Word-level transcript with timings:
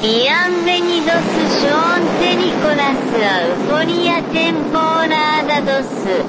Bienvenidos 0.00 1.24
Nicolas 2.36 2.96
Euforia 3.18 4.22
temporada 4.32 5.60
2. 5.82 6.24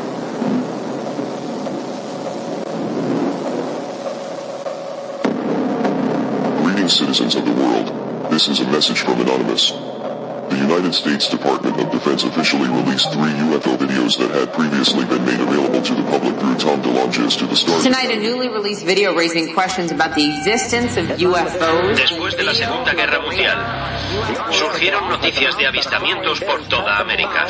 Greetings, 6.64 6.94
citizens 6.94 7.36
of 7.36 7.46
the 7.46 7.54
world. 7.54 7.92
This 8.32 8.48
is 8.48 8.60
a 8.60 8.66
message 8.72 9.02
from 9.02 9.22
Anonymous. 9.22 9.72
The 10.60 10.66
United 10.66 10.94
States 10.94 11.30
Department 11.30 11.80
of 11.80 11.90
Defense 11.90 12.26
officially 12.26 12.68
released 12.68 13.14
three 13.14 13.32
UFO 13.48 13.78
videos 13.78 14.20
that 14.20 14.30
had 14.32 14.52
previously 14.52 15.06
been 15.06 15.24
made 15.24 15.40
available 15.40 15.82
to 15.82 15.96
the 15.96 16.04
public 16.04 16.36
through 16.36 16.58
Tom 16.58 16.82
DeLonges 16.82 17.40
to 17.40 17.48
the 17.48 17.56
Star. 17.56 17.82
Tonight, 17.82 18.12
a 18.12 18.20
newly 18.20 18.50
released 18.50 18.84
video 18.84 19.16
raising 19.16 19.54
questions 19.54 19.94
about 19.94 20.16
the 20.16 20.28
existence 20.28 20.98
of 20.98 21.06
UFOs. 21.18 21.96
Después 21.96 22.36
de 22.36 22.44
la 22.44 22.54
Segunda 22.54 22.94
Guerra 22.94 23.22
Mundial, 23.22 23.56
surgieron 24.52 24.89
noticias 25.08 25.58
de 25.58 25.68
avistamientos 25.68 26.40
por 26.42 26.62
toda 26.68 26.98
América. 26.98 27.46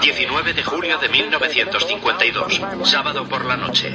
19 0.00 0.52
de 0.54 0.62
julio 0.62 0.98
de 0.98 1.08
1952, 1.08 2.60
sábado 2.84 3.24
por 3.28 3.44
la 3.44 3.56
noche. 3.56 3.92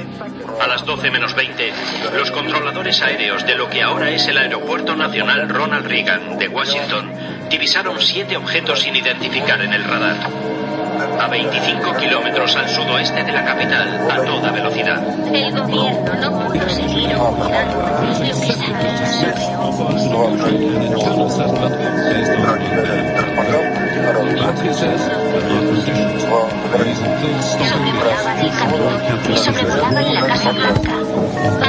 A 0.60 0.66
las 0.66 0.84
12 0.84 1.10
menos 1.10 1.34
20, 1.34 1.72
los 2.14 2.30
controladores 2.30 3.02
aéreos 3.02 3.44
de 3.44 3.54
lo 3.56 3.68
que 3.68 3.82
ahora 3.82 4.10
es 4.10 4.26
el 4.28 4.38
Aeropuerto 4.38 4.96
Nacional 4.96 5.48
Ronald 5.48 5.86
Reagan 5.86 6.38
de 6.38 6.48
Washington 6.48 7.12
divisaron 7.50 8.00
siete 8.00 8.36
objetos 8.36 8.80
sin 8.80 8.96
identificar 8.96 9.60
en 9.60 9.72
el 9.72 9.84
radar. 9.84 10.61
A 11.18 11.28
25 11.28 11.96
kilómetros 11.96 12.56
al 12.56 12.68
sudoeste 12.68 13.22
de 13.24 13.32
la 13.32 13.44
capital, 13.44 14.10
a 14.10 14.24
toda 14.24 14.50
velocidad. 14.50 15.02
El 15.32 15.52
gobierno 15.52 16.14
no 16.20 16.48
pudo 16.48 16.68
seguir 16.68 17.08
que 24.62 24.74
Sobrevolaba 27.42 28.40
el 28.40 28.50
camino 28.50 28.90
y 29.28 29.36
sobrevolaban 29.36 30.14
la 30.14 30.26
Casa 30.26 30.52
Blanca, 30.52 30.92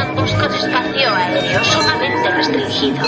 ambos 0.01 0.33
con 0.33 0.53
espacio 0.53 1.15
aéreo 1.15 1.63
sumamente 1.63 2.29
restringido. 2.29 3.03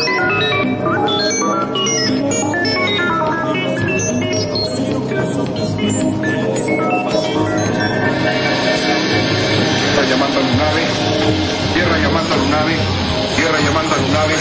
Tierra 5.77 5.91
llamando 10.09 10.39
Lunave, 10.39 10.83
tierra 11.73 11.97
llamando 11.97 12.35
Lunave, 12.37 12.77
tierra 13.35 13.59
llamando 13.59 13.93
a 13.93 13.97
Lunave. 13.97 14.35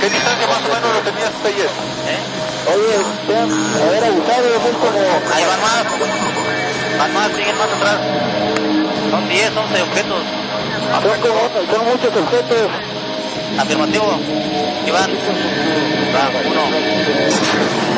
¿Qué 0.00 0.10
distancia 0.10 0.46
más 0.46 0.58
o 0.58 0.68
menos 0.68 0.94
lo 0.94 1.00
tenías 1.02 1.32
ayer? 1.44 1.70
Oye, 2.68 2.96
vean, 3.26 3.50
haber 3.82 4.04
abusado 4.04 4.46
es 4.54 4.76
como... 4.76 4.98
Ahí 5.34 5.44
van 5.44 5.60
más. 5.60 5.84
Van 6.98 7.12
más, 7.14 7.28
siguen 7.36 7.58
más 7.58 7.72
atrás. 7.72 7.98
Son 9.10 9.28
10, 9.28 9.56
11 9.56 9.82
objetos. 9.82 10.22
Son, 11.02 11.20
como, 11.20 11.40
son 11.72 11.84
muchos 11.86 12.16
objetos. 12.16 12.70
Afirmativo. 13.58 14.18
Iván. 14.86 15.10
Va, 16.14 16.30
uno. 16.46 17.97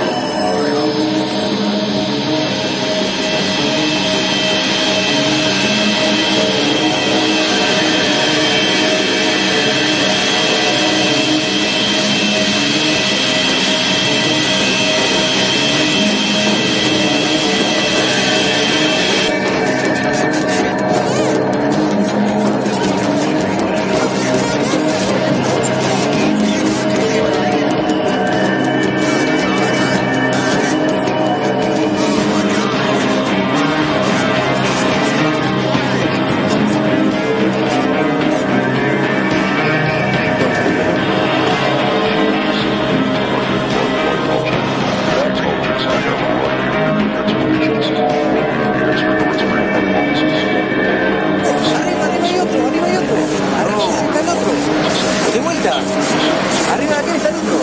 Arriba 55.60 57.02
de 57.02 57.16
está 57.16 57.28
el 57.28 57.34
otro. 57.34 57.60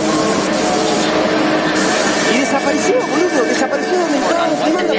Y 2.31 2.37
desapareció, 2.37 2.93
boludo. 2.93 3.43
Desapareció 3.49 3.99
donde 3.99 4.17
estábamos 4.19 4.63
filmando. 4.63 4.93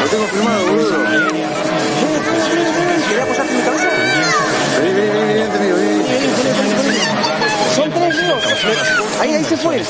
Lo 0.00 0.08
tengo 0.08 0.26
filmado, 0.28 0.66
boludo. 0.66 0.96
¿Querés 3.08 3.22
apoyarte 3.22 3.50
en 3.50 3.56
mi 3.56 3.62
cabeza? 3.64 3.88
Vení, 4.80 4.92
vení, 4.94 5.10
vení, 5.10 5.32
vení, 5.32 5.72
vení, 5.72 5.72
vení. 5.82 7.00
Son 7.74 7.90
tres 7.90 8.14
Leos. 8.14 8.44
Ahí, 9.20 9.34
ahí 9.34 9.44
se 9.44 9.56
fue. 9.56 9.82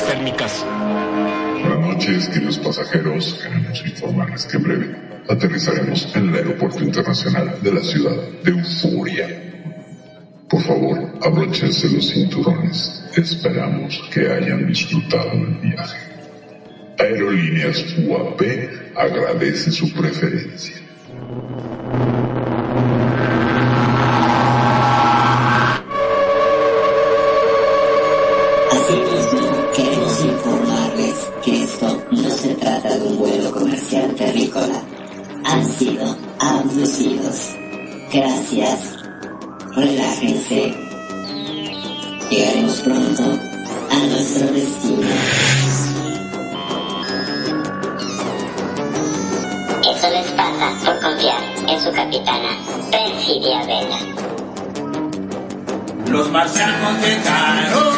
Buenas 1.61 1.79
noches, 1.79 2.27
queridos 2.29 2.57
pasajeros. 2.57 3.39
Queremos 3.43 3.85
informarles 3.85 4.45
que 4.45 4.57
en 4.57 4.63
breve 4.63 5.16
aterrizaremos 5.29 6.15
en 6.15 6.29
el 6.29 6.35
Aeropuerto 6.35 6.83
Internacional 6.83 7.57
de 7.61 7.73
la 7.73 7.81
ciudad 7.81 8.15
de 8.43 8.51
Euforia. 8.51 9.27
Por 10.49 10.61
favor, 10.61 10.97
abróchense 11.21 11.89
los 11.89 12.09
cinturones. 12.09 13.03
Esperamos 13.15 14.01
que 14.13 14.31
hayan 14.31 14.67
disfrutado 14.67 15.31
del 15.31 15.57
viaje. 15.61 15.97
Aerolíneas 16.99 17.85
UAP 17.99 18.41
agradece 18.95 19.71
su 19.71 19.91
preferencia. 19.93 20.75
Sido 35.77 36.17
abducidos. 36.39 37.55
Gracias. 38.11 38.95
Relájense. 39.75 40.73
Llegaremos 42.29 42.81
pronto 42.81 43.23
a 43.91 44.07
nuestro 44.07 44.47
destino. 44.53 45.07
Eso 49.95 50.09
les 50.09 50.31
pasa 50.31 50.73
por 50.83 50.99
confiar 51.01 51.41
en 51.67 51.79
su 51.79 51.91
capitana, 51.91 52.49
Perfidia 52.91 53.65
Vela. 53.65 53.99
Los 56.09 56.31
marcianos 56.31 57.01
llegaron 57.01 57.96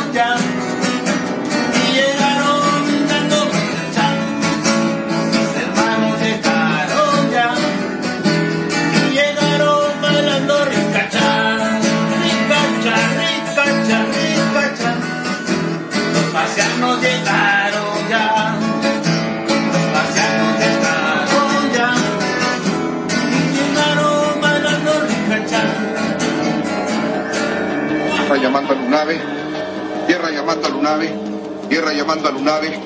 llamando 28.37 28.73
a 28.73 28.75
Lunave. 28.75 29.19
Tierra 30.07 30.29
llamando 30.31 30.67
a 30.67 30.69
Lunave. 30.69 31.13
Tierra 31.67 31.93
llamando 31.93 32.27
a 32.27 32.31
Lunave. 32.31 32.79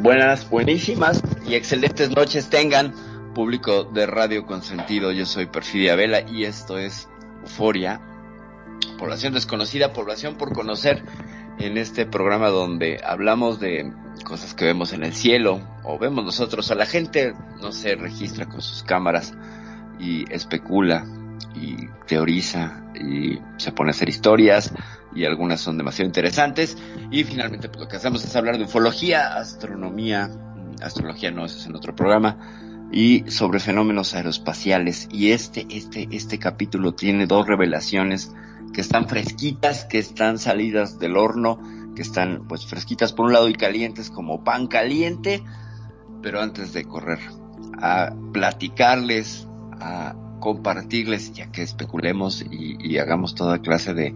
Buenas, 0.00 0.50
buenísimas 0.50 1.22
y 1.46 1.54
excelentes 1.54 2.10
noches 2.10 2.50
tengan, 2.50 2.92
público 3.34 3.84
de 3.84 4.06
Radio 4.06 4.46
Consentido. 4.46 5.12
Yo 5.12 5.26
soy 5.26 5.46
Perfidia 5.46 5.94
Vela 5.94 6.20
y 6.20 6.44
esto 6.44 6.76
es 6.76 7.08
Euforia, 7.42 8.00
población 8.98 9.32
desconocida, 9.32 9.92
población 9.92 10.36
por 10.36 10.52
conocer 10.52 11.04
en 11.62 11.78
este 11.78 12.06
programa 12.06 12.48
donde 12.48 13.00
hablamos 13.04 13.60
de 13.60 13.92
cosas 14.24 14.54
que 14.54 14.64
vemos 14.64 14.92
en 14.92 15.04
el 15.04 15.14
cielo 15.14 15.60
o 15.84 15.98
vemos 15.98 16.24
nosotros. 16.24 16.70
A 16.70 16.74
la 16.74 16.86
gente 16.86 17.34
no 17.60 17.72
se 17.72 17.94
registra 17.94 18.46
con 18.46 18.60
sus 18.60 18.82
cámaras 18.82 19.34
y 19.98 20.24
especula 20.32 21.06
y 21.54 21.76
teoriza 22.06 22.82
y 22.94 23.38
se 23.58 23.72
pone 23.72 23.90
a 23.90 23.92
hacer 23.92 24.08
historias 24.08 24.72
y 25.14 25.24
algunas 25.24 25.60
son 25.60 25.76
demasiado 25.78 26.06
interesantes 26.06 26.76
y 27.10 27.24
finalmente 27.24 27.68
pues, 27.68 27.80
lo 27.80 27.88
que 27.88 27.96
hacemos 27.96 28.24
es 28.24 28.34
hablar 28.34 28.58
de 28.58 28.64
ufología, 28.64 29.36
astronomía, 29.36 30.30
astrología 30.82 31.30
no, 31.30 31.44
eso 31.44 31.58
es 31.58 31.66
en 31.66 31.76
otro 31.76 31.94
programa 31.94 32.38
y 32.90 33.30
sobre 33.30 33.60
fenómenos 33.60 34.14
aeroespaciales 34.14 35.08
y 35.12 35.32
este 35.32 35.66
este 35.70 36.08
este 36.10 36.38
capítulo 36.38 36.94
tiene 36.94 37.26
dos 37.26 37.46
revelaciones 37.46 38.32
que 38.72 38.80
están 38.80 39.08
fresquitas, 39.08 39.84
que 39.84 39.98
están 39.98 40.38
salidas 40.38 40.98
del 40.98 41.16
horno, 41.16 41.58
que 41.94 42.02
están 42.02 42.46
pues 42.48 42.66
fresquitas 42.66 43.12
por 43.12 43.26
un 43.26 43.32
lado 43.32 43.48
y 43.48 43.54
calientes 43.54 44.10
como 44.10 44.44
pan 44.44 44.66
caliente, 44.66 45.42
pero 46.22 46.40
antes 46.40 46.72
de 46.72 46.84
correr 46.84 47.18
a 47.80 48.14
platicarles, 48.32 49.46
a 49.80 50.14
compartirles, 50.40 51.32
ya 51.32 51.50
que 51.50 51.62
especulemos 51.62 52.44
y, 52.50 52.98
hagamos 52.98 53.34
toda 53.34 53.60
clase 53.60 53.94
de, 53.94 54.14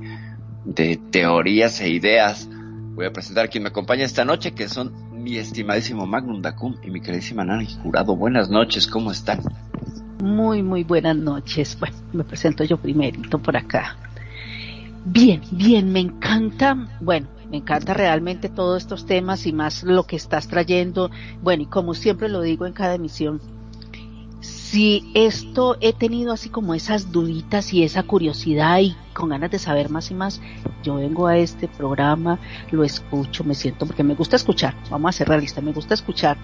de 0.64 0.96
teorías 1.10 1.80
e 1.80 1.90
ideas, 1.90 2.48
voy 2.94 3.06
a 3.06 3.12
presentar 3.12 3.46
a 3.46 3.48
quien 3.48 3.62
me 3.62 3.68
acompaña 3.68 4.04
esta 4.04 4.24
noche, 4.24 4.52
que 4.52 4.68
son 4.68 5.06
mi 5.22 5.36
estimadísimo 5.36 6.06
Magnum 6.06 6.40
Dacum 6.40 6.76
y 6.82 6.90
mi 6.90 7.00
queridísima 7.00 7.44
Nani 7.44 7.66
Jurado. 7.82 8.16
Buenas 8.16 8.48
noches, 8.48 8.86
¿cómo 8.86 9.12
están? 9.12 9.40
Muy, 10.22 10.62
muy 10.62 10.82
buenas 10.82 11.16
noches. 11.16 11.76
Bueno, 11.78 11.96
me 12.12 12.24
presento 12.24 12.64
yo 12.64 12.76
primerito 12.76 13.38
por 13.38 13.56
acá. 13.56 13.96
Bien, 15.08 15.40
bien, 15.52 15.92
me 15.92 16.00
encanta, 16.00 16.88
bueno, 17.00 17.28
me 17.48 17.58
encanta 17.58 17.94
realmente 17.94 18.48
todos 18.48 18.82
estos 18.82 19.06
temas 19.06 19.46
y 19.46 19.52
más 19.52 19.84
lo 19.84 20.02
que 20.02 20.16
estás 20.16 20.48
trayendo. 20.48 21.12
Bueno, 21.42 21.62
y 21.62 21.66
como 21.66 21.94
siempre 21.94 22.28
lo 22.28 22.40
digo 22.40 22.66
en 22.66 22.72
cada 22.72 22.96
emisión, 22.96 23.40
si 24.40 25.08
esto 25.14 25.76
he 25.80 25.92
tenido 25.92 26.32
así 26.32 26.48
como 26.48 26.74
esas 26.74 27.12
duditas 27.12 27.72
y 27.72 27.84
esa 27.84 28.02
curiosidad 28.02 28.80
y 28.80 28.96
con 29.12 29.28
ganas 29.28 29.52
de 29.52 29.60
saber 29.60 29.90
más 29.90 30.10
y 30.10 30.14
más, 30.14 30.40
yo 30.82 30.96
vengo 30.96 31.28
a 31.28 31.38
este 31.38 31.68
programa, 31.68 32.40
lo 32.72 32.82
escucho, 32.82 33.44
me 33.44 33.54
siento, 33.54 33.86
porque 33.86 34.02
me 34.02 34.16
gusta 34.16 34.34
escuchar, 34.34 34.74
vamos 34.90 35.10
a 35.10 35.18
ser 35.18 35.28
realistas, 35.28 35.62
me 35.62 35.72
gusta 35.72 35.94
escuchar. 35.94 36.36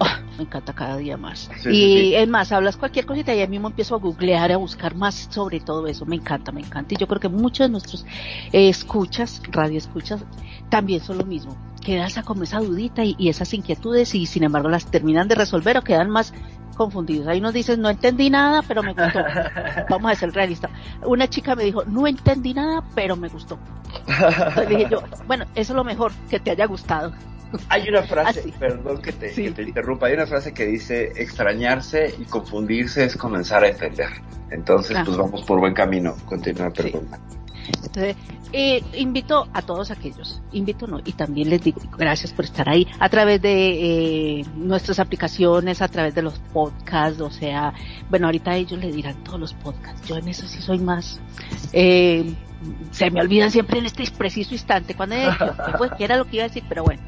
Oh, 0.00 0.06
me 0.36 0.44
encanta 0.44 0.72
cada 0.72 0.96
día 0.96 1.16
más. 1.16 1.50
Sí, 1.62 1.68
y 1.68 1.72
sí, 1.72 2.14
es 2.14 2.28
más, 2.28 2.52
hablas 2.52 2.76
cualquier 2.76 3.06
cosita 3.06 3.34
y 3.34 3.40
ahí 3.40 3.48
mismo 3.48 3.68
empiezo 3.68 3.94
a 3.94 3.98
googlear, 3.98 4.52
a 4.52 4.56
buscar 4.56 4.94
más 4.94 5.28
sobre 5.30 5.60
todo 5.60 5.86
eso. 5.86 6.06
Me 6.06 6.16
encanta, 6.16 6.52
me 6.52 6.60
encanta. 6.60 6.94
Y 6.94 6.96
yo 6.96 7.08
creo 7.08 7.20
que 7.20 7.28
muchos 7.28 7.66
de 7.66 7.70
nuestros 7.72 8.04
eh, 8.52 8.68
escuchas, 8.68 9.42
radio 9.50 9.78
escuchas, 9.78 10.24
también 10.68 11.00
son 11.00 11.18
lo 11.18 11.24
mismo. 11.24 11.56
Queda 11.84 12.06
esa 12.06 12.22
como 12.22 12.42
esa 12.42 12.60
dudita 12.60 13.04
y, 13.04 13.16
y 13.18 13.28
esas 13.28 13.52
inquietudes 13.54 14.14
y 14.14 14.26
sin 14.26 14.44
embargo 14.44 14.68
las 14.68 14.90
terminan 14.90 15.26
de 15.28 15.34
resolver 15.34 15.76
o 15.78 15.82
quedan 15.82 16.10
más 16.10 16.32
confundidos. 16.78 17.26
Hay 17.26 17.40
unos 17.40 17.52
dicen, 17.52 17.82
no 17.82 17.90
entendí 17.90 18.30
nada, 18.30 18.62
pero 18.62 18.82
me 18.82 18.94
gustó. 18.94 19.18
Vamos 19.90 20.12
a 20.12 20.14
ser 20.14 20.32
realistas. 20.32 20.70
Una 21.04 21.28
chica 21.28 21.54
me 21.54 21.64
dijo, 21.64 21.84
no 21.84 22.06
entendí 22.06 22.54
nada, 22.54 22.82
pero 22.94 23.16
me 23.16 23.28
gustó. 23.28 23.58
Entonces 24.06 24.68
dije 24.68 24.86
yo, 24.90 25.02
bueno, 25.26 25.44
eso 25.54 25.72
es 25.72 25.76
lo 25.76 25.84
mejor, 25.84 26.12
que 26.30 26.40
te 26.40 26.52
haya 26.52 26.66
gustado. 26.66 27.12
Hay 27.68 27.88
una 27.88 28.02
frase, 28.06 28.40
Así. 28.40 28.52
perdón 28.58 29.00
que 29.02 29.12
te, 29.12 29.30
Sí. 29.32 29.44
que 29.44 29.50
te 29.52 29.62
interrumpa, 29.62 30.06
hay 30.06 30.14
una 30.14 30.26
frase 30.26 30.52
que 30.52 30.66
dice 30.66 31.12
extrañarse 31.16 32.14
y 32.18 32.24
confundirse 32.24 33.04
es 33.04 33.16
comenzar 33.16 33.64
a 33.64 33.68
entender. 33.68 34.08
Entonces, 34.50 34.96
Ah. 34.96 35.02
pues 35.04 35.16
vamos 35.16 35.42
por 35.42 35.58
buen 35.60 35.74
camino. 35.74 36.14
Continúa, 36.24 36.70
Sí. 36.74 36.82
perdón. 36.82 37.08
Entonces, 37.84 38.16
eh, 38.54 38.82
invito 38.94 39.46
a 39.52 39.60
todos 39.60 39.90
aquellos, 39.90 40.40
invito 40.52 40.86
no, 40.86 41.00
y 41.04 41.12
también 41.12 41.50
les 41.50 41.60
digo 41.62 41.82
gracias 41.98 42.32
por 42.32 42.46
estar 42.46 42.66
ahí 42.66 42.86
a 42.98 43.10
través 43.10 43.42
de 43.42 44.38
eh, 44.40 44.44
nuestras 44.54 44.98
aplicaciones, 45.00 45.82
a 45.82 45.88
través 45.88 46.14
de 46.14 46.22
los 46.22 46.38
podcasts, 46.54 47.20
o 47.20 47.30
sea, 47.30 47.74
bueno, 48.08 48.24
ahorita 48.26 48.56
ellos 48.56 48.80
le 48.80 48.90
dirán 48.90 49.22
todos 49.22 49.38
los 49.38 49.52
podcasts, 49.52 50.08
yo 50.08 50.16
en 50.16 50.28
eso 50.28 50.46
sí 50.48 50.62
soy 50.62 50.78
más, 50.78 51.20
eh, 51.74 52.32
se 52.90 53.10
me 53.10 53.20
olvidan 53.20 53.50
siempre 53.50 53.80
en 53.80 53.84
este 53.84 54.04
preciso 54.16 54.54
instante, 54.54 54.94
cuando 54.94 55.16
pues, 55.76 55.90
que 55.98 56.04
era 56.04 56.16
lo 56.16 56.24
que 56.24 56.36
iba 56.36 56.44
a 56.46 56.48
decir, 56.48 56.64
pero 56.70 56.84
bueno. 56.84 57.02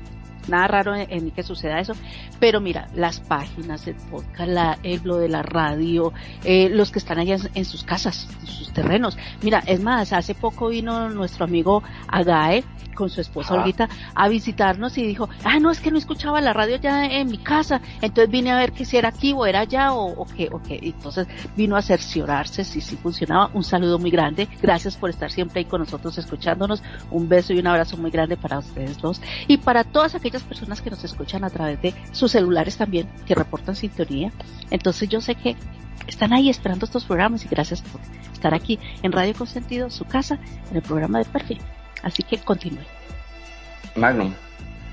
Nada 0.51 0.67
raro 0.67 0.95
en, 0.95 1.11
en 1.11 1.25
mí 1.25 1.31
que 1.31 1.43
suceda 1.43 1.81
eso, 1.81 1.95
pero 2.39 2.61
mira, 2.61 2.89
las 2.95 3.21
páginas, 3.21 3.87
el 3.87 3.95
podcast, 3.95 4.49
la, 4.49 4.79
el, 4.83 5.01
lo 5.05 5.17
de 5.17 5.29
la 5.29 5.43
radio, 5.43 6.13
eh, 6.45 6.69
los 6.71 6.91
que 6.91 6.99
están 6.99 7.19
allá 7.19 7.37
en, 7.37 7.51
en 7.55 7.65
sus 7.65 7.85
casas, 7.85 8.29
en 8.41 8.47
sus 8.47 8.73
terrenos. 8.73 9.17
Mira, 9.43 9.63
es 9.67 9.81
más, 9.83 10.13
hace 10.13 10.35
poco 10.35 10.69
vino 10.69 11.09
nuestro 11.09 11.45
amigo 11.45 11.83
Agae 12.09 12.65
con 12.95 13.09
su 13.09 13.21
esposa 13.21 13.55
Ajá. 13.55 13.63
Olguita 13.63 13.89
a 14.15 14.29
visitarnos 14.29 14.99
y 14.99 15.07
dijo, 15.07 15.29
ah, 15.45 15.59
no, 15.59 15.71
es 15.71 15.81
que 15.81 15.91
no 15.91 15.97
escuchaba 15.97 16.41
la 16.41 16.53
radio 16.53 16.77
ya 16.77 17.07
en 17.07 17.31
mi 17.31 17.39
casa, 17.39 17.81
entonces 18.03 18.31
vine 18.31 18.51
a 18.51 18.57
ver 18.57 18.73
que 18.73 18.85
si 18.85 18.97
era 18.99 19.09
aquí 19.09 19.33
o 19.33 19.47
era 19.47 19.61
allá 19.61 19.93
o, 19.93 20.13
o 20.21 20.27
qué, 20.27 20.49
o 20.53 20.61
qué. 20.61 20.79
Entonces 20.83 21.27
vino 21.57 21.77
a 21.77 21.83
cerciorarse 21.83 22.65
si 22.65 22.81
sí 22.81 22.97
funcionaba. 22.97 23.51
Un 23.55 23.65
saludo 23.65 23.99
muy 23.99 24.11
grande, 24.11 24.49
gracias 24.61 24.97
por 24.97 25.09
estar 25.09 25.31
siempre 25.31 25.61
ahí 25.61 25.65
con 25.65 25.81
nosotros 25.81 26.19
escuchándonos. 26.19 26.83
Un 27.11 27.29
beso 27.29 27.53
y 27.55 27.59
un 27.59 27.69
abrazo 27.69 27.97
muy 27.97 28.11
grande 28.11 28.37
para 28.37 28.59
ustedes 28.59 28.99
dos 28.99 29.21
y 29.49 29.57
para 29.57 29.85
todas 29.85 30.15
aquellas 30.15 30.40
personas 30.43 30.81
que 30.81 30.91
nos 30.91 31.05
escuchan 31.05 31.45
a 31.45 31.51
través 31.51 31.81
de 31.83 31.95
sus 32.13 32.33
celulares 32.33 32.77
también, 32.77 33.09
que 33.27 33.35
reportan 33.35 33.77
sintonía. 33.77 34.33
Entonces 34.71 35.09
yo 35.09 35.21
sé 35.21 35.35
que 35.35 35.57
están 36.07 36.33
ahí 36.33 36.51
esperando 36.51 36.87
estos 36.87 37.05
programas 37.05 37.45
y 37.45 37.49
gracias 37.49 37.83
por 37.83 38.01
estar 38.33 38.55
aquí 38.55 38.79
en 39.03 39.13
Radio 39.13 39.35
Consentido, 39.35 39.91
su 39.91 40.05
casa, 40.05 40.39
en 40.71 40.77
el 40.77 40.83
programa 40.83 41.19
de 41.19 41.25
Perfil. 41.27 41.59
Así 42.03 42.23
que 42.23 42.39
continúe. 42.39 42.85
Magnum. 43.97 44.33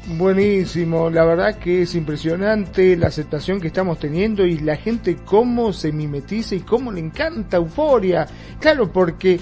Buenísimo, 0.09 1.09
la 1.09 1.25
verdad 1.25 1.55
que 1.57 1.81
es 1.81 1.93
impresionante 1.93 2.95
la 2.95 3.07
aceptación 3.07 3.59
que 3.59 3.67
estamos 3.67 3.99
teniendo 3.99 4.45
y 4.45 4.57
la 4.57 4.77
gente 4.77 5.17
cómo 5.17 5.73
se 5.73 5.91
mimetiza 5.91 6.55
y 6.55 6.61
cómo 6.61 6.93
le 6.93 7.01
encanta 7.01 7.57
euforia. 7.57 8.25
Claro, 8.57 8.89
porque 8.89 9.37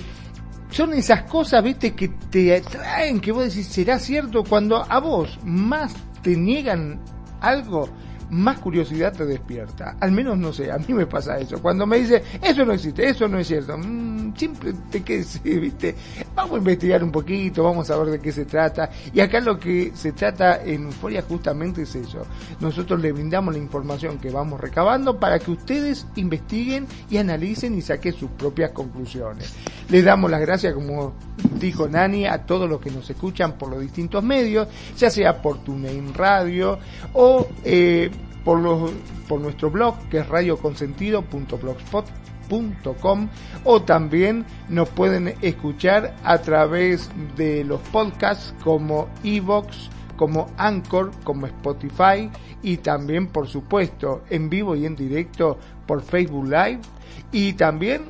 son 0.75 0.93
esas 0.93 1.23
cosas, 1.23 1.63
viste, 1.63 1.95
que 1.95 2.09
te 2.09 2.53
atraen, 2.57 3.21
que 3.21 3.31
vos 3.31 3.45
decís, 3.45 3.65
¿será 3.65 3.97
cierto? 3.97 4.43
Cuando 4.43 4.83
a 4.91 4.99
vos 4.99 5.39
más 5.45 5.93
te 6.21 6.35
niegan 6.35 6.99
algo, 7.39 7.87
más 8.29 8.59
curiosidad 8.59 9.13
te 9.13 9.25
despierta. 9.25 9.97
Al 9.99 10.11
menos 10.11 10.37
no 10.37 10.51
sé, 10.53 10.71
a 10.71 10.77
mí 10.77 10.93
me 10.93 11.05
pasa 11.05 11.39
eso. 11.39 11.61
Cuando 11.61 11.85
me 11.85 11.97
dice, 11.97 12.23
eso 12.41 12.65
no 12.65 12.73
existe, 12.73 13.07
eso 13.07 13.27
no 13.27 13.39
es 13.39 13.47
cierto, 13.47 13.77
mm, 13.77 14.35
siempre 14.35 14.73
te 14.91 15.03
quedes, 15.03 15.41
viste, 15.43 15.95
vamos 16.35 16.55
a 16.55 16.57
investigar 16.57 17.03
un 17.03 17.11
poquito, 17.11 17.63
vamos 17.63 17.89
a 17.89 17.97
ver 17.97 18.07
de 18.11 18.19
qué 18.19 18.31
se 18.31 18.45
trata. 18.45 18.89
Y 19.13 19.19
acá 19.19 19.39
lo 19.39 19.59
que 19.59 19.91
se 19.95 20.11
trata 20.11 20.63
en 20.63 20.85
Euforia 20.85 21.21
justamente 21.21 21.83
es 21.83 21.95
eso. 21.95 22.25
Nosotros 22.59 22.99
le 23.01 23.11
brindamos 23.11 23.53
la 23.53 23.59
información 23.59 24.17
que 24.17 24.29
vamos 24.29 24.59
recabando 24.59 25.19
para 25.19 25.39
que 25.39 25.51
ustedes 25.51 26.07
investiguen 26.15 26.87
y 27.09 27.17
analicen 27.17 27.75
y 27.75 27.81
saquen 27.81 28.13
sus 28.13 28.29
propias 28.31 28.71
conclusiones. 28.71 29.53
Les 29.89 30.03
damos 30.03 30.31
las 30.31 30.41
gracias, 30.41 30.73
como 30.73 31.13
dijo 31.59 31.87
Nani, 31.87 32.25
a 32.25 32.45
todos 32.45 32.69
los 32.69 32.81
que 32.81 32.91
nos 32.91 33.09
escuchan 33.09 33.53
por 33.53 33.69
los 33.69 33.81
distintos 33.81 34.23
medios, 34.23 34.67
ya 34.97 35.09
sea 35.09 35.41
por 35.41 35.63
TuneIn 35.63 36.13
Radio 36.13 36.79
o 37.13 37.47
eh, 37.63 38.09
por, 38.45 38.61
los, 38.61 38.91
por 39.27 39.41
nuestro 39.41 39.69
blog 39.69 39.97
que 40.09 40.19
es 40.19 40.29
radioconsentido.blogspot.com 40.29 43.29
o 43.63 43.81
también 43.81 44.45
nos 44.69 44.87
pueden 44.89 45.33
escuchar 45.41 46.15
a 46.23 46.37
través 46.37 47.09
de 47.35 47.65
los 47.65 47.81
podcasts 47.89 48.53
como 48.63 49.09
Evox, 49.23 49.89
como 50.15 50.51
Anchor, 50.57 51.09
como 51.23 51.47
Spotify 51.47 52.29
y 52.61 52.77
también 52.77 53.25
por 53.27 53.47
supuesto 53.47 54.21
en 54.29 54.47
vivo 54.49 54.75
y 54.75 54.85
en 54.85 54.95
directo 54.95 55.57
por 55.87 56.03
Facebook 56.03 56.45
Live 56.45 56.81
y 57.31 57.53
también 57.53 58.03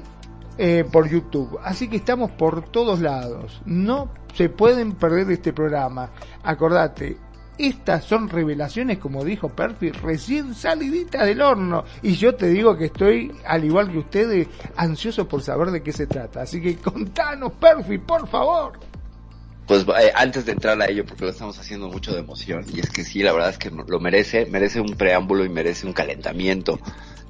eh, 0.57 0.85
por 0.89 1.09
YouTube. 1.09 1.59
Así 1.63 1.87
que 1.87 1.95
estamos 1.97 2.31
por 2.31 2.63
todos 2.63 3.01
lados. 3.01 3.61
No 3.65 4.09
se 4.33 4.49
pueden 4.49 4.93
perder 4.93 5.29
este 5.31 5.53
programa. 5.53 6.09
Acordate, 6.43 7.17
estas 7.57 8.03
son 8.03 8.29
revelaciones, 8.29 8.97
como 8.97 9.23
dijo 9.23 9.49
Perfi, 9.49 9.91
recién 9.91 10.53
saliditas 10.53 11.25
del 11.25 11.41
horno. 11.41 11.83
Y 12.01 12.15
yo 12.15 12.35
te 12.35 12.49
digo 12.49 12.77
que 12.77 12.85
estoy, 12.85 13.31
al 13.45 13.63
igual 13.63 13.91
que 13.91 13.99
ustedes, 13.99 14.47
ansioso 14.75 15.27
por 15.27 15.41
saber 15.41 15.71
de 15.71 15.81
qué 15.83 15.91
se 15.91 16.07
trata. 16.07 16.41
Así 16.41 16.61
que 16.61 16.77
contanos, 16.77 17.53
Perfi, 17.53 17.97
por 17.97 18.27
favor. 18.27 18.79
pues 19.67 19.83
eh, 19.83 20.11
antes 20.15 20.45
de 20.45 20.51
entrar 20.51 20.81
a 20.81 20.85
ello, 20.85 21.05
porque 21.05 21.25
lo 21.25 21.31
estamos 21.31 21.57
haciendo 21.59 21.87
mucho 21.87 22.13
de 22.13 22.19
emoción, 22.19 22.65
y 22.73 22.79
es 22.79 22.89
que 22.89 23.03
sí, 23.03 23.23
la 23.23 23.33
verdad 23.33 23.49
es 23.49 23.57
que 23.57 23.71
lo 23.71 23.99
merece, 23.99 24.45
merece 24.45 24.79
un 24.79 24.95
preámbulo 24.95 25.45
y 25.45 25.49
merece 25.49 25.87
un 25.87 25.93
calentamiento, 25.93 26.79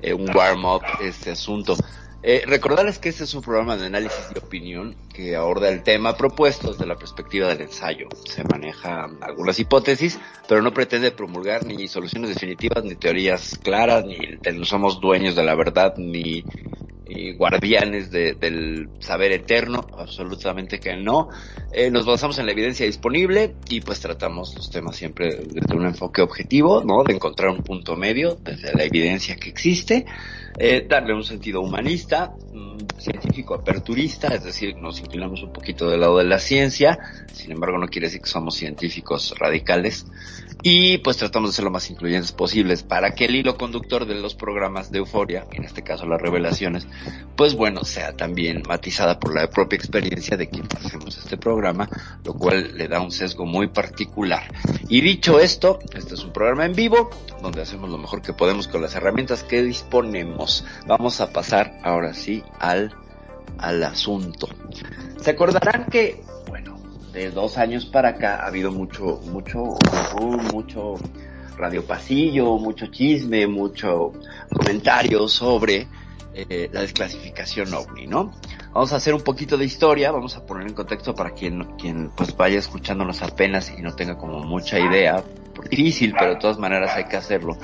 eh, 0.01 0.13
un 0.13 0.35
warm-up 0.35 0.83
este 1.01 1.31
asunto. 1.31 1.75
Eh, 2.27 2.41
recordarles 2.47 2.97
que 2.97 3.09
este 3.09 3.23
es 3.23 3.35
un 3.35 3.43
programa 3.43 3.77
de 3.77 3.85
análisis 3.85 4.31
y 4.33 4.39
opinión 4.39 4.95
que 5.13 5.35
aborda 5.35 5.69
el 5.69 5.83
tema 5.83 6.17
propuesto 6.17 6.71
desde 6.71 6.87
la 6.87 6.95
perspectiva 6.95 7.49
del 7.49 7.61
ensayo. 7.61 8.07
Se 8.27 8.43
manejan 8.43 9.19
algunas 9.21 9.59
hipótesis, 9.59 10.17
pero 10.47 10.63
no 10.63 10.73
pretende 10.73 11.11
promulgar 11.11 11.67
ni 11.67 11.87
soluciones 11.87 12.31
definitivas, 12.31 12.83
ni 12.83 12.95
teorías 12.95 13.59
claras, 13.61 14.05
ni 14.05 14.17
no 14.57 14.65
somos 14.65 14.99
dueños 14.99 15.35
de 15.35 15.43
la 15.43 15.53
verdad, 15.53 15.97
ni, 15.97 16.43
ni 17.07 17.33
guardianes 17.33 18.09
de- 18.11 18.33
del 18.33 18.89
saber 18.99 19.31
eterno, 19.31 19.85
absolutamente 19.97 20.79
que 20.79 20.95
no. 20.95 21.29
Eh, 21.71 21.91
nos 21.91 22.05
basamos 22.05 22.37
en 22.39 22.45
la 22.45 22.51
evidencia 22.51 22.85
disponible 22.85 23.55
y 23.69 23.81
pues 23.81 23.99
tratamos 23.99 24.55
los 24.55 24.69
temas 24.69 24.95
siempre 24.95 25.35
desde 25.49 25.75
un 25.75 25.85
enfoque 25.85 26.21
objetivo, 26.21 26.83
¿no? 26.83 27.03
De 27.03 27.13
encontrar 27.13 27.49
un 27.49 27.63
punto 27.63 27.95
medio 27.95 28.37
desde 28.43 28.73
la 28.73 28.83
evidencia 28.83 29.35
que 29.35 29.49
existe, 29.49 30.05
eh, 30.57 30.85
darle 30.87 31.13
un 31.13 31.23
sentido 31.23 31.61
humanista, 31.61 32.33
mm, 32.53 32.77
científico 32.97 33.55
aperturista, 33.55 34.29
es 34.29 34.43
decir, 34.43 34.75
nos 34.77 34.99
inclinamos 34.99 35.43
un 35.43 35.51
poquito 35.51 35.89
del 35.89 35.99
lado 35.99 36.17
de 36.17 36.23
la 36.23 36.39
ciencia, 36.39 36.97
sin 37.33 37.51
embargo 37.51 37.77
no 37.77 37.87
quiere 37.87 38.07
decir 38.07 38.21
que 38.21 38.29
somos 38.29 38.55
científicos 38.55 39.35
radicales, 39.37 40.05
y 40.61 40.97
pues 40.99 41.17
tratamos 41.17 41.51
de 41.51 41.55
ser 41.55 41.65
lo 41.65 41.71
más 41.71 41.89
incluyentes 41.89 42.31
posibles 42.31 42.83
para 42.83 43.13
que 43.13 43.25
el 43.25 43.35
hilo 43.35 43.57
conductor 43.57 44.05
de 44.05 44.15
los 44.15 44.35
programas 44.35 44.91
de 44.91 44.99
euforia, 44.99 45.45
en 45.51 45.63
este 45.63 45.83
caso 45.83 46.05
las 46.05 46.21
revelaciones, 46.21 46.87
pues 47.35 47.55
bueno, 47.55 47.83
sea 47.83 48.15
también 48.15 48.63
matizada 48.67 49.19
por 49.19 49.35
la 49.35 49.49
propia 49.49 49.77
experiencia 49.77 50.37
de 50.37 50.49
quienes 50.49 50.73
hacemos 50.73 51.17
este 51.17 51.37
programa, 51.37 51.89
lo 52.23 52.33
cual 52.33 52.77
le 52.77 52.87
da 52.87 52.99
un 52.99 53.11
sesgo 53.11 53.45
muy 53.45 53.67
particular. 53.67 54.51
Y 54.89 55.01
dicho 55.01 55.39
esto, 55.39 55.79
este 55.93 56.15
es 56.15 56.23
un 56.23 56.33
programa 56.33 56.65
en 56.65 56.73
vivo, 56.73 57.09
donde 57.41 57.61
hacemos 57.61 57.89
lo 57.89 57.97
mejor 57.97 58.21
que 58.21 58.33
podemos 58.33 58.67
con 58.67 58.81
las 58.81 58.95
herramientas 58.95 59.43
que 59.43 59.61
disponemos. 59.61 60.65
Vamos 60.87 61.21
a 61.21 61.31
pasar 61.31 61.79
ahora 61.83 62.13
sí 62.13 62.43
al, 62.59 62.93
al 63.57 63.83
asunto. 63.83 64.47
Se 65.21 65.31
acordarán 65.31 65.85
que, 65.85 66.23
de 67.15 67.31
dos 67.31 67.57
años 67.57 67.85
para 67.85 68.09
acá 68.09 68.43
ha 68.43 68.47
habido 68.47 68.71
mucho, 68.71 69.21
mucho, 69.31 69.77
mucho 70.53 70.95
radio 71.57 71.85
pasillo, 71.85 72.57
mucho 72.57 72.87
chisme, 72.87 73.47
mucho 73.47 74.11
comentario 74.53 75.25
sobre 75.29 75.87
eh, 76.33 76.69
la 76.73 76.81
desclasificación 76.81 77.73
ovni, 77.73 78.05
¿no? 78.05 78.33
Vamos 78.73 78.91
a 78.91 78.97
hacer 78.97 79.13
un 79.13 79.21
poquito 79.21 79.57
de 79.57 79.63
historia, 79.63 80.11
vamos 80.11 80.35
a 80.35 80.45
poner 80.45 80.67
en 80.67 80.73
contexto 80.73 81.15
para 81.15 81.31
quien, 81.31 81.63
quien 81.77 82.09
pues 82.09 82.35
vaya 82.35 82.59
escuchándonos 82.59 83.21
apenas 83.21 83.71
y 83.71 83.81
no 83.81 83.95
tenga 83.95 84.17
como 84.17 84.39
mucha 84.41 84.77
idea, 84.77 85.23
difícil, 85.69 86.13
pero 86.19 86.31
de 86.31 86.39
todas 86.39 86.59
maneras 86.59 86.91
hay 86.95 87.05
que 87.05 87.15
hacerlo. 87.15 87.57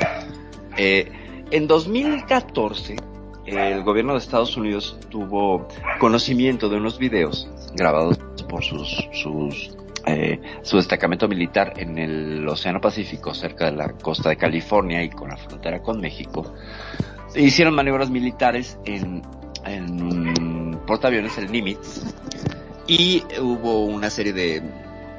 Eh, 0.77 1.11
en 1.51 1.67
2014, 1.67 2.95
el 3.45 3.83
gobierno 3.83 4.13
de 4.13 4.19
Estados 4.19 4.55
Unidos 4.55 4.97
tuvo 5.09 5.67
conocimiento 5.99 6.69
de 6.69 6.77
unos 6.77 6.97
videos 6.97 7.49
grabados 7.75 8.17
por 8.51 8.65
sus, 8.65 9.07
sus 9.13 9.71
eh, 10.05 10.41
su 10.61 10.75
destacamento 10.75 11.27
militar 11.29 11.73
en 11.77 11.97
el 11.97 12.45
Océano 12.47 12.81
Pacífico, 12.81 13.33
cerca 13.33 13.65
de 13.65 13.77
la 13.77 13.93
costa 13.93 14.27
de 14.27 14.35
California 14.35 15.01
y 15.01 15.09
con 15.09 15.29
la 15.29 15.37
frontera 15.37 15.81
con 15.81 16.01
México. 16.01 16.53
Hicieron 17.33 17.73
maniobras 17.73 18.09
militares 18.09 18.77
en, 18.83 19.21
en 19.63 20.77
portaaviones, 20.85 21.37
el 21.37 21.49
Nimitz, 21.49 22.01
y 22.87 23.23
hubo 23.39 23.85
una 23.85 24.09
serie 24.09 24.33
de 24.33 24.61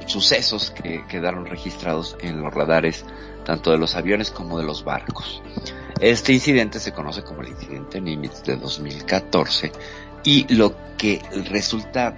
sucesos 0.05 0.73
que 0.73 1.07
quedaron 1.07 1.47
registrados 1.47 2.19
en 2.21 2.43
los 2.43 2.53
radares 2.53 3.07
tanto 3.47 3.71
de 3.71 3.79
los 3.79 3.95
aviones 3.95 4.31
como 4.31 4.59
de 4.59 4.65
los 4.65 4.85
barcos. 4.85 5.43
Este 6.01 6.35
incidente 6.35 6.81
se 6.81 6.93
conoce 6.93 7.23
como 7.23 7.41
el 7.41 7.49
incidente 7.49 8.01
Nimitz 8.01 8.43
de 8.43 8.57
2014 8.57 9.73
y 10.25 10.53
lo 10.55 10.75
que 10.99 11.23
resulta 11.51 12.15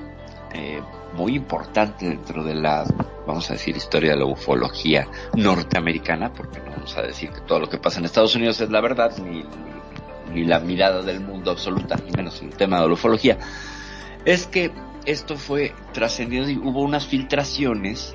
eh, 0.55 0.81
muy 1.15 1.37
importante 1.37 2.09
dentro 2.09 2.45
de 2.45 2.55
la, 2.55 2.85
vamos 3.27 3.49
a 3.51 3.55
decir, 3.55 3.77
historia 3.77 4.13
de 4.13 4.19
la 4.19 4.27
ufología 4.27 5.09
norteamericana, 5.35 6.33
porque 6.33 6.61
no 6.61 6.73
vamos 6.73 6.97
a 6.97 7.03
decir 7.03 7.31
que 7.31 7.41
todo 7.41 7.61
lo 7.61 7.69
que 7.69 7.79
pasa 7.79 7.99
en 7.99 8.05
Estados 8.05 8.35
Unidos 8.35 8.61
es 8.61 8.71
la 8.71 8.81
verdad, 8.81 9.17
ni, 9.19 9.45
ni, 10.33 10.45
la 10.45 10.61
mirada 10.61 11.03
del 11.03 11.21
mundo 11.21 11.51
absoluta, 11.51 11.97
ni 11.97 12.11
menos 12.11 12.43
el 12.43 12.51
tema 12.51 12.81
de 12.81 12.89
la 12.89 12.95
ufología, 12.95 13.39
es 14.25 14.47
que 14.47 14.73
esto 15.07 15.37
fue 15.37 15.73
trascendido 15.93 16.49
y 16.49 16.57
hubo 16.57 16.83
unas 16.83 17.07
filtraciones 17.07 18.15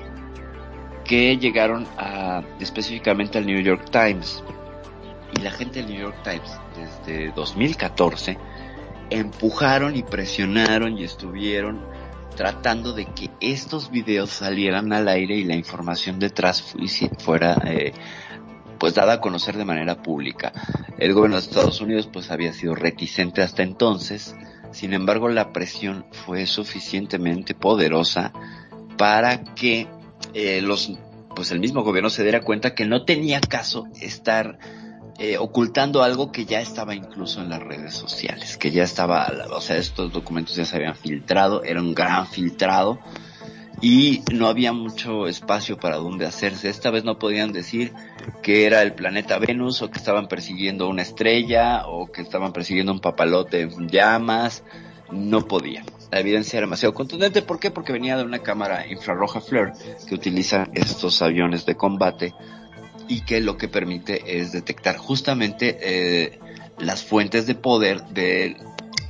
que 1.04 1.36
llegaron 1.38 1.86
a 1.98 2.42
específicamente 2.60 3.38
al 3.38 3.46
New 3.46 3.60
York 3.60 3.90
Times. 3.90 4.42
Y 5.36 5.42
la 5.42 5.50
gente 5.50 5.80
del 5.80 5.90
New 5.90 6.00
York 6.00 6.16
Times 6.22 6.50
desde 6.76 7.32
2014 7.32 8.36
empujaron 9.10 9.96
y 9.96 10.02
presionaron 10.02 10.98
y 10.98 11.04
estuvieron 11.04 11.80
tratando 12.36 12.92
de 12.92 13.06
que 13.06 13.30
estos 13.40 13.90
videos 13.90 14.30
salieran 14.30 14.92
al 14.92 15.08
aire 15.08 15.36
y 15.36 15.44
la 15.44 15.56
información 15.56 16.18
detrás 16.18 16.62
fuera 17.18 17.60
eh, 17.66 17.92
pues 18.78 18.94
dada 18.94 19.14
a 19.14 19.20
conocer 19.20 19.56
de 19.56 19.64
manera 19.64 20.02
pública. 20.02 20.52
El 20.98 21.12
gobierno 21.12 21.36
de 21.36 21.42
Estados 21.42 21.80
Unidos 21.80 22.08
pues 22.12 22.30
había 22.30 22.52
sido 22.52 22.74
reticente 22.74 23.42
hasta 23.42 23.62
entonces, 23.62 24.34
sin 24.72 24.94
embargo 24.94 25.28
la 25.28 25.52
presión 25.52 26.06
fue 26.12 26.46
suficientemente 26.46 27.54
poderosa 27.54 28.32
para 28.96 29.44
que 29.44 29.86
eh, 30.34 30.60
los 30.62 30.92
pues 31.34 31.52
el 31.52 31.60
mismo 31.60 31.82
gobierno 31.82 32.10
se 32.10 32.22
diera 32.22 32.40
cuenta 32.40 32.74
que 32.74 32.86
no 32.86 33.04
tenía 33.04 33.40
caso 33.40 33.86
estar 34.00 34.58
eh, 35.22 35.36
ocultando 35.36 36.02
algo 36.02 36.32
que 36.32 36.46
ya 36.46 36.62
estaba 36.62 36.94
incluso 36.94 37.42
en 37.42 37.50
las 37.50 37.62
redes 37.62 37.92
sociales, 37.92 38.56
que 38.56 38.70
ya 38.70 38.84
estaba, 38.84 39.30
o 39.50 39.60
sea, 39.60 39.76
estos 39.76 40.10
documentos 40.14 40.56
ya 40.56 40.64
se 40.64 40.76
habían 40.76 40.96
filtrado, 40.96 41.62
era 41.62 41.82
un 41.82 41.94
gran 41.94 42.26
filtrado 42.26 42.98
y 43.82 44.22
no 44.32 44.46
había 44.46 44.72
mucho 44.72 45.26
espacio 45.26 45.76
para 45.76 45.96
donde 45.96 46.24
hacerse. 46.24 46.70
Esta 46.70 46.90
vez 46.90 47.04
no 47.04 47.18
podían 47.18 47.52
decir 47.52 47.92
que 48.42 48.64
era 48.64 48.80
el 48.80 48.94
planeta 48.94 49.38
Venus 49.38 49.82
o 49.82 49.90
que 49.90 49.98
estaban 49.98 50.26
persiguiendo 50.26 50.88
una 50.88 51.02
estrella 51.02 51.86
o 51.86 52.10
que 52.10 52.22
estaban 52.22 52.54
persiguiendo 52.54 52.90
un 52.90 53.00
papalote 53.00 53.60
en 53.60 53.90
llamas, 53.90 54.64
no 55.10 55.46
podían. 55.46 55.84
La 56.10 56.20
evidencia 56.20 56.56
era 56.56 56.66
demasiado 56.66 56.94
contundente. 56.94 57.42
¿Por 57.42 57.60
qué? 57.60 57.70
Porque 57.70 57.92
venía 57.92 58.16
de 58.16 58.24
una 58.24 58.38
cámara 58.38 58.86
infrarroja 58.86 59.42
FLIR 59.42 59.72
que 60.08 60.14
utilizan 60.14 60.70
estos 60.72 61.20
aviones 61.20 61.66
de 61.66 61.76
combate 61.76 62.34
y 63.10 63.22
que 63.22 63.40
lo 63.40 63.58
que 63.58 63.66
permite 63.66 64.38
es 64.38 64.52
detectar 64.52 64.96
justamente 64.96 65.78
eh, 65.82 66.38
las 66.78 67.04
fuentes 67.04 67.44
de 67.48 67.56
poder 67.56 68.04
de, 68.04 68.56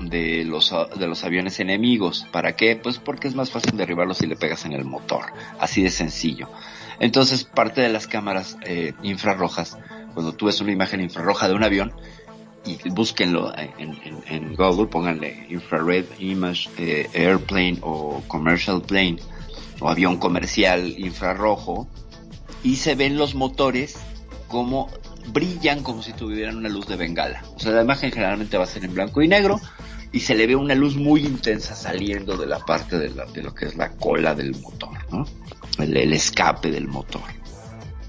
de, 0.00 0.42
los, 0.46 0.74
de 0.96 1.06
los 1.06 1.22
aviones 1.22 1.60
enemigos. 1.60 2.26
¿Para 2.32 2.56
qué? 2.56 2.76
Pues 2.76 2.98
porque 2.98 3.28
es 3.28 3.34
más 3.34 3.50
fácil 3.50 3.76
derribarlos 3.76 4.16
si 4.16 4.26
le 4.26 4.36
pegas 4.36 4.64
en 4.64 4.72
el 4.72 4.86
motor. 4.86 5.26
Así 5.58 5.82
de 5.82 5.90
sencillo. 5.90 6.48
Entonces, 6.98 7.44
parte 7.44 7.82
de 7.82 7.90
las 7.90 8.06
cámaras 8.06 8.56
eh, 8.62 8.94
infrarrojas, 9.02 9.76
cuando 10.14 10.32
tú 10.32 10.46
ves 10.46 10.62
una 10.62 10.72
imagen 10.72 11.02
infrarroja 11.02 11.48
de 11.48 11.54
un 11.54 11.62
avión, 11.62 11.92
y 12.64 12.76
búsquenlo 12.90 13.52
en, 13.56 14.54
Google, 14.54 14.86
pónganle 14.86 15.46
infrared 15.48 16.04
image 16.18 16.68
eh, 16.76 17.08
airplane 17.14 17.78
o 17.80 18.22
commercial 18.28 18.82
plane 18.82 19.16
o 19.80 19.88
avión 19.88 20.18
comercial 20.18 20.94
infrarrojo 20.98 21.88
y 22.62 22.76
se 22.76 22.94
ven 22.94 23.16
los 23.16 23.34
motores 23.34 23.96
como 24.48 24.88
brillan 25.32 25.82
como 25.82 26.02
si 26.02 26.12
tuvieran 26.12 26.56
una 26.56 26.68
luz 26.68 26.86
de 26.86 26.96
bengala. 26.96 27.44
O 27.56 27.60
sea, 27.60 27.72
la 27.72 27.82
imagen 27.82 28.10
generalmente 28.10 28.58
va 28.58 28.64
a 28.64 28.66
ser 28.66 28.84
en 28.84 28.94
blanco 28.94 29.22
y 29.22 29.28
negro 29.28 29.60
y 30.12 30.20
se 30.20 30.34
le 30.34 30.46
ve 30.46 30.56
una 30.56 30.74
luz 30.74 30.96
muy 30.96 31.24
intensa 31.24 31.74
saliendo 31.74 32.36
de 32.36 32.46
la 32.46 32.58
parte 32.58 32.98
de, 32.98 33.10
la, 33.10 33.26
de 33.26 33.42
lo 33.42 33.54
que 33.54 33.66
es 33.66 33.76
la 33.76 33.90
cola 33.90 34.34
del 34.34 34.56
motor. 34.60 34.90
El, 35.78 35.96
el 35.96 36.12
escape 36.12 36.70
del 36.70 36.88
motor. 36.88 37.22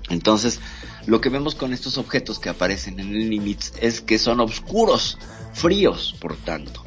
Entonces, 0.10 0.60
lo 1.06 1.22
que 1.22 1.30
vemos 1.30 1.56
con 1.56 1.74
estos 1.74 1.98
objetos 1.98 2.40
que 2.40 2.50
aparecen 2.50 3.00
en 3.00 3.16
el 3.16 3.30
Nimitz 3.30 3.74
es 3.82 4.02
que 4.02 4.20
son 4.20 4.40
oscuros, 4.40 5.18
fríos, 5.54 6.16
por 6.20 6.36
tanto, 6.36 6.84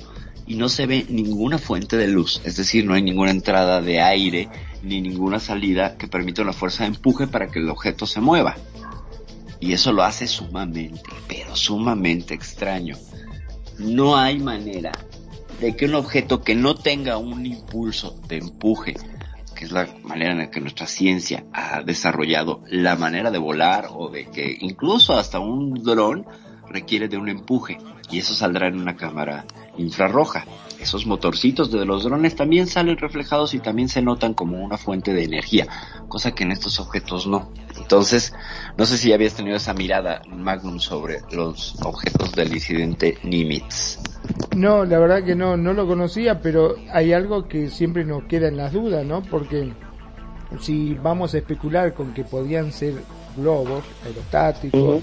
y 0.47 0.57
no 0.57 0.69
se 0.69 0.87
ve 0.87 1.07
ninguna 1.09 1.59
fuente 1.59 1.97
de 1.97 2.09
luz, 2.09 2.41
es 2.45 2.57
decir, 2.57 2.85
no 2.85 2.95
hay 2.95 3.03
ninguna 3.03 3.31
entrada 3.31 3.81
de 3.81 4.01
aire 4.01 4.49
ni 4.85 5.01
ninguna 5.01 5.41
salida 5.41 5.97
que 5.97 6.09
permita 6.09 6.43
una 6.43 6.53
fuerza 6.53 6.85
de 6.85 6.91
empuje 6.91 7.27
para 7.27 7.49
que 7.49 7.59
el 7.59 7.69
objeto 7.69 8.07
se 8.07 8.21
mueva. 8.21 8.57
Y 9.61 9.73
eso 9.73 9.93
lo 9.93 10.03
hace 10.03 10.27
sumamente, 10.27 11.11
pero 11.27 11.57
sumamente 11.57 12.35
extraño. 12.35 12.97
No 13.79 14.17
hay 14.17 14.39
manera 14.39 14.93
de 15.61 15.75
que 15.75 15.87
un 15.87 15.95
objeto 15.95 16.43
que 16.43 16.55
no 16.55 16.75
tenga 16.75 17.17
un 17.17 17.47
impulso 17.47 18.21
de 18.29 18.39
empuje 18.39 18.95
que 19.55 19.65
es 19.65 19.73
la 19.73 19.89
manera 20.03 20.33
en 20.33 20.39
la 20.39 20.51
que 20.51 20.61
nuestra 20.61 20.87
ciencia 20.87 21.45
ha 21.53 21.83
desarrollado 21.83 22.63
la 22.69 22.97
manera 22.97 23.31
de 23.31 23.39
volar 23.39 23.89
o 23.91 24.11
de 24.11 24.27
que 24.27 24.57
incluso 24.61 25.17
hasta 25.17 25.39
un 25.39 25.83
dron 25.83 26.27
requiere 26.69 27.09
de 27.09 27.17
un 27.17 27.29
empuje 27.29 27.79
y 28.11 28.19
eso 28.19 28.35
saldrá 28.35 28.69
en 28.69 28.79
una 28.79 28.97
cámara 28.97 29.47
infrarroja. 29.79 30.45
Esos 30.85 31.07
motorcitos 31.07 31.71
de 31.73 31.87
los 31.87 32.05
drones 32.05 32.37
también 32.37 32.67
salen 32.67 32.99
reflejados 32.99 33.55
y 33.55 33.59
también 33.59 33.89
se 33.89 34.03
notan 34.03 34.35
como 34.35 34.63
una 34.63 34.77
fuente 34.77 35.15
de 35.15 35.25
energía, 35.25 35.67
cosa 36.09 36.35
que 36.35 36.45
en 36.45 36.53
estos 36.53 36.79
objetos 36.79 37.27
no. 37.27 37.51
Entonces, 37.79 38.35
no 38.77 38.85
sé 38.85 38.99
si 38.99 39.11
habías 39.15 39.33
tenido 39.33 39.57
esa 39.57 39.73
mirada, 39.73 40.21
Magnum, 40.29 40.79
sobre 40.79 41.23
los 41.33 41.75
objetos 41.83 42.33
del 42.33 42.53
incidente 42.53 43.17
Nimitz. 43.23 43.99
No, 44.55 44.85
la 44.85 44.99
verdad 44.99 45.25
que 45.25 45.35
no, 45.35 45.57
no 45.57 45.73
lo 45.73 45.87
conocía, 45.87 46.43
pero 46.43 46.77
hay 46.93 47.15
algo 47.15 47.49
que 47.49 47.71
siempre 47.71 48.05
nos 48.05 48.25
queda 48.25 48.49
en 48.49 48.59
las 48.59 48.75
dudas, 48.75 49.07
¿no? 49.07 49.23
Porque 49.23 49.73
si 50.61 50.93
vamos 50.93 51.33
a 51.33 51.39
especular 51.39 51.95
con 51.95 52.13
que 52.13 52.25
podían 52.25 52.73
ser 52.73 52.93
globos 53.39 53.85
aerostáticos, 54.05 55.03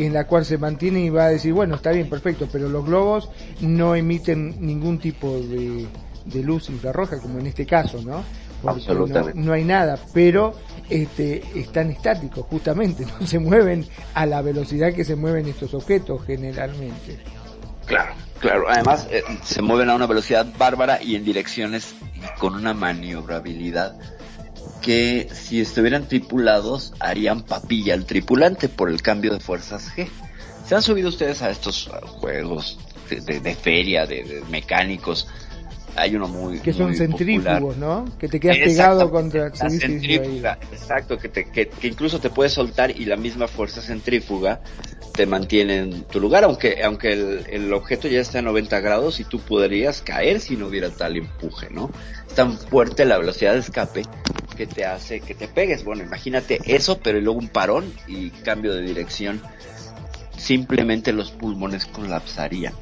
que 0.00 0.06
en 0.06 0.14
la 0.14 0.26
cual 0.26 0.46
se 0.46 0.56
mantiene 0.56 1.00
y 1.00 1.10
va 1.10 1.24
a 1.24 1.28
decir, 1.28 1.52
bueno, 1.52 1.74
está 1.74 1.90
bien, 1.90 2.08
perfecto, 2.08 2.48
pero 2.50 2.70
los 2.70 2.86
globos 2.86 3.28
no 3.60 3.94
emiten 3.94 4.56
ningún 4.58 4.98
tipo 4.98 5.38
de, 5.38 5.86
de 6.24 6.42
luz 6.42 6.70
infrarroja, 6.70 7.18
como 7.18 7.38
en 7.38 7.48
este 7.48 7.66
caso, 7.66 8.00
¿no? 8.00 8.24
Porque 8.62 8.80
no, 8.80 8.92
Absolutamente. 8.92 9.38
no 9.38 9.52
hay 9.52 9.62
nada, 9.62 9.98
pero 10.14 10.54
este, 10.88 11.42
están 11.54 11.90
estáticos, 11.90 12.46
justamente, 12.46 13.04
no 13.20 13.26
se 13.26 13.38
mueven 13.38 13.84
a 14.14 14.24
la 14.24 14.40
velocidad 14.40 14.94
que 14.94 15.04
se 15.04 15.16
mueven 15.16 15.46
estos 15.48 15.74
objetos 15.74 16.24
generalmente. 16.24 17.18
Claro, 17.84 18.14
claro. 18.38 18.70
Además, 18.70 19.06
eh, 19.10 19.22
se 19.42 19.60
mueven 19.60 19.90
a 19.90 19.94
una 19.96 20.06
velocidad 20.06 20.46
bárbara 20.56 21.02
y 21.02 21.14
en 21.14 21.26
direcciones 21.26 21.94
con 22.38 22.54
una 22.54 22.72
maniobrabilidad 22.72 23.98
que 24.80 25.28
si 25.32 25.60
estuvieran 25.60 26.08
tripulados 26.08 26.92
harían 27.00 27.42
papilla 27.42 27.94
al 27.94 28.06
tripulante 28.06 28.68
por 28.68 28.90
el 28.90 29.02
cambio 29.02 29.32
de 29.32 29.40
fuerzas 29.40 29.90
G. 29.94 30.08
¿Se 30.66 30.74
han 30.74 30.82
subido 30.82 31.08
ustedes 31.08 31.42
a 31.42 31.50
estos 31.50 31.90
juegos 32.06 32.78
de, 33.08 33.20
de- 33.20 33.40
de 33.40 33.54
feria, 33.54 34.06
de, 34.06 34.22
de 34.24 34.42
mecánicos? 34.50 35.26
Hay 35.96 36.14
uno 36.14 36.28
muy 36.28 36.60
Que 36.60 36.72
son 36.72 36.86
muy 36.86 36.96
centrífugos, 36.96 37.76
popular. 37.76 37.76
¿no? 37.76 38.04
Que 38.18 38.28
te 38.28 38.38
quedas 38.38 38.58
pegado 38.58 39.10
contra... 39.10 39.48
la 39.48 39.54
sí, 39.56 39.70
sí, 39.70 39.78
sí, 39.80 39.80
centrífuga, 39.80 40.58
exacto, 40.70 41.18
que, 41.18 41.28
te, 41.28 41.50
que, 41.50 41.68
que 41.68 41.88
incluso 41.88 42.20
te 42.20 42.30
puedes 42.30 42.52
soltar 42.52 42.90
y 42.92 43.04
la 43.06 43.16
misma 43.16 43.48
fuerza 43.48 43.82
centrífuga 43.82 44.60
te 45.16 45.26
mantiene 45.26 45.78
en 45.78 46.04
tu 46.04 46.20
lugar, 46.20 46.44
aunque 46.44 46.82
aunque 46.84 47.12
el, 47.12 47.44
el 47.50 47.72
objeto 47.72 48.06
ya 48.08 48.20
está 48.20 48.38
a 48.38 48.42
90 48.42 48.78
grados 48.80 49.18
y 49.18 49.24
tú 49.24 49.40
podrías 49.40 50.00
caer 50.00 50.40
si 50.40 50.56
no 50.56 50.68
hubiera 50.68 50.90
tal 50.90 51.16
empuje, 51.16 51.68
¿no? 51.70 51.90
Es 52.28 52.34
tan 52.34 52.56
fuerte 52.56 53.04
la 53.04 53.18
velocidad 53.18 53.54
de 53.54 53.58
escape 53.58 54.08
que 54.60 54.66
te 54.66 54.84
hace 54.84 55.20
que 55.20 55.34
te 55.34 55.48
pegues. 55.48 55.84
Bueno, 55.84 56.02
imagínate 56.02 56.58
eso, 56.66 56.98
pero 57.02 57.18
luego 57.18 57.38
un 57.38 57.48
parón 57.48 57.90
y 58.06 58.28
cambio 58.28 58.74
de 58.74 58.82
dirección. 58.82 59.40
Simplemente 60.36 61.12
los 61.12 61.30
pulmones 61.30 61.86
colapsarían, 61.86 62.74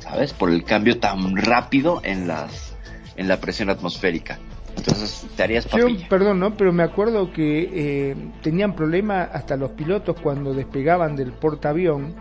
¿sabes? 0.00 0.32
Por 0.32 0.50
el 0.50 0.64
cambio 0.64 0.98
tan 0.98 1.36
rápido 1.36 2.00
en 2.02 2.26
las 2.28 2.74
en 3.16 3.28
la 3.28 3.40
presión 3.40 3.68
atmosférica. 3.68 4.38
Entonces 4.76 5.26
te 5.36 5.42
harías 5.42 5.64
Yo, 5.66 5.70
papilla. 5.86 6.08
perdón, 6.08 6.38
¿no? 6.40 6.56
Pero 6.56 6.72
me 6.72 6.82
acuerdo 6.82 7.30
que 7.32 7.68
eh, 8.10 8.16
tenían 8.42 8.74
problemas 8.76 9.28
hasta 9.32 9.56
los 9.56 9.72
pilotos 9.72 10.16
cuando 10.22 10.54
despegaban 10.54 11.14
del 11.16 11.32
portaavión, 11.32 12.14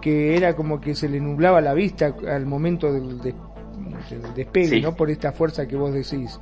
que 0.00 0.36
era 0.36 0.54
como 0.56 0.80
que 0.80 0.94
se 0.94 1.08
le 1.08 1.20
nublaba 1.20 1.60
la 1.60 1.74
vista 1.74 2.14
al 2.30 2.46
momento 2.46 2.92
del, 2.92 3.18
des- 3.20 3.34
del 4.10 4.34
despegue, 4.34 4.68
Sí. 4.76 4.80
¿no? 4.80 4.94
Por 4.94 5.10
esta 5.10 5.32
fuerza 5.32 5.66
que 5.66 5.76
vos 5.76 5.92
decís. 5.92 6.38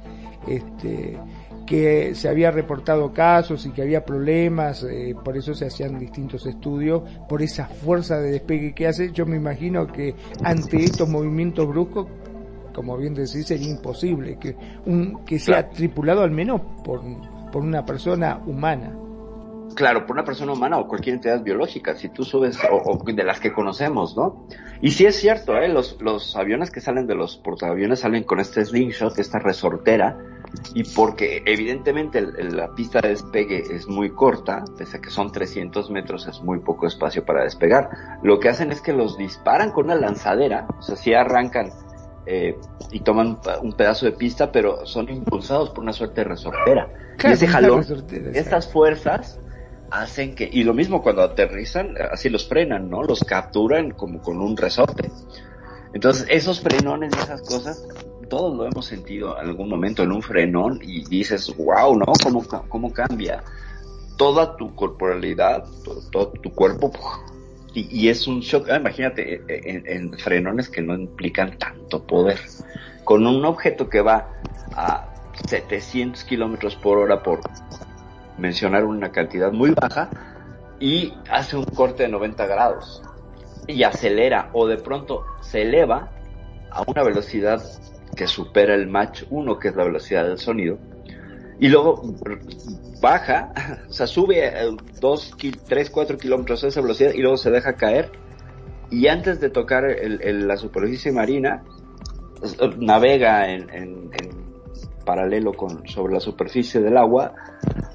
Este, 0.46 1.18
que 1.66 2.14
se 2.14 2.28
había 2.28 2.50
reportado 2.50 3.12
casos 3.12 3.66
y 3.66 3.70
que 3.70 3.82
había 3.82 4.04
problemas, 4.04 4.84
eh, 4.84 5.14
por 5.24 5.36
eso 5.36 5.52
se 5.54 5.66
hacían 5.66 5.98
distintos 5.98 6.46
estudios, 6.46 7.02
por 7.28 7.42
esa 7.42 7.66
fuerza 7.66 8.18
de 8.20 8.30
despegue 8.30 8.72
que 8.74 8.86
hace. 8.86 9.10
Yo 9.12 9.26
me 9.26 9.36
imagino 9.36 9.86
que 9.86 10.14
ante 10.44 10.76
estos 10.84 11.08
movimientos 11.08 11.66
bruscos, 11.68 12.06
como 12.72 12.96
bien 12.96 13.14
decís, 13.14 13.46
sería 13.46 13.70
imposible 13.70 14.38
que 14.38 14.56
un 14.86 15.24
que 15.24 15.38
sea 15.38 15.62
Claro. 15.62 15.74
tripulado 15.76 16.22
al 16.22 16.30
menos 16.30 16.60
por, 16.84 17.02
por 17.50 17.62
una 17.62 17.84
persona 17.84 18.40
humana. 18.46 18.96
Claro, 19.76 20.06
por 20.06 20.16
una 20.16 20.24
persona 20.24 20.52
humana 20.54 20.78
o 20.78 20.88
cualquier 20.88 21.16
entidad 21.16 21.42
biológica, 21.42 21.94
si 21.94 22.08
tú 22.08 22.24
subes, 22.24 22.58
o, 22.64 22.76
o 22.76 23.04
de 23.04 23.22
las 23.22 23.38
que 23.40 23.52
conocemos, 23.52 24.16
¿no? 24.16 24.46
Y 24.80 24.90
sí 24.90 25.04
es 25.04 25.16
cierto, 25.16 25.56
¿eh? 25.58 25.68
Los, 25.68 26.00
los 26.00 26.34
aviones 26.34 26.70
que 26.70 26.80
salen 26.80 27.06
de 27.06 27.14
los 27.14 27.36
portaaviones 27.36 28.00
salen 28.00 28.24
con 28.24 28.40
este 28.40 28.64
slingshot, 28.64 29.18
esta 29.18 29.38
resortera, 29.38 30.16
y 30.74 30.82
porque 30.82 31.42
evidentemente 31.44 32.18
el- 32.20 32.34
el- 32.38 32.56
la 32.56 32.74
pista 32.74 33.00
de 33.02 33.10
despegue 33.10 33.64
es 33.70 33.86
muy 33.86 34.10
corta, 34.10 34.64
pese 34.78 34.96
a 34.96 35.00
que 35.00 35.10
son 35.10 35.30
300 35.30 35.90
metros, 35.90 36.26
es 36.26 36.40
muy 36.40 36.58
poco 36.60 36.86
espacio 36.86 37.24
para 37.26 37.42
despegar. 37.44 37.90
Lo 38.22 38.40
que 38.40 38.48
hacen 38.48 38.72
es 38.72 38.80
que 38.80 38.94
los 38.94 39.18
disparan 39.18 39.72
con 39.72 39.84
una 39.86 39.94
lanzadera, 39.94 40.66
o 40.78 40.82
sea, 40.82 40.96
sí 40.96 41.12
arrancan 41.12 41.70
eh, 42.28 42.58
y 42.90 43.00
toman 43.00 43.38
un 43.62 43.72
pedazo 43.74 44.06
de 44.06 44.12
pista, 44.12 44.50
pero 44.50 44.84
son 44.86 45.08
impulsados 45.10 45.70
por 45.70 45.84
una 45.84 45.92
suerte 45.92 46.22
de 46.22 46.28
resortera. 46.28 46.88
Claro, 47.18 47.30
y 47.30 47.32
ese 47.34 47.46
jalón, 47.46 47.78
resortera, 47.78 48.30
estas 48.32 48.66
fuerzas 48.72 49.38
hacen 49.90 50.34
que, 50.34 50.48
y 50.50 50.64
lo 50.64 50.74
mismo 50.74 51.02
cuando 51.02 51.22
aterrizan, 51.22 51.94
así 52.12 52.28
los 52.28 52.48
frenan, 52.48 52.90
¿no? 52.90 53.02
Los 53.02 53.20
capturan 53.24 53.90
como 53.92 54.20
con 54.20 54.40
un 54.40 54.56
resorte. 54.56 55.10
Entonces, 55.92 56.26
esos 56.28 56.60
frenones 56.60 57.12
y 57.16 57.18
esas 57.18 57.42
cosas, 57.42 57.86
todos 58.28 58.56
lo 58.56 58.66
hemos 58.66 58.86
sentido 58.86 59.40
en 59.40 59.48
algún 59.48 59.68
momento 59.68 60.02
en 60.02 60.12
un 60.12 60.22
frenón 60.22 60.80
y 60.82 61.04
dices, 61.08 61.54
wow, 61.56 61.96
¿no? 61.96 62.06
¿Cómo, 62.22 62.44
cómo 62.68 62.92
cambia 62.92 63.42
toda 64.16 64.56
tu 64.56 64.74
corporalidad, 64.74 65.64
todo, 66.10 66.28
tu 66.28 66.50
cuerpo? 66.52 66.92
Y, 67.74 68.08
es 68.08 68.26
un 68.26 68.40
shock, 68.40 68.70
ah, 68.70 68.76
imagínate, 68.76 69.34
eh, 69.34 69.42
en, 69.48 69.86
en 69.86 70.18
frenones 70.18 70.70
que 70.70 70.80
no 70.80 70.94
implican 70.94 71.58
tanto 71.58 72.06
poder. 72.06 72.40
Con 73.04 73.26
un 73.26 73.44
objeto 73.44 73.90
que 73.90 74.00
va 74.00 74.30
a 74.72 75.14
700 75.46 76.24
kilómetros 76.24 76.74
por 76.76 76.98
hora 76.98 77.22
por 77.22 77.40
mencionar 78.38 78.84
una 78.84 79.10
cantidad 79.12 79.52
muy 79.52 79.70
baja 79.70 80.10
y 80.78 81.14
hace 81.30 81.56
un 81.56 81.64
corte 81.64 82.04
de 82.04 82.08
90 82.10 82.46
grados 82.46 83.02
y 83.66 83.82
acelera 83.82 84.50
o 84.52 84.66
de 84.66 84.76
pronto 84.76 85.24
se 85.40 85.62
eleva 85.62 86.10
a 86.70 86.82
una 86.86 87.02
velocidad 87.02 87.62
que 88.14 88.26
supera 88.26 88.74
el 88.74 88.86
Mach 88.86 89.22
1 89.30 89.58
que 89.58 89.68
es 89.68 89.76
la 89.76 89.84
velocidad 89.84 90.24
del 90.26 90.38
sonido 90.38 90.78
y 91.58 91.68
luego 91.68 92.02
baja, 93.00 93.52
o 93.88 93.92
sea, 93.92 94.06
sube 94.06 94.52
2, 95.00 95.34
3, 95.66 95.90
4 95.90 96.18
kilómetros 96.18 96.62
a 96.64 96.68
esa 96.68 96.80
velocidad 96.82 97.12
y 97.14 97.20
luego 97.22 97.38
se 97.38 97.50
deja 97.50 97.74
caer. 97.74 98.12
Y 98.90 99.08
antes 99.08 99.40
de 99.40 99.48
tocar 99.50 99.84
el- 99.86 100.46
la 100.46 100.56
superficie 100.58 101.10
marina 101.12 101.64
s- 102.42 102.56
navega 102.78 103.50
en 103.50 103.68
paralelo 105.06 105.54
con 105.54 105.88
sobre 105.88 106.12
la 106.12 106.20
superficie 106.20 106.82
del 106.82 106.98
agua 106.98 107.32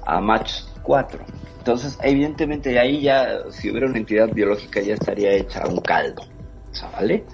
a 0.04 0.20
Mach 0.20 0.50
4. 0.82 1.20
Entonces, 1.58 1.96
evidentemente 2.02 2.76
ahí 2.80 3.02
ya, 3.02 3.48
si 3.50 3.70
hubiera 3.70 3.86
una 3.86 3.98
entidad 3.98 4.28
biológica, 4.32 4.80
ya 4.80 4.94
estaría 4.94 5.30
hecha 5.32 5.64
un 5.68 5.80
caldo, 5.80 6.22
¿vale? 6.94 7.24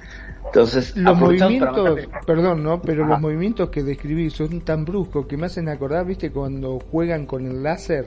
Entonces, 0.44 0.94
Los 0.96 1.14
para 1.14 1.26
movimientos, 1.26 2.00
perdón, 2.26 2.62
¿no? 2.62 2.82
Pero 2.82 3.04
Ajá. 3.04 3.12
los 3.12 3.20
movimientos 3.20 3.70
que 3.70 3.82
describí 3.82 4.28
son 4.30 4.60
tan 4.62 4.84
bruscos 4.84 5.26
que 5.26 5.36
me 5.36 5.46
hacen 5.46 5.68
acordar, 5.68 6.04
¿viste? 6.04 6.30
Cuando 6.30 6.78
juegan 6.90 7.24
con 7.26 7.46
el 7.46 7.62
láser 7.62 8.06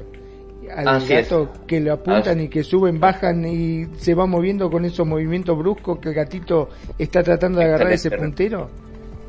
al 0.75 0.88
Así 0.88 1.13
es. 1.13 1.29
gato 1.29 1.51
que 1.67 1.79
lo 1.79 1.93
apuntan 1.93 2.38
Así. 2.38 2.43
y 2.43 2.47
que 2.49 2.63
suben, 2.63 2.99
bajan 2.99 3.45
y 3.45 3.88
se 3.97 4.13
va 4.13 4.25
moviendo 4.27 4.69
con 4.69 4.86
esos 4.86 5.07
movimientos 5.07 5.57
bruscos 5.57 5.99
que 5.99 6.10
el 6.10 6.15
gatito 6.15 6.69
está 6.99 7.23
tratando 7.23 7.60
de 7.60 7.65
agarrar 7.65 7.91
ese 7.93 8.12
puntero. 8.12 8.69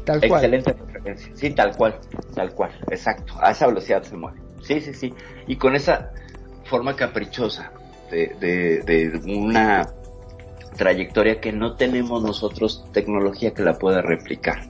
Tal 0.05 0.21
cual. 0.21 0.45
Excelente 0.45 0.73
referencia. 0.73 1.33
Sí, 1.35 1.51
tal 1.51 1.77
cual, 1.77 1.99
tal 2.35 2.53
cual, 2.55 2.73
exacto. 2.91 3.35
A 3.41 3.53
esa 3.53 3.67
velocidad 3.67 4.03
se 4.03 4.17
mueve. 4.17 4.41
Sí, 4.62 4.81
sí, 4.81 4.95
sí. 4.95 5.15
Y 5.47 5.57
con 5.57 5.75
esa 5.75 6.12
forma 6.65 6.97
caprichosa 6.97 7.73
de, 8.11 8.35
de, 8.41 8.83
de 8.83 9.37
una 9.37 9.88
trayectoria 10.77 11.41
que 11.41 11.53
no 11.53 11.77
tenemos 11.77 12.23
nosotros 12.23 12.85
tecnología 12.93 13.53
que 13.53 13.62
la 13.62 13.75
pueda 13.75 14.03
replicar. 14.03 14.69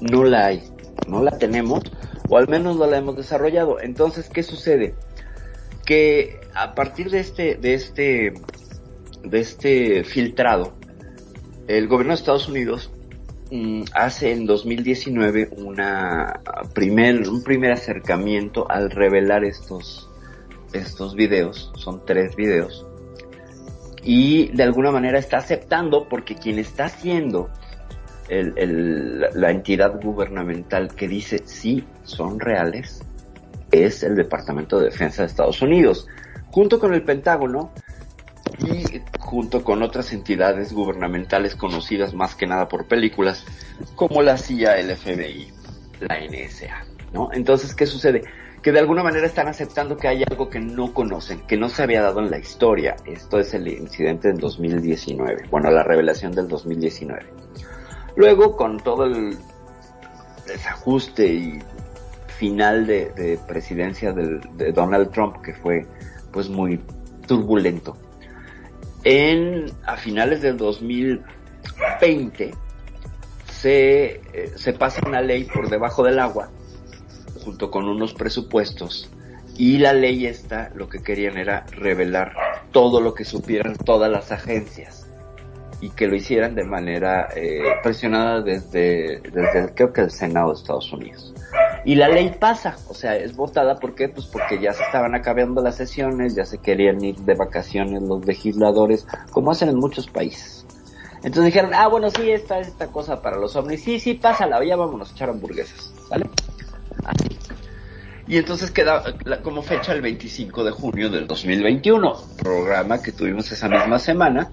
No 0.00 0.24
la 0.24 0.46
hay, 0.46 0.62
no 1.06 1.22
la 1.22 1.38
tenemos, 1.38 1.82
o 2.28 2.36
al 2.36 2.48
menos 2.48 2.76
no 2.76 2.86
la 2.86 2.98
hemos 2.98 3.16
desarrollado. 3.16 3.80
Entonces, 3.80 4.28
¿qué 4.28 4.42
sucede? 4.42 4.94
Que 5.84 6.38
a 6.54 6.74
partir 6.74 7.10
de 7.10 7.20
este, 7.20 7.56
de 7.56 7.74
este, 7.74 8.34
de 9.24 9.40
este 9.40 10.04
filtrado, 10.04 10.74
el 11.66 11.88
gobierno 11.88 12.12
de 12.12 12.20
Estados 12.20 12.48
Unidos 12.48 12.92
hace 13.94 14.32
en 14.32 14.46
2019 14.46 15.50
una 15.56 16.40
primer, 16.74 17.28
un 17.28 17.42
primer 17.42 17.72
acercamiento 17.72 18.70
al 18.70 18.90
revelar 18.90 19.44
estos, 19.44 20.10
estos 20.72 21.14
videos, 21.14 21.72
son 21.76 22.04
tres 22.04 22.36
videos, 22.36 22.86
y 24.02 24.48
de 24.48 24.62
alguna 24.62 24.90
manera 24.90 25.18
está 25.18 25.38
aceptando 25.38 26.08
porque 26.08 26.34
quien 26.34 26.58
está 26.58 26.86
haciendo 26.86 27.48
el, 28.28 28.52
el- 28.56 29.20
la- 29.20 29.30
la 29.34 29.50
entidad 29.50 30.00
gubernamental 30.02 30.94
que 30.94 31.08
dice 31.08 31.40
sí 31.44 31.84
son 32.04 32.38
reales 32.40 33.02
es 33.70 34.02
el 34.02 34.14
Departamento 34.16 34.78
de 34.78 34.86
Defensa 34.86 35.22
de 35.22 35.28
Estados 35.28 35.60
Unidos, 35.62 36.06
junto 36.50 36.78
con 36.78 36.92
el 36.94 37.02
Pentágono 37.02 37.72
y 38.58 39.02
junto 39.18 39.62
con 39.62 39.82
otras 39.82 40.12
entidades 40.12 40.72
gubernamentales 40.72 41.54
conocidas 41.54 42.14
más 42.14 42.34
que 42.34 42.46
nada 42.46 42.68
por 42.68 42.86
películas, 42.86 43.44
como 43.94 44.22
la 44.22 44.36
CIA, 44.36 44.78
el 44.78 44.96
FBI, 44.96 45.52
la 46.00 46.18
NSA, 46.20 46.84
¿no? 47.12 47.30
Entonces, 47.32 47.74
¿qué 47.74 47.86
sucede? 47.86 48.22
Que 48.62 48.72
de 48.72 48.80
alguna 48.80 49.02
manera 49.02 49.26
están 49.26 49.48
aceptando 49.48 49.96
que 49.96 50.08
hay 50.08 50.24
algo 50.28 50.48
que 50.48 50.60
no 50.60 50.92
conocen, 50.92 51.46
que 51.46 51.56
no 51.56 51.68
se 51.68 51.82
había 51.82 52.02
dado 52.02 52.20
en 52.20 52.30
la 52.30 52.38
historia. 52.38 52.96
Esto 53.06 53.38
es 53.38 53.54
el 53.54 53.68
incidente 53.68 54.28
del 54.28 54.38
2019, 54.38 55.48
bueno, 55.50 55.70
la 55.70 55.82
revelación 55.82 56.32
del 56.32 56.48
2019. 56.48 57.26
Luego, 58.16 58.56
con 58.56 58.78
todo 58.78 59.04
el 59.04 59.36
desajuste 60.46 61.26
y 61.26 61.58
final 62.38 62.86
de, 62.86 63.10
de 63.10 63.38
presidencia 63.46 64.12
de 64.12 64.72
Donald 64.72 65.10
Trump, 65.10 65.40
que 65.42 65.54
fue 65.54 65.86
pues 66.32 66.48
muy 66.48 66.80
turbulento, 67.26 67.96
en, 69.08 69.72
a 69.86 69.96
finales 69.96 70.42
del 70.42 70.58
2020 70.58 72.50
se, 73.50 74.04
eh, 74.04 74.20
se 74.54 74.74
pasa 74.74 75.00
una 75.06 75.22
ley 75.22 75.44
por 75.44 75.70
debajo 75.70 76.02
del 76.02 76.18
agua 76.18 76.50
junto 77.42 77.70
con 77.70 77.88
unos 77.88 78.12
presupuestos 78.12 79.10
y 79.56 79.78
la 79.78 79.94
ley 79.94 80.26
esta 80.26 80.70
lo 80.74 80.90
que 80.90 81.02
querían 81.02 81.38
era 81.38 81.64
revelar 81.70 82.34
todo 82.70 83.00
lo 83.00 83.14
que 83.14 83.24
supieran 83.24 83.76
todas 83.76 84.10
las 84.10 84.30
agencias 84.30 85.08
y 85.80 85.88
que 85.88 86.06
lo 86.06 86.14
hicieran 86.14 86.54
de 86.54 86.64
manera 86.64 87.28
eh, 87.34 87.62
presionada 87.82 88.42
desde, 88.42 89.20
desde 89.20 89.72
creo 89.74 89.90
que 89.90 90.02
el 90.02 90.10
Senado 90.10 90.48
de 90.48 90.60
Estados 90.60 90.92
Unidos. 90.92 91.32
Y 91.84 91.94
la 91.94 92.08
ley 92.08 92.34
pasa, 92.38 92.76
o 92.88 92.94
sea, 92.94 93.16
es 93.16 93.36
votada, 93.36 93.76
¿por 93.76 93.94
qué? 93.94 94.08
Pues 94.08 94.26
porque 94.26 94.60
ya 94.60 94.72
se 94.72 94.82
estaban 94.82 95.14
acabando 95.14 95.62
las 95.62 95.76
sesiones, 95.76 96.34
ya 96.34 96.44
se 96.44 96.58
querían 96.58 97.02
ir 97.02 97.16
de 97.16 97.34
vacaciones 97.34 98.02
los 98.02 98.24
legisladores, 98.26 99.06
como 99.30 99.50
hacen 99.50 99.68
en 99.70 99.76
muchos 99.76 100.06
países. 100.06 100.66
Entonces 101.16 101.46
dijeron, 101.46 101.72
ah, 101.74 101.88
bueno, 101.88 102.10
sí, 102.10 102.30
esta 102.30 102.60
es 102.60 102.68
esta 102.68 102.88
cosa 102.88 103.20
para 103.22 103.38
los 103.38 103.56
ovnis, 103.56 103.82
sí, 103.82 103.98
sí, 103.98 104.14
pásala, 104.14 104.64
ya 104.64 104.76
vámonos 104.76 105.10
a 105.10 105.14
echar 105.14 105.30
hamburguesas, 105.30 105.92
¿vale? 106.10 106.28
Así. 107.04 107.38
Y 108.28 108.36
entonces 108.36 108.70
queda 108.70 109.02
como 109.42 109.62
fecha 109.62 109.92
el 109.92 110.02
25 110.02 110.62
de 110.62 110.70
junio 110.70 111.08
del 111.08 111.26
2021, 111.26 112.12
programa 112.36 113.02
que 113.02 113.10
tuvimos 113.10 113.50
esa 113.50 113.68
misma 113.68 113.98
semana, 113.98 114.50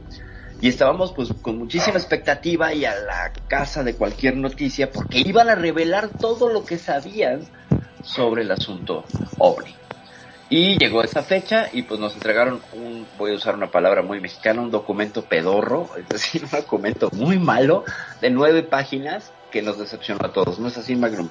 y 0.61 0.69
estábamos 0.69 1.11
pues 1.13 1.29
con 1.41 1.57
muchísima 1.57 1.97
expectativa 1.97 2.73
y 2.73 2.85
a 2.85 2.95
la 2.95 3.31
casa 3.47 3.83
de 3.83 3.95
cualquier 3.95 4.37
noticia 4.37 4.91
porque 4.91 5.19
iban 5.19 5.49
a 5.49 5.55
revelar 5.55 6.09
todo 6.09 6.49
lo 6.49 6.65
que 6.65 6.77
sabían 6.77 7.41
sobre 8.03 8.43
el 8.43 8.51
asunto 8.51 9.03
OVNI. 9.37 9.75
Y 10.47 10.77
llegó 10.77 11.03
esa 11.03 11.23
fecha 11.23 11.69
y 11.73 11.81
pues 11.81 11.99
nos 11.99 12.13
entregaron 12.13 12.61
un, 12.73 13.07
voy 13.17 13.31
a 13.31 13.35
usar 13.35 13.55
una 13.55 13.71
palabra 13.71 14.03
muy 14.03 14.21
mexicana, 14.21 14.61
un 14.61 14.69
documento 14.69 15.23
pedorro, 15.23 15.89
es 15.97 16.07
decir, 16.07 16.43
un 16.43 16.51
documento 16.51 17.09
muy 17.13 17.39
malo 17.39 17.83
de 18.21 18.29
nueve 18.29 18.61
páginas 18.63 19.31
que 19.51 19.61
nos 19.61 19.79
decepcionó 19.79 20.25
a 20.25 20.33
todos. 20.33 20.59
¿No 20.59 20.67
es 20.67 20.77
así, 20.77 20.95
Magnum? 20.95 21.29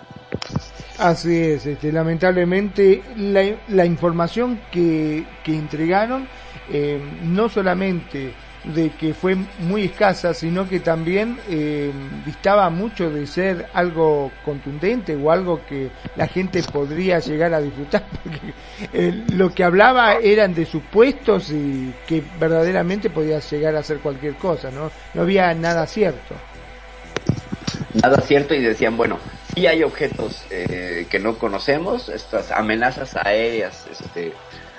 Así 0.99 1.37
es, 1.37 1.67
este, 1.67 1.93
lamentablemente 1.93 3.03
la, 3.17 3.85
información 3.85 4.61
que, 4.71 5.27
que 5.43 5.53
entregaron 5.57 6.29
eh, 6.71 7.01
no 7.23 7.49
solamente 7.49 8.33
de 8.65 8.91
que 8.91 9.13
fue 9.13 9.37
muy 9.59 9.85
escasa, 9.85 10.33
sino 10.33 10.69
que 10.69 10.81
también 10.81 11.39
eh, 11.49 11.93
distaba 12.25 12.71
mucho 12.71 13.11
de 13.11 13.27
ser 13.27 13.67
algo 13.75 14.33
contundente 14.45 15.15
o 15.17 15.31
algo 15.31 15.65
que 15.67 15.91
la 16.17 16.27
gente 16.27 16.63
podría 16.63 17.19
llegar 17.19 17.53
a 17.53 17.61
disfrutar, 17.61 18.05
porque 18.23 18.55
eh, 18.93 19.25
lo 19.33 19.53
que 19.55 19.65
hablaba 19.65 20.15
eran 20.15 20.55
de 20.55 20.65
supuestos 20.65 21.51
y 21.51 21.93
que 22.07 22.23
verdaderamente 22.41 23.11
podía 23.11 23.39
llegar 23.41 23.77
a 23.77 23.83
ser 23.83 23.99
cualquier 23.99 24.35
cosa, 24.35 24.71
¿no? 24.71 24.91
No 25.13 25.23
había 25.23 25.53
nada 25.55 25.87
cierto. 25.87 26.35
nada 28.03 28.21
cierto 28.23 28.55
y 28.55 28.63
decían, 28.63 28.97
bueno, 28.97 29.19
sí 29.55 29.67
hay 29.67 29.83
objetos 29.83 30.45
eh, 30.51 31.07
que 31.11 31.19
no 31.19 31.39
conocemos, 31.39 32.09
estas 32.09 32.51
amenazas 32.51 33.15
aéreas, 33.17 33.87
este, 33.91 34.33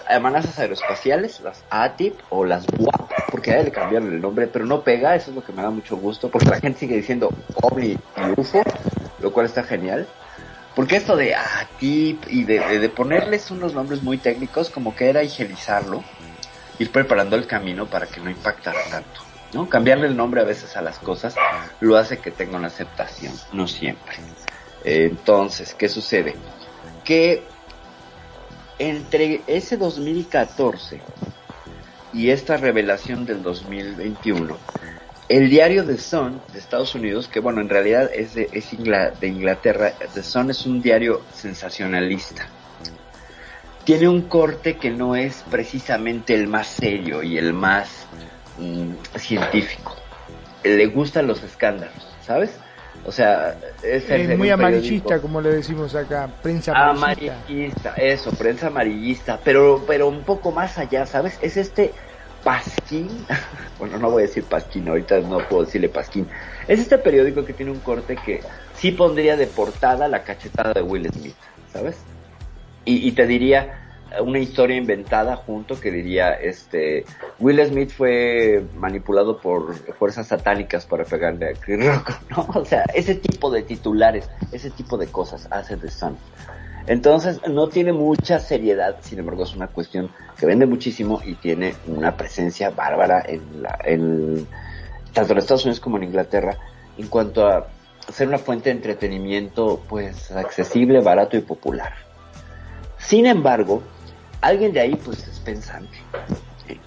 amenazas 0.07 0.57
aeroespaciales, 0.59 1.39
las 1.41 1.63
ATIP 1.69 2.19
o 2.29 2.45
las 2.45 2.65
BUAP, 2.67 3.11
porque 3.31 3.51
a 3.51 3.59
él 3.59 3.65
le 3.65 3.71
cambiaron 3.71 4.13
el 4.13 4.21
nombre, 4.21 4.47
pero 4.47 4.65
no 4.65 4.83
pega, 4.83 5.15
eso 5.15 5.31
es 5.31 5.35
lo 5.35 5.43
que 5.43 5.51
me 5.53 5.61
da 5.61 5.69
mucho 5.69 5.97
gusto, 5.97 6.29
porque 6.29 6.49
la 6.49 6.59
gente 6.59 6.79
sigue 6.79 6.95
diciendo 6.95 7.33
OVNI 7.61 7.87
y 7.91 7.99
UFO, 8.39 8.61
lo 9.19 9.31
cual 9.31 9.45
está 9.45 9.63
genial. 9.63 10.07
Porque 10.75 10.97
esto 10.97 11.15
de 11.15 11.33
ATIP 11.35 12.25
y 12.29 12.43
de, 12.43 12.79
de- 12.79 12.89
ponerles 12.89 13.49
unos 13.49 13.73
nombres 13.73 14.03
muy 14.03 14.17
técnicos, 14.17 14.69
como 14.69 14.93
que 14.93 15.09
era 15.09 15.23
higienizarlo, 15.23 16.03
ir 16.79 16.91
preparando 16.91 17.37
el 17.37 17.47
camino 17.47 17.85
para 17.87 18.07
que 18.07 18.19
no 18.19 18.29
impactara 18.29 18.79
tanto. 18.91 19.21
¿no? 19.53 19.69
Cambiarle 19.69 20.07
el 20.07 20.17
nombre 20.17 20.41
a 20.41 20.43
veces 20.43 20.75
a 20.75 20.81
las 20.81 20.99
cosas 20.99 21.35
lo 21.79 21.95
hace 21.95 22.17
que 22.19 22.31
tenga 22.31 22.57
una 22.57 22.67
aceptación, 22.67 23.33
no 23.53 23.67
siempre. 23.67 24.17
Entonces, 24.83 25.73
¿qué 25.73 25.87
sucede? 25.87 26.35
Que 27.05 27.47
entre 28.79 29.41
ese 29.47 29.77
2014 29.77 31.01
y 32.13 32.29
esta 32.29 32.57
revelación 32.57 33.25
del 33.25 33.43
2021, 33.43 34.57
el 35.27 35.49
diario 35.49 35.85
The 35.85 35.97
Sun 35.97 36.41
de 36.53 36.59
Estados 36.59 36.93
Unidos, 36.95 37.27
que 37.27 37.39
bueno, 37.39 37.61
en 37.61 37.69
realidad 37.69 38.09
es 38.13 38.35
de, 38.35 38.49
es 38.51 38.71
de 38.71 39.27
Inglaterra, 39.27 39.93
The 40.13 40.23
Sun 40.23 40.51
es 40.51 40.65
un 40.65 40.81
diario 40.81 41.21
sensacionalista. 41.33 42.47
Tiene 43.83 44.07
un 44.07 44.23
corte 44.23 44.77
que 44.77 44.89
no 44.89 45.15
es 45.15 45.43
precisamente 45.49 46.33
el 46.33 46.47
más 46.47 46.67
serio 46.67 47.21
y 47.21 47.37
el 47.37 47.53
más 47.53 48.07
mm, 48.57 49.17
científico. 49.17 49.95
Le 50.63 50.87
gustan 50.87 51.27
los 51.27 51.43
escándalos, 51.43 52.07
¿sabes? 52.25 52.51
O 53.03 53.11
sea, 53.11 53.55
es 53.83 54.37
muy 54.37 54.49
amarillista, 54.49 55.19
como 55.19 55.39
le 55.39 55.51
decimos 55.51 55.93
acá, 55.93 56.27
prensa 56.41 56.71
amarillista. 56.71 57.35
amarillista, 57.35 57.93
eso, 57.97 58.31
prensa 58.31 58.67
amarillista, 58.67 59.39
pero, 59.43 59.83
pero 59.85 60.07
un 60.07 60.23
poco 60.23 60.51
más 60.51 60.77
allá, 60.77 61.05
¿sabes? 61.05 61.37
Es 61.41 61.55
este 61.57 61.93
pasquín, 62.43 63.09
bueno, 63.79 63.99
no 63.99 64.09
voy 64.09 64.23
a 64.23 64.25
decir 64.25 64.43
pasquín, 64.45 64.87
ahorita 64.87 65.19
no 65.19 65.37
puedo 65.47 65.65
decirle 65.65 65.89
pasquín, 65.89 66.27
es 66.67 66.79
este 66.79 66.97
periódico 66.97 67.45
que 67.45 67.53
tiene 67.53 67.71
un 67.71 67.79
corte 67.79 68.15
que 68.15 68.41
sí 68.75 68.91
pondría 68.91 69.37
de 69.37 69.47
portada 69.47 70.07
la 70.07 70.23
cachetada 70.23 70.73
de 70.73 70.81
Will 70.81 71.07
Smith, 71.11 71.35
¿sabes? 71.71 71.97
Y, 72.85 73.07
y 73.07 73.11
te 73.11 73.27
diría 73.27 73.84
una 74.21 74.39
historia 74.39 74.77
inventada 74.77 75.35
junto 75.35 75.79
que 75.79 75.91
diría, 75.91 76.33
este, 76.33 77.05
Will 77.39 77.63
Smith 77.65 77.91
fue 77.91 78.65
manipulado 78.75 79.39
por 79.39 79.75
fuerzas 79.95 80.27
satánicas 80.27 80.85
para 80.85 81.03
pegarle 81.03 81.49
a 81.49 81.53
Chris 81.53 81.85
Rock, 81.85 82.11
¿no? 82.29 82.47
O 82.53 82.65
sea, 82.65 82.83
ese 82.93 83.15
tipo 83.15 83.49
de 83.51 83.63
titulares, 83.63 84.29
ese 84.51 84.69
tipo 84.69 84.97
de 84.97 85.07
cosas 85.07 85.47
hace 85.51 85.77
The 85.77 85.89
Sun. 85.89 86.17
Entonces, 86.87 87.41
no 87.47 87.67
tiene 87.67 87.93
mucha 87.93 88.39
seriedad, 88.39 88.97
sin 89.01 89.19
embargo, 89.19 89.43
es 89.43 89.55
una 89.55 89.67
cuestión 89.67 90.11
que 90.37 90.45
vende 90.45 90.67
muchísimo 90.67 91.19
y 91.25 91.33
tiene 91.33 91.73
una 91.87 92.15
presencia 92.15 92.69
bárbara 92.69 93.23
en 93.25 93.63
la, 93.63 93.79
en, 93.83 94.47
tanto 95.13 95.33
en 95.33 95.39
Estados 95.39 95.65
Unidos 95.65 95.79
como 95.79 95.97
en 95.97 96.03
Inglaterra, 96.03 96.57
en 96.97 97.07
cuanto 97.07 97.47
a 97.47 97.67
ser 98.11 98.27
una 98.27 98.37
fuente 98.37 98.69
de 98.69 98.75
entretenimiento, 98.75 99.81
pues, 99.89 100.31
accesible, 100.31 101.01
barato 101.01 101.37
y 101.37 101.41
popular. 101.41 101.93
Sin 102.99 103.25
embargo, 103.25 103.81
alguien 104.45 104.71
de 104.73 104.79
ahí, 104.79 104.95
pues, 104.95 105.27
es 105.27 105.39
pensante. 105.39 105.97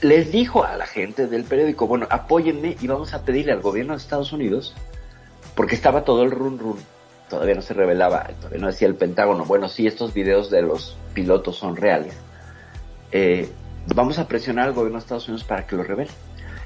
les 0.00 0.32
dijo 0.32 0.64
a 0.64 0.76
la 0.76 0.86
gente 0.86 1.26
del 1.26 1.44
periódico, 1.44 1.86
bueno, 1.86 2.06
apóyenme 2.10 2.76
y 2.80 2.86
vamos 2.86 3.12
a 3.14 3.24
pedirle 3.24 3.52
al 3.52 3.60
gobierno 3.60 3.94
de 3.94 3.98
Estados 3.98 4.32
Unidos, 4.32 4.74
porque 5.54 5.74
estaba 5.74 6.04
todo 6.04 6.22
el 6.22 6.30
run 6.30 6.58
run, 6.58 6.78
todavía 7.28 7.54
no 7.54 7.62
se 7.62 7.74
revelaba, 7.74 8.28
todavía 8.40 8.60
no 8.60 8.68
decía 8.68 8.88
el 8.88 8.94
Pentágono, 8.94 9.44
bueno, 9.44 9.68
sí, 9.68 9.86
estos 9.86 10.14
videos 10.14 10.50
de 10.50 10.62
los 10.62 10.96
pilotos 11.14 11.56
son 11.56 11.76
reales. 11.76 12.14
Eh, 13.10 13.48
vamos 13.94 14.18
a 14.18 14.28
presionar 14.28 14.68
al 14.68 14.74
gobierno 14.74 14.98
de 14.98 15.02
Estados 15.02 15.28
Unidos 15.28 15.44
para 15.44 15.66
que 15.66 15.76
lo 15.76 15.82
revele. 15.82 16.10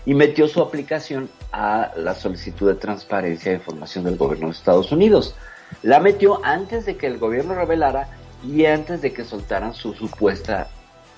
Y 0.05 0.15
metió 0.15 0.49
su 0.49 0.61
aplicación 0.61 1.31
a 1.53 1.93
la 1.97 2.15
solicitud 2.15 2.69
de 2.69 2.75
transparencia 2.75 3.53
de 3.53 3.59
información 3.59 4.05
del 4.05 4.17
gobierno 4.17 4.47
de 4.47 4.53
Estados 4.53 4.91
Unidos. 4.91 5.35
La 5.83 6.01
metió 6.01 6.45
antes 6.45 6.87
de 6.87 6.97
que 6.97 7.07
el 7.07 7.19
gobierno 7.19 7.55
revelara 7.55 8.09
y 8.47 8.65
antes 8.65 9.03
de 9.03 9.13
que 9.13 9.25
soltaran 9.25 9.75
su 9.75 9.95
supuesta 9.95 10.69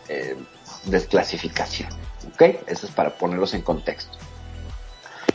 eh, 0.09 0.37
desclasificación. 0.87 1.89
¿Ok? 2.35 2.43
Eso 2.67 2.87
es 2.87 2.93
para 2.93 3.17
ponerlos 3.17 3.55
en 3.55 3.63
contexto. 3.63 4.19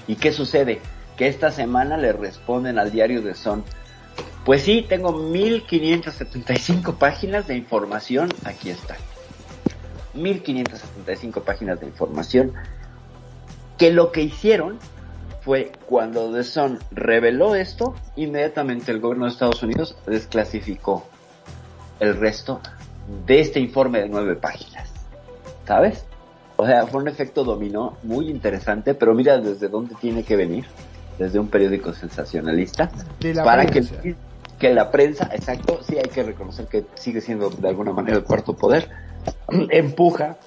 ¿Y 0.08 0.16
qué 0.16 0.32
sucede? 0.32 0.82
Que 1.18 1.28
esta 1.28 1.52
semana 1.52 1.98
le 1.98 2.14
responden 2.14 2.80
al 2.80 2.92
diario 2.92 3.22
de 3.22 3.36
Son. 3.36 3.64
Pues 4.46 4.64
sí, 4.64 4.86
tengo 4.88 5.12
1575 5.12 6.96
páginas 6.96 7.48
de 7.48 7.56
información. 7.56 8.30
Aquí 8.46 8.70
están. 8.70 8.98
1575 10.14 11.42
páginas 11.44 11.80
de 11.80 11.86
información. 11.86 12.54
Que 13.80 13.92
lo 13.92 14.12
que 14.12 14.22
hicieron 14.22 14.78
fue 15.42 15.72
cuando 15.88 16.32
The 16.32 16.44
Sun 16.44 16.78
reveló 16.92 17.56
esto, 17.56 17.96
inmediatamente 18.16 18.92
el 18.92 19.00
gobierno 19.00 19.26
de 19.26 19.32
Estados 19.32 19.64
Unidos 19.64 19.98
desclasificó 20.06 21.08
el 22.00 22.16
resto 22.18 22.62
de 23.26 23.40
este 23.40 23.60
informe 23.60 24.02
de 24.02 24.10
nueve 24.10 24.36
páginas. 24.36 24.92
¿Sabes? 25.66 26.06
O 26.58 26.66
sea, 26.66 26.86
fue 26.88 27.02
un 27.02 27.08
efecto 27.08 27.44
dominó 27.44 27.98
muy 28.04 28.30
interesante, 28.30 28.94
pero 28.94 29.14
mira 29.14 29.38
desde 29.38 29.70
dónde 29.70 29.96
tiene 29.96 30.24
que 30.24 30.36
venir, 30.36 30.66
desde 31.18 31.40
un 31.40 31.48
periódico 31.48 31.94
sensacionalista, 31.94 32.92
para 33.44 33.66
prensa. 33.66 34.02
que, 34.02 34.16
que 34.60 34.74
la 34.74 34.92
prensa, 34.92 35.30
exacto, 35.34 35.80
sí 35.84 35.96
hay 35.98 36.10
que 36.10 36.22
reconocer 36.22 36.68
que 36.68 36.86
sigue 36.96 37.22
siendo 37.22 37.50
de 37.50 37.70
alguna 37.70 37.94
manera 37.94 38.18
el 38.18 38.24
cuarto 38.24 38.56
poder, 38.58 38.90
empuja 39.70 40.38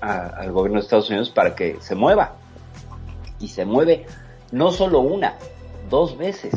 a- 0.00 0.26
al 0.26 0.52
gobierno 0.52 0.78
de 0.78 0.84
Estados 0.84 1.08
Unidos 1.10 1.30
para 1.30 1.54
que 1.54 1.76
se 1.80 1.94
mueva. 1.94 2.34
Y 3.38 3.48
se 3.48 3.64
mueve 3.64 4.06
no 4.52 4.70
solo 4.72 5.00
una, 5.00 5.34
dos 5.90 6.16
veces. 6.16 6.54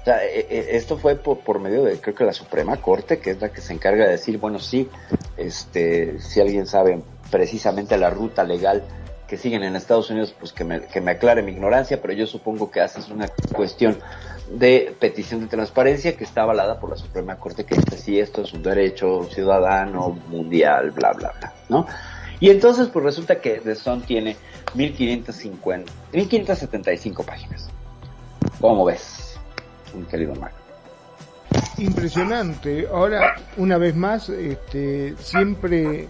O 0.00 0.04
sea, 0.04 0.24
e- 0.24 0.46
e- 0.48 0.76
esto 0.76 0.96
fue 0.96 1.16
por, 1.16 1.38
por 1.40 1.58
medio 1.60 1.84
de, 1.84 2.00
creo 2.00 2.14
que 2.14 2.24
la 2.24 2.32
Suprema 2.32 2.76
Corte, 2.78 3.18
que 3.18 3.30
es 3.30 3.40
la 3.40 3.50
que 3.50 3.60
se 3.60 3.72
encarga 3.72 4.04
de 4.04 4.12
decir, 4.12 4.38
bueno, 4.38 4.58
sí, 4.58 4.88
este, 5.36 6.20
si 6.20 6.40
alguien 6.40 6.66
sabe 6.66 7.02
precisamente 7.30 7.96
la 7.98 8.10
ruta 8.10 8.44
legal 8.44 8.82
que 9.26 9.36
siguen 9.36 9.62
en 9.62 9.76
Estados 9.76 10.08
Unidos, 10.08 10.34
pues 10.38 10.52
que 10.54 10.64
me, 10.64 10.80
que 10.86 11.02
me 11.02 11.10
aclare 11.10 11.42
mi 11.42 11.52
ignorancia, 11.52 12.00
pero 12.00 12.14
yo 12.14 12.26
supongo 12.26 12.70
que 12.70 12.80
haces 12.80 13.10
una 13.10 13.28
cuestión 13.54 13.98
de 14.50 14.94
petición 14.98 15.40
de 15.40 15.46
transparencia 15.46 16.16
que 16.16 16.24
está 16.24 16.42
avalada 16.42 16.80
por 16.80 16.90
la 16.90 16.96
Suprema 16.96 17.36
Corte 17.36 17.64
que 17.64 17.76
dice, 17.76 17.98
sí, 17.98 18.18
esto 18.18 18.42
es 18.42 18.52
un 18.52 18.62
derecho 18.62 19.24
ciudadano 19.24 20.18
mundial, 20.28 20.90
bla, 20.92 21.12
bla, 21.12 21.32
bla, 21.38 21.52
¿no? 21.68 21.86
Y 22.40 22.50
entonces, 22.50 22.88
pues 22.88 23.04
resulta 23.04 23.40
que 23.40 23.60
The 23.60 23.74
Sun 23.74 24.02
tiene 24.02 24.36
1550, 24.74 25.92
1575 26.12 27.22
páginas. 27.24 27.68
¿Cómo 28.60 28.84
ves, 28.84 29.38
mi 29.94 30.04
querido 30.04 30.34
Marco? 30.36 30.56
Impresionante. 31.78 32.86
Ahora, 32.92 33.36
una 33.56 33.78
vez 33.78 33.94
más, 33.94 34.28
este, 34.28 35.14
siempre 35.18 36.08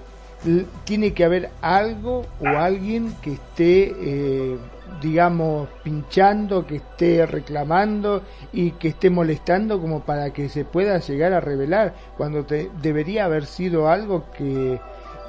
tiene 0.84 1.12
que 1.12 1.24
haber 1.24 1.50
algo 1.60 2.26
o 2.40 2.46
alguien 2.46 3.14
que 3.22 3.32
esté, 3.32 3.94
eh, 4.00 4.58
digamos, 5.00 5.68
pinchando, 5.82 6.66
que 6.66 6.76
esté 6.76 7.24
reclamando 7.26 8.22
y 8.52 8.72
que 8.72 8.88
esté 8.88 9.10
molestando 9.10 9.80
como 9.80 10.00
para 10.00 10.32
que 10.32 10.48
se 10.48 10.64
pueda 10.64 10.98
llegar 10.98 11.32
a 11.32 11.40
revelar, 11.40 11.94
cuando 12.16 12.44
te- 12.44 12.70
debería 12.82 13.24
haber 13.26 13.46
sido 13.46 13.88
algo 13.88 14.24
que 14.36 14.80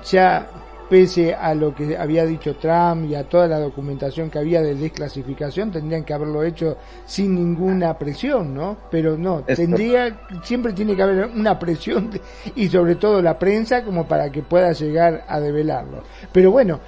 ya 0.10 0.48
pese 0.90 1.36
a 1.36 1.54
lo 1.54 1.76
que 1.76 1.96
había 1.96 2.26
dicho 2.26 2.56
Trump 2.56 3.06
y 3.08 3.14
a 3.14 3.24
toda 3.30 3.48
la 3.48 3.60
documentación 3.60 4.32
que 4.32 4.40
había 4.40 4.64
de 4.64 4.74
desclasificación, 4.74 5.70
tendrían 5.72 6.04
que 6.04 6.16
haberlo 6.16 6.42
hecho 6.42 6.78
sin 7.06 7.36
ninguna 7.36 7.96
presión, 8.00 8.56
¿no? 8.56 8.76
Pero 8.90 9.16
no, 9.16 9.42
Esto- 9.46 9.54
tendría, 9.56 10.20
siempre 10.42 10.74
tiene 10.74 10.96
que 10.96 11.04
haber 11.04 11.26
una 11.28 11.60
presión 11.60 12.10
de- 12.10 12.22
y 12.56 12.70
sobre 12.70 12.96
todo 12.96 13.22
la 13.22 13.38
prensa 13.38 13.84
como 13.84 14.08
para 14.08 14.32
que 14.32 14.42
pueda 14.42 14.72
llegar 14.72 15.26
a 15.28 15.40
develarlo. 15.40 16.02
Pero 16.34 16.50
bueno, 16.50 16.80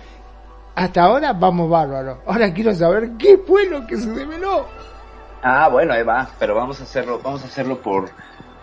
hasta 0.83 1.03
ahora 1.03 1.33
vamos 1.33 1.69
bárbaro. 1.69 2.21
Ahora 2.25 2.53
quiero 2.53 2.73
saber 2.73 3.11
qué 3.17 3.37
fue 3.37 3.67
lo 3.67 3.85
que 3.85 3.97
se 3.97 4.09
develó. 4.11 4.65
Ah, 5.43 5.69
bueno, 5.69 5.93
ahí 5.93 6.03
va, 6.03 6.29
pero 6.39 6.55
vamos 6.55 6.79
a 6.81 6.83
hacerlo, 6.83 7.19
vamos 7.23 7.43
a 7.43 7.45
hacerlo 7.45 7.79
por, 7.81 8.09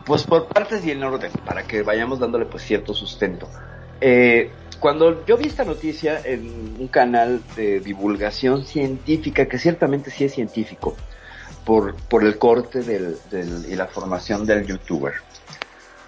pues 0.04 0.24
por 0.24 0.46
partes 0.46 0.85
y 0.85 0.90
en 0.90 1.02
orden, 1.02 1.31
para 1.44 1.62
que 1.64 1.83
vayamos 1.83 2.18
dándole 2.18 2.46
pues 2.46 2.62
cierto 2.62 2.94
sustento. 2.94 3.48
Eh, 4.00 4.50
cuando 4.78 5.24
yo 5.26 5.37
vi 5.37 5.46
esta 5.46 5.64
noticia 5.64 6.20
en 6.24 6.76
un 6.78 6.88
canal 6.88 7.40
de 7.57 7.81
divulgación 7.81 8.64
científica, 8.64 9.46
que 9.46 9.59
ciertamente 9.59 10.11
sí 10.11 10.24
es 10.24 10.35
científico, 10.35 10.96
por, 11.64 11.94
por 12.09 12.24
el 12.24 12.38
corte 12.38 12.83
del, 12.83 13.16
del- 13.31 13.66
y 13.68 13.74
la 13.74 13.87
formación 13.87 14.46
del 14.46 14.64
youtuber, 14.64 15.14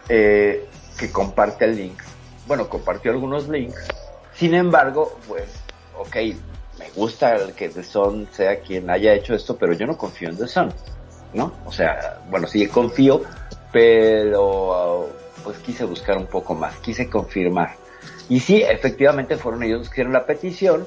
eh, 0.09 0.69
que 0.99 1.11
comparte 1.11 1.65
el 1.65 1.77
link, 1.77 2.01
bueno, 2.47 2.69
compartió 2.69 3.11
algunos 3.11 3.49
links, 3.49 3.89
sin 4.35 4.55
embargo, 4.55 5.19
pues, 5.27 5.45
ok, 6.01 6.17
me 6.79 6.91
gusta 6.97 7.53
que 7.55 7.69
The 7.69 7.85
Sun 7.85 8.29
sea 8.33 8.61
quien 8.61 8.89
haya 8.91 9.13
hecho 9.13 9.35
esto, 9.35 9.57
pero 9.57 9.75
yo 9.75 9.87
no 9.87 9.97
confío 9.97 10.31
en 10.31 10.39
The 10.39 10.49
Sun, 10.49 10.73
¿no? 11.35 11.53
O 11.67 11.73
sea, 11.73 12.21
bueno, 12.31 12.47
sí 12.47 12.67
confío, 12.67 13.23
pero 13.73 15.11
pues 15.45 15.59
quise 15.59 15.85
buscar 15.85 16.17
un 16.17 16.27
poco 16.27 16.55
más, 16.55 16.77
quise 16.77 17.09
confirmar. 17.09 17.75
Y 18.29 18.41
sí, 18.41 18.63
efectivamente 18.63 19.37
fueron 19.37 19.63
ellos 19.63 19.81
los 19.81 19.89
que 19.89 19.95
hicieron 19.95 20.13
la 20.13 20.25
petición, 20.25 20.87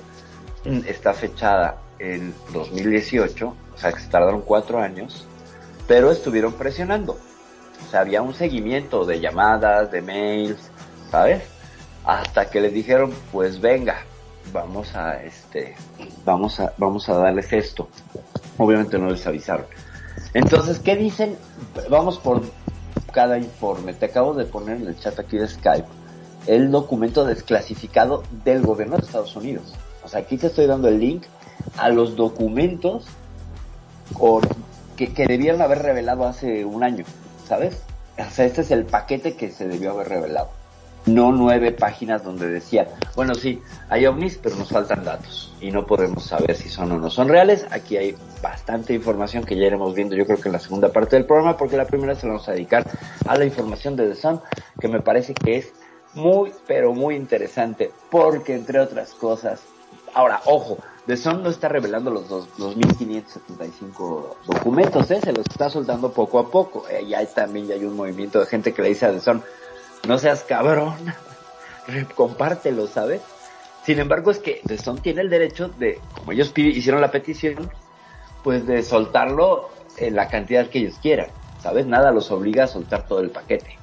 está 0.88 1.14
fechada 1.14 1.78
en 2.00 2.34
2018, 2.54 3.48
o 3.48 3.78
sea 3.78 3.92
que 3.92 4.00
se 4.00 4.10
tardaron 4.10 4.42
cuatro 4.42 4.80
años, 4.80 5.28
pero 5.88 6.12
estuvieron 6.12 6.54
presionando. 6.54 7.18
O 7.86 7.92
sea, 7.92 8.00
había 8.00 8.22
un 8.22 8.34
seguimiento 8.34 9.06
de 9.06 9.20
llamadas, 9.20 9.92
de 9.92 10.02
mails, 10.02 10.72
¿sabes? 11.12 11.44
Hasta 12.06 12.50
que 12.50 12.62
les 12.62 12.74
dijeron, 12.74 13.14
pues 13.32 13.60
venga, 13.60 14.04
vamos 14.52 14.96
a 14.96 15.22
este, 15.24 15.76
vamos 16.26 16.60
a, 16.60 16.74
vamos 16.78 17.08
a 17.10 17.14
darles 17.16 17.52
esto. 17.54 17.88
Obviamente 18.58 18.98
no 19.00 19.10
les 19.10 19.26
avisaron. 19.26 19.66
Entonces, 20.34 20.80
¿qué 20.80 20.96
dicen? 20.96 21.38
Vamos 21.90 22.18
por 22.20 22.42
cada 23.12 23.38
informe. 23.38 23.94
Te 23.94 24.06
acabo 24.08 24.34
de 24.34 24.46
poner 24.46 24.78
en 24.78 24.88
el 24.88 25.00
chat 25.00 25.18
aquí 25.20 25.38
de 25.38 25.48
Skype 25.48 25.88
el 26.48 26.72
documento 26.72 27.24
desclasificado 27.26 28.24
del 28.44 28.62
gobierno 28.64 28.98
de 28.98 29.06
Estados 29.06 29.36
Unidos. 29.36 29.74
O 30.04 30.10
sea, 30.10 30.20
aquí 30.22 30.38
te 30.38 30.48
estoy 30.48 30.66
dando 30.66 30.88
el 30.90 31.00
link 31.00 31.24
a 31.78 31.90
los 31.90 32.16
documentos 32.16 33.06
con- 34.14 34.42
que, 34.98 35.14
que 35.14 35.26
debieron 35.26 35.62
haber 35.62 35.82
revelado 35.82 36.26
hace 36.28 36.66
un 36.66 36.84
año, 36.84 37.06
¿sabes? 37.48 37.78
O 38.20 38.30
sea, 38.30 38.46
este 38.46 38.62
es 38.62 38.72
el 38.72 38.86
paquete 38.86 39.36
que 39.36 39.50
se 39.52 39.68
debió 39.68 39.92
haber 39.92 40.10
revelado. 40.10 40.50
No 41.06 41.32
nueve 41.32 41.72
páginas 41.72 42.24
donde 42.24 42.48
decía, 42.50 42.88
bueno, 43.16 43.36
sí, 43.36 43.62
hay 43.90 44.06
ovnis, 44.06 44.40
pero 44.42 44.56
nos 44.56 44.70
faltan 44.70 45.04
datos 45.04 45.54
y 45.60 45.72
no 45.72 45.86
podemos 45.86 46.24
saber 46.24 46.56
si 46.56 46.70
son 46.70 46.92
o 46.94 46.98
no 46.98 47.10
son 47.10 47.28
reales. 47.28 47.66
Aquí 47.72 47.98
hay 47.98 48.16
bastante 48.42 48.94
información 48.94 49.44
que 49.44 49.56
ya 49.58 49.66
iremos 49.66 49.94
viendo, 49.94 50.16
yo 50.16 50.26
creo 50.26 50.40
que 50.40 50.50
en 50.50 50.54
la 50.54 50.60
segunda 50.60 50.90
parte 50.90 51.16
del 51.16 51.26
programa, 51.26 51.58
porque 51.58 51.78
la 51.78 51.86
primera 51.86 52.16
se 52.16 52.26
la 52.26 52.34
vamos 52.34 52.48
a 52.48 52.54
dedicar 52.54 52.86
a 53.28 53.38
la 53.38 53.46
información 53.46 53.96
de 53.96 54.08
The 54.08 54.16
Sun, 54.16 54.42
que 54.80 54.88
me 54.88 55.02
parece 55.02 55.34
que 55.34 55.58
es 55.58 55.74
muy, 56.14 56.52
pero 56.68 56.94
muy 56.94 57.16
interesante, 57.16 57.92
porque 58.10 58.56
entre 58.56 58.80
otras 58.80 59.14
cosas, 59.14 59.62
ahora, 60.14 60.42
ojo, 60.46 60.78
The 61.06 61.18
Sun 61.18 61.44
no 61.44 61.50
está 61.50 61.68
revelando 61.68 62.12
los, 62.12 62.30
dos, 62.30 62.48
los 62.58 62.78
1575 62.78 64.38
documentos, 64.46 65.12
¿eh? 65.12 65.20
se 65.22 65.34
los 65.34 65.46
está 65.48 65.70
soltando 65.70 66.14
poco 66.14 66.40
a 66.40 66.50
poco. 66.50 66.86
Eh, 66.90 67.06
ya 67.08 67.20
hay, 67.20 67.28
también 67.28 67.68
ya 67.68 67.76
hay 67.76 67.84
un 67.84 67.98
movimiento 67.98 68.40
de 68.40 68.46
gente 68.46 68.74
que 68.74 68.82
le 68.82 68.90
dice 68.90 69.08
a 69.08 69.12
The 69.12 69.20
Sun, 69.20 69.44
no 70.08 70.18
seas 70.18 70.44
cabrón, 70.44 70.96
compártelo, 72.16 72.88
¿sabes? 72.88 73.22
Sin 73.86 74.00
embargo, 74.00 74.32
es 74.32 74.40
que 74.40 74.62
The 74.66 74.78
Sun 74.78 75.00
tiene 75.00 75.22
el 75.22 75.30
derecho 75.30 75.70
de, 75.70 76.00
como 76.16 76.32
ellos 76.32 76.54
hicieron 76.56 77.02
la 77.02 77.12
petición, 77.12 77.70
pues 78.44 78.66
de 78.66 78.82
soltarlo 78.82 79.70
en 79.98 80.16
la 80.16 80.28
cantidad 80.28 80.68
que 80.68 80.80
ellos 80.80 80.96
quieran, 81.02 81.28
¿sabes? 81.62 81.86
Nada 81.86 82.12
los 82.12 82.32
obliga 82.32 82.64
a 82.64 82.68
soltar 82.68 83.08
todo 83.08 83.20
el 83.20 83.30
paquete. 83.30 83.78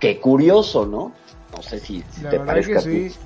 Qué 0.00 0.20
curioso, 0.20 0.86
¿no? 0.86 1.12
No 1.54 1.62
sé 1.62 1.78
si, 1.78 2.02
si 2.10 2.22
La 2.22 2.30
te 2.30 2.38
verdad 2.38 2.52
parezca 2.52 2.72
que 2.72 2.78
a 2.78 2.82
ti. 2.82 3.10
sí. 3.10 3.18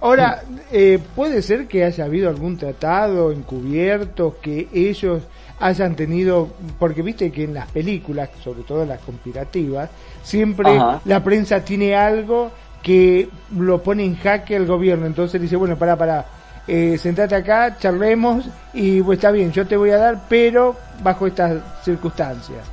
Ahora, 0.00 0.42
eh, 0.72 0.98
puede 1.14 1.42
ser 1.42 1.68
que 1.68 1.84
haya 1.84 2.04
habido 2.04 2.28
algún 2.28 2.56
tratado 2.56 3.30
encubierto, 3.30 4.36
que 4.40 4.68
ellos 4.72 5.22
hayan 5.58 5.96
tenido, 5.96 6.48
porque 6.78 7.02
viste 7.02 7.30
que 7.32 7.44
en 7.44 7.54
las 7.54 7.70
películas, 7.70 8.30
sobre 8.42 8.62
todo 8.62 8.84
las 8.84 9.00
conspirativas, 9.00 9.90
siempre 10.22 10.76
Ajá. 10.76 11.00
la 11.04 11.22
prensa 11.24 11.64
tiene 11.64 11.96
algo 11.96 12.50
que 12.82 13.28
lo 13.56 13.82
pone 13.82 14.04
en 14.04 14.16
jaque 14.16 14.56
al 14.56 14.66
gobierno, 14.66 15.06
entonces 15.06 15.40
dice, 15.40 15.56
bueno, 15.56 15.76
para, 15.76 15.96
para, 15.96 16.26
eh, 16.68 16.98
sentate 16.98 17.34
acá, 17.34 17.76
charlemos 17.78 18.44
y 18.72 19.00
pues, 19.02 19.18
está 19.18 19.30
bien, 19.30 19.52
yo 19.52 19.66
te 19.66 19.76
voy 19.76 19.90
a 19.90 19.98
dar, 19.98 20.20
pero 20.28 20.76
bajo 21.02 21.26
estas 21.26 21.60
circunstancias. 21.84 22.66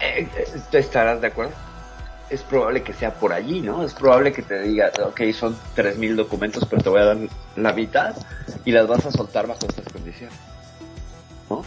Eh, 0.00 0.28
eh, 0.36 0.46
¿tú 0.70 0.76
estarás 0.76 1.20
de 1.20 1.28
acuerdo? 1.28 1.52
Es 2.30 2.42
probable 2.42 2.82
que 2.82 2.92
sea 2.92 3.12
por 3.12 3.32
allí, 3.32 3.60
¿no? 3.60 3.84
Es 3.84 3.92
probable 3.94 4.32
que 4.32 4.42
te 4.42 4.60
diga, 4.62 4.90
ok, 5.04 5.20
son 5.32 5.56
3.000 5.76 6.14
documentos, 6.14 6.64
pero 6.68 6.82
te 6.82 6.88
voy 6.88 7.00
a 7.00 7.04
dar 7.04 7.16
la 7.56 7.72
mitad 7.72 8.14
y 8.64 8.72
las 8.72 8.86
vas 8.86 9.04
a 9.06 9.10
soltar 9.10 9.46
bajo 9.46 9.66
estas 9.66 9.92
condiciones. 9.92 10.36
¿No? 11.50 11.62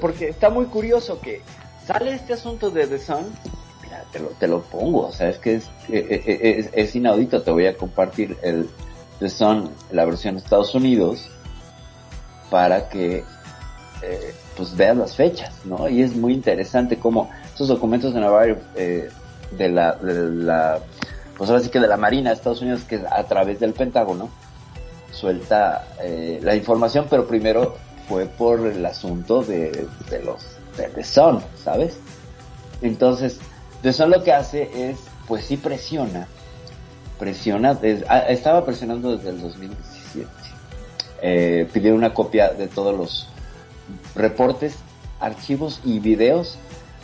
Porque 0.00 0.28
está 0.28 0.50
muy 0.50 0.66
curioso 0.66 1.20
que 1.20 1.42
sale 1.86 2.14
este 2.14 2.32
asunto 2.32 2.70
de 2.70 2.86
The 2.86 2.98
Sun, 2.98 3.26
mira, 3.82 4.04
te 4.12 4.18
lo, 4.18 4.28
te 4.28 4.48
lo 4.48 4.62
pongo, 4.62 5.08
o 5.08 5.12
sea, 5.12 5.28
es 5.28 5.38
que 5.38 5.56
es, 5.56 5.64
eh, 5.88 6.22
eh, 6.26 6.58
es, 6.58 6.70
es 6.72 6.96
inaudito, 6.96 7.42
te 7.42 7.50
voy 7.50 7.66
a 7.66 7.76
compartir 7.76 8.36
el 8.42 8.68
The 9.18 9.28
Sun, 9.28 9.70
la 9.90 10.04
versión 10.04 10.36
de 10.36 10.40
Estados 10.42 10.74
Unidos, 10.74 11.28
para 12.50 12.88
que 12.88 13.24
eh, 14.02 14.34
pues 14.56 14.76
veas 14.76 14.96
las 14.96 15.16
fechas, 15.16 15.54
¿no? 15.64 15.88
Y 15.88 16.02
es 16.02 16.14
muy 16.14 16.32
interesante 16.32 16.98
cómo 16.98 17.30
estos 17.44 17.68
documentos 17.68 18.12
de 18.12 18.20
Navarro, 18.20 18.58
eh, 18.74 19.08
de 19.56 19.68
la, 19.68 19.94
de 19.94 20.30
la, 20.30 20.80
pues 21.38 21.48
ahora 21.48 21.62
sí 21.62 21.70
que 21.70 21.80
de 21.80 21.88
la 21.88 21.96
Marina 21.96 22.30
de 22.30 22.36
Estados 22.36 22.60
Unidos, 22.62 22.82
que 22.82 23.00
a 23.08 23.22
través 23.24 23.60
del 23.60 23.72
Pentágono, 23.72 24.28
suelta 25.12 25.86
eh, 26.02 26.40
la 26.42 26.56
información, 26.56 27.06
pero 27.08 27.26
primero 27.26 27.76
fue 28.12 28.26
por 28.26 28.66
el 28.66 28.84
asunto 28.84 29.42
de, 29.42 29.88
de 30.10 30.22
los 30.22 30.44
de 30.76 31.02
Sun, 31.02 31.42
¿sabes? 31.64 31.96
Entonces, 32.82 33.38
The 33.80 33.90
Sun 33.94 34.10
lo 34.10 34.22
que 34.22 34.32
hace 34.34 34.68
es, 34.90 34.98
pues 35.26 35.46
sí 35.46 35.56
presiona, 35.56 36.28
presiona, 37.18 37.78
ah, 38.08 38.18
estaba 38.28 38.66
presionando 38.66 39.16
desde 39.16 39.30
el 39.30 39.40
2017. 39.40 40.28
Eh, 41.22 41.66
pidió 41.72 41.94
una 41.94 42.12
copia 42.12 42.50
de 42.50 42.68
todos 42.68 42.94
los 42.94 43.28
reportes, 44.14 44.74
archivos 45.18 45.80
y 45.82 45.98
videos 45.98 46.58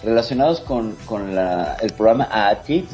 relacionados 0.05 0.61
con, 0.61 0.95
con 1.07 1.35
la- 1.35 1.75
el 1.81 1.95
programa 1.95 2.25
AATIT 2.31 2.85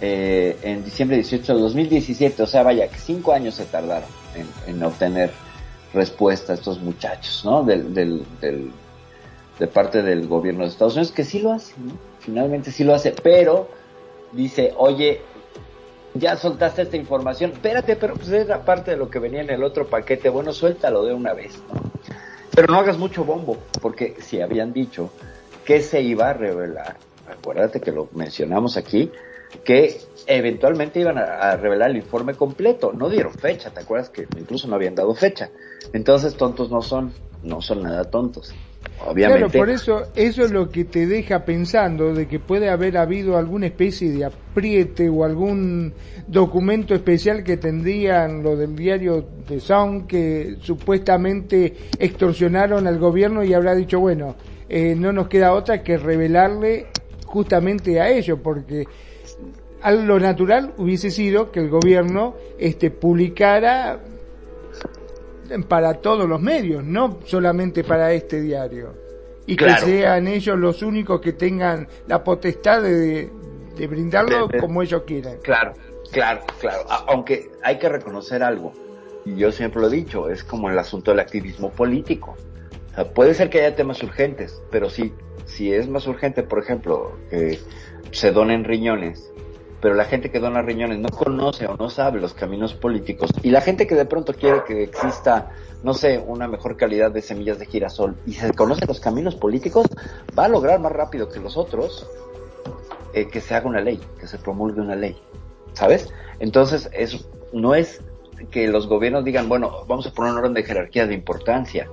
eh, 0.00 0.56
en 0.62 0.84
diciembre 0.84 1.16
18 1.16 1.52
del 1.54 1.62
2017. 1.62 2.42
O 2.44 2.46
sea, 2.46 2.62
vaya, 2.62 2.86
que 2.88 2.98
cinco 2.98 3.32
años 3.32 3.56
se 3.56 3.64
tardaron 3.64 4.08
en 4.68 4.82
obtener 4.84 5.32
respuesta 5.92 6.52
a 6.52 6.56
estos 6.56 6.80
muchachos, 6.80 7.42
¿no? 7.44 7.62
Del, 7.62 7.94
del, 7.94 8.72
de 9.58 9.66
parte 9.66 10.02
del 10.02 10.26
gobierno 10.26 10.62
de 10.62 10.68
Estados 10.68 10.94
Unidos, 10.94 11.12
que 11.12 11.24
sí 11.24 11.40
lo 11.40 11.52
hace, 11.52 11.74
¿no? 11.78 11.92
Finalmente 12.20 12.70
sí 12.70 12.84
lo 12.84 12.94
hace, 12.94 13.14
pero 13.22 13.68
dice, 14.32 14.72
oye, 14.76 15.20
ya 16.14 16.36
soltaste 16.36 16.82
esta 16.82 16.96
información, 16.96 17.52
espérate, 17.52 17.96
pero 17.96 18.14
pues 18.14 18.28
era 18.30 18.64
parte 18.64 18.92
de 18.92 18.96
lo 18.96 19.10
que 19.10 19.18
venía 19.18 19.40
en 19.40 19.50
el 19.50 19.62
otro 19.62 19.86
paquete, 19.86 20.28
bueno, 20.28 20.52
suéltalo 20.52 21.04
de 21.04 21.14
una 21.14 21.32
vez, 21.32 21.60
¿no? 21.72 21.80
Pero 22.54 22.72
no 22.72 22.78
hagas 22.78 22.98
mucho 22.98 23.24
bombo, 23.24 23.56
porque 23.80 24.16
si 24.20 24.40
habían 24.40 24.72
dicho 24.72 25.10
que 25.64 25.80
se 25.80 26.02
iba 26.02 26.28
a 26.28 26.32
revelar, 26.34 26.96
acuérdate 27.26 27.80
que 27.80 27.92
lo 27.92 28.08
mencionamos 28.12 28.76
aquí, 28.76 29.10
que 29.64 30.00
eventualmente 30.26 31.00
iban 31.00 31.18
a, 31.18 31.56
revelar 31.56 31.90
el 31.90 31.96
informe 31.96 32.34
completo, 32.34 32.92
no 32.92 33.08
dieron 33.08 33.32
fecha, 33.32 33.70
¿te 33.70 33.80
acuerdas 33.80 34.10
que 34.10 34.26
incluso 34.38 34.68
no 34.68 34.76
habían 34.76 34.94
dado 34.94 35.14
fecha? 35.14 35.50
Entonces 35.92 36.34
tontos 36.36 36.70
no 36.70 36.82
son, 36.82 37.12
no 37.42 37.60
son 37.60 37.82
nada 37.82 38.04
tontos. 38.04 38.54
Obviamente. 39.06 39.50
Claro, 39.50 39.52
por 39.52 39.70
eso, 39.70 40.02
eso 40.14 40.42
es 40.44 40.50
lo 40.50 40.68
que 40.68 40.84
te 40.84 41.06
deja 41.06 41.44
pensando 41.44 42.14
de 42.14 42.26
que 42.26 42.38
puede 42.38 42.68
haber 42.68 42.96
habido 42.96 43.36
alguna 43.36 43.66
especie 43.66 44.10
de 44.10 44.24
apriete 44.24 45.08
o 45.08 45.24
algún 45.24 45.92
documento 46.26 46.94
especial 46.94 47.42
que 47.42 47.56
tendrían 47.56 48.42
lo 48.42 48.56
del 48.56 48.76
diario 48.76 49.24
de 49.48 49.60
Sound 49.60 50.06
que 50.06 50.56
supuestamente 50.60 51.74
extorsionaron 51.98 52.86
al 52.86 52.98
gobierno 52.98 53.42
y 53.42 53.54
habrá 53.54 53.74
dicho, 53.74 53.98
bueno, 54.00 54.36
eh, 54.68 54.94
no 54.96 55.12
nos 55.12 55.28
queda 55.28 55.52
otra 55.52 55.82
que 55.82 55.96
revelarle 55.96 56.86
justamente 57.26 58.00
a 58.00 58.10
ellos, 58.10 58.38
porque 58.42 58.86
lo 59.90 60.20
natural 60.20 60.72
hubiese 60.76 61.10
sido 61.10 61.50
que 61.50 61.60
el 61.60 61.68
gobierno 61.68 62.34
este 62.58 62.90
publicara 62.90 63.98
para 65.68 65.94
todos 65.94 66.28
los 66.28 66.40
medios, 66.40 66.84
no 66.84 67.18
solamente 67.24 67.84
para 67.84 68.12
este 68.12 68.40
diario. 68.40 68.94
Y 69.46 69.56
Claro. 69.56 69.84
que 69.84 69.90
sean 69.92 70.28
ellos 70.28 70.58
los 70.58 70.82
únicos 70.82 71.20
que 71.20 71.32
tengan 71.32 71.88
la 72.06 72.22
potestad 72.22 72.80
de, 72.82 73.30
de 73.76 73.86
brindarlo 73.86 74.46
De- 74.46 74.54
de- 74.54 74.60
como 74.60 74.82
ellos 74.82 75.02
quieran. 75.06 75.38
Claro, 75.42 75.72
claro, 76.12 76.40
claro. 76.60 76.84
Aunque 77.08 77.50
hay 77.62 77.78
que 77.78 77.88
reconocer 77.88 78.42
algo, 78.42 78.72
y 79.24 79.34
yo 79.36 79.50
siempre 79.52 79.80
lo 79.82 79.88
he 79.88 79.90
dicho, 79.90 80.30
es 80.30 80.42
como 80.44 80.70
el 80.70 80.78
asunto 80.78 81.10
del 81.10 81.20
activismo 81.20 81.70
político. 81.70 82.36
O 82.92 82.94
sea, 82.94 83.12
puede 83.12 83.34
ser 83.34 83.50
que 83.50 83.60
haya 83.64 83.74
temas 83.74 84.02
urgentes, 84.02 84.62
pero 84.70 84.88
si, 84.88 85.12
si 85.44 85.72
es 85.74 85.88
más 85.88 86.06
urgente, 86.06 86.42
por 86.44 86.60
ejemplo, 86.60 87.12
que 87.28 87.58
se 88.12 88.30
donen 88.30 88.64
riñones, 88.64 89.32
pero 89.82 89.96
la 89.96 90.04
gente 90.04 90.30
que 90.30 90.38
dona 90.38 90.62
riñones 90.62 91.00
no 91.00 91.08
conoce 91.08 91.66
o 91.66 91.76
no 91.76 91.90
sabe 91.90 92.20
los 92.20 92.34
caminos 92.34 92.72
políticos, 92.72 93.30
y 93.42 93.50
la 93.50 93.60
gente 93.60 93.88
que 93.88 93.96
de 93.96 94.04
pronto 94.04 94.32
quiere 94.32 94.62
que 94.64 94.84
exista, 94.84 95.50
no 95.82 95.92
sé, 95.92 96.22
una 96.24 96.46
mejor 96.46 96.76
calidad 96.76 97.10
de 97.10 97.20
semillas 97.20 97.58
de 97.58 97.66
girasol, 97.66 98.14
y 98.24 98.34
se 98.34 98.52
conoce 98.52 98.86
los 98.86 99.00
caminos 99.00 99.34
políticos, 99.34 99.86
va 100.38 100.44
a 100.44 100.48
lograr 100.48 100.78
más 100.78 100.92
rápido 100.92 101.28
que 101.28 101.40
los 101.40 101.56
otros 101.56 102.06
eh, 103.12 103.26
que 103.26 103.40
se 103.40 103.56
haga 103.56 103.68
una 103.68 103.80
ley, 103.80 104.00
que 104.20 104.28
se 104.28 104.38
promulgue 104.38 104.80
una 104.80 104.94
ley, 104.94 105.20
¿sabes? 105.72 106.08
Entonces, 106.38 106.88
es, 106.92 107.26
no 107.52 107.74
es 107.74 108.00
que 108.52 108.68
los 108.68 108.86
gobiernos 108.86 109.24
digan, 109.24 109.48
bueno, 109.48 109.84
vamos 109.88 110.06
a 110.06 110.12
poner 110.12 110.32
un 110.32 110.38
orden 110.38 110.54
de 110.54 110.62
jerarquía 110.62 111.08
de 111.08 111.14
importancia, 111.14 111.88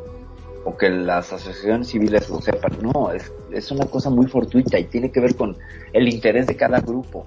o 0.64 0.78
que 0.78 0.92
las 0.92 1.34
asociaciones 1.34 1.88
civiles 1.88 2.30
lo 2.30 2.40
sepan, 2.40 2.78
no, 2.84 3.12
es, 3.12 3.32
es 3.52 3.72
una 3.72 3.86
cosa 3.86 4.12
muy 4.12 4.28
fortuita 4.28 4.78
y 4.78 4.84
tiene 4.84 5.12
que 5.12 5.22
ver 5.22 5.36
con 5.36 5.58
el 5.92 6.08
interés 6.08 6.46
de 6.46 6.56
cada 6.56 6.82
grupo. 6.82 7.26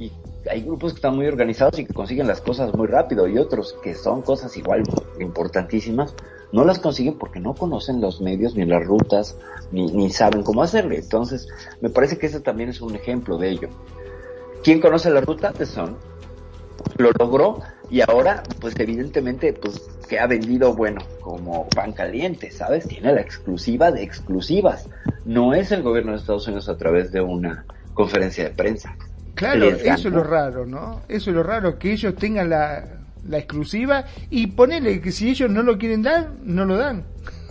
Y 0.00 0.10
hay 0.50 0.62
grupos 0.62 0.94
que 0.94 0.96
están 0.96 1.14
muy 1.14 1.26
organizados 1.26 1.78
y 1.78 1.84
que 1.84 1.92
consiguen 1.92 2.26
las 2.26 2.40
cosas 2.40 2.74
muy 2.74 2.86
rápido, 2.86 3.28
y 3.28 3.36
otros 3.36 3.76
que 3.82 3.94
son 3.94 4.22
cosas 4.22 4.56
igual 4.56 4.82
importantísimas, 5.20 6.14
no 6.52 6.64
las 6.64 6.78
consiguen 6.78 7.18
porque 7.18 7.38
no 7.38 7.54
conocen 7.54 8.00
los 8.00 8.22
medios 8.22 8.54
ni 8.54 8.64
las 8.64 8.82
rutas, 8.82 9.36
ni, 9.72 10.08
saben 10.10 10.42
cómo 10.42 10.62
hacerle. 10.62 10.96
Entonces, 10.96 11.48
me 11.82 11.90
parece 11.90 12.16
que 12.16 12.26
ese 12.26 12.40
también 12.40 12.70
es 12.70 12.80
un 12.80 12.96
ejemplo 12.96 13.36
de 13.36 13.50
ello. 13.50 13.68
¿Quién 14.64 14.80
conoce 14.80 15.10
la 15.10 15.20
ruta? 15.20 15.52
Sun. 15.66 15.98
Lo 16.96 17.10
logró 17.18 17.60
y 17.90 18.00
ahora, 18.00 18.42
pues 18.58 18.74
evidentemente, 18.78 19.52
pues 19.52 19.90
que 20.08 20.18
ha 20.18 20.26
vendido, 20.26 20.74
bueno, 20.74 21.02
como 21.20 21.68
pan 21.68 21.92
caliente, 21.92 22.50
¿sabes? 22.50 22.88
Tiene 22.88 23.12
la 23.12 23.20
exclusiva 23.20 23.92
de 23.92 24.02
exclusivas. 24.02 24.88
No 25.26 25.52
es 25.52 25.70
el 25.72 25.82
gobierno 25.82 26.12
de 26.12 26.18
Estados 26.18 26.46
Unidos 26.46 26.70
a 26.70 26.78
través 26.78 27.12
de 27.12 27.20
una 27.20 27.66
conferencia 27.92 28.44
de 28.44 28.50
prensa. 28.50 28.96
Claro, 29.40 29.70
eso 29.70 30.08
es 30.08 30.14
lo 30.14 30.22
raro, 30.22 30.66
¿no? 30.66 31.00
Eso 31.08 31.30
es 31.30 31.36
lo 31.36 31.42
raro, 31.42 31.78
que 31.78 31.92
ellos 31.92 32.14
tengan 32.14 32.50
la, 32.50 32.84
la 33.26 33.38
exclusiva 33.38 34.04
y 34.28 34.48
ponele 34.48 35.00
que 35.00 35.10
si 35.12 35.30
ellos 35.30 35.50
no 35.50 35.62
lo 35.62 35.78
quieren 35.78 36.02
dar, 36.02 36.28
no 36.44 36.66
lo 36.66 36.76
dan. 36.76 37.04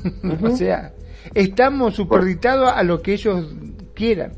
o 0.44 0.56
sea, 0.56 0.94
estamos 1.34 1.96
superditados 1.96 2.72
a 2.72 2.84
lo 2.84 3.02
que 3.02 3.14
ellos 3.14 3.56
quieran. 3.96 4.34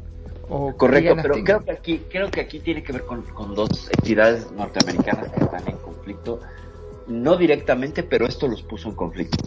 O 0.48 0.78
Correcto, 0.78 1.18
pero 1.22 1.34
tengan. 1.34 1.46
creo 1.46 1.66
que 1.66 1.72
aquí, 1.72 2.02
creo 2.10 2.32
que 2.32 2.40
aquí 2.40 2.60
tiene 2.62 2.84
que 2.84 2.94
ver 2.94 3.04
con, 3.04 3.22
con 3.24 3.54
dos 3.54 3.90
entidades 3.98 4.50
norteamericanas 4.54 5.30
que 5.30 5.44
están 5.44 5.68
en 5.68 5.78
conflicto, 5.78 6.40
no 7.08 7.38
directamente, 7.38 8.04
pero 8.04 8.26
esto 8.26 8.48
los 8.48 8.64
puso 8.64 8.90
en 8.90 8.96
conflicto. 8.96 9.38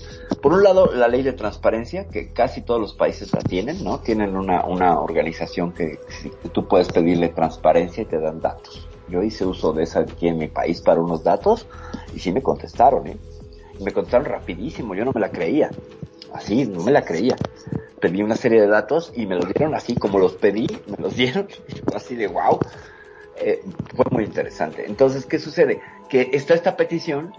Por 0.43 0.53
un 0.53 0.63
lado, 0.63 0.93
la 0.93 1.09
ley 1.09 1.23
de 1.23 1.33
transparencia, 1.33 2.09
que 2.09 2.33
casi 2.33 2.63
todos 2.63 2.81
los 2.81 2.95
países 2.95 3.33
la 3.33 3.41
tienen, 3.41 3.83
¿no? 3.83 4.01
Tienen 4.01 4.37
una, 4.37 4.65
una 4.65 5.01
organización 5.01 5.73
que, 5.73 5.99
tú 6.53 6.67
puedes 6.67 6.89
pedirle 6.91 7.29
transparencia 7.31 8.03
y 8.03 8.07
te 8.07 8.19
dan 8.19 8.41
datos. 8.41 8.89
Yo 9.09 9.23
hice 9.23 9.45
uso 9.45 9.73
de 9.73 9.85
esa 9.85 10.01
aquí 10.01 10.29
en 10.29 10.39
mi 10.39 10.49
país 10.49 10.81
para 10.81 11.01
unos 11.01 11.23
datos 11.23 11.67
y 12.15 12.19
sí 12.19 12.33
me 12.33 12.43
contestaron, 12.43 13.07
¿eh? 13.07 13.17
Me 13.81 13.93
contestaron 13.93 14.27
rapidísimo, 14.27 14.95
yo 14.95 15.05
no 15.05 15.13
me 15.13 15.21
la 15.21 15.31
creía. 15.31 15.71
Así, 16.33 16.67
no 16.67 16.83
me 16.83 16.93
la 16.93 17.05
creía. 17.05 17.37
Pedí 18.01 18.23
una 18.23 18.37
serie 18.37 18.61
de 18.61 18.67
datos 18.67 19.13
y 19.15 19.27
me 19.27 19.37
los 19.37 19.47
dieron 19.53 19.75
así 19.75 19.95
como 19.95 20.19
los 20.19 20.35
pedí, 20.35 20.67
me 20.87 20.97
los 20.99 21.17
dieron, 21.17 21.49
así 21.95 22.17
de 22.17 22.27
wow. 22.27 22.59
Eh, 23.37 23.63
fue 23.97 24.05
muy 24.11 24.25
interesante. 24.25 24.85
Entonces, 24.87 25.27
¿qué 25.27 25.39
sucede? 25.39 25.81
Que 26.09 26.31
está 26.33 26.55
esta 26.55 26.77
petición 26.77 27.33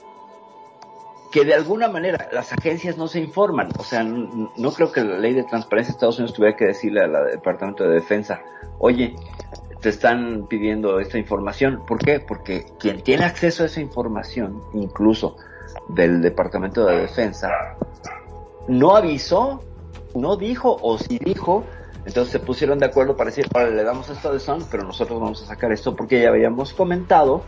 que 1.31 1.43
de 1.43 1.53
alguna 1.53 1.89
manera 1.89 2.29
las 2.31 2.53
agencias 2.53 2.97
no 2.97 3.09
se 3.09 3.19
informan. 3.19 3.69
O 3.77 3.83
sea, 3.83 4.03
no 4.03 4.71
creo 4.71 4.91
que 4.93 5.03
la 5.03 5.17
ley 5.17 5.33
de 5.33 5.43
transparencia 5.43 5.91
de 5.91 5.95
Estados 5.97 6.17
Unidos 6.17 6.33
tuviera 6.33 6.55
que 6.55 6.65
decirle 6.65 7.01
al 7.01 7.11
Departamento 7.31 7.83
de 7.83 7.95
Defensa, 7.95 8.41
oye, 8.79 9.15
te 9.81 9.89
están 9.89 10.47
pidiendo 10.47 10.99
esta 11.01 11.17
información. 11.17 11.83
¿Por 11.85 11.97
qué? 11.97 12.21
Porque 12.21 12.65
quien 12.79 13.01
tiene 13.01 13.25
acceso 13.25 13.63
a 13.63 13.65
esa 13.65 13.81
información, 13.81 14.61
incluso 14.73 15.35
del 15.89 16.21
Departamento 16.21 16.85
de 16.85 17.01
Defensa, 17.01 17.49
no 18.69 18.95
avisó, 18.95 19.61
no 20.15 20.37
dijo, 20.37 20.77
o 20.81 20.97
si 20.97 21.19
dijo, 21.19 21.65
entonces 22.05 22.31
se 22.31 22.39
pusieron 22.39 22.79
de 22.79 22.85
acuerdo 22.85 23.17
para 23.17 23.29
decir, 23.29 23.45
ahora 23.53 23.69
le 23.69 23.83
damos 23.83 24.09
esto 24.09 24.31
de 24.31 24.39
pero 24.71 24.83
nosotros 24.83 25.19
vamos 25.19 25.43
a 25.43 25.47
sacar 25.47 25.71
esto 25.71 25.95
porque 25.95 26.21
ya 26.21 26.29
habíamos 26.29 26.73
comentado 26.73 27.43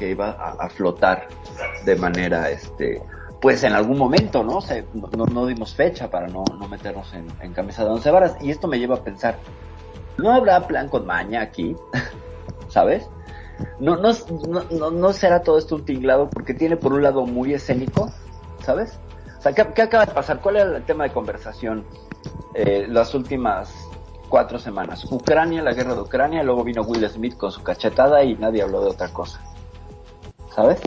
que 0.00 0.08
iba 0.08 0.30
a, 0.30 0.66
flotar 0.70 1.28
de 1.84 1.94
manera, 1.94 2.48
este, 2.48 3.02
pues 3.38 3.62
en 3.64 3.74
algún 3.74 3.98
momento, 3.98 4.42
¿no? 4.42 4.60
No, 5.14 5.46
dimos 5.46 5.74
fecha 5.74 6.08
para 6.08 6.26
no, 6.26 6.42
no 6.58 6.68
meternos 6.68 7.12
en, 7.12 7.26
en 7.42 7.52
camisa 7.52 7.84
de 7.84 7.90
once 7.90 8.10
varas. 8.10 8.34
Y 8.40 8.50
esto 8.50 8.66
me 8.66 8.78
lleva 8.78 8.94
a 8.94 9.04
pensar, 9.04 9.36
¿no 10.16 10.32
habrá 10.32 10.66
plan 10.66 10.88
con 10.88 11.04
maña 11.04 11.42
aquí? 11.42 11.76
¿Sabes? 12.68 13.10
No, 13.78 13.98
no, 13.98 14.12
no, 14.70 14.90
no, 14.90 15.12
será 15.12 15.42
todo 15.42 15.58
esto 15.58 15.76
un 15.76 15.84
tinglado 15.84 16.30
porque 16.30 16.54
tiene 16.54 16.78
por 16.78 16.94
un 16.94 17.02
lado 17.02 17.26
muy 17.26 17.52
escénico, 17.52 18.10
¿sabes? 18.62 18.98
O 19.38 19.42
sea, 19.42 19.52
¿qué, 19.52 19.66
qué 19.74 19.82
acaba 19.82 20.06
de 20.06 20.14
pasar? 20.14 20.40
¿Cuál 20.40 20.56
era 20.56 20.76
el 20.78 20.82
tema 20.84 21.04
de 21.04 21.10
conversación 21.10 21.84
eh, 22.54 22.86
las 22.88 23.14
últimas 23.14 23.70
cuatro 24.30 24.58
semanas? 24.58 25.04
Ucrania, 25.12 25.60
la 25.60 25.74
guerra 25.74 25.94
de 25.94 26.00
Ucrania, 26.00 26.42
luego 26.42 26.64
vino 26.64 26.80
Will 26.84 27.06
Smith 27.10 27.36
con 27.36 27.52
su 27.52 27.62
cachetada 27.62 28.24
y 28.24 28.34
nadie 28.36 28.62
habló 28.62 28.80
de 28.80 28.88
otra 28.88 29.08
cosa, 29.08 29.42
¿sabes? 30.54 30.80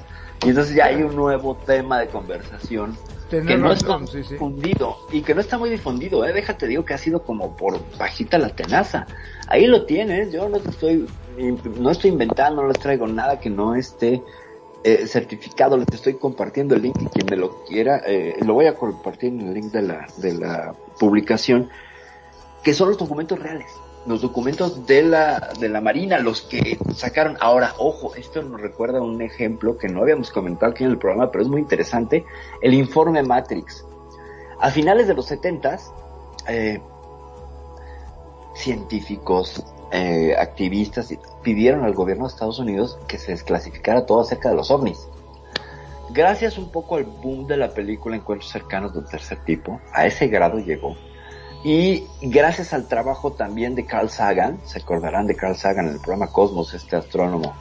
Y 0.46 0.50
entonces 0.50 0.76
ya 0.76 0.86
hay 0.86 1.02
un 1.02 1.16
nuevo 1.16 1.56
tema 1.56 2.00
de 2.00 2.08
conversación 2.08 2.98
que 3.30 3.58
no 3.58 3.70
razón, 3.70 4.04
está 4.04 4.18
sí, 4.18 4.24
sí. 4.24 4.34
difundido 4.34 4.98
y 5.12 5.22
que 5.22 5.34
no 5.34 5.42
está 5.42 5.58
muy 5.58 5.70
difundido, 5.70 6.26
¿eh? 6.26 6.34
Déjate 6.34 6.68
digo 6.68 6.86
que 6.86 6.94
ha 6.94 6.98
sido 6.98 7.24
como 7.24 7.56
por 7.56 7.80
bajita 7.98 8.38
la 8.38 8.50
tenaza. 8.50 9.08
Ahí 9.48 9.66
lo 9.66 9.86
tienes, 9.86 10.32
yo 10.32 10.50
no 10.50 10.58
estoy, 10.58 11.08
no 11.80 11.92
estoy 11.92 12.12
inventando, 12.12 12.62
no 12.62 12.68
les 12.68 12.80
traigo 12.80 13.08
nada 13.08 13.40
que 13.40 13.50
no 13.50 13.76
esté 13.76 14.22
eh, 14.84 15.08
certificado, 15.08 15.78
les 15.78 15.88
estoy 15.92 16.16
compartiendo 16.16 16.76
el 16.76 16.84
link 16.84 17.02
y 17.02 17.06
quien 17.06 17.26
me 17.30 17.38
lo 17.38 17.64
quiera, 17.64 18.02
eh, 18.06 18.36
lo 18.46 18.54
voy 18.54 18.68
a 18.68 18.76
compartir 18.76 19.30
en 19.30 19.42
el 19.42 19.54
link 19.54 19.72
de 19.72 19.82
la, 19.82 20.08
de 20.18 20.34
la 20.34 20.76
publicación, 21.00 21.70
que 22.64 22.74
son 22.74 22.90
los 22.90 22.98
documentos 22.98 23.40
reales. 23.40 23.68
Los 24.06 24.22
documentos 24.22 24.86
de 24.86 25.04
la, 25.04 25.54
de 25.60 25.70
la 25.70 25.82
Marina, 25.82 26.20
los 26.20 26.42
que 26.42 26.78
sacaron. 26.96 27.38
Ahora, 27.40 27.74
ojo, 27.78 28.16
esto 28.16 28.42
nos 28.42 28.60
recuerda 28.60 29.02
un 29.02 29.22
ejemplo 29.22 29.78
que 29.78 29.88
no 29.88 30.02
habíamos 30.02 30.32
comentado 30.32 30.72
aquí 30.72 30.84
en 30.84 30.92
el 30.92 30.98
programa, 30.98 31.32
pero 31.32 31.44
es 31.44 31.50
muy 31.50 31.62
interesante, 31.62 32.26
el 32.62 32.74
informe 32.74 33.24
Matrix. 33.24 33.86
A 34.60 34.70
finales 34.70 35.08
de 35.08 35.14
los 35.14 35.26
70 35.26 35.78
eh, 36.48 36.82
científicos, 38.56 39.64
eh, 39.92 40.36
activistas 40.36 41.14
pidieron 41.44 41.84
al 41.84 41.94
gobierno 41.94 42.26
de 42.26 42.34
Estados 42.34 42.58
Unidos 42.58 42.98
que 43.08 43.20
se 43.20 43.32
desclasificara 43.32 44.08
todo 44.08 44.22
acerca 44.22 44.50
de 44.50 44.56
los 44.56 44.72
ovnis. 44.72 45.08
Gracias 46.10 46.58
un 46.58 46.72
poco 46.72 46.96
al 46.96 47.04
boom 47.04 47.46
de 47.46 47.58
la 47.58 47.70
película 47.70 48.16
Encuentros 48.16 48.52
cercanos 48.52 48.94
del 48.94 49.06
tercer 49.06 49.44
tipo, 49.46 49.80
a 49.94 50.06
ese 50.06 50.28
grado 50.28 50.60
llegó. 50.60 50.96
Y 51.64 52.06
gracias 52.22 52.74
al 52.74 52.88
trabajo 52.88 53.34
también 53.34 53.74
de 53.76 53.86
Carl 53.86 54.10
Sagan, 54.10 54.60
se 54.66 54.80
acordarán 54.80 55.28
de 55.28 55.36
Carl 55.36 55.56
Sagan 55.56 55.88
en 55.88 55.94
el 55.94 56.00
programa 56.00 56.28
Cosmos, 56.32 56.74
este 56.74 56.96
astrónomo 56.96 57.54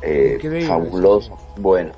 eh, 0.00 0.38
fabuloso. 0.66 1.36
Bueno, 1.56 1.92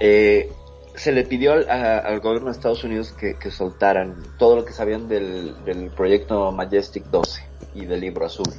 eh, 0.00 0.50
se 0.96 1.12
le 1.12 1.22
pidió 1.24 1.52
al, 1.52 1.70
a- 1.70 1.98
al 1.98 2.20
gobierno 2.20 2.46
de 2.50 2.56
Estados 2.56 2.82
Unidos 2.84 3.12
que, 3.12 3.36
que 3.38 3.50
soltaran 3.50 4.16
todo 4.38 4.56
lo 4.56 4.64
que 4.64 4.72
sabían 4.72 5.08
del, 5.08 5.54
del 5.64 5.90
proyecto 5.90 6.50
Majestic 6.52 7.04
12 7.04 7.42
y 7.74 7.86
del 7.86 8.00
libro 8.00 8.26
azul. 8.26 8.52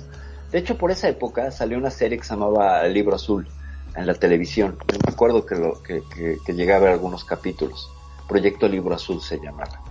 De 0.52 0.60
hecho, 0.60 0.78
por 0.78 0.92
esa 0.92 1.10
época 1.10 1.52
salió 1.52 1.78
una 1.78 1.90
serie 1.92 2.18
que 2.18 2.24
se 2.24 2.34
llamaba 2.36 2.86
El 2.86 2.94
libro 2.94 3.16
azul 3.16 3.48
en 3.96 4.08
la 4.08 4.14
televisión. 4.14 4.78
Yo 4.92 5.00
me 5.06 5.12
acuerdo 5.12 5.46
que, 5.46 5.56
lo, 5.56 5.82
que, 5.84 6.02
que, 6.16 6.38
que 6.46 6.54
llegué 6.54 6.74
a 6.74 6.80
ver 6.80 6.90
algunos 6.94 7.26
capítulos. 7.26 7.90
Proyecto 8.30 8.68
Libro 8.70 8.96
Azul 8.96 9.22
se 9.22 9.38
llamaba. 9.40 9.82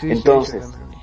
Sí, 0.00 0.10
Entonces, 0.10 0.64
sí, 0.64 0.97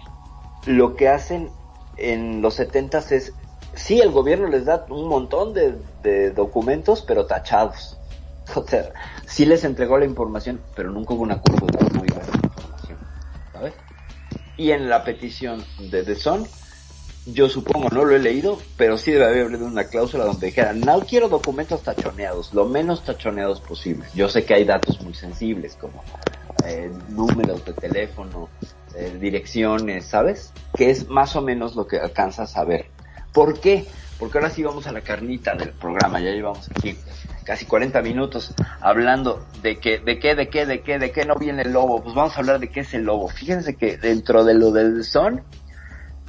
lo 0.66 0.96
que 0.96 1.10
hacen 1.10 1.50
en 1.98 2.42
los 2.42 2.56
70 2.56 3.00
es, 3.12 3.34
sí, 3.74 4.00
el 4.02 4.12
gobierno 4.12 4.48
les 4.48 4.66
da 4.66 4.86
un 4.90 5.08
montón 5.08 5.54
de, 5.54 5.76
de 6.04 6.32
documentos, 6.32 7.02
pero 7.02 7.26
tachados. 7.26 7.98
O 8.56 8.64
sea, 8.64 8.94
sí 9.26 9.44
les 9.44 9.64
entregó 9.64 9.98
la 9.98 10.06
información, 10.06 10.62
pero 10.76 10.92
nunca 10.92 11.16
hubo 11.16 11.24
un 11.24 11.32
acuerdo 11.32 11.66
de 11.66 11.80
cómo 11.80 12.06
iba 12.06 12.22
esa 12.22 12.36
información. 12.36 13.00
¿Sabes? 13.52 13.74
Y 14.56 14.70
en 14.70 14.88
la 14.88 15.04
petición 15.04 15.66
de 15.80 16.04
The 16.04 16.16
Sun, 16.16 16.48
yo 17.26 17.50
supongo, 17.50 17.90
no 17.90 18.06
lo 18.06 18.16
he 18.16 18.20
leído, 18.20 18.60
pero 18.78 19.00
sí 19.00 19.12
debe 19.12 19.26
haber 19.26 19.56
una 19.56 19.86
cláusula 19.86 20.26
donde 20.26 20.46
dijera, 20.46 20.74
no 20.74 21.00
quiero 21.02 21.28
documentos 21.28 21.82
tachoneados, 21.82 22.54
lo 22.54 22.66
menos 22.66 23.04
tachoneados 23.04 23.62
posible. 23.62 24.06
Yo 24.14 24.30
sé 24.30 24.46
que 24.46 24.54
hay 24.54 24.64
datos 24.64 25.02
muy 25.02 25.16
sensibles, 25.16 25.76
como 25.76 26.04
eh, 26.66 26.92
números 27.10 27.66
de 27.66 27.74
teléfono, 27.74 28.48
eh, 28.98 29.18
direcciones, 29.20 30.06
¿sabes? 30.06 30.54
Que 30.76 30.90
es 30.90 31.10
más 31.10 31.36
o 31.36 31.42
menos 31.42 31.76
lo 31.76 31.88
que 31.88 31.98
alcanzas 31.98 32.58
a 32.58 32.64
ver. 32.64 32.88
¿Por 33.34 33.60
qué? 33.60 33.86
Porque 34.20 34.38
ahora 34.38 34.50
sí 34.50 34.64
vamos 34.64 34.88
a 34.88 34.92
la 34.92 35.02
carnita 35.02 35.56
del 35.56 35.72
programa, 35.72 36.20
ya 36.20 36.32
llevamos 36.32 36.70
aquí 36.70 36.98
casi 37.44 37.66
40 37.66 38.02
minutos 38.02 38.56
hablando 38.82 39.46
de 39.62 39.78
que, 39.78 40.00
de 40.00 40.18
qué, 40.18 40.36
de 40.36 40.50
qué, 40.50 40.66
de 40.66 40.82
qué, 40.82 40.98
de 40.98 41.12
qué 41.12 41.26
no 41.26 41.36
viene 41.36 41.64
el 41.64 41.74
lobo. 41.74 42.02
Pues 42.02 42.16
vamos 42.16 42.36
a 42.36 42.40
hablar 42.40 42.60
de 42.60 42.70
qué 42.70 42.80
es 42.80 42.94
el 42.94 43.04
lobo. 43.04 43.28
Fíjense 43.28 43.76
que 43.76 43.98
dentro 43.98 44.44
de 44.44 44.54
lo 44.54 44.72
del 44.72 45.04
son, 45.04 45.44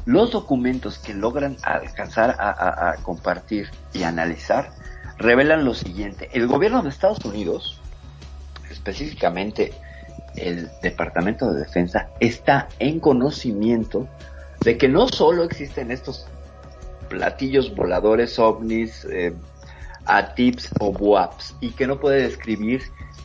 los 0.05 0.33
documentos 0.33 0.99
que 0.99 1.15
logran 1.15 1.57
alcanzar 1.63 2.37
a 2.39 2.97
compartir 3.03 3.71
y 3.93 4.03
analizar 4.03 4.73
revelan 5.19 5.65
lo 5.65 5.75
siguiente. 5.75 6.29
El 6.33 6.47
gobierno 6.47 6.83
de 6.83 6.91
Estados 6.91 7.25
Unidos, 7.25 7.81
específicamente 8.71 9.73
el 10.37 10.71
Departamento 10.83 11.53
de 11.53 11.61
Defensa, 11.61 12.09
está 12.21 12.69
en 12.79 13.01
conocimiento 13.01 14.09
de 14.61 14.79
que 14.79 14.89
no 14.89 15.09
solo 15.09 15.45
existen 15.45 15.91
estos 15.91 16.27
platillos 17.09 17.75
voladores, 17.75 18.39
ovnis, 18.39 19.07
eh, 19.11 19.33
ATIPs 20.07 20.71
o 20.81 20.89
WAPs, 20.89 21.55
y 21.61 21.71
que 21.71 21.87
no 21.87 22.01
puede 22.01 22.23
describir 22.23 22.83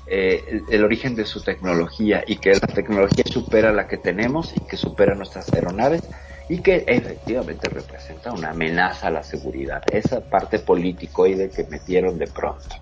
eh, 0.08 0.62
el, 0.70 0.84
origen 0.84 1.16
de 1.16 1.26
su 1.26 1.42
tecnología 1.42 2.24
y 2.28 2.38
que 2.38 2.52
la 2.52 2.60
tecnología 2.60 3.24
supera 3.26 3.72
la 3.72 3.88
que 3.88 3.98
tenemos 3.98 4.54
y 4.58 4.60
que 4.62 4.76
supera 4.76 5.16
nuestras 5.16 5.54
aeronaves 5.54 6.02
y 6.50 6.60
que 6.60 6.84
efectivamente 6.88 7.70
representa 7.70 8.34
una 8.34 8.50
amenaza 8.50 9.08
a 9.08 9.12
la 9.12 9.24
seguridad. 9.24 9.84
Esa 9.90 10.20
parte 10.20 10.60
políticoide 10.60 11.50
que 11.50 11.64
metieron 11.64 12.18
de 12.18 12.28
pronto. 12.28 12.76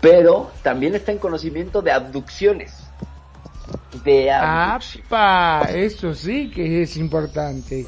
Pero 0.00 0.52
también 0.62 0.94
está 0.94 1.10
en 1.10 1.18
conocimiento 1.18 1.82
de 1.82 1.90
abducciones. 1.90 2.83
De 4.04 4.30
abducciones. 4.30 5.06
¡Apa! 5.06 5.68
Eso 5.72 6.14
sí 6.14 6.50
que 6.50 6.82
es 6.82 6.96
importante. 6.96 7.86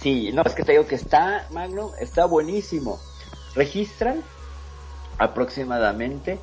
Sí, 0.00 0.30
no, 0.32 0.42
es 0.42 0.54
que 0.54 0.62
te 0.62 0.72
digo 0.72 0.86
que 0.86 0.94
está, 0.94 1.46
Magno, 1.50 1.90
está 2.00 2.24
buenísimo. 2.24 2.98
Registran 3.54 4.22
aproximadamente 5.18 6.38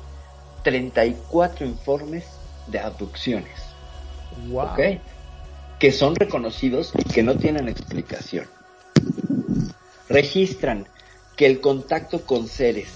34 0.62 1.66
informes 1.66 2.24
de 2.68 2.78
abducciones, 2.78 3.58
Wow. 4.48 4.66
¿ok? 4.66 4.78
Que 5.78 5.90
son 5.92 6.14
reconocidos 6.14 6.92
y 6.96 7.02
que 7.04 7.22
no 7.22 7.36
tienen 7.36 7.68
explicación. 7.68 8.46
Registran 10.08 10.86
que 11.36 11.46
el 11.46 11.60
contacto 11.60 12.24
con 12.24 12.46
seres 12.46 12.88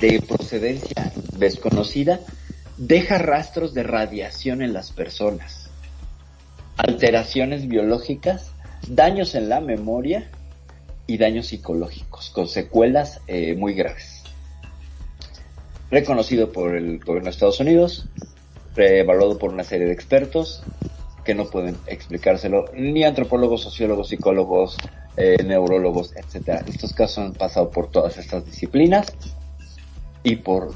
de 0.00 0.20
procedencia 0.20 1.12
desconocida 1.32 2.20
deja 2.76 3.18
rastros 3.18 3.74
de 3.74 3.82
radiación 3.82 4.62
en 4.62 4.72
las 4.72 4.92
personas, 4.92 5.70
alteraciones 6.76 7.68
biológicas, 7.68 8.52
daños 8.88 9.34
en 9.34 9.48
la 9.48 9.60
memoria 9.60 10.30
y 11.06 11.18
daños 11.18 11.46
psicológicos, 11.46 12.30
con 12.30 12.48
secuelas 12.48 13.20
eh, 13.26 13.54
muy 13.54 13.74
graves. 13.74 14.22
Reconocido 15.90 16.52
por 16.52 16.74
el 16.74 16.98
gobierno 16.98 17.26
de 17.26 17.30
Estados 17.30 17.60
Unidos, 17.60 18.08
evaluado 18.76 19.38
por 19.38 19.52
una 19.52 19.64
serie 19.64 19.86
de 19.86 19.92
expertos 19.92 20.62
que 21.24 21.34
no 21.34 21.46
pueden 21.46 21.76
explicárselo, 21.86 22.66
ni 22.74 23.04
antropólogos, 23.04 23.62
sociólogos, 23.62 24.08
psicólogos, 24.08 24.76
eh, 25.16 25.42
neurólogos, 25.44 26.14
etcétera. 26.14 26.62
Estos 26.68 26.92
casos 26.92 27.18
han 27.18 27.32
pasado 27.32 27.70
por 27.70 27.90
todas 27.90 28.18
estas 28.18 28.44
disciplinas 28.44 29.12
y 30.26 30.34
por, 30.34 30.72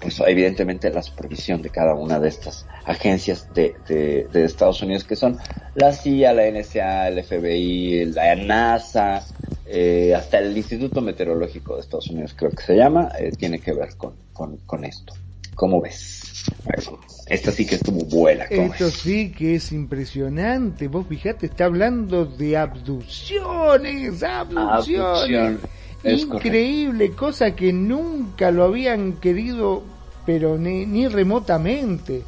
pues 0.00 0.20
evidentemente 0.26 0.90
la 0.90 1.02
supervisión 1.02 1.62
de 1.62 1.70
cada 1.70 1.94
una 1.94 2.18
de 2.18 2.28
estas 2.28 2.66
agencias 2.84 3.48
de, 3.54 3.76
de, 3.86 4.26
de 4.32 4.44
Estados 4.44 4.82
Unidos 4.82 5.04
que 5.04 5.14
son 5.14 5.38
la 5.76 5.92
CIA, 5.92 6.32
la 6.32 6.50
NSA, 6.50 7.08
el 7.08 7.22
FBI, 7.22 8.06
la 8.06 8.34
NASA, 8.34 9.24
eh, 9.66 10.12
hasta 10.16 10.40
el 10.40 10.56
Instituto 10.56 11.00
Meteorológico 11.00 11.76
de 11.76 11.82
Estados 11.82 12.08
Unidos 12.08 12.34
creo 12.36 12.50
que 12.50 12.64
se 12.64 12.74
llama, 12.74 13.12
eh, 13.20 13.30
tiene 13.38 13.60
que 13.60 13.72
ver 13.72 13.96
con, 13.96 14.14
con, 14.32 14.56
con 14.66 14.84
esto. 14.84 15.14
¿Cómo 15.54 15.80
ves? 15.80 16.44
Bueno, 16.64 16.98
esta 17.26 17.52
sí 17.52 17.64
que 17.64 17.76
estuvo 17.76 18.04
buena. 18.04 18.48
¿cómo 18.48 18.72
Esto 18.72 18.90
sí 18.90 19.30
que 19.30 19.56
es 19.56 19.70
impresionante. 19.70 20.88
Vos 20.88 21.06
fijate, 21.08 21.46
está 21.46 21.66
hablando 21.66 22.24
de 22.26 22.56
abducciones, 22.56 24.22
abducciones. 24.24 24.90
Abducción, 24.90 25.60
es 26.02 26.22
Increíble, 26.22 27.10
cosa 27.12 27.54
que 27.54 27.72
nunca 27.72 28.50
lo 28.50 28.64
habían 28.64 29.14
querido, 29.14 29.82
pero 30.24 30.56
ni, 30.58 30.86
ni 30.86 31.08
remotamente. 31.08 32.22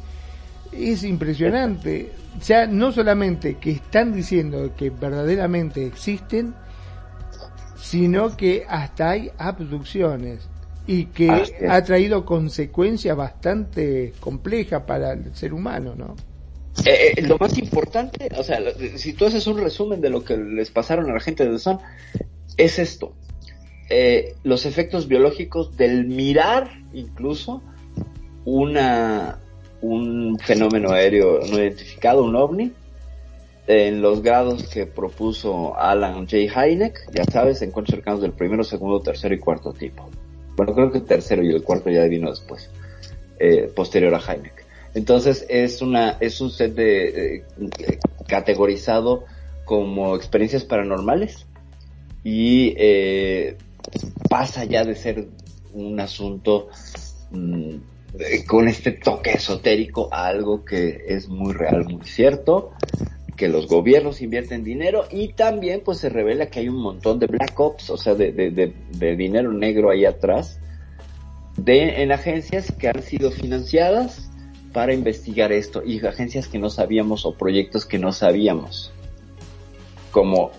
Es 0.71 1.03
impresionante. 1.03 2.11
O 2.39 2.43
sea, 2.43 2.65
no 2.65 2.91
solamente 2.91 3.55
que 3.55 3.71
están 3.71 4.13
diciendo 4.13 4.71
que 4.77 4.89
verdaderamente 4.89 5.85
existen, 5.85 6.53
sino 7.75 8.37
que 8.37 8.65
hasta 8.67 9.09
hay 9.11 9.31
abducciones 9.37 10.47
y 10.87 11.05
que 11.05 11.27
es. 11.27 11.53
ha 11.69 11.83
traído 11.83 12.25
consecuencias 12.25 13.15
bastante 13.15 14.13
complejas 14.19 14.83
para 14.83 15.13
el 15.13 15.35
ser 15.35 15.53
humano, 15.53 15.93
¿no? 15.95 16.15
Eh, 16.85 17.13
eh, 17.17 17.21
lo 17.23 17.37
más 17.37 17.57
importante, 17.57 18.29
o 18.37 18.43
sea, 18.43 18.59
si 18.95 19.13
tú 19.13 19.25
haces 19.25 19.45
un 19.45 19.59
resumen 19.59 19.99
de 19.99 20.09
lo 20.09 20.23
que 20.23 20.37
les 20.37 20.71
pasaron 20.71 21.09
a 21.09 21.13
la 21.13 21.19
gente 21.19 21.47
de 21.47 21.59
Sun, 21.59 21.79
es 22.55 22.79
esto. 22.79 23.13
Eh, 23.93 24.35
los 24.45 24.65
efectos 24.65 25.09
biológicos 25.09 25.75
del 25.75 26.05
mirar 26.05 26.71
incluso 26.93 27.61
una 28.45 29.37
un 29.81 30.39
fenómeno 30.39 30.91
aéreo 30.91 31.41
no 31.41 31.57
identificado, 31.57 32.23
un 32.23 32.37
ovni, 32.37 32.71
en 33.67 34.01
los 34.01 34.21
grados 34.21 34.69
que 34.69 34.85
propuso 34.85 35.77
Alan 35.77 36.25
J. 36.25 36.37
Hynek, 36.37 36.99
ya 37.13 37.25
sabes, 37.25 37.61
encuentros 37.63 37.97
cercanos 37.97 38.21
del 38.21 38.31
primero, 38.31 38.63
segundo, 38.63 39.01
tercero 39.01 39.35
y 39.35 39.39
cuarto 39.39 39.73
tipo. 39.73 40.09
Bueno, 40.55 40.73
creo 40.73 40.89
que 40.89 40.99
el 40.99 41.05
tercero 41.05 41.43
y 41.43 41.49
el 41.49 41.61
cuarto 41.61 41.89
ya 41.89 42.05
vino 42.05 42.29
después, 42.29 42.69
eh, 43.39 43.69
posterior 43.75 44.15
a 44.15 44.19
Hynek. 44.19 44.65
Entonces 44.93 45.45
es 45.49 45.81
una 45.81 46.17
es 46.21 46.39
un 46.39 46.49
set 46.49 46.73
de 46.75 47.35
eh, 47.35 47.43
categorizado 48.25 49.25
como 49.65 50.15
experiencias 50.15 50.63
paranormales 50.63 51.45
y 52.23 52.73
eh, 52.77 53.57
pasa 54.29 54.63
ya 54.65 54.83
de 54.83 54.95
ser 54.95 55.27
un 55.73 55.99
asunto 55.99 56.69
mm, 57.31 57.75
eh, 58.19 58.45
con 58.45 58.67
este 58.67 58.91
toque 58.91 59.31
esotérico 59.31 60.09
a 60.11 60.27
algo 60.27 60.65
que 60.65 61.05
es 61.07 61.29
muy 61.29 61.53
real, 61.53 61.85
muy 61.85 62.05
cierto, 62.05 62.73
que 63.37 63.47
los 63.47 63.67
gobiernos 63.67 64.21
invierten 64.21 64.63
dinero 64.63 65.05
y 65.09 65.29
también 65.29 65.81
pues 65.83 65.99
se 65.99 66.09
revela 66.09 66.47
que 66.47 66.59
hay 66.59 66.69
un 66.69 66.81
montón 66.81 67.19
de 67.19 67.27
black 67.27 67.59
ops, 67.59 67.89
o 67.89 67.97
sea, 67.97 68.13
de, 68.13 68.31
de, 68.31 69.15
dinero 69.15 69.51
negro 69.53 69.89
ahí 69.89 70.05
atrás, 70.05 70.59
de, 71.57 72.03
en 72.03 72.11
agencias 72.11 72.71
que 72.71 72.89
han 72.89 73.01
sido 73.01 73.31
financiadas 73.31 74.29
para 74.73 74.93
investigar 74.93 75.51
esto 75.51 75.81
y 75.83 76.05
agencias 76.05 76.47
que 76.47 76.59
no 76.59 76.69
sabíamos 76.69 77.25
o 77.25 77.33
proyectos 77.33 77.85
que 77.85 77.97
no 77.97 78.11
sabíamos. 78.11 78.91
Como, 80.11 80.51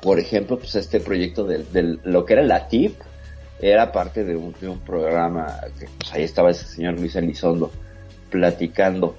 por 0.00 0.18
ejemplo, 0.18 0.58
pues 0.58 0.74
este 0.74 1.00
proyecto 1.00 1.44
de, 1.44 1.98
lo 2.04 2.24
que 2.24 2.32
era 2.34 2.42
la 2.42 2.68
TIP, 2.68 3.00
era 3.60 3.92
parte 3.92 4.24
de 4.24 4.36
un, 4.36 4.54
de 4.58 4.68
un 4.68 4.80
programa 4.80 5.60
que 5.78 5.86
pues 5.98 6.12
ahí 6.12 6.22
estaba 6.22 6.50
ese 6.50 6.64
señor 6.64 6.98
Luis 6.98 7.14
Elizondo 7.14 7.70
platicando 8.30 9.16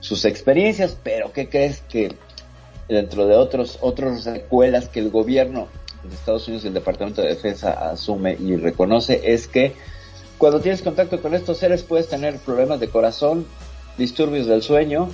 sus 0.00 0.24
experiencias, 0.24 0.96
pero 1.02 1.32
¿qué 1.32 1.48
crees 1.48 1.82
que 1.88 2.14
dentro 2.88 3.26
de 3.26 3.34
otros 3.34 3.78
otros 3.80 4.22
secuelas 4.22 4.88
que 4.88 5.00
el 5.00 5.10
gobierno 5.10 5.68
de 6.04 6.14
Estados 6.14 6.46
Unidos 6.46 6.64
y 6.64 6.68
el 6.68 6.74
Departamento 6.74 7.20
de 7.20 7.28
Defensa 7.28 7.90
asume 7.90 8.36
y 8.38 8.56
reconoce 8.56 9.20
es 9.24 9.48
que 9.48 9.74
cuando 10.38 10.60
tienes 10.60 10.82
contacto 10.82 11.20
con 11.20 11.34
estos 11.34 11.58
seres 11.58 11.82
puedes 11.82 12.08
tener 12.08 12.38
problemas 12.38 12.78
de 12.78 12.88
corazón, 12.88 13.46
disturbios 13.98 14.46
del 14.46 14.62
sueño 14.62 15.08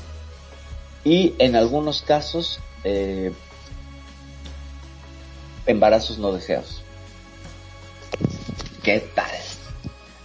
y 1.05 1.35
en 1.39 1.57
algunos 1.57 2.03
casos 2.03 2.61
eh, 2.85 3.33
embarazos 5.67 6.19
no 6.19 6.33
deseados. 6.33 6.83
¿Qué 8.83 9.01
tal? 9.15 9.31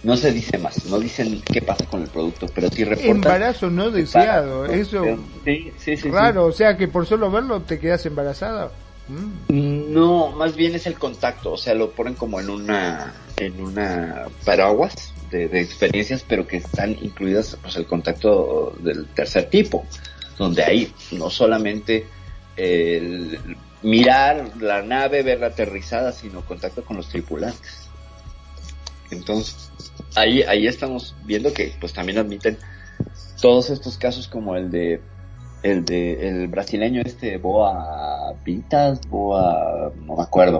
No 0.02 0.16
se 0.16 0.32
dice 0.32 0.58
más, 0.58 0.84
no 0.86 0.98
dicen 1.00 1.42
qué 1.42 1.60
pasa 1.60 1.84
con 1.86 2.02
el 2.02 2.08
producto, 2.08 2.46
pero 2.54 2.68
sí 2.70 2.84
reportan... 2.84 3.16
Embarazo 3.16 3.68
no 3.68 3.90
deseado, 3.90 4.64
eso... 4.66 5.04
Sí, 5.44 5.72
sí, 5.76 5.96
sí. 5.96 6.10
Raro, 6.10 6.46
o 6.46 6.52
sea 6.52 6.76
que 6.76 6.86
por 6.86 7.04
solo 7.04 7.30
verlo 7.30 7.62
te 7.62 7.80
quedas 7.80 8.06
embarazada. 8.06 8.70
Mm. 9.08 9.92
No, 9.92 10.30
más 10.32 10.54
bien 10.54 10.74
es 10.74 10.86
el 10.86 10.94
contacto, 10.94 11.52
o 11.52 11.56
sea, 11.56 11.74
lo 11.74 11.90
ponen 11.90 12.14
como 12.14 12.38
en 12.38 12.48
una, 12.48 13.12
en 13.36 13.60
una 13.60 14.26
paraguas 14.44 15.12
de, 15.30 15.48
de 15.48 15.60
experiencias, 15.60 16.24
pero 16.26 16.46
que 16.46 16.58
están 16.58 16.96
incluidas 17.02 17.56
pues 17.60 17.74
el 17.76 17.86
contacto 17.86 18.74
del 18.80 19.06
tercer 19.08 19.50
tipo, 19.50 19.84
donde 20.38 20.62
hay 20.62 20.92
no 21.10 21.28
solamente 21.28 22.06
el 22.56 23.38
mirar 23.82 24.56
la 24.60 24.82
nave, 24.82 25.22
verla 25.22 25.48
aterrizada, 25.48 26.12
sino 26.12 26.44
contacto 26.44 26.84
con 26.84 26.96
los 26.96 27.08
tripulantes. 27.08 27.88
Entonces, 29.10 29.70
ahí, 30.14 30.42
ahí 30.42 30.66
estamos 30.66 31.14
viendo 31.24 31.52
que 31.52 31.72
pues 31.80 31.92
también 31.92 32.18
admiten 32.18 32.58
todos 33.40 33.70
estos 33.70 33.96
casos 33.96 34.28
como 34.28 34.56
el 34.56 34.70
de 34.70 35.00
el 35.62 35.84
de 35.84 36.28
el 36.28 36.48
brasileño 36.48 37.02
este 37.04 37.36
Boa 37.38 38.34
Pintas, 38.44 39.00
Boa, 39.08 39.92
no 40.04 40.16
me 40.16 40.22
acuerdo, 40.22 40.58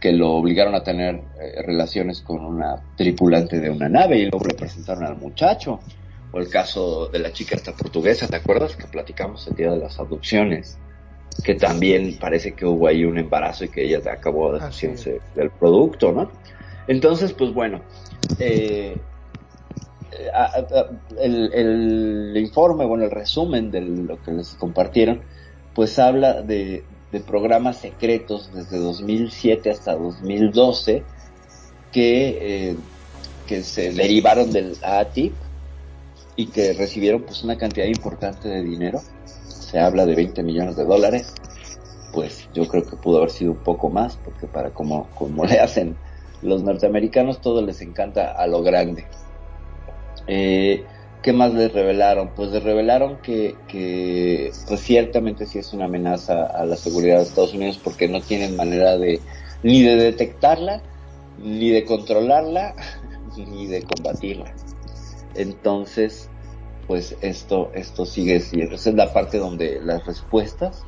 que 0.00 0.12
lo 0.12 0.32
obligaron 0.32 0.74
a 0.74 0.82
tener 0.82 1.22
eh, 1.40 1.62
relaciones 1.62 2.20
con 2.20 2.44
una 2.44 2.82
tripulante 2.96 3.60
de 3.60 3.70
una 3.70 3.88
nave 3.88 4.18
y 4.18 4.30
luego 4.30 4.46
le 4.46 4.54
presentaron 4.54 5.04
al 5.04 5.16
muchacho. 5.16 5.80
O 6.32 6.40
el 6.40 6.48
caso 6.48 7.06
de 7.08 7.20
la 7.20 7.32
chica 7.32 7.54
esta 7.54 7.72
portuguesa, 7.72 8.26
¿te 8.26 8.34
acuerdas? 8.36 8.74
Que 8.74 8.88
platicamos 8.88 9.46
el 9.46 9.54
día 9.54 9.70
de 9.70 9.78
las 9.78 10.00
abducciones. 10.00 10.78
Que 11.42 11.54
también 11.54 12.16
parece 12.18 12.52
que 12.52 12.64
hubo 12.64 12.86
ahí 12.86 13.04
un 13.04 13.18
embarazo 13.18 13.64
y 13.64 13.68
que 13.68 13.84
ella 13.84 14.00
acabó 14.10 14.52
de 14.52 14.60
deshaciéndose 14.60 15.20
del 15.34 15.50
producto, 15.50 16.12
¿no? 16.12 16.30
Entonces, 16.86 17.32
pues 17.32 17.52
bueno, 17.52 17.80
eh, 18.38 18.96
el, 21.20 21.52
el, 21.52 22.36
informe, 22.36 22.84
bueno, 22.84 23.04
el 23.04 23.10
resumen 23.10 23.70
de 23.70 23.80
lo 23.80 24.22
que 24.22 24.32
les 24.32 24.54
compartieron, 24.54 25.22
pues 25.74 25.98
habla 25.98 26.42
de, 26.42 26.84
de 27.14 27.20
programas 27.20 27.78
secretos 27.78 28.50
desde 28.52 28.78
2007 28.78 29.70
hasta 29.70 29.94
2012 29.94 31.04
que, 31.92 32.70
eh, 32.70 32.76
que 33.46 33.62
se 33.62 33.92
derivaron 33.92 34.52
del 34.52 34.76
ATIP 34.82 35.32
y 36.34 36.46
que 36.46 36.72
recibieron 36.72 37.22
pues 37.22 37.44
una 37.44 37.56
cantidad 37.56 37.86
importante 37.86 38.48
de 38.48 38.62
dinero. 38.62 39.00
Se 39.74 39.80
habla 39.80 40.06
de 40.06 40.14
20 40.14 40.44
millones 40.44 40.76
de 40.76 40.84
dólares. 40.84 41.34
Pues 42.12 42.48
yo 42.54 42.68
creo 42.68 42.84
que 42.84 42.94
pudo 42.94 43.16
haber 43.18 43.30
sido 43.30 43.50
un 43.50 43.58
poco 43.58 43.90
más, 43.90 44.16
porque 44.24 44.46
para 44.46 44.70
como, 44.70 45.10
como 45.16 45.44
le 45.46 45.58
hacen 45.58 45.96
los 46.42 46.62
norteamericanos, 46.62 47.40
todo 47.40 47.60
les 47.60 47.80
encanta 47.80 48.30
a 48.30 48.46
lo 48.46 48.62
grande. 48.62 49.04
Eh, 50.28 50.84
¿Qué 51.24 51.32
más 51.32 51.54
les 51.54 51.72
revelaron? 51.72 52.30
Pues 52.36 52.50
les 52.50 52.62
revelaron 52.62 53.16
que, 53.20 53.56
que 53.66 54.52
pues 54.68 54.78
ciertamente 54.78 55.44
sí 55.44 55.58
es 55.58 55.72
una 55.72 55.86
amenaza 55.86 56.44
a 56.44 56.64
la 56.66 56.76
seguridad 56.76 57.16
de 57.16 57.24
Estados 57.24 57.52
Unidos 57.52 57.80
porque 57.82 58.06
no 58.06 58.20
tienen 58.20 58.54
manera 58.54 58.96
de 58.96 59.20
ni 59.64 59.82
de 59.82 59.96
detectarla, 59.96 60.82
ni 61.42 61.70
de 61.70 61.84
controlarla, 61.84 62.76
ni 63.36 63.66
de 63.66 63.82
combatirla. 63.82 64.54
Entonces, 65.34 66.30
pues 66.86 67.16
esto, 67.20 67.70
esto 67.74 68.06
sigue 68.06 68.40
siendo, 68.40 68.74
esa 68.74 68.90
es 68.90 68.96
la 68.96 69.12
parte 69.12 69.38
donde 69.38 69.80
las 69.82 70.04
respuestas 70.06 70.84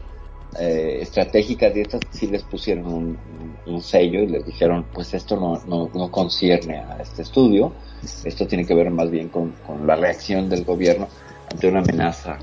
eh, 0.59 0.99
estratégicas 1.03 1.75
de 1.75 1.83
estas 1.83 2.01
sí 2.11 2.29
les 2.29 2.43
pusieron 2.43 2.87
un, 2.87 3.19
un, 3.67 3.83
sello 3.83 4.21
y 4.21 4.27
les 4.29 4.47
dijeron, 4.47 4.87
pues 4.95 5.13
esto 5.13 5.37
no, 5.37 5.61
no, 5.67 5.91
no 5.93 6.11
concierne 6.11 6.79
a 6.79 6.99
este 7.03 7.23
estudio, 7.23 7.73
esto 8.25 8.47
tiene 8.47 8.65
que 8.65 8.75
ver 8.75 8.91
más 8.91 9.11
bien 9.11 9.29
con, 9.29 9.53
con 9.67 9.87
la 9.87 9.97
reacción 9.97 10.49
del 10.49 10.65
gobierno 10.65 11.09
ante 11.51 11.69
una 11.69 11.81
amenaza. 11.81 12.39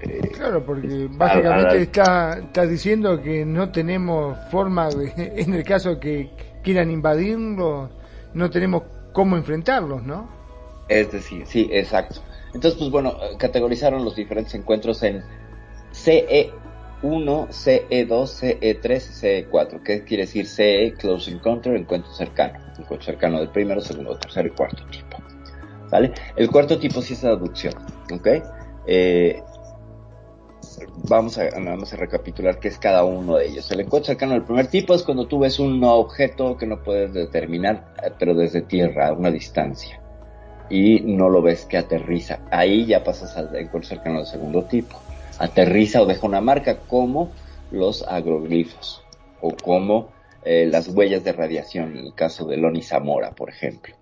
Eh, 0.00 0.30
claro, 0.32 0.64
porque 0.64 1.08
básicamente 1.10 1.82
está, 1.82 2.38
está 2.38 2.66
diciendo 2.66 3.20
que 3.20 3.44
no 3.44 3.70
tenemos 3.72 4.38
forma 4.50 4.88
de, 4.88 5.12
en 5.36 5.52
el 5.52 5.64
caso 5.64 5.98
que 5.98 6.30
quieran 6.62 6.90
invadirlo, 6.90 7.90
no 8.32 8.50
tenemos 8.50 8.84
cómo 9.12 9.36
enfrentarlos, 9.36 10.02
¿no? 10.02 10.28
Es 10.88 11.10
decir, 11.12 11.44
sí, 11.46 11.68
exacto. 11.72 12.20
Entonces, 12.54 12.78
pues 12.78 12.90
bueno, 12.90 13.16
categorizaron 13.38 14.04
los 14.04 14.16
diferentes 14.16 14.54
encuentros 14.54 15.02
en 15.02 15.22
CE1, 15.92 16.52
CE2, 17.02 18.08
CE3 18.08 18.80
CE4. 18.80 19.82
¿Qué 19.82 20.04
quiere 20.04 20.24
decir 20.24 20.46
CE? 20.46 20.94
Close 20.98 21.30
Encounter, 21.30 21.74
encuentro 21.76 22.12
cercano. 22.12 22.58
Encuentro 22.78 23.02
cercano 23.06 23.38
del 23.38 23.50
primero, 23.50 23.80
segundo, 23.80 24.18
tercero 24.18 24.48
y 24.48 24.52
cuarto 24.52 24.84
tipo. 24.90 25.16
¿Vale? 25.90 26.12
El 26.36 26.50
cuarto 26.50 26.78
tipo 26.78 27.00
sí 27.02 27.14
es 27.14 27.24
abducción. 27.24 27.74
¿Ok? 28.12 28.28
Eh, 28.86 29.42
vamos 31.08 31.38
a, 31.38 31.48
vamos 31.50 31.92
a 31.92 31.96
recapitular 31.96 32.58
qué 32.58 32.68
es 32.68 32.78
cada 32.78 33.04
uno 33.04 33.36
de 33.36 33.46
ellos. 33.46 33.70
El 33.70 33.80
encuentro 33.80 34.08
cercano 34.08 34.32
del 34.32 34.44
primer 34.44 34.66
tipo 34.66 34.94
es 34.94 35.02
cuando 35.02 35.26
tú 35.26 35.40
ves 35.40 35.58
un 35.58 35.82
objeto 35.84 36.56
que 36.56 36.66
no 36.66 36.82
puedes 36.82 37.12
determinar, 37.12 37.94
pero 38.18 38.34
desde 38.34 38.62
tierra, 38.62 39.08
a 39.08 39.12
una 39.12 39.30
distancia. 39.30 40.00
Y 40.70 41.00
no 41.00 41.28
lo 41.28 41.42
ves 41.42 41.66
que 41.66 41.76
aterriza. 41.76 42.38
Ahí 42.50 42.86
ya 42.86 43.04
pasas 43.04 43.36
al 43.36 43.54
encuentro 43.56 43.90
cercano 43.90 44.18
del 44.18 44.26
segundo 44.26 44.64
tipo 44.64 44.96
aterriza 45.40 46.02
o 46.02 46.06
deja 46.06 46.26
una 46.26 46.40
marca 46.40 46.80
como 46.80 47.32
los 47.72 48.06
agroglifos 48.06 49.02
o 49.40 49.50
como 49.56 50.12
eh, 50.44 50.68
las 50.70 50.88
huellas 50.88 51.24
de 51.24 51.32
radiación 51.32 51.96
en 51.96 52.06
el 52.06 52.14
caso 52.14 52.44
de 52.44 52.58
Loni 52.58 52.82
Zamora, 52.82 53.32
por 53.32 53.48
ejemplo. 53.48 53.94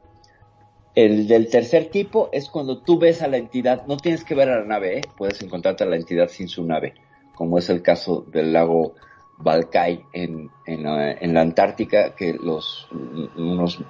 El 0.95 1.29
del 1.29 1.49
tercer 1.49 1.91
tipo 1.91 2.29
es 2.33 2.49
cuando 2.49 2.79
tú 2.79 2.99
ves 2.99 3.23
a 3.23 3.29
la 3.29 3.37
entidad, 3.37 3.87
no 3.87 3.97
tienes 3.97 4.25
que 4.25 4.35
ver 4.35 4.49
a 4.49 4.59
la 4.59 4.65
nave, 4.65 4.99
¿eh? 4.99 5.03
puedes 5.17 5.41
encontrarte 5.43 5.85
a 5.85 5.87
la 5.87 5.97
entidad 5.97 6.29
sin 6.29 6.49
su 6.49 6.65
nave, 6.65 6.95
como 7.37 7.57
es 7.57 7.71
el 7.71 7.83
caso 7.83 8.25
del 8.33 8.53
lago 8.53 8.95
Balkai 9.39 10.05
en, 10.13 10.51
en, 10.67 10.87
en 10.87 11.35
la 11.35 11.41
Antártica, 11.41 12.17
que 12.17 12.33
los 12.33 12.89
unos 12.91 13.81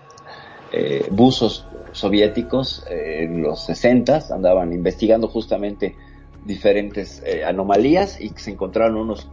eh, 0.73 1.07
buzos 1.11 1.67
soviéticos 1.93 2.85
eh, 2.91 3.25
en 3.25 3.43
los 3.43 3.65
60 3.67 4.27
andaban 4.31 4.73
investigando 4.73 5.29
justamente 5.29 5.97
diferentes 6.45 7.23
eh, 7.25 7.45
anomalías 7.45 8.21
y 8.21 8.31
se 8.37 8.51
encontraron 8.51 8.97
unos 8.97 9.29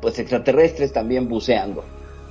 pues 0.00 0.18
extraterrestres 0.18 0.92
también 0.92 1.28
buceando, 1.28 1.84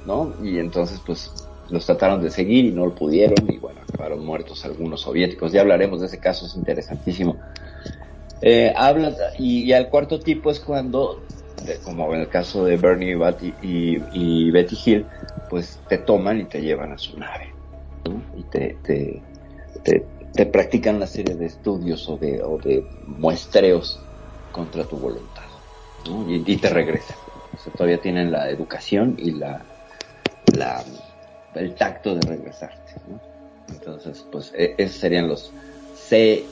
¿no? 0.06 0.34
Y 0.44 0.58
entonces 0.58 1.02
pues 1.06 1.32
los 1.70 1.86
trataron 1.86 2.22
de 2.22 2.32
seguir 2.32 2.66
y 2.66 2.72
no 2.72 2.86
lo 2.86 2.96
pudieron 2.96 3.50
y 3.50 3.58
bueno, 3.58 3.82
acabaron 3.88 4.26
muertos 4.26 4.66
algunos 4.66 5.02
soviéticos. 5.02 5.52
Ya 5.52 5.62
hablaremos 5.62 6.02
de 6.02 6.08
ese 6.08 6.20
caso, 6.20 6.46
es 6.46 6.56
interesantísimo. 6.56 7.38
Eh, 8.42 8.74
habla, 8.76 9.14
y, 9.38 9.64
y, 9.64 9.74
al 9.74 9.90
cuarto 9.90 10.20
tipo 10.20 10.50
es 10.50 10.60
cuando, 10.60 11.22
como 11.84 12.14
en 12.16 12.22
el 12.22 12.30
caso 12.30 12.64
de 12.64 12.78
Bernie 12.78 13.18
y, 13.42 13.54
y, 13.62 14.04
y, 14.14 14.52
Betty 14.52 14.78
Hill, 14.86 15.06
pues 15.50 15.80
te 15.90 15.98
toman 15.98 16.40
y 16.40 16.46
te 16.46 16.62
llevan 16.62 16.94
a 16.94 16.98
su 16.98 17.20
nave, 17.20 17.54
¿no? 18.06 18.22
Y 18.38 18.44
te, 18.44 18.78
te, 18.84 19.22
te, 19.84 20.06
te 20.34 20.46
practican 20.46 20.96
una 20.96 21.08
serie 21.08 21.36
de 21.36 21.46
estudios 21.46 22.08
o 22.10 22.18
de, 22.18 22.42
o 22.44 22.58
de 22.58 22.86
muestreos 23.06 24.00
contra 24.52 24.84
tu 24.86 24.98
voluntad 24.98 25.44
¿no? 26.08 26.30
y, 26.30 26.44
y, 26.46 26.58
te 26.58 26.70
regresan. 26.70 27.18
O 27.54 27.58
sea, 27.58 27.74
todavía 27.74 28.00
tienen 28.00 28.32
la 28.32 28.50
educación 28.50 29.16
y 29.18 29.32
la, 29.32 29.64
la 30.56 30.84
el 31.56 31.76
tacto 31.76 32.16
de 32.16 32.22
regresarte. 32.22 32.94
¿no? 33.08 33.20
Entonces, 33.70 34.26
pues 34.32 34.54
e, 34.56 34.76
esos 34.78 34.98
serían 34.98 35.28
los 35.28 35.52
C1, 35.96 36.46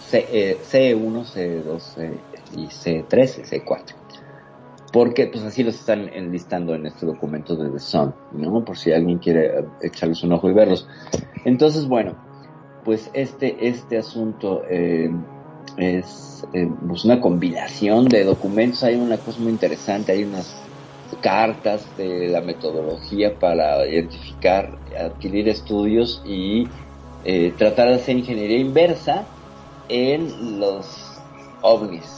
C, 0.00 0.26
eh, 0.30 0.58
C1, 0.62 1.24
C2, 1.24 1.80
C, 1.80 2.20
y 2.56 2.66
C3, 2.66 3.64
C4. 3.64 4.03
Porque 4.94 5.26
pues 5.26 5.42
así 5.42 5.64
los 5.64 5.74
están 5.74 6.08
enlistando 6.14 6.72
en 6.76 6.86
este 6.86 7.04
documento 7.04 7.56
de 7.56 7.68
The 7.68 7.80
Sun, 7.80 8.14
¿no? 8.30 8.64
Por 8.64 8.78
si 8.78 8.92
alguien 8.92 9.18
quiere 9.18 9.46
eh, 9.46 9.64
echarles 9.82 10.22
un 10.22 10.34
ojo 10.34 10.48
y 10.48 10.52
verlos. 10.52 10.86
Entonces, 11.44 11.88
bueno, 11.88 12.14
pues 12.84 13.10
este, 13.12 13.66
este 13.66 13.98
asunto 13.98 14.62
eh, 14.70 15.10
es 15.78 16.46
eh, 16.52 16.70
pues 16.86 17.04
una 17.04 17.20
combinación 17.20 18.06
de 18.06 18.22
documentos, 18.22 18.84
hay 18.84 18.94
una 18.94 19.16
cosa 19.16 19.40
muy 19.40 19.50
interesante, 19.50 20.12
hay 20.12 20.22
unas 20.22 20.54
cartas 21.20 21.84
de 21.96 22.28
la 22.28 22.40
metodología 22.40 23.36
para 23.36 23.84
identificar, 23.88 24.78
adquirir 24.96 25.48
estudios 25.48 26.22
y 26.24 26.68
tratar 27.58 27.88
de 27.88 27.94
hacer 27.94 28.16
ingeniería 28.16 28.58
inversa 28.58 29.26
en 29.88 30.60
los 30.60 31.20
ovnis. 31.62 32.13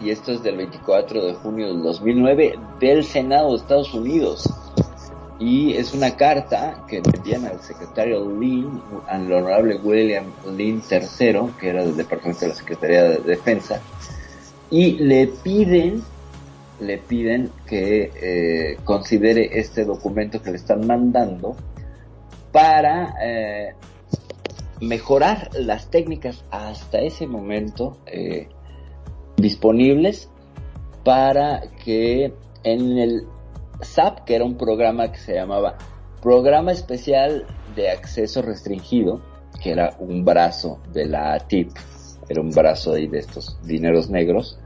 Y 0.00 0.10
esto 0.10 0.32
es 0.32 0.42
del 0.42 0.56
24 0.56 1.26
de 1.26 1.34
junio 1.34 1.68
del 1.68 1.82
2009 1.82 2.58
del 2.80 3.04
Senado 3.04 3.50
de 3.50 3.56
Estados 3.56 3.92
Unidos. 3.94 4.48
Y 5.40 5.74
es 5.74 5.94
una 5.94 6.16
carta 6.16 6.84
que 6.88 6.98
envían 6.98 7.44
al 7.46 7.60
secretario 7.60 8.28
Lynn, 8.28 8.82
al 9.06 9.32
honorable 9.32 9.76
William 9.82 10.26
Lynn 10.56 10.82
III, 10.90 11.52
que 11.60 11.68
era 11.68 11.84
del 11.84 11.96
Departamento 11.96 12.40
de 12.40 12.48
la 12.48 12.54
Secretaría 12.54 13.02
de 13.04 13.18
Defensa, 13.18 13.80
y 14.70 14.92
le 14.98 15.28
piden 15.28 16.02
le 16.80 16.98
piden 16.98 17.50
que 17.66 18.10
eh, 18.14 18.78
considere 18.84 19.58
este 19.58 19.84
documento 19.84 20.40
que 20.42 20.50
le 20.50 20.56
están 20.56 20.86
mandando 20.86 21.56
para 22.52 23.14
eh, 23.22 23.74
mejorar 24.80 25.50
las 25.54 25.90
técnicas 25.90 26.44
hasta 26.50 27.00
ese 27.00 27.26
momento 27.26 27.98
eh, 28.06 28.48
disponibles 29.38 30.28
para 31.04 31.62
que 31.84 32.34
en 32.64 32.98
el 32.98 33.26
SAP, 33.80 34.24
que 34.24 34.34
era 34.34 34.44
un 34.44 34.56
programa 34.56 35.10
que 35.10 35.18
se 35.18 35.34
llamaba 35.34 35.78
Programa 36.20 36.72
Especial 36.72 37.46
de 37.76 37.90
Acceso 37.90 38.42
Restringido, 38.42 39.22
que 39.62 39.70
era 39.70 39.96
un 40.00 40.24
brazo 40.24 40.80
de 40.92 41.06
la 41.06 41.38
TIP, 41.38 41.70
era 42.28 42.40
un 42.40 42.50
brazo 42.50 42.94
ahí 42.94 43.06
de 43.06 43.20
estos 43.20 43.58
dineros 43.62 44.10
negros, 44.10 44.58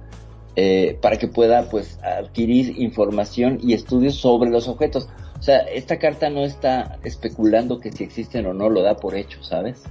eh, 0.56 0.98
para 1.00 1.16
que 1.16 1.28
pueda 1.28 1.68
pues 1.70 1.98
adquirir 2.02 2.80
información 2.80 3.58
y 3.62 3.74
estudios 3.74 4.16
sobre 4.16 4.50
los 4.50 4.68
objetos. 4.68 5.08
O 5.38 5.42
sea, 5.42 5.58
esta 5.58 5.98
carta 5.98 6.30
no 6.30 6.40
está 6.44 6.98
especulando 7.04 7.80
que 7.80 7.92
si 7.92 8.04
existen 8.04 8.46
o 8.46 8.54
no, 8.54 8.68
lo 8.68 8.82
da 8.82 8.96
por 8.96 9.14
hecho, 9.14 9.42
¿sabes? 9.42 9.82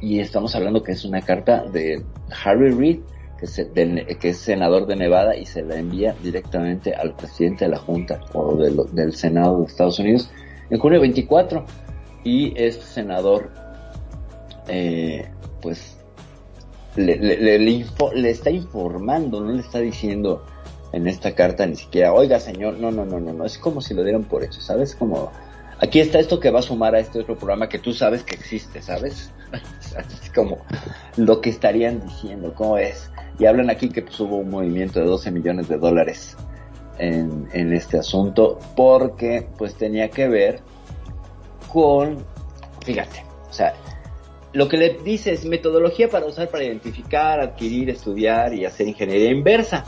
Y 0.00 0.20
estamos 0.20 0.54
hablando 0.54 0.82
que 0.82 0.92
es 0.92 1.04
una 1.04 1.22
carta 1.22 1.64
de 1.64 2.04
Harry 2.44 2.70
Reid, 2.70 3.00
que 4.20 4.28
es, 4.30 4.38
senador 4.38 4.86
de 4.86 4.96
Nevada 4.96 5.36
y 5.36 5.46
se 5.46 5.62
la 5.62 5.76
envía 5.76 6.14
directamente 6.22 6.94
al 6.94 7.14
presidente 7.14 7.64
de 7.66 7.70
la 7.72 7.78
Junta 7.78 8.20
o 8.32 8.56
del, 8.56 9.12
Senado 9.14 9.60
de 9.60 9.66
Estados 9.66 9.98
Unidos 9.98 10.30
en 10.70 10.78
junio 10.78 11.00
24. 11.00 11.64
Y 12.24 12.54
este 12.56 12.84
senador, 12.84 13.50
eh, 14.68 15.28
pues 15.60 15.98
le, 16.96 17.16
le- 17.16 17.58
le 17.58 18.30
está 18.30 18.50
informando, 18.50 19.40
no 19.40 19.52
le 19.52 19.60
está 19.60 19.80
diciendo 19.80 20.44
en 20.92 21.06
esta 21.08 21.34
carta 21.34 21.66
ni 21.66 21.76
siquiera, 21.76 22.12
oiga 22.12 22.38
señor, 22.38 22.78
no, 22.78 22.90
no, 22.90 23.04
no, 23.04 23.18
no, 23.18 23.32
no, 23.32 23.44
es 23.44 23.58
como 23.58 23.80
si 23.80 23.94
lo 23.94 24.04
dieran 24.04 24.24
por 24.24 24.44
hecho, 24.44 24.60
¿sabes? 24.60 24.94
Como, 24.94 25.32
aquí 25.80 25.98
está 25.98 26.20
esto 26.20 26.38
que 26.38 26.50
va 26.50 26.60
a 26.60 26.62
sumar 26.62 26.94
a 26.94 27.00
este 27.00 27.18
otro 27.20 27.36
programa 27.36 27.68
que 27.68 27.80
tú 27.80 27.92
sabes 27.92 28.22
que 28.22 28.36
existe, 28.36 28.80
¿sabes? 28.80 29.30
es 30.22 30.30
como 30.30 30.58
lo 31.16 31.40
que 31.40 31.50
estarían 31.50 32.00
diciendo, 32.00 32.54
¿cómo 32.54 32.78
es? 32.78 33.10
Y 33.38 33.46
hablan 33.46 33.70
aquí 33.70 33.88
que 33.88 34.02
pues, 34.02 34.18
hubo 34.20 34.36
un 34.36 34.50
movimiento 34.50 35.00
de 35.00 35.06
12 35.06 35.30
millones 35.30 35.68
de 35.68 35.78
dólares 35.78 36.36
en, 36.98 37.72
este 37.72 37.98
asunto 37.98 38.58
porque 38.76 39.48
pues 39.58 39.74
tenía 39.74 40.08
que 40.10 40.28
ver 40.28 40.60
con, 41.72 42.24
fíjate, 42.84 43.24
o 43.48 43.52
sea, 43.52 43.74
lo 44.52 44.68
que 44.68 44.76
le 44.76 44.98
dice 45.04 45.32
es 45.32 45.44
metodología 45.44 46.08
para 46.08 46.26
usar 46.26 46.48
para 46.48 46.62
identificar, 46.62 47.40
adquirir, 47.40 47.90
estudiar 47.90 48.54
y 48.54 48.64
hacer 48.64 48.86
ingeniería 48.86 49.30
inversa. 49.30 49.84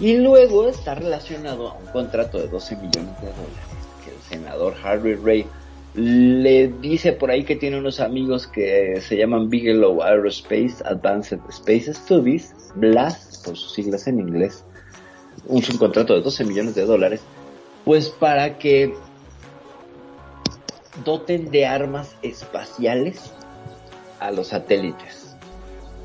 Y 0.00 0.16
luego 0.16 0.68
está 0.68 0.94
relacionado 0.94 1.68
a 1.68 1.74
un 1.74 1.86
contrato 1.92 2.38
de 2.38 2.48
12 2.48 2.76
millones 2.76 3.20
de 3.20 3.26
dólares 3.26 3.82
que 4.02 4.10
el 4.10 4.20
senador 4.22 4.74
Harvey 4.82 5.14
Ray 5.16 5.46
le 5.94 6.68
dice 6.68 7.12
por 7.12 7.30
ahí 7.30 7.44
que 7.44 7.56
tiene 7.56 7.78
unos 7.78 8.00
amigos 8.00 8.46
que 8.46 9.00
se 9.02 9.16
llaman 9.16 9.50
Bigelow 9.50 10.02
Aerospace 10.02 10.76
Advanced 10.84 11.40
Space 11.50 11.92
Studies, 11.92 12.54
BLAST 12.74 13.44
por 13.44 13.56
sus 13.56 13.72
siglas 13.72 14.06
en 14.06 14.20
inglés, 14.20 14.64
un 15.46 15.62
subcontrato 15.62 16.14
de 16.14 16.22
12 16.22 16.44
millones 16.44 16.74
de 16.74 16.84
dólares, 16.84 17.20
pues 17.84 18.08
para 18.08 18.58
que 18.58 18.94
doten 21.04 21.50
de 21.50 21.66
armas 21.66 22.14
espaciales 22.22 23.32
a 24.20 24.30
los 24.30 24.48
satélites 24.48 25.22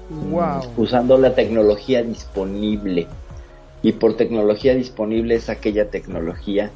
Wow. 0.10 0.62
usando 0.78 1.18
la 1.18 1.36
tecnología 1.36 2.02
disponible. 2.02 3.08
Y 3.82 3.92
por 3.94 4.16
tecnología 4.16 4.74
disponible 4.74 5.36
es 5.36 5.50
aquella 5.50 5.90
tecnología 5.90 6.72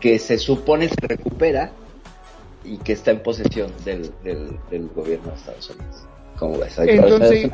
que 0.00 0.18
se 0.18 0.38
supone 0.38 0.88
se 0.88 1.06
recupera 1.06 1.72
y 2.64 2.76
que 2.78 2.92
está 2.92 3.10
en 3.10 3.22
posesión 3.22 3.72
del, 3.84 4.10
del, 4.22 4.58
del 4.70 4.88
gobierno 4.88 5.30
de 5.30 5.36
Estados 5.36 5.70
Unidos. 5.70 6.07
¿Cómo 6.38 6.58
ves? 6.58 6.78
Ahí- 6.78 6.90
Entonces, 6.90 7.50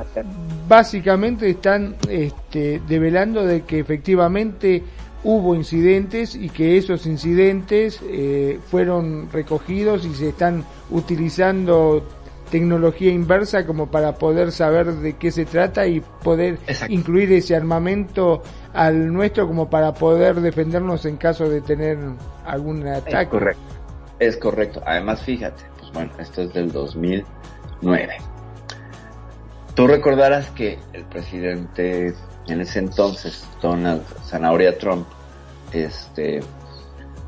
básicamente 0.69 1.49
están 1.51 1.97
este, 2.09 2.81
develando 2.87 3.45
de 3.45 3.63
que 3.63 3.79
efectivamente 3.81 4.83
hubo 5.23 5.55
incidentes 5.55 6.35
y 6.35 6.51
que 6.51 6.77
esos 6.77 7.07
incidentes 7.07 8.01
eh, 8.07 8.59
fueron 8.71 9.31
recogidos 9.33 10.05
y 10.05 10.15
se 10.15 10.29
están 10.29 10.65
utilizando 10.91 12.05
tecnología 12.51 13.11
inversa 13.11 13.67
como 13.67 13.91
para 13.91 14.15
poder 14.17 14.53
saber 14.53 14.93
de 14.93 15.15
qué 15.15 15.31
se 15.33 15.47
trata 15.47 15.87
y 15.87 16.01
poder 16.23 16.59
incluir 16.89 17.33
ese 17.33 17.57
armamento 17.57 18.43
al 18.75 19.13
nuestro 19.13 19.47
como 19.49 19.71
para 19.71 19.95
poder 19.95 20.37
defendernos 20.41 21.07
en 21.07 21.17
caso 21.17 21.49
de 21.49 21.63
tener 21.63 21.97
algún 22.45 22.87
ataque. 22.87 23.23
Es 23.23 23.29
correcto. 23.29 23.63
Es 24.21 24.37
correcto. 24.37 24.83
Además, 24.87 25.23
fíjate, 25.23 25.63
pues 25.81 25.91
bueno, 25.93 26.11
esto 26.19 26.43
es 26.43 26.53
del 26.53 26.71
2009. 26.71 28.15
Tú 29.75 29.87
recordarás 29.87 30.51
que 30.51 30.79
el 30.93 31.05
presidente 31.05 32.15
en 32.47 32.61
ese 32.61 32.79
entonces, 32.79 33.45
Donald 33.61 34.03
Zanahoria 34.27 34.79
Trump, 34.79 35.07
este, 35.73 36.41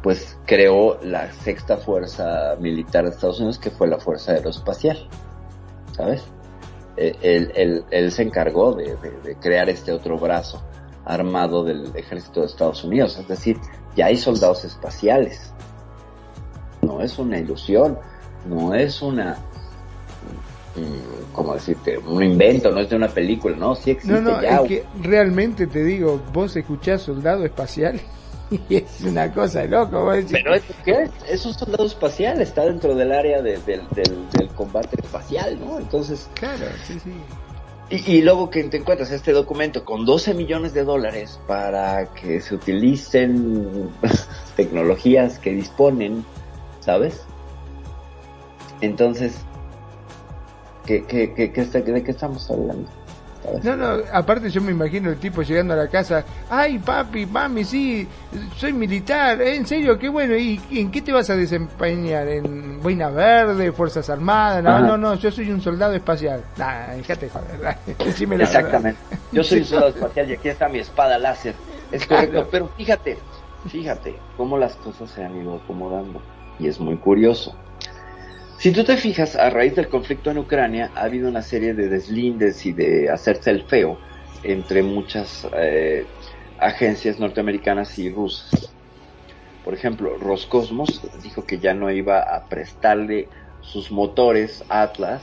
pues 0.02 0.38
creó 0.46 0.98
la 1.02 1.32
sexta 1.32 1.76
fuerza 1.78 2.54
militar 2.60 3.04
de 3.04 3.10
Estados 3.10 3.38
Unidos, 3.38 3.58
que 3.58 3.70
fue 3.70 3.88
la 3.88 3.98
Fuerza 3.98 4.32
Aeroespacial, 4.32 5.08
¿sabes? 5.96 6.22
Eh, 6.96 7.16
Él, 7.22 7.84
él- 7.90 8.12
se 8.12 8.22
encargó 8.22 8.74
de 8.74 9.36
crear 9.40 9.68
este 9.68 9.92
otro 9.92 10.16
brazo 10.18 10.62
armado 11.04 11.64
del 11.64 11.90
ejército 11.96 12.40
de 12.40 12.46
Estados 12.46 12.84
Unidos, 12.84 13.18
es 13.18 13.26
decir, 13.28 13.58
ya 13.96 14.06
hay 14.06 14.16
soldados 14.16 14.64
espaciales. 14.64 15.52
No 16.82 17.00
es 17.00 17.18
una 17.18 17.38
ilusión, 17.38 17.98
no 18.46 18.74
es 18.74 19.02
una, 19.02 19.38
mm, 20.76 21.32
¿cómo 21.32 21.54
decirte? 21.54 21.98
Un 21.98 22.22
invento, 22.22 22.70
no 22.70 22.80
es 22.80 22.88
de 22.90 22.96
una 22.96 23.08
película, 23.08 23.56
no, 23.56 23.74
sí 23.74 23.90
existe 23.92 24.12
No, 24.14 24.20
no, 24.20 24.42
ya. 24.42 24.60
es 24.62 24.68
que 24.68 24.84
realmente 25.02 25.66
te 25.66 25.82
digo, 25.84 26.20
vos 26.32 26.54
escuchás 26.56 27.02
soldado 27.02 27.44
espacial 27.44 28.00
y 28.68 28.76
es 28.76 29.00
una 29.00 29.32
cosa 29.32 29.60
de 29.62 29.68
loco. 29.68 30.04
vos 30.04 30.14
decís, 30.16 30.32
Pero 30.32 30.54
es, 30.54 30.62
¿qué 30.84 31.02
es? 31.02 31.10
es 31.28 31.46
un 31.46 31.54
soldado 31.54 31.86
espacial, 31.86 32.40
está 32.40 32.64
dentro 32.64 32.94
del 32.94 33.12
área 33.12 33.42
de- 33.42 33.58
del, 33.58 33.88
del, 33.94 34.30
del 34.30 34.48
combate 34.54 34.96
espacial, 35.02 35.58
¿no? 35.60 35.78
Entonces, 35.78 36.28
claro, 36.34 36.66
sí, 36.86 36.98
sí. 37.00 37.12
Y, 37.88 38.16
y 38.16 38.22
luego 38.22 38.50
que 38.50 38.64
te 38.64 38.78
encuentras 38.78 39.12
este 39.12 39.30
documento 39.32 39.84
con 39.84 40.04
12 40.04 40.34
millones 40.34 40.74
de 40.74 40.82
dólares 40.82 41.38
para 41.46 42.12
que 42.14 42.40
se 42.40 42.56
utilicen 42.56 43.88
tecnologías 44.56 45.38
que 45.38 45.52
disponen, 45.52 46.24
¿sabes? 46.80 47.22
Entonces, 48.80 49.36
¿qué, 50.86 51.04
qué, 51.04 51.32
qué, 51.34 51.52
qué 51.52 51.60
está- 51.60 51.80
¿de 51.80 52.02
qué 52.02 52.10
estamos 52.10 52.50
hablando? 52.50 52.88
No, 53.62 53.76
no, 53.76 54.02
aparte 54.12 54.50
yo 54.50 54.60
me 54.60 54.72
imagino 54.72 55.08
el 55.08 55.18
tipo 55.18 55.40
llegando 55.42 55.72
a 55.74 55.76
la 55.76 55.88
casa, 55.88 56.24
ay 56.50 56.78
papi, 56.80 57.26
mami, 57.26 57.64
sí, 57.64 58.06
soy 58.56 58.72
militar, 58.72 59.40
¿eh? 59.40 59.54
en 59.56 59.66
serio, 59.66 59.96
qué 59.98 60.08
bueno, 60.08 60.34
¿y 60.36 60.60
en 60.72 60.90
qué 60.90 61.00
te 61.00 61.12
vas 61.12 61.30
a 61.30 61.36
desempeñar? 61.36 62.26
¿En 62.26 62.82
Boina 62.82 63.08
Verde, 63.08 63.70
Fuerzas 63.70 64.10
Armadas? 64.10 64.64
No, 64.64 64.70
Ajá. 64.70 64.80
no, 64.86 64.98
no, 64.98 65.14
yo 65.14 65.30
soy 65.30 65.50
un 65.52 65.60
soldado 65.60 65.94
espacial. 65.94 66.42
Nah, 66.56 66.88
déjate 66.96 67.28
joder, 67.28 67.76
decime 68.04 68.36
la 68.36 68.44
Exactamente. 68.44 69.00
verdad. 69.08 69.18
Yo 69.30 69.44
soy 69.44 69.58
un 69.60 69.64
soldado 69.64 69.90
espacial 69.90 70.30
y 70.30 70.32
aquí 70.34 70.48
está 70.48 70.68
mi 70.68 70.78
espada 70.80 71.16
láser. 71.18 71.54
Es 71.92 72.04
correcto, 72.04 72.48
pero 72.50 72.68
fíjate, 72.76 73.18
fíjate 73.68 74.18
cómo 74.36 74.58
las 74.58 74.74
cosas 74.76 75.08
se 75.10 75.22
han 75.24 75.40
ido 75.40 75.54
acomodando. 75.54 76.20
Y 76.58 76.66
es 76.66 76.80
muy 76.80 76.96
curioso. 76.96 77.56
Si 78.58 78.72
tú 78.72 78.84
te 78.84 78.96
fijas, 78.96 79.36
a 79.36 79.50
raíz 79.50 79.74
del 79.76 79.88
conflicto 79.88 80.30
en 80.30 80.38
Ucrania 80.38 80.90
ha 80.94 81.02
habido 81.02 81.28
una 81.28 81.42
serie 81.42 81.74
de 81.74 81.88
deslindes 81.88 82.64
y 82.64 82.72
de 82.72 83.10
hacerse 83.10 83.50
el 83.50 83.64
feo 83.64 83.98
entre 84.42 84.82
muchas 84.82 85.46
eh, 85.52 86.06
agencias 86.58 87.18
norteamericanas 87.18 87.98
y 87.98 88.10
rusas. 88.10 88.74
Por 89.62 89.74
ejemplo, 89.74 90.16
Roscosmos 90.16 91.02
dijo 91.22 91.44
que 91.44 91.58
ya 91.58 91.74
no 91.74 91.90
iba 91.90 92.20
a 92.20 92.48
prestarle 92.48 93.28
sus 93.60 93.90
motores 93.90 94.64
Atlas, 94.68 95.22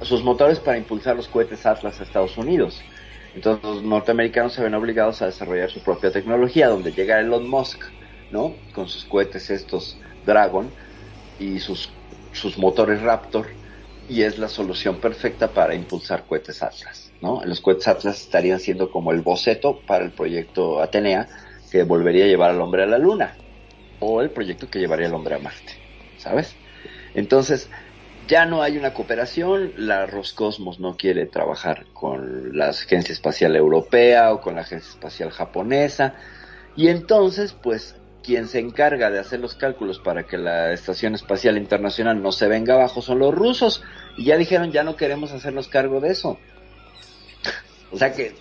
sus 0.00 0.22
motores 0.22 0.60
para 0.60 0.78
impulsar 0.78 1.16
los 1.16 1.28
cohetes 1.28 1.66
Atlas 1.66 2.00
a 2.00 2.04
Estados 2.04 2.38
Unidos. 2.38 2.80
Entonces 3.34 3.64
los 3.64 3.82
norteamericanos 3.82 4.54
se 4.54 4.62
ven 4.62 4.74
obligados 4.74 5.20
a 5.20 5.26
desarrollar 5.26 5.70
su 5.70 5.82
propia 5.82 6.10
tecnología, 6.10 6.68
donde 6.68 6.92
llega 6.92 7.20
Elon 7.20 7.48
Musk, 7.48 7.84
¿no? 8.30 8.62
Con 8.72 8.88
sus 8.88 9.04
cohetes 9.04 9.50
estos 9.50 10.00
Dragon 10.22 10.72
y 11.38 11.58
sus, 11.58 11.95
sus 12.36 12.58
motores 12.58 13.02
Raptor, 13.02 13.46
y 14.08 14.22
es 14.22 14.38
la 14.38 14.48
solución 14.48 15.00
perfecta 15.00 15.48
para 15.48 15.74
impulsar 15.74 16.26
cohetes 16.26 16.62
Atlas, 16.62 17.12
¿no? 17.20 17.42
Los 17.44 17.60
cohetes 17.60 17.88
Atlas 17.88 18.20
estarían 18.20 18.60
siendo 18.60 18.90
como 18.90 19.10
el 19.10 19.22
boceto 19.22 19.80
para 19.80 20.04
el 20.04 20.12
proyecto 20.12 20.80
Atenea, 20.80 21.28
que 21.70 21.82
volvería 21.82 22.24
a 22.24 22.28
llevar 22.28 22.50
al 22.50 22.60
hombre 22.60 22.84
a 22.84 22.86
la 22.86 22.98
luna, 22.98 23.36
o 23.98 24.20
el 24.22 24.30
proyecto 24.30 24.70
que 24.70 24.78
llevaría 24.78 25.06
al 25.06 25.14
hombre 25.14 25.34
a 25.34 25.38
Marte, 25.38 25.72
¿sabes? 26.18 26.54
Entonces, 27.14 27.68
ya 28.28 28.44
no 28.44 28.62
hay 28.62 28.76
una 28.76 28.92
cooperación, 28.92 29.72
la 29.76 30.06
Roscosmos 30.06 30.78
no 30.80 30.96
quiere 30.96 31.26
trabajar 31.26 31.86
con 31.92 32.56
la 32.56 32.68
Agencia 32.68 33.12
Espacial 33.12 33.56
Europea 33.56 34.32
o 34.32 34.40
con 34.40 34.56
la 34.56 34.62
Agencia 34.62 34.90
Espacial 34.90 35.30
Japonesa, 35.30 36.14
y 36.76 36.88
entonces, 36.88 37.54
pues, 37.54 37.96
quien 38.26 38.48
se 38.48 38.58
encarga 38.58 39.08
de 39.08 39.20
hacer 39.20 39.38
los 39.38 39.54
cálculos 39.54 40.00
para 40.00 40.24
que 40.26 40.36
la 40.36 40.72
Estación 40.72 41.14
Espacial 41.14 41.56
Internacional 41.56 42.20
no 42.20 42.32
se 42.32 42.48
venga 42.48 42.74
abajo 42.74 43.00
son 43.00 43.20
los 43.20 43.32
rusos, 43.32 43.84
y 44.16 44.24
ya 44.24 44.36
dijeron, 44.36 44.72
ya 44.72 44.82
no 44.82 44.96
queremos 44.96 45.30
hacernos 45.30 45.68
cargo 45.68 46.00
de 46.00 46.10
eso. 46.10 46.36
o 47.92 47.96
sea 47.96 48.12
que 48.12 48.26
eh, 48.26 48.34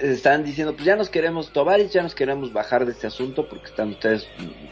están 0.00 0.42
diciendo, 0.42 0.72
pues 0.72 0.86
ya 0.86 0.96
nos 0.96 1.10
queremos, 1.10 1.52
Tovaris, 1.52 1.92
ya 1.92 2.02
nos 2.02 2.14
queremos 2.14 2.54
bajar 2.54 2.86
de 2.86 2.92
este 2.92 3.06
asunto 3.06 3.46
porque 3.46 3.66
están 3.66 3.90
ustedes 3.90 4.26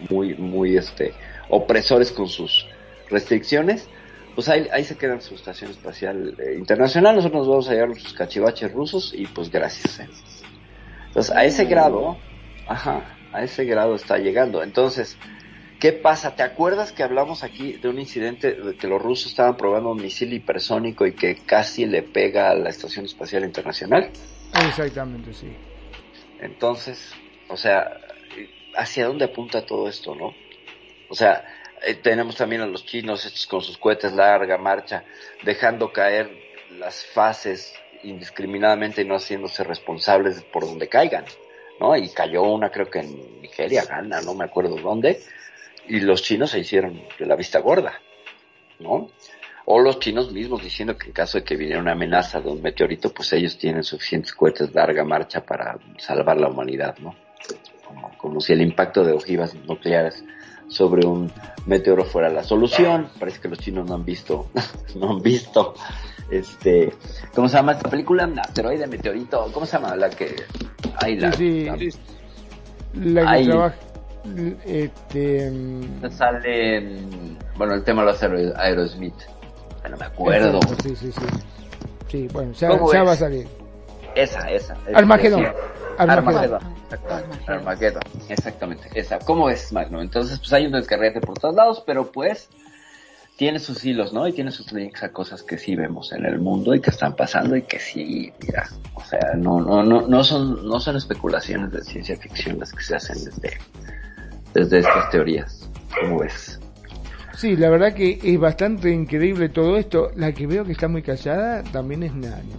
muy, 0.08 0.34
muy, 0.34 0.78
este, 0.78 1.12
opresores 1.50 2.10
con 2.10 2.26
sus 2.26 2.66
restricciones, 3.10 3.86
pues 4.34 4.48
ahí, 4.48 4.66
ahí 4.72 4.84
se 4.84 4.96
quedan 4.96 5.20
su 5.20 5.34
estación 5.34 5.72
espacial 5.72 6.34
eh, 6.38 6.54
internacional, 6.56 7.16
nosotros 7.16 7.40
nos 7.40 7.48
vamos 7.48 7.68
a 7.68 7.72
llevar 7.72 7.88
nuestros 7.88 8.14
cachivaches 8.14 8.72
rusos 8.72 9.12
y 9.14 9.26
pues 9.26 9.50
gracias. 9.50 10.00
¿eh? 10.00 10.08
Entonces, 11.08 11.36
a 11.36 11.44
ese 11.44 11.66
grado, 11.66 12.16
ajá, 12.66 13.18
a 13.32 13.42
ese 13.42 13.64
grado 13.64 13.94
está 13.94 14.18
llegando. 14.18 14.62
Entonces, 14.62 15.18
¿qué 15.80 15.92
pasa? 15.92 16.36
¿Te 16.36 16.42
acuerdas 16.42 16.92
que 16.92 17.02
hablamos 17.02 17.42
aquí 17.42 17.74
de 17.74 17.88
un 17.88 17.98
incidente 17.98 18.54
de 18.54 18.76
que 18.76 18.86
los 18.86 19.00
rusos 19.00 19.30
estaban 19.32 19.56
probando 19.56 19.90
un 19.90 20.00
misil 20.00 20.32
hipersónico 20.32 21.06
y 21.06 21.12
que 21.12 21.36
casi 21.36 21.86
le 21.86 22.02
pega 22.02 22.50
a 22.50 22.54
la 22.54 22.70
estación 22.70 23.04
espacial 23.04 23.44
internacional? 23.44 24.10
Exactamente, 24.68 25.32
sí. 25.32 25.48
Entonces, 26.40 27.12
o 27.48 27.56
sea, 27.56 27.98
¿hacia 28.76 29.06
dónde 29.06 29.24
apunta 29.26 29.64
todo 29.64 29.88
esto, 29.88 30.14
no? 30.14 30.34
O 31.08 31.14
sea, 31.14 31.44
eh, 31.84 31.94
tenemos 31.94 32.36
también 32.36 32.62
a 32.62 32.66
los 32.66 32.84
chinos 32.84 33.24
estos 33.24 33.46
con 33.46 33.60
sus 33.60 33.78
cohetes 33.78 34.12
larga 34.12 34.58
marcha, 34.58 35.04
dejando 35.42 35.92
caer 35.92 36.30
las 36.78 37.04
fases 37.06 37.74
indiscriminadamente 38.02 39.02
y 39.02 39.04
no 39.04 39.16
haciéndose 39.16 39.64
responsables 39.64 40.42
por 40.42 40.64
donde 40.64 40.88
caigan, 40.88 41.24
¿no? 41.82 41.96
Y 41.96 42.08
cayó 42.10 42.42
una 42.42 42.70
creo 42.70 42.88
que 42.88 43.00
en 43.00 43.42
Nigeria, 43.42 43.84
Ghana, 43.84 44.20
no 44.22 44.34
me 44.34 44.44
acuerdo 44.44 44.76
dónde, 44.76 45.20
y 45.88 45.98
los 45.98 46.22
chinos 46.22 46.50
se 46.50 46.60
hicieron 46.60 47.02
de 47.18 47.26
la 47.26 47.34
vista 47.34 47.58
gorda, 47.58 48.00
¿no? 48.78 49.10
O 49.64 49.80
los 49.80 49.98
chinos 49.98 50.30
mismos 50.32 50.62
diciendo 50.62 50.96
que 50.96 51.08
en 51.08 51.12
caso 51.12 51.38
de 51.38 51.44
que 51.44 51.56
viniera 51.56 51.80
una 51.80 51.92
amenaza 51.92 52.40
de 52.40 52.50
un 52.50 52.62
meteorito, 52.62 53.12
pues 53.12 53.32
ellos 53.32 53.58
tienen 53.58 53.82
suficientes 53.82 54.32
cohetes 54.32 54.72
de 54.72 54.74
larga 54.78 55.04
marcha 55.04 55.44
para 55.44 55.76
salvar 55.98 56.36
la 56.36 56.48
humanidad, 56.48 56.96
¿no? 56.98 57.16
Como, 57.84 58.16
como 58.16 58.40
si 58.40 58.52
el 58.52 58.62
impacto 58.62 59.04
de 59.04 59.12
ojivas 59.12 59.54
nucleares 59.54 60.24
sobre 60.72 61.06
un 61.06 61.30
meteoro 61.66 62.04
fuera 62.04 62.28
la 62.28 62.42
solución. 62.42 63.08
Parece 63.18 63.40
que 63.40 63.48
los 63.48 63.58
chinos 63.58 63.86
no 63.88 63.94
han 63.94 64.04
visto, 64.04 64.46
no 64.96 65.10
han 65.10 65.22
visto, 65.22 65.74
este, 66.30 66.92
¿cómo 67.34 67.48
se 67.48 67.56
llama 67.56 67.72
esta 67.72 67.88
película? 67.90 68.28
Asteroide, 68.40 68.86
meteorito, 68.86 69.48
¿cómo 69.52 69.66
se 69.66 69.72
llama? 69.78 69.94
La 69.96 70.10
que, 70.10 70.34
hay 70.96 71.16
la, 71.18 71.32
Sí, 71.32 71.64
la- 71.66 71.76
sí. 71.78 71.88
La 72.94 73.36
que 73.38 73.44
trabaja. 73.44 73.76
Este. 74.64 75.50
sale, 76.10 76.76
en- 76.78 77.38
bueno, 77.56 77.74
el 77.74 77.84
tema 77.84 78.02
lo 78.04 78.10
hace 78.10 78.26
Aero- 78.26 78.56
Aerosmith, 78.56 79.14
no 79.90 79.96
me 79.96 80.04
acuerdo. 80.06 80.60
Sí, 80.82 80.94
sí, 80.96 81.12
sí. 81.12 81.20
Sí, 82.08 82.28
bueno, 82.32 82.52
ya, 82.52 82.68
va 83.02 83.12
a 83.12 83.16
salir. 83.16 83.46
Esa, 84.14 84.50
esa. 84.50 84.74
esa, 84.86 84.98
Armagedón. 84.98 85.46
Armagedón. 85.98 86.60
Armagedón. 87.46 88.02
Exactamente. 88.28 88.88
Esa. 88.94 89.18
¿Cómo 89.18 89.48
es, 89.50 89.72
Magno? 89.72 90.02
Entonces, 90.02 90.38
pues 90.38 90.52
hay 90.52 90.66
un 90.66 90.72
descarrete 90.72 91.20
por 91.20 91.38
todos 91.38 91.54
lados, 91.54 91.82
pero 91.86 92.10
pues 92.10 92.48
tiene 93.36 93.58
sus 93.58 93.84
hilos, 93.84 94.12
¿no? 94.12 94.28
Y 94.28 94.32
tiene 94.32 94.50
sus 94.50 94.72
links 94.72 95.02
a 95.02 95.10
cosas 95.10 95.42
que 95.42 95.58
sí 95.58 95.74
vemos 95.74 96.12
en 96.12 96.24
el 96.26 96.38
mundo 96.38 96.74
y 96.74 96.80
que 96.80 96.90
están 96.90 97.16
pasando 97.16 97.56
y 97.56 97.62
que 97.62 97.78
sí, 97.78 98.32
mira, 98.40 98.68
o 98.94 99.02
sea, 99.02 99.32
no, 99.36 99.60
no, 99.60 99.82
no, 99.82 100.06
no 100.06 100.24
son, 100.24 100.68
no 100.68 100.78
son 100.78 100.96
especulaciones 100.96 101.72
de 101.72 101.82
ciencia 101.82 102.16
ficción 102.16 102.58
las 102.58 102.72
que 102.72 102.82
se 102.82 102.96
hacen 102.96 103.16
desde, 103.24 103.58
desde 104.54 104.78
estas 104.78 105.10
teorías. 105.10 105.68
¿Cómo 106.00 106.20
ves? 106.20 106.60
Sí, 107.36 107.56
la 107.56 107.70
verdad 107.70 107.94
que 107.94 108.20
es 108.22 108.38
bastante 108.38 108.90
increíble 108.90 109.48
todo 109.48 109.76
esto. 109.76 110.10
La 110.14 110.32
que 110.32 110.46
veo 110.46 110.64
que 110.64 110.72
está 110.72 110.86
muy 110.86 111.02
callada 111.02 111.62
también 111.64 112.02
es 112.04 112.14
Nani. 112.14 112.52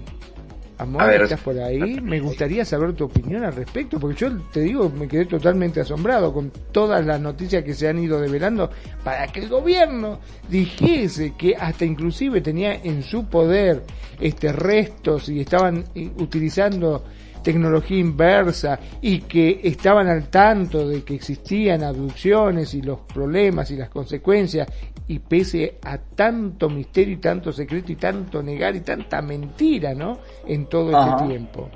Amor, 0.78 1.04
A 1.04 1.06
ver, 1.08 1.22
estás 1.24 1.40
por 1.42 1.58
ahí. 1.60 2.02
Me 2.02 2.20
gustaría 2.20 2.66
saber 2.66 2.94
tu 2.94 3.06
opinión 3.06 3.44
al 3.44 3.54
respecto, 3.54 4.00
porque 4.00 4.20
yo 4.22 4.38
te 4.52 4.62
digo, 4.62 4.90
me 4.90 5.08
quedé 5.08 5.26
totalmente 5.26 5.82
asombrado 5.82 6.34
con 6.34 6.52
todas 6.72 7.06
las 7.06 7.20
noticias 7.20 7.64
que 7.64 7.74
se 7.74 7.88
han 7.88 8.00
ido 8.00 8.20
develando 8.20 8.70
para 9.04 9.28
que 9.28 9.42
el 9.42 9.50
gobierno 9.50 10.20
dijese 10.50 11.34
que 11.38 11.56
hasta 11.56 11.86
inclusive 11.86 12.42
tenía 12.42 12.76
en 12.76 13.04
su 13.04 13.26
poder 13.26 13.84
este 14.20 14.52
restos 14.52 15.30
y 15.30 15.42
estaban 15.42 15.86
utilizando 16.18 17.04
tecnología 17.44 18.00
inversa 18.00 18.80
y 19.02 19.20
que 19.20 19.60
estaban 19.64 20.08
al 20.08 20.30
tanto 20.30 20.88
de 20.88 21.04
que 21.04 21.16
existían 21.16 21.84
abducciones 21.84 22.74
y 22.74 22.82
los 22.82 23.02
problemas 23.02 23.70
y 23.70 23.76
las 23.76 23.90
consecuencias 23.90 24.68
y 25.08 25.20
pese 25.20 25.78
a 25.84 25.98
tanto 25.98 26.70
misterio 26.70 27.16
y 27.16 27.18
tanto 27.18 27.52
secreto 27.52 27.92
y 27.92 27.96
tanto 27.98 28.42
negar 28.42 28.76
y 28.76 28.82
tanta 28.82 29.22
mentira, 29.22 29.94
¿no? 29.94 30.20
En 30.46 30.68
todo 30.68 30.96
Ajá. 30.98 31.16
este 31.18 31.28
tiempo. 31.28 31.70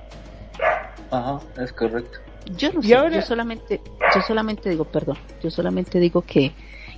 Ajá, 1.12 1.40
es 1.62 1.74
correcto. 1.74 2.20
Yo 2.56 2.72
no 2.72 2.80
Y 2.82 2.88
sé, 2.88 2.96
ahora- 2.96 3.16
yo 3.16 3.22
solamente, 3.22 3.82
yo 4.16 4.22
solamente 4.22 4.70
digo, 4.70 4.86
perdón, 4.86 5.18
yo 5.44 5.52
solamente 5.52 6.00
digo 6.00 6.22
que, 6.22 6.54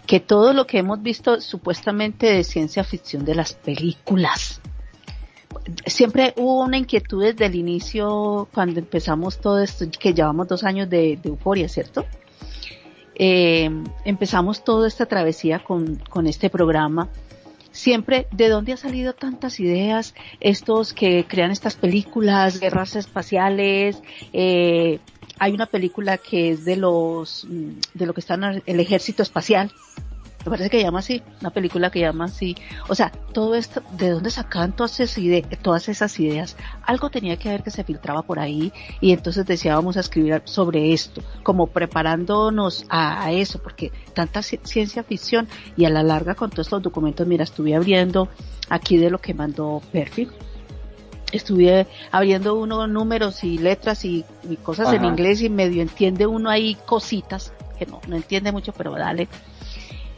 que 0.06 0.20
todo 0.20 0.54
lo 0.54 0.68
que 0.68 0.78
hemos 0.80 1.02
visto 1.02 1.42
supuestamente 1.42 2.28
de 2.28 2.44
ciencia 2.44 2.84
ficción 2.84 3.26
de 3.26 3.34
las 3.36 3.54
películas, 3.54 4.62
siempre 5.88 6.34
hubo 6.38 6.64
una 6.64 6.78
inquietud 6.78 7.24
desde 7.24 7.48
el 7.48 7.56
inicio 7.56 8.48
cuando 8.54 8.80
empezamos 8.80 9.40
todo 9.40 9.60
esto, 9.60 9.86
que 10.00 10.14
llevamos 10.14 10.48
dos 10.48 10.64
años 10.64 10.88
de, 10.90 11.18
de 11.22 11.30
euforia, 11.30 11.68
¿cierto? 11.68 12.06
Eh, 13.20 13.70
empezamos 14.06 14.64
toda 14.64 14.88
esta 14.88 15.06
travesía 15.06 15.60
con, 15.60 15.98
con 16.10 16.26
este 16.26 16.50
programa. 16.50 17.10
Siempre, 17.72 18.28
¿de 18.32 18.50
dónde 18.50 18.72
han 18.72 18.78
salido 18.78 19.14
tantas 19.14 19.60
ideas? 19.60 20.16
Estos 20.40 20.94
que 20.94 21.26
crean 21.28 21.52
estas 21.52 21.76
películas, 21.76 22.60
guerras 22.60 22.96
espaciales, 22.96 24.02
eh, 24.34 25.00
hay 25.38 25.54
una 25.54 25.66
película 25.66 26.18
que 26.18 26.52
es 26.52 26.66
de 26.66 26.78
los, 26.78 27.46
mm, 27.48 27.72
de 27.94 28.06
lo 28.06 28.14
que 28.14 28.22
está 28.22 28.34
en 28.36 28.64
el 28.66 28.80
ejército 28.80 29.22
espacial, 29.22 29.72
me 30.50 30.58
parece 30.58 30.70
que 30.70 30.82
llama 30.82 31.00
así, 31.00 31.22
una 31.42 31.52
película 31.52 31.90
que 31.92 32.00
llama 32.00 32.26
así. 32.26 32.56
O 32.88 32.96
sea, 32.96 33.12
todo 33.34 33.56
esto, 33.56 33.82
¿de 33.98 34.10
dónde 34.10 34.32
sacaban 34.32 34.76
todas 34.76 35.00
esas, 35.00 35.24
todas 35.62 35.88
esas 35.90 36.20
ideas? 36.20 36.58
Algo 36.84 37.10
tenía 37.10 37.38
que 37.38 37.50
haber 37.50 37.64
que 37.64 37.72
se 37.72 37.84
filtraba 37.84 38.24
por 38.24 38.40
ahí 38.40 38.74
y 39.00 39.12
entonces 39.12 39.46
decía 39.46 39.76
vamos 39.76 39.98
a 39.98 40.00
escribir 40.00 40.42
sobre 40.46 40.92
esto, 40.94 41.22
como 41.44 41.68
preparándonos 41.68 42.86
a, 42.90 43.24
a 43.24 43.32
eso, 43.32 43.60
porque 43.62 43.92
tanta 44.14 44.40
ci- 44.42 44.60
ciencia 44.64 45.04
ficción 45.04 45.48
y 45.78 45.86
a 45.86 45.90
la 45.90 46.04
larga 46.04 46.36
con 46.36 46.50
todos 46.50 46.68
estos 46.68 46.82
documentos, 46.82 47.28
mira, 47.28 47.44
estuve 47.44 47.76
abriendo 47.76 48.28
aquí 48.70 48.98
de 48.98 49.10
lo 49.10 49.20
que 49.20 49.34
mandó 49.34 49.82
Perfil. 49.92 50.30
Estuve 51.32 51.86
abriendo 52.12 52.56
uno 52.56 52.88
números 52.88 53.44
y 53.44 53.60
letras 53.60 54.04
y, 54.04 54.26
y 54.50 54.56
cosas 54.56 54.88
en 54.94 55.04
inglés 55.06 55.42
y 55.44 55.50
medio 55.50 55.84
entiende 55.84 56.26
uno 56.26 56.50
ahí 56.50 56.76
cositas, 56.88 57.54
que 57.78 57.86
no, 57.86 58.02
no 58.08 58.16
entiende 58.16 58.52
mucho, 58.52 58.74
pero 58.74 58.92
dale 58.94 59.28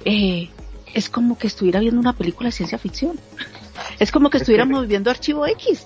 eh, 0.06 0.50
es 0.94 1.10
como 1.10 1.38
que 1.38 1.48
estuviera 1.48 1.80
viendo 1.80 2.00
una 2.00 2.14
película 2.14 2.48
de 2.48 2.52
ciencia 2.54 2.78
ficción. 2.78 3.20
Es 4.00 4.12
como 4.12 4.30
que 4.30 4.38
estuviéramos 4.38 4.88
viendo 4.88 5.10
Archivo 5.10 5.46
X. 5.48 5.86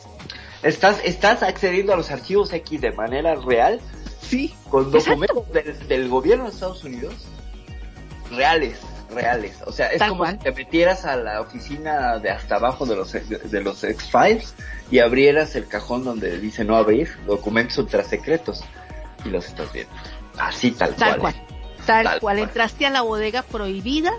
¿Estás, 0.63 0.99
¿Estás 1.03 1.43
accediendo 1.43 1.93
a 1.93 1.95
los 1.95 2.09
archivos 2.11 2.51
X 2.51 2.81
de 2.81 2.91
manera 2.91 3.35
real? 3.35 3.79
Sí. 4.21 4.53
Con 4.69 4.91
documentos 4.91 5.51
del, 5.51 5.87
del 5.87 6.09
gobierno 6.09 6.45
de 6.45 6.49
Estados 6.51 6.83
Unidos 6.83 7.13
reales, 8.31 8.79
reales. 9.11 9.57
O 9.65 9.71
sea, 9.71 9.87
es 9.91 9.99
Tal 9.99 10.09
como 10.09 10.23
cual. 10.23 10.37
si 10.37 10.43
te 10.43 10.51
metieras 10.51 11.05
a 11.05 11.15
la 11.15 11.41
oficina 11.41 12.17
de 12.19 12.31
hasta 12.31 12.55
abajo 12.55 12.85
de 12.85 12.95
los, 12.95 13.11
de 13.11 13.61
los 13.61 13.83
X-Files 13.83 14.55
y 14.89 14.99
abrieras 14.99 15.55
el 15.55 15.67
cajón 15.67 16.03
donde 16.03 16.39
dice 16.39 16.63
no 16.65 16.75
abrir, 16.75 17.09
documentos 17.27 17.77
ultrasecretos, 17.77 18.63
y 19.23 19.29
los 19.29 19.45
estás 19.45 19.71
viendo. 19.73 19.93
Así 20.37 20.71
tal, 20.71 20.95
Tal 20.95 21.19
cual. 21.19 21.33
cual. 21.33 21.47
Tal, 21.85 22.03
Tal 22.03 22.19
cual. 22.19 22.37
cual. 22.37 22.39
Entraste 22.39 22.85
a 22.85 22.89
la 22.89 23.01
bodega 23.01 23.41
prohibida, 23.43 24.11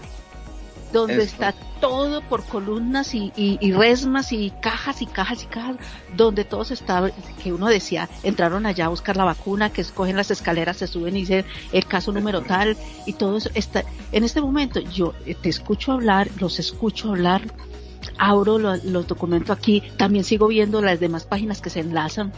donde 0.92 1.14
Eso. 1.14 1.22
está 1.24 1.54
todo 1.80 2.22
por 2.22 2.42
columnas 2.44 3.14
y, 3.14 3.32
y, 3.36 3.58
y 3.60 3.72
resmas 3.72 4.32
y 4.32 4.50
cajas 4.62 5.02
y 5.02 5.06
cajas 5.06 5.42
y 5.42 5.46
cajas, 5.46 5.76
donde 6.16 6.44
todos 6.44 6.70
estaban, 6.70 7.12
que 7.42 7.52
uno 7.52 7.66
decía, 7.66 8.08
entraron 8.22 8.64
allá 8.64 8.86
a 8.86 8.88
buscar 8.88 9.16
la 9.16 9.24
vacuna, 9.24 9.70
que 9.70 9.82
escogen 9.82 10.16
las 10.16 10.30
escaleras, 10.30 10.78
se 10.78 10.86
suben 10.86 11.16
y 11.16 11.20
dicen 11.20 11.44
el 11.72 11.84
caso 11.86 12.12
número 12.12 12.40
tal, 12.42 12.76
y 13.04 13.12
todo 13.12 13.36
eso 13.36 13.50
está, 13.54 13.84
en 14.12 14.24
este 14.24 14.40
momento 14.40 14.80
yo 14.80 15.12
eh, 15.26 15.34
te 15.34 15.50
escucho 15.50 15.92
hablar, 15.92 16.30
los 16.40 16.58
escucho 16.58 17.10
hablar, 17.10 17.42
abro 18.16 18.58
lo- 18.58 18.76
los 18.76 19.06
documentos 19.06 19.50
aquí, 19.56 19.82
también 19.98 20.24
sigo 20.24 20.46
viendo 20.46 20.80
las 20.80 20.98
demás 20.98 21.26
páginas 21.26 21.60
que 21.60 21.68
se 21.68 21.80
enlazan, 21.80 22.32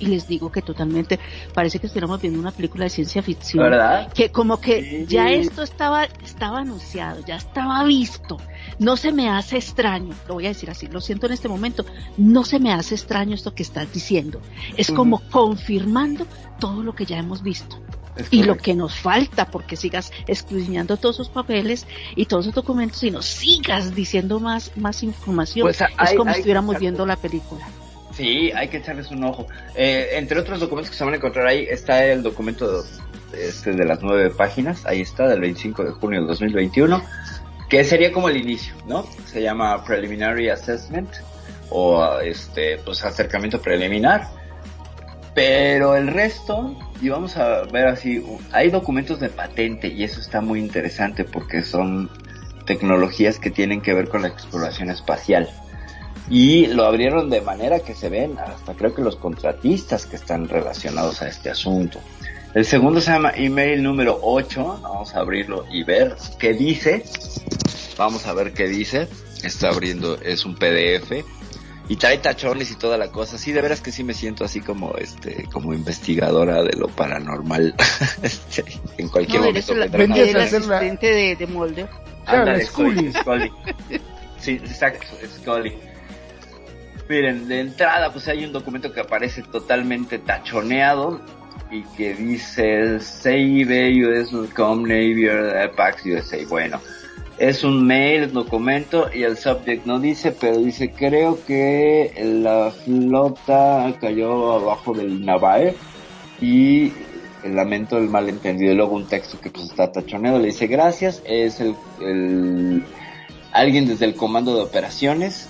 y 0.00 0.06
les 0.06 0.26
digo 0.26 0.50
que 0.50 0.62
totalmente 0.62 1.20
parece 1.54 1.78
que 1.78 1.86
estuviéramos 1.86 2.20
viendo 2.20 2.40
una 2.40 2.50
película 2.50 2.84
de 2.84 2.90
ciencia 2.90 3.22
ficción 3.22 3.62
¿Verdad? 3.62 4.12
que 4.12 4.30
como 4.30 4.60
que 4.60 4.80
Sí. 4.80 5.06
ya 5.06 5.30
esto 5.30 5.62
estaba 5.62 6.04
estaba 6.24 6.58
anunciado 6.60 7.24
ya 7.24 7.36
estaba 7.36 7.84
visto. 7.84 8.38
No 8.78 8.96
se 8.96 9.12
me 9.12 9.28
hace 9.28 9.56
extraño 9.58 10.14
lo 10.26 10.34
voy 10.34 10.46
a 10.46 10.48
decir 10.48 10.70
así 10.70 10.86
lo 10.88 11.00
siento 11.00 11.26
en 11.26 11.32
este 11.32 11.48
momento 11.48 11.84
no 12.16 12.44
se 12.44 12.58
me 12.58 12.72
hace 12.72 12.94
extraño 12.94 13.34
esto 13.34 13.54
que 13.54 13.62
estás 13.62 13.92
diciendo. 13.92 14.40
Es 14.76 14.90
como 14.90 15.20
confirmando 15.30 16.26
todo 16.58 16.82
lo 16.82 16.94
que 16.94 17.04
ya 17.04 17.18
hemos 17.18 17.42
visto 17.42 17.78
Es 18.16 18.28
y 18.30 18.42
lo 18.42 18.56
que 18.56 18.74
nos 18.74 18.94
falta 18.94 19.46
porque 19.50 19.76
sigas 19.76 20.12
escudriñando 20.26 20.96
todos 20.96 21.16
esos 21.16 21.28
papeles 21.28 21.86
y 22.16 22.24
todos 22.26 22.46
esos 22.46 22.54
documentos 22.54 23.02
y 23.04 23.10
nos 23.10 23.26
sigas 23.26 23.94
diciendo 23.94 24.40
más 24.40 24.72
más 24.76 25.02
información. 25.02 25.64
Pues, 25.64 25.80
es 25.80 26.14
como 26.16 26.32
si 26.32 26.38
estuviéramos 26.38 26.78
viendo 26.78 27.04
la 27.04 27.16
película 27.16 27.66
Sí, 28.20 28.52
hay 28.54 28.68
que 28.68 28.76
echarles 28.76 29.10
un 29.10 29.24
ojo. 29.24 29.46
Eh, 29.74 30.10
entre 30.12 30.38
otros 30.38 30.60
documentos 30.60 30.90
que 30.90 30.96
se 30.98 31.04
van 31.04 31.14
a 31.14 31.16
encontrar 31.16 31.46
ahí 31.46 31.66
está 31.70 32.04
el 32.04 32.22
documento 32.22 32.84
este 33.32 33.72
de 33.72 33.86
las 33.86 34.02
nueve 34.02 34.28
páginas, 34.28 34.84
ahí 34.84 35.00
está, 35.00 35.26
del 35.26 35.40
25 35.40 35.84
de 35.84 35.90
junio 35.92 36.20
de 36.20 36.26
2021, 36.26 37.02
que 37.70 37.82
sería 37.82 38.12
como 38.12 38.28
el 38.28 38.36
inicio, 38.36 38.74
¿no? 38.86 39.06
Se 39.24 39.40
llama 39.40 39.82
Preliminary 39.86 40.50
Assessment 40.50 41.08
o 41.70 42.18
este, 42.18 42.76
pues 42.84 43.02
acercamiento 43.06 43.62
preliminar. 43.62 44.28
Pero 45.34 45.96
el 45.96 46.08
resto, 46.08 46.76
y 47.00 47.08
vamos 47.08 47.38
a 47.38 47.62
ver 47.62 47.86
así, 47.86 48.22
hay 48.52 48.68
documentos 48.68 49.18
de 49.18 49.30
patente 49.30 49.88
y 49.88 50.04
eso 50.04 50.20
está 50.20 50.42
muy 50.42 50.58
interesante 50.60 51.24
porque 51.24 51.62
son 51.62 52.10
tecnologías 52.66 53.38
que 53.38 53.50
tienen 53.50 53.80
que 53.80 53.94
ver 53.94 54.10
con 54.10 54.20
la 54.20 54.28
exploración 54.28 54.90
espacial. 54.90 55.48
Y 56.30 56.66
lo 56.68 56.84
abrieron 56.86 57.28
de 57.28 57.40
manera 57.40 57.80
que 57.80 57.94
se 57.94 58.08
ven 58.08 58.38
hasta 58.38 58.74
creo 58.74 58.94
que 58.94 59.02
los 59.02 59.16
contratistas 59.16 60.06
que 60.06 60.14
están 60.16 60.48
relacionados 60.48 61.20
a 61.22 61.28
este 61.28 61.50
asunto. 61.50 62.00
El 62.54 62.64
segundo 62.64 63.00
se 63.00 63.10
llama 63.10 63.32
email 63.34 63.82
número 63.82 64.18
8. 64.22 64.80
Vamos 64.82 65.14
a 65.14 65.20
abrirlo 65.20 65.64
y 65.70 65.82
ver 65.82 66.14
qué 66.38 66.52
dice. 66.52 67.04
Vamos 67.98 68.26
a 68.26 68.32
ver 68.32 68.52
qué 68.52 68.68
dice. 68.68 69.08
Está 69.42 69.68
abriendo, 69.70 70.20
es 70.20 70.44
un 70.44 70.54
PDF. 70.54 71.12
Y 71.88 71.96
trae 71.96 72.18
tachones 72.18 72.70
y 72.70 72.76
toda 72.76 72.96
la 72.96 73.08
cosa. 73.10 73.36
Sí, 73.36 73.50
de 73.50 73.60
veras 73.60 73.80
que 73.80 73.90
sí 73.90 74.04
me 74.04 74.14
siento 74.14 74.44
así 74.44 74.60
como 74.60 74.94
este, 74.94 75.44
como 75.52 75.74
investigadora 75.74 76.62
de 76.62 76.76
lo 76.76 76.86
paranormal. 76.88 77.74
Este, 78.22 78.64
en 78.98 79.08
cualquier 79.08 79.40
no, 79.42 79.48
eres 79.48 79.68
momento. 79.68 79.96
eres 79.98 80.52
la- 80.52 80.76
asistente 80.76 81.06
de, 81.08 81.34
de 81.36 81.46
Mulder 81.48 81.88
Claro, 82.24 82.60
Scully. 82.64 83.12
Sí, 84.38 84.52
exacto, 84.52 85.06
Scully. 85.40 85.89
Miren, 87.10 87.48
de 87.48 87.58
entrada, 87.58 88.12
pues 88.12 88.28
hay 88.28 88.44
un 88.44 88.52
documento 88.52 88.92
que 88.92 89.00
aparece 89.00 89.42
totalmente 89.42 90.20
tachoneado 90.20 91.20
y 91.68 91.82
que 91.96 92.14
dice 92.14 93.00
Save 93.00 94.06
US.com 94.06 94.82
Navy 94.84 95.26
Pax 95.76 96.06
USA. 96.06 96.36
Bueno, 96.48 96.80
es 97.36 97.64
un 97.64 97.84
mail, 97.84 98.32
documento 98.32 99.10
y 99.12 99.24
el 99.24 99.36
subject 99.36 99.86
no 99.86 99.98
dice, 99.98 100.30
pero 100.30 100.58
dice 100.58 100.92
creo 100.92 101.44
que 101.44 102.12
la 102.44 102.70
flota 102.70 103.92
cayó 104.00 104.52
abajo 104.52 104.94
del 104.94 105.26
Navae 105.26 105.74
y 106.40 106.92
lamento 107.42 107.98
el 107.98 108.08
malentendido. 108.08 108.70
Y 108.70 108.76
luego 108.76 108.94
un 108.94 109.08
texto 109.08 109.40
que 109.40 109.50
pues 109.50 109.64
está 109.66 109.90
tachoneado 109.90 110.38
le 110.38 110.46
dice 110.46 110.68
gracias, 110.68 111.24
es 111.24 111.58
el 111.58 112.84
alguien 113.52 113.88
desde 113.88 114.04
el 114.04 114.14
comando 114.14 114.54
de 114.54 114.62
operaciones 114.62 115.48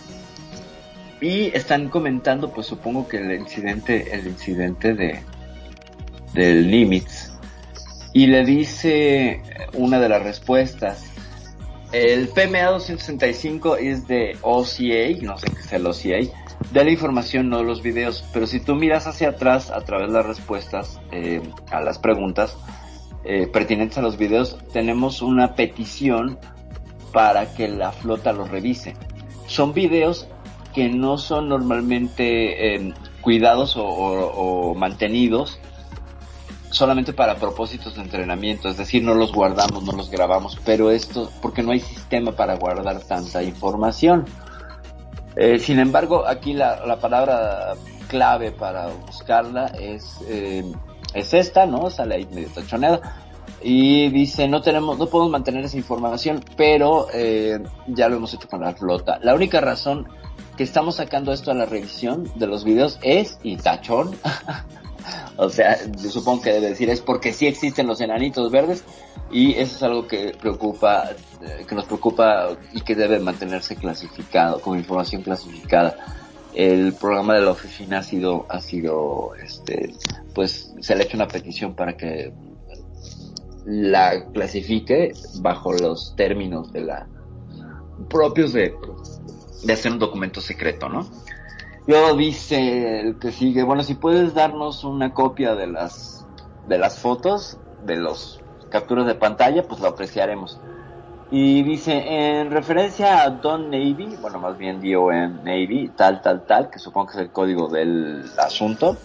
y 1.20 1.54
están 1.56 1.88
comentando 1.88 2.52
pues 2.52 2.66
supongo 2.66 3.06
que 3.08 3.18
el 3.18 3.32
incidente 3.32 4.14
el 4.14 4.26
incidente 4.26 4.94
de 4.94 5.22
del 6.32 6.70
Nimitz 6.70 7.32
y 8.12 8.26
le 8.26 8.44
dice 8.44 9.42
una 9.74 10.00
de 10.00 10.08
las 10.08 10.22
respuestas 10.22 11.10
el 11.92 12.28
PMA 12.28 12.66
265 12.66 13.76
es 13.76 14.06
de 14.06 14.38
OCA, 14.42 15.22
no 15.22 15.36
sé 15.38 15.48
qué 15.50 15.60
es 15.60 15.72
el 15.72 15.86
OCA, 15.86 16.32
de 16.70 16.84
la 16.84 16.90
información, 16.90 17.48
no 17.48 17.64
los 17.64 17.82
videos, 17.82 18.24
pero 18.32 18.46
si 18.46 18.60
tú 18.60 18.76
miras 18.76 19.08
hacia 19.08 19.30
atrás 19.30 19.70
a 19.70 19.80
través 19.80 20.08
de 20.08 20.12
las 20.12 20.26
respuestas 20.26 21.00
eh, 21.10 21.42
a 21.72 21.80
las 21.80 21.98
preguntas 21.98 22.56
eh, 23.24 23.48
pertinentes 23.48 23.98
a 23.98 24.02
los 24.02 24.18
videos, 24.18 24.56
tenemos 24.72 25.20
una 25.20 25.56
petición 25.56 26.38
para 27.12 27.54
que 27.54 27.66
la 27.66 27.90
flota 27.90 28.32
los 28.32 28.50
revise. 28.50 28.94
Son 29.48 29.74
videos 29.74 30.28
que 30.74 30.88
no 30.88 31.18
son 31.18 31.48
normalmente 31.48 32.74
eh, 32.74 32.94
cuidados 33.20 33.74
o, 33.76 34.74
mantenidos 34.74 35.58
solamente 36.70 37.12
para 37.12 37.34
propósitos 37.36 37.96
de 37.96 38.02
entrenamiento, 38.02 38.68
es 38.68 38.76
decir, 38.76 39.02
no 39.02 39.14
los 39.14 39.32
guardamos, 39.32 39.82
no 39.82 39.92
los 39.92 40.08
grabamos, 40.08 40.56
pero 40.64 40.92
esto, 40.92 41.30
porque 41.42 41.64
no 41.64 41.72
hay 41.72 41.80
sistema 41.80 42.32
para 42.32 42.54
guardar 42.54 43.00
tanta 43.00 43.42
información. 43.42 44.24
Eh, 45.34 45.58
sin 45.58 45.80
embargo, 45.80 46.26
aquí 46.28 46.52
la, 46.52 46.86
la 46.86 47.00
palabra 47.00 47.74
clave 48.10 48.50
para 48.50 48.88
buscarla 48.88 49.66
es, 49.66 50.18
eh, 50.28 50.64
es 51.14 51.32
esta, 51.32 51.64
¿no? 51.64 51.88
Sale 51.90 52.16
ahí 52.16 52.28
medio 52.32 52.48
tachoneada. 52.48 53.00
Y 53.62 54.08
dice, 54.10 54.48
no 54.48 54.62
tenemos, 54.62 54.98
no 54.98 55.06
podemos 55.06 55.30
mantener 55.30 55.64
esa 55.64 55.76
información, 55.76 56.42
pero 56.56 57.06
eh, 57.12 57.62
ya 57.86 58.08
lo 58.08 58.16
hemos 58.16 58.34
hecho 58.34 58.48
con 58.48 58.60
la 58.60 58.74
flota. 58.74 59.18
La 59.22 59.34
única 59.34 59.60
razón 59.60 60.08
que 60.60 60.64
estamos 60.64 60.96
sacando 60.96 61.32
esto 61.32 61.50
a 61.50 61.54
la 61.54 61.64
revisión 61.64 62.30
de 62.34 62.46
los 62.46 62.64
videos 62.64 62.98
es, 63.00 63.38
y 63.42 63.56
tachón, 63.56 64.14
o 65.38 65.48
sea, 65.48 65.78
supongo 65.96 66.42
que 66.42 66.52
debe 66.52 66.68
decir 66.68 66.90
es 66.90 67.00
porque 67.00 67.32
sí 67.32 67.46
existen 67.46 67.86
los 67.86 68.02
enanitos 68.02 68.52
verdes 68.52 68.84
y 69.30 69.52
eso 69.52 69.76
es 69.76 69.82
algo 69.82 70.06
que 70.06 70.36
preocupa, 70.38 71.12
eh, 71.40 71.64
que 71.66 71.74
nos 71.74 71.86
preocupa 71.86 72.50
y 72.74 72.82
que 72.82 72.94
debe 72.94 73.18
mantenerse 73.20 73.74
clasificado, 73.74 74.60
como 74.60 74.76
información 74.76 75.22
clasificada. 75.22 75.96
El 76.52 76.92
programa 76.92 77.36
de 77.36 77.40
la 77.40 77.52
oficina 77.52 78.00
ha 78.00 78.02
sido, 78.02 78.44
ha 78.50 78.60
sido, 78.60 79.30
este, 79.42 79.94
pues 80.34 80.74
se 80.78 80.94
le 80.94 81.04
ha 81.04 81.06
hecho 81.06 81.16
una 81.16 81.28
petición 81.28 81.74
para 81.74 81.96
que 81.96 82.34
la 83.64 84.26
clasifique 84.26 85.12
bajo 85.40 85.72
los 85.72 86.14
términos 86.16 86.70
de 86.70 86.80
la 86.82 87.06
propios 88.08 88.52
de, 88.52 88.74
de 89.62 89.72
hacer 89.72 89.92
un 89.92 89.98
documento 89.98 90.40
secreto, 90.40 90.88
¿no? 90.88 91.06
Luego 91.86 92.14
dice 92.16 93.00
el 93.00 93.18
que 93.18 93.32
sigue, 93.32 93.62
bueno, 93.62 93.82
si 93.82 93.94
puedes 93.94 94.34
darnos 94.34 94.84
una 94.84 95.12
copia 95.12 95.54
de 95.54 95.66
las 95.66 96.26
de 96.68 96.78
las 96.78 96.98
fotos, 96.98 97.58
de 97.84 97.96
los 97.96 98.40
capturas 98.70 99.06
de 99.06 99.14
pantalla, 99.14 99.66
pues 99.66 99.80
lo 99.80 99.88
apreciaremos. 99.88 100.60
Y 101.32 101.62
dice, 101.62 101.92
en 102.40 102.50
referencia 102.50 103.22
a 103.22 103.30
Don 103.30 103.70
Navy, 103.70 104.16
bueno, 104.20 104.40
más 104.40 104.58
bien 104.58 104.80
DON 104.80 105.44
Navy, 105.44 105.90
tal, 105.96 106.22
tal, 106.22 106.44
tal, 106.44 106.70
que 106.70 106.78
supongo 106.78 107.06
que 107.06 107.12
es 107.18 107.22
el 107.22 107.30
código 107.30 107.68
del 107.68 108.24
asunto, 108.36 108.96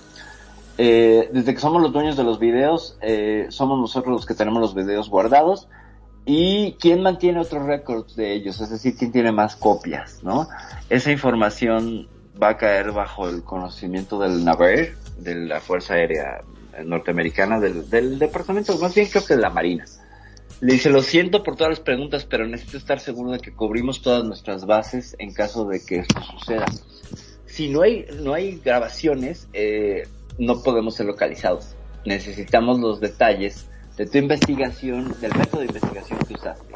eh, 0.78 1.30
desde 1.32 1.54
que 1.54 1.60
somos 1.60 1.82
los 1.82 1.94
dueños 1.94 2.18
de 2.18 2.24
los 2.24 2.40
videos, 2.40 2.98
eh, 3.02 3.46
somos 3.50 3.80
nosotros 3.80 4.12
los 4.12 4.26
que 4.26 4.34
tenemos 4.34 4.60
los 4.60 4.74
videos 4.74 5.10
guardados. 5.10 5.68
¿Y 6.26 6.74
quién 6.80 7.02
mantiene 7.02 7.40
otros 7.40 7.66
récords 7.66 8.16
de 8.16 8.34
ellos? 8.34 8.60
Es 8.60 8.72
decir, 8.72 8.96
quién 8.98 9.12
tiene 9.12 9.32
más 9.32 9.56
copias, 9.56 10.24
¿no? 10.24 10.48
Esa 10.90 11.12
información 11.12 12.08
va 12.42 12.50
a 12.50 12.58
caer 12.58 12.92
bajo 12.92 13.30
el 13.30 13.44
conocimiento 13.44 14.20
del 14.20 14.44
NAVAIR, 14.44 14.96
de 15.20 15.36
la 15.36 15.62
Fuerza 15.62 15.94
Aérea 15.94 16.44
Norteamericana, 16.84 17.60
del, 17.60 17.90
del 17.90 18.20
departamento, 18.20 18.78
más 18.80 18.94
bien 18.96 19.08
creo 19.08 19.24
que 19.24 19.36
de 19.36 19.42
la 19.42 19.50
Marina. 19.50 19.86
Le 20.62 20.74
dice, 20.74 20.90
lo 20.90 21.02
siento 21.02 21.44
por 21.44 21.56
todas 21.56 21.72
las 21.72 21.80
preguntas, 21.80 22.26
pero 22.26 22.48
necesito 22.48 22.78
estar 22.78 23.00
seguro 23.00 23.32
de 23.32 23.40
que 23.40 23.54
cubrimos 23.54 24.02
todas 24.02 24.24
nuestras 24.24 24.66
bases 24.66 25.16
en 25.20 25.34
caso 25.34 25.66
de 25.66 25.84
que 25.86 25.98
esto 25.98 26.22
suceda. 26.22 26.66
Si 27.46 27.70
no 27.70 27.82
hay, 27.84 28.06
no 28.22 28.34
hay 28.34 28.60
grabaciones, 28.64 29.48
eh, 29.54 30.08
no 30.40 30.64
podemos 30.64 30.96
ser 30.96 31.06
localizados. 31.06 31.76
Necesitamos 32.06 32.80
los 32.80 33.00
detalles 33.00 33.68
de 33.98 34.06
tu 34.06 34.18
investigación, 34.18 35.16
del 35.22 35.36
método 35.36 35.62
de 35.62 35.68
investigación 35.68 36.20
que 36.28 36.34
usaste. 36.34 36.74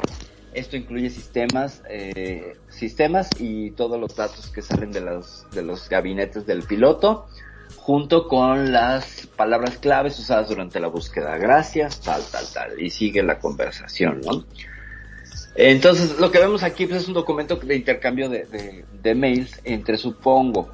Esto 0.52 0.76
incluye 0.76 1.10
sistemas, 1.10 1.82
eh, 1.88 2.56
sistemas 2.68 3.28
y 3.38 3.70
todos 3.72 4.00
los 4.00 4.16
datos 4.16 4.48
que 4.50 4.62
salen 4.62 4.90
de 4.90 5.00
los, 5.00 5.46
de 5.52 5.62
los 5.62 5.88
gabinetes 5.88 6.44
del 6.44 6.64
piloto, 6.64 7.28
junto 7.76 8.26
con 8.26 8.72
las 8.72 9.28
palabras 9.36 9.78
claves 9.78 10.18
usadas 10.18 10.48
durante 10.48 10.80
la 10.80 10.88
búsqueda. 10.88 11.36
Gracias, 11.38 12.00
tal, 12.00 12.22
tal, 12.32 12.44
tal. 12.52 12.80
Y 12.80 12.90
sigue 12.90 13.22
la 13.22 13.38
conversación, 13.38 14.22
¿no? 14.22 14.44
Entonces, 15.54 16.18
lo 16.18 16.30
que 16.32 16.38
vemos 16.38 16.62
aquí 16.62 16.86
pues, 16.86 17.02
es 17.02 17.08
un 17.08 17.14
documento 17.14 17.56
de 17.56 17.76
intercambio 17.76 18.28
de, 18.28 18.44
de, 18.46 18.84
de 19.02 19.14
mails 19.14 19.60
entre, 19.64 19.98
supongo, 19.98 20.68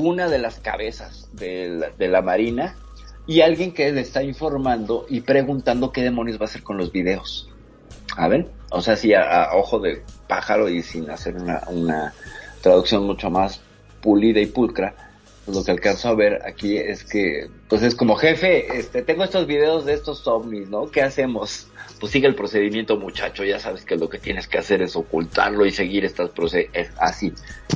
una 0.00 0.28
de 0.28 0.38
las 0.38 0.60
cabezas 0.60 1.28
de 1.32 1.68
la, 1.68 1.90
de 1.90 2.08
la 2.08 2.22
Marina 2.22 2.76
y 3.26 3.40
alguien 3.40 3.72
que 3.72 3.90
le 3.92 4.00
está 4.00 4.22
informando 4.22 5.06
y 5.08 5.20
preguntando 5.20 5.92
qué 5.92 6.02
demonios 6.02 6.38
va 6.38 6.42
a 6.42 6.44
hacer 6.44 6.62
con 6.62 6.76
los 6.76 6.92
videos. 6.92 7.48
A 8.16 8.28
ver, 8.28 8.48
o 8.70 8.80
sea, 8.80 8.96
sí, 8.96 9.14
a, 9.14 9.50
ojo 9.54 9.78
de 9.80 10.02
pájaro 10.28 10.68
y 10.68 10.82
sin 10.82 11.10
hacer 11.10 11.36
una, 11.36 11.62
una 11.68 12.14
traducción 12.60 13.04
mucho 13.04 13.30
más 13.30 13.60
pulida 14.00 14.40
y 14.40 14.46
pulcra, 14.46 14.94
pues 15.44 15.56
lo 15.56 15.64
que 15.64 15.70
alcanzo 15.72 16.08
a 16.08 16.14
ver 16.14 16.42
aquí 16.46 16.76
es 16.76 17.04
que, 17.04 17.48
pues 17.68 17.82
es 17.82 17.94
como 17.94 18.16
jefe, 18.16 18.78
este, 18.78 19.02
tengo 19.02 19.24
estos 19.24 19.46
videos 19.46 19.84
de 19.84 19.94
estos 19.94 20.26
ovnis, 20.26 20.68
¿no? 20.68 20.90
¿Qué 20.90 21.02
hacemos? 21.02 21.68
Pues 22.00 22.12
sigue 22.12 22.26
el 22.26 22.34
procedimiento, 22.34 22.96
muchacho, 22.96 23.44
ya 23.44 23.58
sabes 23.58 23.84
que 23.84 23.96
lo 23.96 24.08
que 24.08 24.18
tienes 24.18 24.48
que 24.48 24.58
hacer 24.58 24.80
es 24.80 24.96
ocultarlo 24.96 25.66
y 25.66 25.70
seguir 25.70 26.04
estas 26.04 26.30
procedimientos, 26.30 26.94
así. 26.98 27.32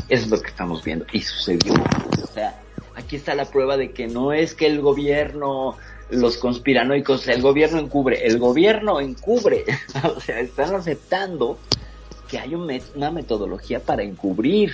Eso 0.08 0.24
es 0.24 0.28
lo 0.28 0.40
que 0.40 0.48
estamos 0.48 0.82
viendo. 0.82 1.06
Y 1.12 1.20
sucedió. 1.20 1.74
O 2.22 2.26
sea, 2.26 2.58
aquí 2.98 3.16
está 3.16 3.34
la 3.34 3.46
prueba 3.46 3.76
de 3.76 3.92
que 3.92 4.08
no 4.08 4.32
es 4.32 4.54
que 4.54 4.66
el 4.66 4.80
gobierno, 4.80 5.76
los 6.10 6.36
conspiranoicos, 6.36 7.28
el 7.28 7.40
gobierno 7.40 7.78
encubre, 7.78 8.26
el 8.26 8.38
gobierno 8.38 9.00
encubre. 9.00 9.64
o 10.16 10.20
sea, 10.20 10.40
están 10.40 10.74
aceptando 10.74 11.58
que 12.28 12.38
hay 12.38 12.54
un 12.54 12.68
una 12.94 13.10
metodología 13.10 13.80
para 13.80 14.02
encubrir. 14.02 14.72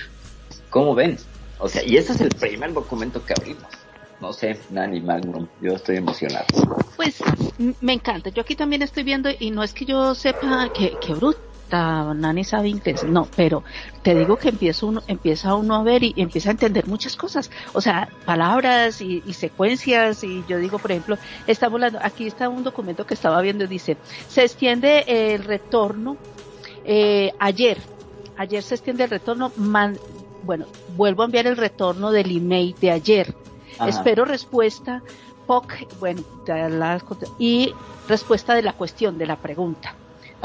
¿Cómo 0.69 0.95
ven? 0.95 1.17
O 1.59 1.69
sea, 1.69 1.83
y 1.83 1.97
ese 1.97 2.13
es 2.13 2.21
el 2.21 2.29
primer 2.29 2.73
documento 2.73 3.23
que 3.23 3.33
abrimos. 3.33 3.67
No 4.19 4.33
sé, 4.33 4.59
Nani 4.71 5.01
Magnum, 5.01 5.47
yo 5.61 5.73
estoy 5.73 5.97
emocionado. 5.97 6.45
Pues 6.95 7.21
me 7.81 7.93
encanta. 7.93 8.29
Yo 8.29 8.41
aquí 8.41 8.55
también 8.55 8.81
estoy 8.81 9.03
viendo 9.03 9.29
y 9.39 9.51
no 9.51 9.61
es 9.61 9.73
que 9.73 9.85
yo 9.85 10.15
sepa 10.15 10.71
que, 10.73 10.97
que 10.99 11.13
bruta, 11.13 11.39
Nani 11.71 12.43
sabe 12.43 12.69
inglés, 12.69 13.03
no, 13.03 13.27
pero 13.35 13.63
te 14.03 14.15
digo 14.15 14.37
que 14.37 14.49
empieza 14.49 14.85
uno, 14.85 15.01
empieza 15.07 15.55
uno 15.55 15.75
a 15.75 15.83
ver 15.83 16.03
y, 16.03 16.13
y 16.15 16.21
empieza 16.21 16.49
a 16.49 16.51
entender 16.51 16.87
muchas 16.87 17.15
cosas. 17.15 17.51
O 17.73 17.81
sea, 17.81 18.09
palabras 18.25 19.01
y, 19.01 19.23
y, 19.25 19.33
secuencias 19.33 20.23
y 20.23 20.43
yo 20.47 20.57
digo, 20.57 20.79
por 20.79 20.91
ejemplo, 20.91 21.17
está 21.47 21.67
volando, 21.67 21.99
aquí 22.01 22.27
está 22.27 22.49
un 22.49 22.63
documento 22.63 23.05
que 23.05 23.13
estaba 23.13 23.41
viendo 23.41 23.65
dice, 23.67 23.97
se 24.27 24.43
extiende 24.43 25.05
el 25.07 25.43
retorno 25.43 26.17
eh, 26.83 27.33
ayer, 27.39 27.79
ayer 28.37 28.61
se 28.61 28.75
extiende 28.75 29.05
el 29.05 29.09
retorno, 29.09 29.51
man, 29.57 29.97
bueno, 30.43 30.65
vuelvo 30.95 31.23
a 31.23 31.25
enviar 31.25 31.47
el 31.47 31.57
retorno 31.57 32.11
del 32.11 32.35
email 32.35 32.75
de 32.79 32.91
ayer. 32.91 33.35
Ajá. 33.79 33.89
Espero 33.89 34.23
respuesta 34.23 35.01
POC, 35.47 35.99
bueno, 35.99 36.23
la, 36.47 37.01
y 37.39 37.73
respuesta 38.07 38.53
de 38.53 38.61
la 38.61 38.73
cuestión, 38.73 39.17
de 39.17 39.25
la 39.25 39.35
pregunta. 39.37 39.95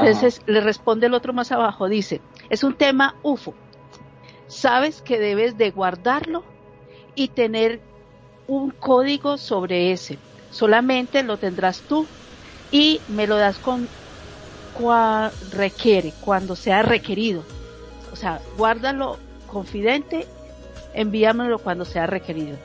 Entonces 0.01 0.39
Ajá. 0.39 0.51
le 0.51 0.61
responde 0.61 1.07
el 1.07 1.13
otro 1.13 1.33
más 1.33 1.51
abajo, 1.51 1.87
dice, 1.87 2.21
es 2.49 2.63
un 2.63 2.75
tema 2.75 3.15
UFO. 3.23 3.53
Sabes 4.47 5.01
que 5.01 5.19
debes 5.19 5.57
de 5.57 5.71
guardarlo 5.71 6.43
y 7.15 7.29
tener 7.29 7.81
un 8.47 8.71
código 8.71 9.37
sobre 9.37 9.91
ese. 9.91 10.19
Solamente 10.49 11.23
lo 11.23 11.37
tendrás 11.37 11.83
tú 11.87 12.07
y 12.71 13.01
me 13.07 13.27
lo 13.27 13.37
das 13.37 13.59
con 13.59 13.89
cua 14.73 15.31
requiere, 15.51 16.13
cuando 16.21 16.55
sea 16.55 16.81
requerido. 16.81 17.43
O 18.11 18.15
sea, 18.15 18.41
guárdalo 18.57 19.19
confidente, 19.47 20.27
envíamelo 20.93 21.59
cuando 21.59 21.85
sea 21.85 22.07
requerido. 22.07 22.57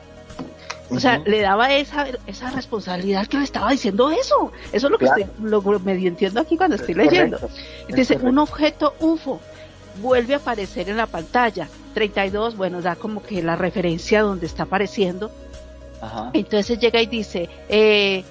O 0.89 0.99
sea, 0.99 1.19
uh 1.19 1.21
-huh. 1.23 1.27
le 1.27 1.41
daba 1.41 1.73
esa, 1.73 2.07
esa 2.27 2.49
responsabilidad 2.51 3.27
que 3.27 3.37
le 3.37 3.43
estaba 3.43 3.71
diciendo 3.71 4.09
eso. 4.09 4.51
Eso 4.71 4.87
es 4.87 4.91
lo 4.91 4.97
que 4.97 5.05
claro. 5.05 5.21
estoy, 5.21 5.49
lo 5.49 5.79
medio 5.79 6.07
entiendo 6.07 6.39
aquí 6.39 6.57
cuando 6.57 6.75
estoy 6.75 6.95
leyendo. 6.95 7.39
Dice, 7.89 8.17
un 8.17 8.37
objeto 8.39 8.93
UFO 8.99 9.41
vuelve 10.01 10.33
a 10.33 10.37
aparecer 10.37 10.89
en 10.89 10.97
la 10.97 11.07
pantalla. 11.07 11.67
32, 11.93 12.55
bueno, 12.55 12.81
da 12.81 12.95
como 12.95 13.21
que 13.23 13.41
la 13.41 13.55
referencia 13.55 14.21
donde 14.21 14.45
está 14.45 14.63
apareciendo. 14.63 15.31
Ajá. 16.01 16.29
Entonces 16.33 16.79
llega 16.79 17.01
y 17.01 17.07
dice, 17.07 17.49
eh, 17.69 18.23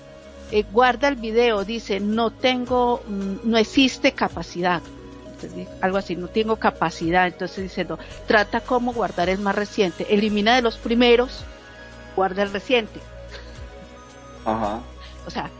eh, 0.52 0.64
guarda 0.72 1.08
el 1.08 1.16
video, 1.16 1.64
dice, 1.64 1.98
no 2.00 2.30
tengo, 2.30 3.02
mm, 3.06 3.50
no 3.50 3.58
existe 3.58 4.12
capacidad 4.12 4.80
algo 5.80 5.98
así, 5.98 6.16
no 6.16 6.28
tengo 6.28 6.56
capacidad, 6.56 7.26
entonces 7.26 7.64
diciendo, 7.64 7.98
trata 8.26 8.60
como 8.60 8.92
guardar 8.92 9.28
el 9.28 9.38
más 9.38 9.54
reciente, 9.54 10.06
elimina 10.10 10.56
de 10.56 10.62
los 10.62 10.76
primeros, 10.76 11.44
guarda 12.16 12.42
el 12.42 12.52
reciente. 12.52 12.98
Ajá. 14.44 14.80
O 15.26 15.30
sea, 15.30 15.50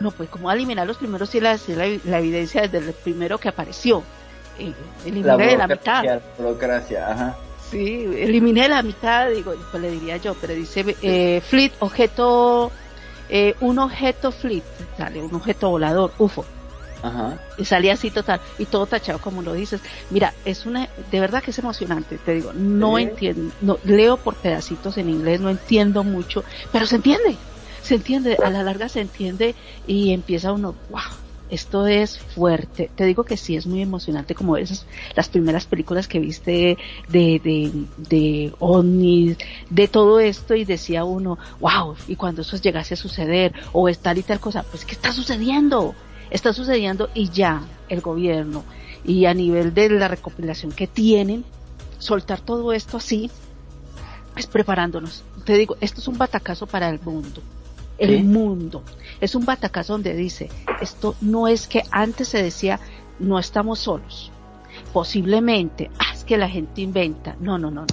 no, 0.00 0.10
pues 0.12 0.30
como 0.30 0.50
eliminar 0.50 0.86
los 0.86 0.96
primeros 0.96 1.28
si 1.28 1.40
la, 1.40 1.58
la, 1.68 1.98
la, 2.04 2.18
evidencia 2.20 2.62
desde 2.62 2.78
el 2.78 2.94
primero 2.94 3.38
que 3.38 3.48
apareció. 3.48 4.02
Eh, 4.58 4.72
eliminé 5.04 5.46
de 5.46 5.56
la 5.56 5.66
mitad. 5.66 6.04
La 6.04 6.20
burocracia, 6.36 7.10
ajá. 7.10 7.36
Sí, 7.70 8.08
eliminé 8.16 8.68
la 8.68 8.82
mitad, 8.82 9.28
digo, 9.28 9.54
pues 9.70 9.82
le 9.82 9.90
diría 9.90 10.16
yo, 10.16 10.34
pero 10.40 10.54
dice 10.54 10.96
eh, 11.02 11.42
fleet, 11.42 11.72
objeto, 11.80 12.70
eh, 13.28 13.54
un 13.60 13.78
objeto 13.78 14.32
fleet, 14.32 14.64
sale, 14.96 15.20
un 15.20 15.34
objeto 15.34 15.68
volador, 15.68 16.12
UFO. 16.16 16.46
Ajá. 17.02 17.38
Y 17.56 17.64
salía 17.64 17.94
así 17.94 18.10
total, 18.10 18.40
y 18.58 18.66
todo 18.66 18.86
tachado 18.86 19.18
como 19.20 19.42
lo 19.42 19.52
dices. 19.52 19.80
Mira, 20.10 20.34
es 20.44 20.66
una, 20.66 20.88
de 21.10 21.20
verdad 21.20 21.42
que 21.42 21.50
es 21.50 21.58
emocionante, 21.58 22.18
te 22.18 22.34
digo, 22.34 22.52
no 22.52 22.96
¿Sí? 22.96 23.04
entiendo, 23.04 23.54
no, 23.60 23.78
leo 23.84 24.16
por 24.16 24.36
pedacitos 24.36 24.96
en 24.98 25.10
inglés, 25.10 25.40
no 25.40 25.50
entiendo 25.50 26.04
mucho, 26.04 26.44
pero 26.72 26.86
se 26.86 26.96
entiende, 26.96 27.36
se 27.82 27.96
entiende, 27.96 28.38
a 28.42 28.50
la 28.50 28.62
larga 28.62 28.88
se 28.88 29.00
entiende 29.00 29.54
y 29.86 30.12
empieza 30.12 30.52
uno, 30.52 30.74
wow, 30.88 31.00
esto 31.48 31.86
es 31.86 32.18
fuerte. 32.18 32.90
Te 32.94 33.04
digo 33.04 33.24
que 33.24 33.36
sí, 33.36 33.56
es 33.56 33.66
muy 33.66 33.80
emocionante 33.80 34.34
como 34.34 34.56
esas, 34.56 34.86
las 35.14 35.28
primeras 35.28 35.64
películas 35.64 36.06
que 36.06 36.18
viste 36.18 36.76
de, 37.08 37.40
de, 37.42 37.72
de 37.96 38.52
ovnis, 38.58 39.38
de 39.70 39.88
todo 39.88 40.20
esto 40.20 40.54
y 40.54 40.64
decía 40.64 41.04
uno, 41.04 41.38
wow, 41.60 41.96
y 42.06 42.16
cuando 42.16 42.42
eso 42.42 42.56
llegase 42.56 42.94
a 42.94 42.98
suceder, 42.98 43.54
o 43.72 43.88
es 43.88 43.98
tal 44.00 44.18
y 44.18 44.22
tal 44.22 44.40
cosa, 44.40 44.62
pues 44.62 44.84
¿qué 44.84 44.94
está 44.94 45.12
sucediendo? 45.12 45.94
Está 46.30 46.52
sucediendo 46.52 47.08
y 47.14 47.30
ya 47.30 47.62
el 47.88 48.00
gobierno 48.00 48.64
y 49.04 49.26
a 49.26 49.34
nivel 49.34 49.74
de 49.74 49.88
la 49.90 50.08
recopilación 50.08 50.72
que 50.72 50.86
tienen, 50.86 51.44
soltar 51.98 52.40
todo 52.40 52.72
esto 52.72 52.96
así 52.96 53.30
es 54.36 54.46
preparándonos. 54.46 55.24
Te 55.44 55.54
digo, 55.54 55.76
esto 55.80 56.00
es 56.00 56.08
un 56.08 56.18
batacazo 56.18 56.66
para 56.66 56.88
el 56.88 57.00
mundo. 57.00 57.42
El 57.96 58.22
mundo. 58.22 58.84
Es 59.20 59.34
un 59.34 59.44
batacazo 59.44 59.94
donde 59.94 60.14
dice, 60.14 60.48
esto 60.80 61.16
no 61.20 61.48
es 61.48 61.66
que 61.66 61.82
antes 61.90 62.28
se 62.28 62.42
decía, 62.42 62.78
no 63.18 63.38
estamos 63.38 63.80
solos. 63.80 64.30
Posiblemente, 64.92 65.90
ah, 65.98 66.12
es 66.14 66.22
que 66.22 66.38
la 66.38 66.48
gente 66.48 66.82
inventa. 66.82 67.34
No, 67.40 67.58
no, 67.58 67.70
no, 67.70 67.80
no. 67.80 67.86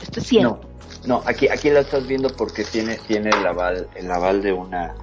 Esto 0.00 0.20
es 0.20 0.26
cierto. 0.26 0.60
No, 1.04 1.20
no 1.20 1.22
aquí, 1.26 1.48
aquí 1.48 1.70
lo 1.70 1.80
estás 1.80 2.06
viendo 2.06 2.28
porque 2.28 2.62
tiene, 2.62 2.98
tiene 3.08 3.30
el 3.30 3.44
aval, 3.44 3.88
el 3.96 4.10
aval 4.10 4.42
de 4.42 4.52
una, 4.52 4.94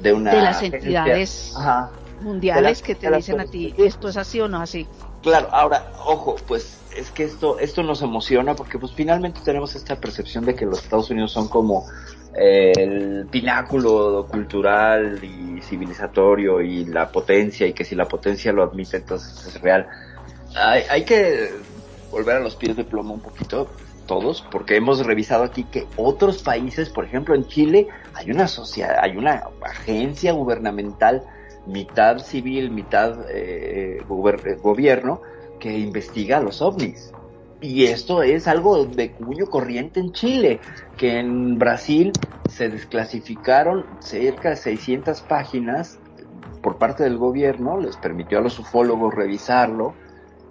de 0.00 0.12
una. 0.12 0.32
De 0.32 0.42
las 0.42 0.62
entidades. 0.62 1.52
Ajá 1.56 1.90
mundiales 2.20 2.80
la, 2.80 2.86
que 2.86 2.94
te 2.94 3.10
dicen 3.10 3.40
a 3.40 3.44
ti 3.44 3.74
esto 3.78 4.08
es 4.08 4.16
así 4.16 4.40
o 4.40 4.48
no 4.48 4.60
así. 4.60 4.86
Claro, 5.22 5.48
ahora, 5.52 5.92
ojo, 6.04 6.36
pues 6.46 6.80
es 6.96 7.10
que 7.10 7.24
esto, 7.24 7.58
esto 7.58 7.82
nos 7.82 8.02
emociona 8.02 8.54
porque 8.54 8.78
pues 8.78 8.92
finalmente 8.92 9.40
tenemos 9.44 9.74
esta 9.74 9.96
percepción 9.96 10.44
de 10.44 10.54
que 10.54 10.64
los 10.64 10.82
Estados 10.82 11.10
Unidos 11.10 11.32
son 11.32 11.48
como 11.48 11.86
eh, 12.34 12.72
el 12.76 13.26
pináculo 13.30 14.26
cultural 14.30 15.22
y 15.22 15.60
civilizatorio 15.60 16.60
y 16.60 16.84
la 16.86 17.10
potencia 17.10 17.66
y 17.66 17.72
que 17.72 17.84
si 17.84 17.94
la 17.94 18.06
potencia 18.06 18.52
lo 18.52 18.62
admite 18.62 18.98
entonces 18.98 19.46
es 19.46 19.60
real. 19.60 19.86
Hay, 20.54 20.82
hay 20.88 21.04
que 21.04 21.50
volver 22.10 22.36
a 22.36 22.40
los 22.40 22.56
pies 22.56 22.76
de 22.76 22.84
plomo 22.84 23.14
un 23.14 23.20
poquito 23.20 23.68
todos 24.06 24.44
porque 24.50 24.76
hemos 24.76 25.04
revisado 25.06 25.44
aquí 25.44 25.64
que 25.64 25.86
otros 25.96 26.42
países, 26.42 26.88
por 26.88 27.04
ejemplo 27.04 27.34
en 27.34 27.46
Chile, 27.46 27.88
hay 28.14 28.30
una 28.30 28.48
sociedad, 28.48 28.96
hay 29.00 29.16
una 29.16 29.44
agencia 29.62 30.32
gubernamental 30.32 31.22
mitad 31.66 32.18
civil, 32.18 32.70
mitad 32.70 33.26
eh, 33.30 34.02
gobierno, 34.06 35.20
que 35.58 35.78
investiga 35.78 36.38
a 36.38 36.40
los 36.40 36.62
ovnis. 36.62 37.12
Y 37.60 37.84
esto 37.84 38.22
es 38.22 38.48
algo 38.48 38.86
de 38.86 39.12
cuyo 39.12 39.50
corriente 39.50 40.00
en 40.00 40.12
Chile, 40.12 40.60
que 40.96 41.18
en 41.18 41.58
Brasil 41.58 42.12
se 42.48 42.70
desclasificaron 42.70 43.84
cerca 43.98 44.50
de 44.50 44.56
600 44.56 45.20
páginas 45.22 45.98
por 46.62 46.78
parte 46.78 47.04
del 47.04 47.18
gobierno, 47.18 47.78
les 47.78 47.96
permitió 47.96 48.38
a 48.38 48.40
los 48.40 48.58
ufólogos 48.58 49.14
revisarlo, 49.14 49.94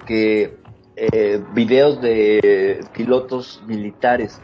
que 0.05 0.57
eh, 0.95 1.41
videos 1.53 2.01
de 2.01 2.83
pilotos 2.93 3.63
militares 3.67 4.39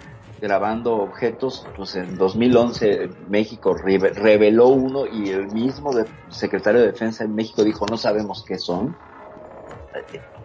grabando 0.45 0.97
objetos, 0.97 1.67
pues 1.75 1.95
en 1.95 2.17
2011 2.17 3.09
México 3.27 3.73
reveló 3.73 4.67
uno 4.67 5.07
y 5.07 5.29
el 5.29 5.47
mismo 5.47 5.89
secretario 6.29 6.81
de 6.81 6.87
Defensa 6.91 7.23
en 7.23 7.33
México 7.33 7.63
dijo 7.63 7.87
no 7.87 7.97
sabemos 7.97 8.45
qué 8.47 8.59
son. 8.59 8.95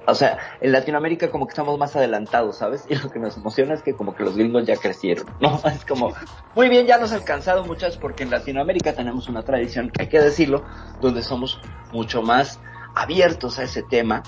o 0.07 0.15
sea, 0.15 0.39
en 0.63 0.73
Latinoamérica 0.73 1.31
como 1.31 1.47
que 1.47 1.51
estamos 1.51 1.79
más 1.79 1.95
adelantados, 1.97 2.57
¿sabes? 2.57 2.87
Y 2.89 2.95
lo 2.95 3.11
que 3.11 3.19
nos 3.19 3.37
emociona 3.37 3.75
es 3.75 3.83
que 3.83 3.95
como 3.95 4.15
que 4.15 4.25
los 4.25 4.37
gringos 4.37 4.65
ya 4.67 4.77
crecieron, 4.77 5.27
¿no? 5.39 5.61
Es 5.67 5.85
como, 5.85 6.15
muy 6.55 6.71
bien, 6.71 6.87
ya 6.87 6.97
nos 6.97 7.13
ha 7.13 7.17
alcanzado 7.17 7.65
muchachos, 7.65 7.99
porque 7.99 8.23
en 8.23 8.31
Latinoamérica 8.31 8.95
tenemos 8.95 9.29
una 9.29 9.43
tradición, 9.43 9.93
hay 9.99 10.09
que 10.09 10.21
decirlo, 10.21 10.65
donde 11.03 11.23
somos 11.23 11.61
mucho 11.93 12.23
más 12.23 12.59
abiertos 12.95 13.59
a 13.59 13.65
ese 13.65 13.83
tema, 13.83 14.23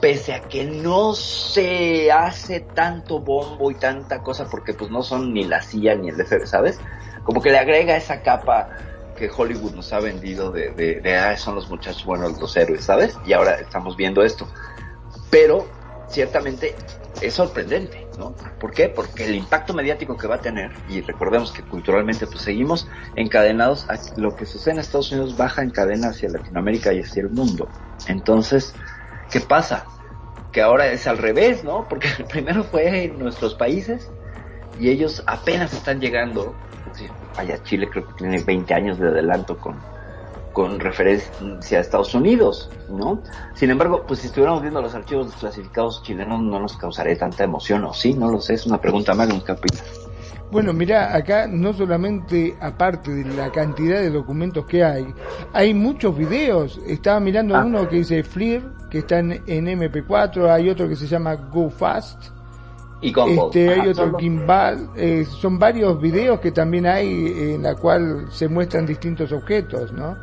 pese 0.00 0.34
a 0.34 0.40
que 0.40 0.64
no 0.64 1.14
se 1.14 2.10
hace 2.12 2.60
tanto 2.60 3.20
bombo 3.20 3.70
y 3.70 3.74
tanta 3.74 4.22
cosa, 4.22 4.48
porque 4.48 4.74
pues 4.74 4.90
no 4.90 5.02
son 5.02 5.32
ni 5.32 5.44
la 5.44 5.62
CIA 5.62 5.96
ni 5.96 6.08
el 6.08 6.16
DF, 6.16 6.46
¿sabes? 6.46 6.80
Como 7.24 7.42
que 7.42 7.50
le 7.50 7.58
agrega 7.58 7.96
esa 7.96 8.22
capa 8.22 8.70
que 9.16 9.30
Hollywood 9.34 9.74
nos 9.74 9.92
ha 9.92 10.00
vendido 10.00 10.50
de, 10.52 10.70
de, 10.70 11.00
de 11.00 11.16
ah, 11.16 11.36
son 11.36 11.56
los 11.56 11.68
muchachos 11.68 12.04
buenos, 12.04 12.40
los 12.40 12.56
héroes, 12.56 12.84
¿sabes? 12.84 13.18
Y 13.26 13.32
ahora 13.32 13.56
estamos 13.56 13.96
viendo 13.96 14.22
esto. 14.22 14.48
Pero 15.30 15.66
ciertamente 16.08 16.74
es 17.20 17.34
sorprendente, 17.34 18.06
¿no? 18.18 18.34
¿Por 18.60 18.72
qué? 18.72 18.88
Porque 18.88 19.26
el 19.26 19.34
impacto 19.34 19.74
mediático 19.74 20.16
que 20.16 20.26
va 20.26 20.36
a 20.36 20.40
tener, 20.40 20.70
y 20.88 21.00
recordemos 21.00 21.52
que 21.52 21.62
culturalmente 21.62 22.26
pues 22.26 22.42
seguimos 22.42 22.88
encadenados 23.16 23.88
a 23.88 23.98
lo 24.16 24.36
que 24.36 24.46
sucede 24.46 24.74
en 24.74 24.80
Estados 24.80 25.12
Unidos 25.12 25.36
baja 25.36 25.62
en 25.62 25.70
cadena 25.70 26.08
hacia 26.08 26.28
Latinoamérica 26.28 26.92
y 26.92 27.00
hacia 27.00 27.22
el 27.22 27.30
mundo. 27.30 27.68
Entonces, 28.06 28.74
¿qué 29.30 29.40
pasa? 29.40 29.86
Que 30.52 30.62
ahora 30.62 30.86
es 30.88 31.06
al 31.06 31.18
revés, 31.18 31.64
¿no? 31.64 31.86
Porque 31.88 32.08
primero 32.28 32.64
fue 32.64 33.04
en 33.04 33.18
nuestros 33.18 33.54
países 33.54 34.10
y 34.78 34.88
ellos 34.88 35.22
apenas 35.26 35.72
están 35.72 36.00
llegando. 36.00 36.54
Vaya, 37.36 37.62
Chile 37.62 37.88
creo 37.88 38.06
que 38.06 38.14
tiene 38.14 38.42
20 38.42 38.74
años 38.74 38.98
de 38.98 39.08
adelanto 39.08 39.56
con, 39.58 39.76
con 40.52 40.80
referencia 40.80 41.78
a 41.78 41.80
Estados 41.80 42.14
Unidos, 42.14 42.70
¿no? 42.88 43.22
Sin 43.54 43.70
embargo, 43.70 44.04
pues 44.06 44.20
si 44.20 44.26
estuviéramos 44.26 44.62
viendo 44.62 44.80
los 44.80 44.94
archivos 44.94 45.26
desclasificados 45.30 46.02
chilenos 46.02 46.40
no 46.40 46.58
nos 46.58 46.76
causaría 46.76 47.16
tanta 47.16 47.44
emoción, 47.44 47.84
¿o 47.84 47.92
sí? 47.92 48.14
No 48.14 48.30
lo 48.30 48.40
sé, 48.40 48.54
es 48.54 48.66
una 48.66 48.80
pregunta 48.80 49.14
más, 49.14 49.30
un 49.30 49.40
capítulo. 49.40 49.84
Bueno, 50.50 50.72
mira, 50.72 51.14
acá 51.14 51.46
no 51.46 51.74
solamente 51.74 52.56
aparte 52.60 53.10
de 53.12 53.24
la 53.34 53.52
cantidad 53.52 54.00
de 54.00 54.08
documentos 54.10 54.64
que 54.64 54.82
hay, 54.82 55.06
hay 55.52 55.74
muchos 55.74 56.16
videos. 56.16 56.80
Estaba 56.86 57.20
mirando 57.20 57.54
Ah. 57.54 57.64
uno 57.66 57.86
que 57.88 57.96
dice 57.96 58.22
FLIR, 58.22 58.62
que 58.90 58.98
está 59.00 59.18
en, 59.18 59.42
en 59.46 59.66
MP4, 59.68 60.48
hay 60.50 60.70
otro 60.70 60.88
que 60.88 60.96
se 60.96 61.06
llama 61.06 61.34
Go 61.34 61.68
Fast, 61.68 62.28
Y 63.02 63.12
Gumball. 63.12 63.46
este, 63.48 63.68
hay 63.68 63.88
otro 63.88 64.16
Gimbal, 64.18 64.88
eh, 64.96 65.26
son 65.26 65.58
varios 65.58 66.00
videos 66.00 66.40
que 66.40 66.50
también 66.50 66.86
hay 66.86 67.52
en 67.54 67.62
la 67.62 67.74
cual 67.74 68.28
se 68.30 68.48
muestran 68.48 68.86
distintos 68.86 69.30
objetos, 69.32 69.92
¿no? 69.92 70.16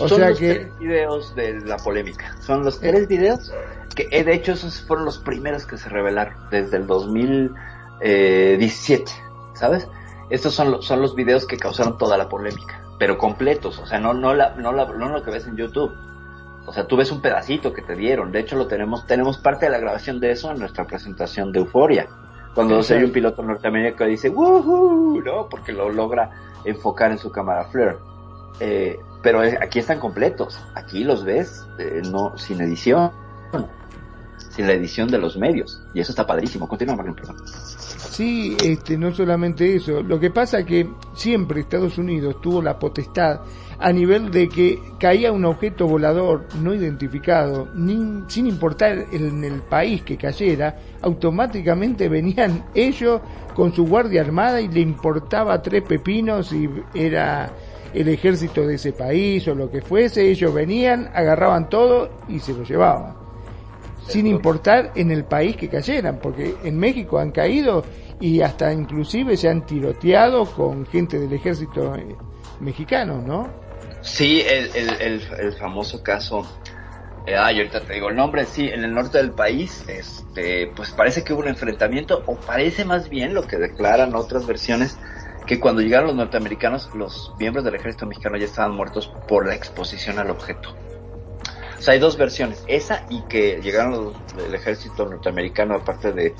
O 0.00 0.06
son 0.08 0.18
sea 0.20 0.28
los 0.30 0.38
que 0.38 0.50
Eh. 0.52 0.54
tres 0.54 0.78
videos 0.78 1.34
de 1.34 1.60
la 1.66 1.76
polémica. 1.76 2.36
Son 2.40 2.64
los 2.64 2.78
tres 2.80 3.06
videos 3.08 3.52
que, 3.96 4.06
eh, 4.12 4.22
de 4.24 4.32
hecho, 4.34 4.52
esos 4.52 4.80
fueron 4.82 5.04
los 5.06 5.18
primeros 5.18 5.66
que 5.66 5.76
se 5.76 5.88
revelaron 5.90 6.34
desde 6.50 6.76
el 6.78 6.86
2017, 6.86 9.10
¿sabes? 9.62 9.86
Estos 10.28 10.54
son, 10.54 10.72
los- 10.72 10.84
son 10.84 11.00
los 11.00 11.14
videos 11.14 11.46
que 11.46 11.56
causaron 11.56 11.96
toda 11.96 12.16
la 12.16 12.28
polémica, 12.28 12.82
pero 12.98 13.16
completos, 13.16 13.78
o 13.78 13.86
sea, 13.86 14.00
no, 14.00 14.12
no, 14.12 14.34
la, 14.34 14.56
no, 14.56 14.72
la, 14.72 14.86
no 14.86 15.08
lo 15.10 15.22
que 15.22 15.30
ves 15.30 15.46
en 15.46 15.56
YouTube. 15.56 15.92
O 16.66 16.72
sea, 16.72 16.88
tú 16.88 16.96
ves 16.96 17.12
un 17.12 17.20
pedacito 17.20 17.72
que 17.72 17.80
te 17.82 17.94
dieron. 17.94 18.32
De 18.32 18.40
hecho, 18.40 18.56
lo 18.56 18.66
tenemos, 18.66 19.06
tenemos 19.06 19.38
parte 19.38 19.66
de 19.66 19.70
la 19.72 19.78
grabación 19.78 20.18
de 20.18 20.32
eso 20.32 20.50
en 20.50 20.58
nuestra 20.58 20.84
presentación 20.84 21.52
de 21.52 21.60
Euforia. 21.60 22.08
Cuando 22.56 22.74
Exacto. 22.74 22.88
se 22.88 22.94
oye 22.96 23.04
un 23.06 23.12
piloto 23.12 23.42
norteamericano 23.44 23.96
que 23.98 24.04
dice 24.06 24.28
¡Woohoo! 24.30 25.22
¿no? 25.24 25.48
Porque 25.48 25.72
lo 25.72 25.88
logra 25.90 26.30
enfocar 26.64 27.12
en 27.12 27.18
su 27.18 27.30
cámara 27.30 27.64
Flare. 27.64 27.98
Eh, 28.60 28.98
pero 29.22 29.40
aquí 29.40 29.78
están 29.78 30.00
completos. 30.00 30.58
Aquí 30.74 31.04
los 31.04 31.24
ves, 31.24 31.64
eh, 31.78 32.02
no, 32.10 32.36
sin 32.36 32.60
edición. 32.60 33.10
Sin 34.50 34.66
la 34.66 34.72
edición 34.74 35.08
de 35.08 35.18
los 35.18 35.36
medios. 35.36 35.82
Y 35.94 36.00
eso 36.00 36.10
está 36.12 36.26
padrísimo. 36.26 36.66
Continúa, 36.68 36.94
Marlon, 36.96 37.14
perdón. 37.14 37.36
Sí, 38.12 38.54
este, 38.62 38.98
no 38.98 39.10
solamente 39.14 39.74
eso. 39.74 40.02
Lo 40.02 40.20
que 40.20 40.30
pasa 40.30 40.66
que 40.66 40.86
siempre 41.14 41.60
Estados 41.62 41.96
Unidos 41.96 42.42
tuvo 42.42 42.60
la 42.60 42.78
potestad 42.78 43.40
a 43.78 43.90
nivel 43.90 44.30
de 44.30 44.50
que 44.50 44.78
caía 45.00 45.32
un 45.32 45.46
objeto 45.46 45.86
volador 45.88 46.46
no 46.60 46.74
identificado, 46.74 47.68
ni- 47.74 48.22
sin 48.28 48.46
importar 48.46 49.06
en 49.12 49.42
el 49.42 49.62
país 49.62 50.02
que 50.02 50.18
cayera, 50.18 50.76
automáticamente 51.00 52.10
venían 52.10 52.66
ellos 52.74 53.22
con 53.54 53.72
su 53.72 53.86
guardia 53.86 54.20
armada 54.20 54.60
y 54.60 54.68
le 54.68 54.80
importaba 54.80 55.62
tres 55.62 55.82
pepinos 55.82 56.48
si 56.48 56.68
era 56.94 57.50
el 57.94 58.08
ejército 58.08 58.66
de 58.66 58.74
ese 58.74 58.92
país 58.92 59.48
o 59.48 59.54
lo 59.54 59.70
que 59.70 59.80
fuese, 59.80 60.30
ellos 60.30 60.52
venían, 60.52 61.08
agarraban 61.14 61.70
todo 61.70 62.10
y 62.28 62.40
se 62.40 62.52
lo 62.52 62.62
llevaban 62.64 63.21
sin 64.08 64.26
importar 64.26 64.92
en 64.94 65.10
el 65.10 65.24
país 65.24 65.56
que 65.56 65.68
cayeran, 65.68 66.18
porque 66.18 66.54
en 66.64 66.78
México 66.78 67.18
han 67.18 67.30
caído 67.30 67.84
y 68.20 68.40
hasta 68.40 68.72
inclusive 68.72 69.36
se 69.36 69.48
han 69.48 69.66
tiroteado 69.66 70.44
con 70.46 70.86
gente 70.86 71.18
del 71.18 71.32
ejército 71.32 71.94
eh, 71.96 72.16
mexicano, 72.60 73.20
¿no? 73.20 73.48
Sí, 74.00 74.42
el, 74.42 74.70
el, 74.74 75.00
el, 75.00 75.22
el 75.38 75.52
famoso 75.54 76.02
caso. 76.02 76.42
Eh, 77.26 77.36
ay, 77.36 77.58
ahorita 77.58 77.80
te 77.82 77.94
digo 77.94 78.08
el 78.08 78.16
nombre. 78.16 78.44
Sí, 78.46 78.68
en 78.68 78.82
el 78.84 78.92
norte 78.92 79.18
del 79.18 79.30
país, 79.30 79.84
este, 79.86 80.66
pues 80.74 80.90
parece 80.90 81.22
que 81.22 81.32
hubo 81.32 81.40
un 81.42 81.48
enfrentamiento, 81.48 82.22
o 82.26 82.34
parece 82.36 82.84
más 82.84 83.08
bien 83.08 83.32
lo 83.32 83.46
que 83.46 83.58
declaran 83.58 84.14
otras 84.14 84.46
versiones, 84.46 84.98
que 85.46 85.60
cuando 85.60 85.82
llegaron 85.82 86.08
los 86.08 86.16
norteamericanos, 86.16 86.90
los 86.94 87.32
miembros 87.38 87.64
del 87.64 87.76
ejército 87.76 88.06
mexicano 88.06 88.36
ya 88.36 88.46
estaban 88.46 88.72
muertos 88.72 89.12
por 89.28 89.46
la 89.46 89.54
exposición 89.54 90.18
al 90.18 90.30
objeto. 90.30 90.74
O 91.82 91.84
sea, 91.84 91.94
hay 91.94 92.00
dos 92.00 92.16
versiones. 92.16 92.62
Esa 92.68 93.06
y 93.10 93.22
que 93.22 93.60
llegaron 93.60 93.90
los 93.90 94.36
del 94.36 94.54
ejército 94.54 95.04
norteamericano, 95.04 95.74
aparte 95.74 96.12
de 96.12 96.32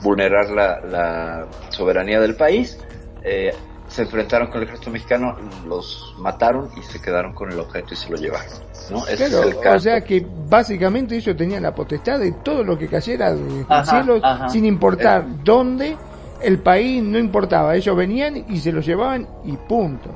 vulnerar 0.00 0.48
la, 0.48 0.80
la 0.80 1.46
soberanía 1.68 2.18
del 2.18 2.34
país, 2.34 2.78
eh, 3.22 3.52
se 3.88 4.02
enfrentaron 4.02 4.48
con 4.48 4.62
el 4.62 4.68
ejército 4.68 4.90
mexicano, 4.90 5.36
los 5.68 6.14
mataron 6.16 6.70
y 6.78 6.82
se 6.82 6.98
quedaron 6.98 7.34
con 7.34 7.52
el 7.52 7.60
objeto 7.60 7.92
y 7.92 7.96
se 7.98 8.08
lo 8.08 8.16
llevaron. 8.16 8.48
¿no? 8.90 9.02
Claro, 9.02 9.12
es 9.12 9.20
el 9.20 9.60
caso. 9.60 9.76
o 9.76 9.80
sea 9.80 10.00
que 10.00 10.26
básicamente 10.48 11.14
ellos 11.14 11.36
tenían 11.36 11.62
la 11.62 11.74
potestad 11.74 12.18
de 12.18 12.32
todo 12.32 12.64
lo 12.64 12.78
que 12.78 12.88
cayera 12.88 13.34
del 13.34 13.66
cielo, 13.84 14.18
ajá. 14.22 14.48
sin 14.48 14.64
importar 14.64 15.26
dónde, 15.44 15.94
el 16.40 16.58
país 16.60 17.02
no 17.02 17.18
importaba, 17.18 17.76
ellos 17.76 17.94
venían 17.94 18.46
y 18.48 18.60
se 18.60 18.72
lo 18.72 18.80
llevaban 18.80 19.28
y 19.44 19.58
punto. 19.58 20.08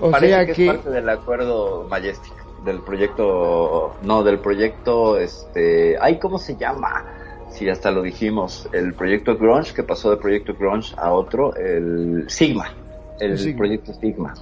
O 0.00 0.12
Parece 0.12 0.32
sea 0.32 0.46
que, 0.46 0.52
que, 0.52 0.66
es 0.66 0.74
parte 0.74 0.90
del 0.90 1.08
acuerdo 1.08 1.88
Majestic, 1.90 2.43
del 2.64 2.80
proyecto, 2.80 3.94
no, 4.02 4.22
del 4.22 4.38
proyecto, 4.38 5.18
este, 5.18 5.96
ay, 6.00 6.18
¿cómo 6.18 6.38
se 6.38 6.56
llama? 6.56 7.04
Sí, 7.50 7.68
hasta 7.68 7.90
lo 7.90 8.02
dijimos, 8.02 8.68
el 8.72 8.94
proyecto 8.94 9.36
Grunge, 9.36 9.74
que 9.74 9.82
pasó 9.82 10.10
del 10.10 10.18
proyecto 10.18 10.54
Grunge 10.54 10.94
a 10.96 11.12
otro, 11.12 11.54
el 11.54 12.24
Sigma, 12.28 12.74
el, 13.20 13.32
El 13.32 13.38
Sigma. 13.38 13.58
proyecto 13.58 13.94
Sigma, 13.94 14.34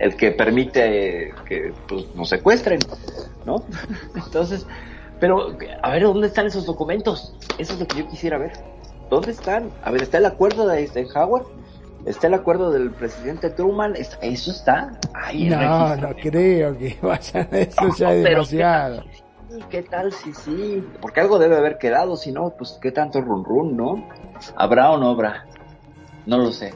el 0.00 0.16
que 0.16 0.32
permite 0.32 1.32
que 1.46 1.72
pues, 1.86 2.14
nos 2.14 2.28
secuestren, 2.28 2.80
¿no? 3.46 3.62
Entonces, 4.14 4.66
pero, 5.20 5.56
a 5.82 5.90
ver, 5.90 6.02
¿dónde 6.02 6.26
están 6.26 6.46
esos 6.46 6.66
documentos? 6.66 7.34
Eso 7.58 7.72
es 7.74 7.80
lo 7.80 7.86
que 7.86 7.98
yo 7.98 8.08
quisiera 8.08 8.38
ver. 8.38 8.52
¿Dónde 9.10 9.30
están? 9.30 9.70
A 9.82 9.90
ver, 9.90 10.02
¿está 10.02 10.18
el 10.18 10.26
acuerdo 10.26 10.66
de 10.66 10.80
Eisenhower? 10.80 11.44
¿Está 12.06 12.26
el 12.28 12.34
acuerdo 12.34 12.70
del 12.70 12.90
presidente 12.90 13.50
Truman? 13.50 13.94
¿Está- 13.96 14.18
¿Eso 14.22 14.50
está? 14.50 14.98
Ahí 15.14 15.48
no, 15.48 15.96
no 15.96 16.08
creo 16.16 16.76
que 16.78 16.96
vayan 17.02 17.48
eso 17.52 17.88
ya 17.96 18.14
es 18.14 18.24
demasiado. 18.24 19.02
¿Y 19.56 19.62
¿Qué 19.70 19.82
tal 19.82 20.12
si 20.12 20.32
sí? 20.34 20.84
Porque 21.00 21.20
algo 21.20 21.38
debe 21.38 21.56
haber 21.56 21.78
quedado, 21.78 22.16
si 22.16 22.32
no, 22.32 22.50
pues 22.56 22.78
qué 22.82 22.92
tanto 22.92 23.20
run 23.20 23.44
run, 23.44 23.76
¿no? 23.76 24.06
¿Habrá 24.56 24.90
o 24.90 24.98
no 24.98 25.10
habrá? 25.10 25.46
No 26.26 26.38
lo 26.38 26.52
sé. 26.52 26.74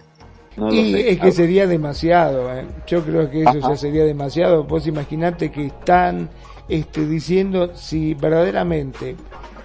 No 0.57 0.69
lo 0.69 0.74
Y 0.74 0.93
sé. 0.93 1.11
es 1.12 1.20
que 1.20 1.32
sería 1.32 1.66
demasiado, 1.66 2.53
¿eh? 2.55 2.66
yo 2.86 3.03
creo 3.03 3.31
que 3.31 3.40
eso 3.43 3.51
Ajá. 3.51 3.70
ya 3.70 3.77
sería 3.77 4.05
demasiado. 4.05 4.65
Vos 4.65 4.86
imaginate 4.86 5.51
que 5.51 5.66
están 5.66 6.28
este, 6.69 7.07
diciendo 7.07 7.74
si 7.74 8.15
verdaderamente 8.15 9.16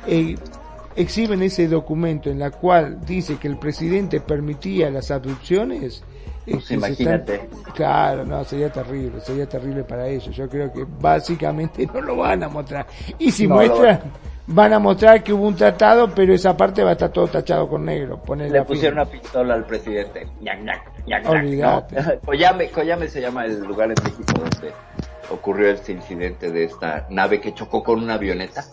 eh, 0.06 0.36
exhiben 0.98 1.42
ese 1.44 1.68
documento 1.68 2.30
en 2.30 2.40
la 2.40 2.52
cual 2.52 3.00
dice 3.06 3.38
que 3.38 3.48
el 3.48 3.58
presidente 3.58 4.20
permitía 4.20 4.90
las 4.90 5.12
abducciones. 5.12 6.04
Pues 6.50 6.72
imagínate. 6.72 7.36
están- 7.36 7.74
claro, 7.74 8.26
no, 8.26 8.44
sería 8.46 8.72
terrible, 8.72 9.20
sería 9.20 9.48
terrible 9.48 9.84
para 9.84 10.08
ellos. 10.08 10.34
Yo 10.36 10.48
creo 10.50 10.72
que 10.72 10.86
básicamente 11.00 11.86
no 11.94 12.02
lo 12.02 12.16
van 12.18 12.42
a 12.44 12.48
mostrar. 12.48 12.88
Y 13.20 13.32
si 13.32 13.48
No 13.48 13.56
lo 13.62 13.68
muestran, 13.68 14.00
van 14.48 14.72
a 14.74 14.80
mostrar 14.80 15.22
que 15.24 15.34
hubo 15.34 15.46
un 15.46 15.56
tratado, 15.56 16.10
pero 16.16 16.34
esa 16.34 16.56
parte 16.56 16.84
va 16.84 16.92
a 16.92 16.94
estar 16.94 17.10
todo 17.12 17.28
tachado 17.28 17.68
con 17.68 17.84
negro. 17.84 18.22
Poner 18.24 18.50
Le 18.50 18.64
pusieron 18.64 19.00
una 19.00 19.10
pistola 19.10 19.56
al 19.56 19.66
presidente. 19.66 20.26
Ñac, 20.42 20.60
ñac, 21.06 21.30
Olvídate. 21.30 21.96
¿no? 22.02 22.20
Coyame, 22.26 22.70
Coyame 22.70 23.10
se 23.10 23.20
llama 23.20 23.46
el 23.46 23.60
lugar 23.64 23.90
en 23.90 23.96
México 24.02 24.24
donde 24.34 24.72
ocurrió 25.30 25.70
este 25.70 25.92
incidente 25.92 26.50
de 26.50 26.64
esta 26.64 27.08
nave 27.10 27.42
que 27.42 27.54
chocó 27.54 27.84
con 27.84 28.02
una 28.02 28.14
avioneta 28.14 28.64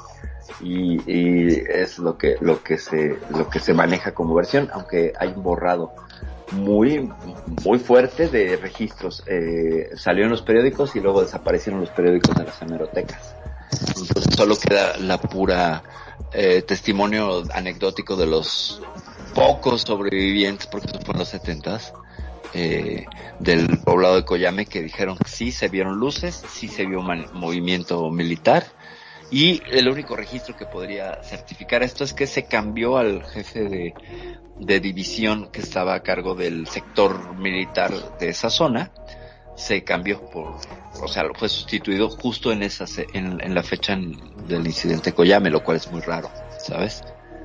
y, 0.61 1.01
y 1.11 1.63
es 1.69 1.99
lo 1.99 2.17
que 2.17 2.37
lo 2.41 2.63
que 2.63 2.79
se 2.79 3.19
lo 3.31 3.49
que 3.49 3.61
se 3.61 3.75
maneja 3.75 4.13
como 4.13 4.35
versión, 4.35 4.69
aunque 4.73 5.13
hay 5.19 5.29
un 5.29 5.43
borrado 5.43 5.93
muy 6.53 7.11
muy 7.63 7.79
fuerte 7.79 8.29
de 8.29 8.57
registros. 8.57 9.23
Eh, 9.27 9.91
salió 9.97 10.25
en 10.25 10.31
los 10.31 10.43
periódicos 10.43 10.95
y 10.97 11.01
luego 11.01 11.23
desaparecieron 11.23 11.81
los 11.81 11.91
periódicos 11.91 12.37
de 12.37 12.45
las 12.45 12.61
hemerotecas. 12.63 13.35
Entonces 13.97 14.37
solo 14.37 14.57
queda 14.57 14.97
la 14.99 15.21
pura 15.21 15.83
eh, 16.33 16.63
testimonio 16.63 17.43
anecdótico 17.53 18.17
de 18.17 18.27
los 18.27 18.81
pocos 19.35 19.83
sobrevivientes, 19.83 20.67
porque 20.67 20.89
eso 20.89 21.01
fue 21.05 21.15
en 21.15 21.19
los 21.19 21.29
setentas, 21.29 21.93
eh, 22.53 23.07
del 23.41 23.79
poblado 23.79 24.17
de 24.17 24.25
Coyame 24.25 24.67
que 24.67 24.83
dijeron 24.83 25.17
que 25.19 25.29
sí 25.29 25.51
se 25.51 25.69
vieron 25.69 25.99
luces, 25.99 26.41
sí 26.49 26.69
se 26.69 26.87
vio 26.87 27.03
movimiento 27.03 28.11
militar 28.11 28.65
y 29.31 29.63
el 29.71 29.89
único 29.89 30.17
registro 30.17 30.57
que 30.57 30.67
podría 30.67 31.23
certificar 31.23 31.83
esto 31.83 32.05
es 32.05 32.13
que 32.13 32.27
se 32.27 32.45
cambió 32.45 32.99
al 32.99 33.25
jefe 33.25 33.65
de, 33.65 33.95
de 34.59 34.81
división 34.81 35.51
que 35.51 35.61
estaba 35.61 35.95
a 35.95 36.03
cargo 36.03 36.35
del 36.35 36.67
sector 36.67 37.35
militar 37.37 38.19
de 38.19 38.29
esa 38.29 38.51
zona, 38.51 38.93
se 39.57 39.85
cambió 39.85 40.21
por, 40.31 40.57
o 41.03 41.09
sea, 41.09 41.25
fue 41.35 41.49
sustituido 41.49 42.09
justo 42.11 42.53
en 42.53 42.63
esa, 42.63 42.85
en, 43.13 43.41
en 43.41 43.55
la 43.55 43.63
fecha 43.63 43.97
del 43.97 44.67
incidente 44.67 45.11
de 45.11 45.17
Coyame, 45.17 45.51
lo 45.51 45.63
cual 45.63 45.77
es 45.77 45.91
muy 45.91 46.01
raro, 46.01 46.31
¿sabes? 46.59 47.03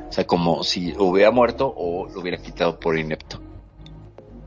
O 0.10 0.12
sea, 0.12 0.26
como 0.26 0.64
si 0.64 0.94
hubiera 0.98 1.32
muerto 1.32 1.72
o 1.76 2.08
lo 2.08 2.22
hubiera 2.22 2.42
quitado 2.42 2.80
por 2.80 2.98
inepto. 2.98 3.42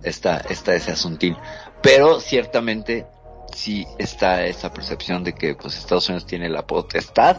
Está, 0.03 0.39
está 0.39 0.75
ese 0.75 0.91
asuntín. 0.91 1.37
Pero 1.81 2.19
ciertamente 2.19 3.07
sí 3.55 3.87
está 3.99 4.45
esa 4.47 4.73
percepción 4.73 5.25
de 5.25 5.35
que 5.35 5.55
pues 5.55 5.77
Estados 5.77 6.09
Unidos 6.09 6.27
tiene 6.27 6.49
la 6.49 6.67
potestad 6.67 7.39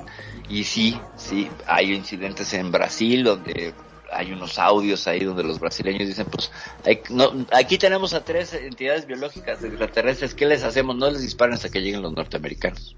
y 0.50 0.64
sí, 0.64 1.00
sí, 1.16 1.50
hay 1.68 1.94
incidentes 1.94 2.54
en 2.54 2.72
Brasil 2.72 3.24
donde 3.24 3.74
hay 4.12 4.32
unos 4.32 4.60
audios 4.60 5.08
ahí 5.08 5.22
donde 5.24 5.44
los 5.44 5.60
brasileños 5.60 6.08
dicen 6.08 6.28
pues 6.28 6.52
hay- 6.86 7.02
no, 7.10 7.32
aquí 7.52 7.78
tenemos 7.78 8.14
a 8.14 8.24
tres 8.24 8.54
entidades 8.54 9.08
biológicas 9.08 9.64
extraterrestres, 9.64 10.34
¿qué 10.36 10.46
les 10.46 10.64
hacemos? 10.64 10.96
No 10.96 11.10
les 11.10 11.22
disparen 11.22 11.56
hasta 11.56 11.70
que 11.70 11.82
lleguen 11.82 12.02
los 12.02 12.14
norteamericanos. 12.14 12.96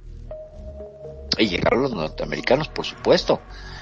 Y 1.37 1.47
llegaron 1.47 1.81
los 1.81 1.93
norteamericanos, 1.93 2.69
por 2.69 2.85
supuesto. 2.85 3.41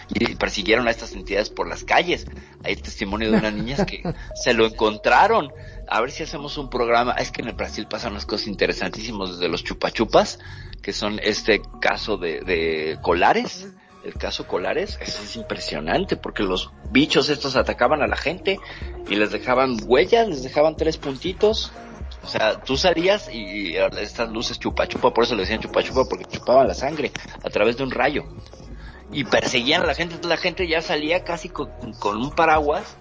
Y 0.09 0.35
persiguieron 0.35 0.87
a 0.87 0.91
estas 0.91 1.13
entidades 1.13 1.51
por 1.51 1.67
las 1.67 1.83
calles. 1.83 2.25
Hay 2.63 2.75
testimonio 2.77 3.29
de 3.31 3.37
unas 3.37 3.53
niñas 3.53 3.85
que 3.85 4.01
se 4.35 4.53
lo 4.55 4.65
encontraron. 4.65 5.51
A 5.87 6.01
ver 6.01 6.11
si 6.11 6.23
hacemos 6.23 6.57
un 6.57 6.69
programa. 6.69 7.13
Es 7.13 7.31
que 7.31 7.41
en 7.41 7.49
el 7.49 7.55
Brasil 7.55 7.87
pasan 7.87 8.11
unas 8.11 8.25
cosas 8.25 8.47
interesantísimas 8.47 9.31
desde 9.31 9.49
los 9.49 9.63
chupachupas, 9.63 10.39
que 10.81 10.93
son 10.93 11.19
este 11.21 11.61
caso 11.81 12.17
de, 12.17 12.41
de 12.41 12.97
colares. 13.01 13.67
El 14.03 14.15
caso 14.15 14.45
colares, 14.45 14.99
eso 15.01 15.23
es 15.23 15.37
impresionante 15.37 16.17
porque 16.17 16.43
los 16.43 16.71
bichos 16.91 17.29
estos 17.29 17.55
atacaban 17.55 18.01
a 18.01 18.07
la 18.07 18.17
gente 18.17 18.59
y 19.09 19.15
les 19.15 19.31
dejaban 19.31 19.77
huellas, 19.85 20.27
les 20.27 20.43
dejaban 20.43 20.75
tres 20.75 20.97
puntitos. 20.97 21.71
O 22.21 22.27
sea, 22.27 22.59
tú 22.61 22.75
salías 22.75 23.29
y 23.33 23.77
estas 23.77 24.29
luces 24.29 24.59
chupa 24.59 24.87
chupa, 24.87 25.13
por 25.13 25.23
eso 25.23 25.35
le 25.35 25.43
decían 25.43 25.61
chupa 25.61 25.83
chupa, 25.83 26.03
porque 26.03 26.25
chupaban 26.25 26.67
la 26.67 26.73
sangre 26.73 27.13
a 27.43 27.49
través 27.49 27.77
de 27.77 27.83
un 27.83 27.91
rayo. 27.91 28.25
Y 29.11 29.23
perseguían 29.23 29.83
a 29.83 29.85
la 29.85 29.95
gente, 29.95 30.15
entonces 30.15 30.37
la 30.37 30.41
gente 30.41 30.67
ya 30.67 30.81
salía 30.81 31.23
casi 31.23 31.47
con, 31.47 31.69
con 31.99 32.17
un 32.17 32.31
paraguas, 32.31 32.97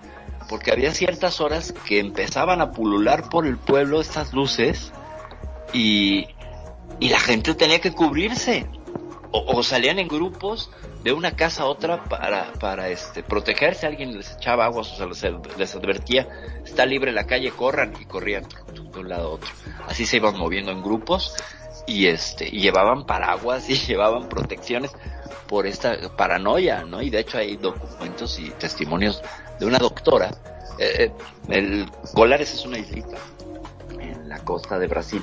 porque 0.53 0.71
había 0.71 0.93
ciertas 0.93 1.41
horas 1.41 1.73
que 1.87 1.99
empezaban 1.99 2.61
a 2.61 2.73
pulular 2.73 3.31
por 3.31 3.47
el 3.47 3.57
pueblo 3.57 4.03
estas 4.03 4.35
luces 4.35 4.93
y, 5.73 6.27
y 7.01 7.09
la 7.09 7.19
gente 7.21 7.55
tenía 7.55 7.81
que 7.81 7.93
cubrirse. 7.93 8.67
O, 9.31 9.63
salían 9.63 9.99
en 9.99 10.09
grupos 10.09 10.71
de 11.05 11.15
una 11.15 11.37
casa 11.37 11.63
a 11.63 11.67
otra 11.69 12.05
para, 12.05 12.53
para 12.61 12.91
este, 12.91 13.23
protegerse. 13.23 13.87
Alguien 13.87 14.15
les 14.15 14.33
echaba 14.33 14.67
agua, 14.67 14.83
o 14.83 14.85
sea, 14.85 15.07
les, 15.07 15.25
les 15.57 15.75
advertía, 15.75 16.29
está 16.67 16.85
libre 16.85 17.13
la 17.13 17.25
calle, 17.25 17.51
corran, 17.51 17.95
y 17.99 18.05
corrían 18.05 18.45
de 18.75 19.01
un 19.01 19.09
lado 19.09 19.29
a 19.29 19.31
otro. 19.31 19.49
Así 19.89 20.05
se 20.05 20.19
iban 20.19 20.37
moviendo 20.37 20.71
en 20.71 20.83
grupos 20.83 21.35
y 21.87 22.09
este, 22.09 22.47
y 22.47 22.61
llevaban 22.61 23.07
paraguas 23.07 23.71
y 23.71 23.75
llevaban 23.87 24.29
protecciones 24.29 24.93
por 25.49 25.67
esta 25.67 25.97
paranoia, 26.17 26.85
¿no? 26.85 27.01
Y 27.01 27.09
de 27.09 27.21
hecho 27.21 27.39
hay 27.39 27.57
documentos 27.57 28.39
y 28.39 28.51
testimonios 28.51 29.23
de 29.63 29.69
una 29.69 29.79
doctora. 29.79 30.31
Eh, 30.79 31.05
eh, 31.05 31.13
el 31.49 31.89
Colares 32.15 32.53
es 32.53 32.67
una 32.67 32.79
islita 32.79 33.17
en 34.01 34.29
la 34.29 34.41
costa 34.41 34.77
de 34.77 34.89
Brasil, 34.89 35.23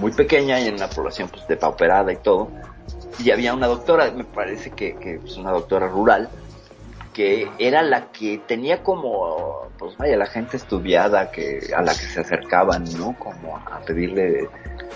muy 0.00 0.10
pequeña 0.10 0.58
y 0.58 0.66
en 0.66 0.74
una 0.74 0.90
población 0.90 1.28
pues 1.28 1.46
depauperada 1.46 2.12
y 2.12 2.16
todo. 2.16 2.48
Y 3.20 3.30
había 3.30 3.54
una 3.54 3.68
doctora, 3.68 4.10
me 4.10 4.24
parece 4.24 4.70
que, 4.70 4.96
que 4.96 5.20
es 5.24 5.36
una 5.36 5.52
doctora 5.52 5.86
rural, 5.86 6.28
que 7.12 7.48
era 7.58 7.82
la 7.82 8.10
que 8.10 8.38
tenía 8.44 8.82
como, 8.82 9.68
pues 9.78 9.96
vaya, 9.96 10.16
la 10.16 10.26
gente 10.26 10.56
estudiada 10.56 11.30
que, 11.30 11.70
a 11.76 11.82
la 11.82 11.92
que 11.92 12.06
se 12.06 12.20
acercaban, 12.20 12.84
¿no? 12.98 13.16
Como 13.18 13.56
a 13.56 13.80
pedirle 13.86 14.48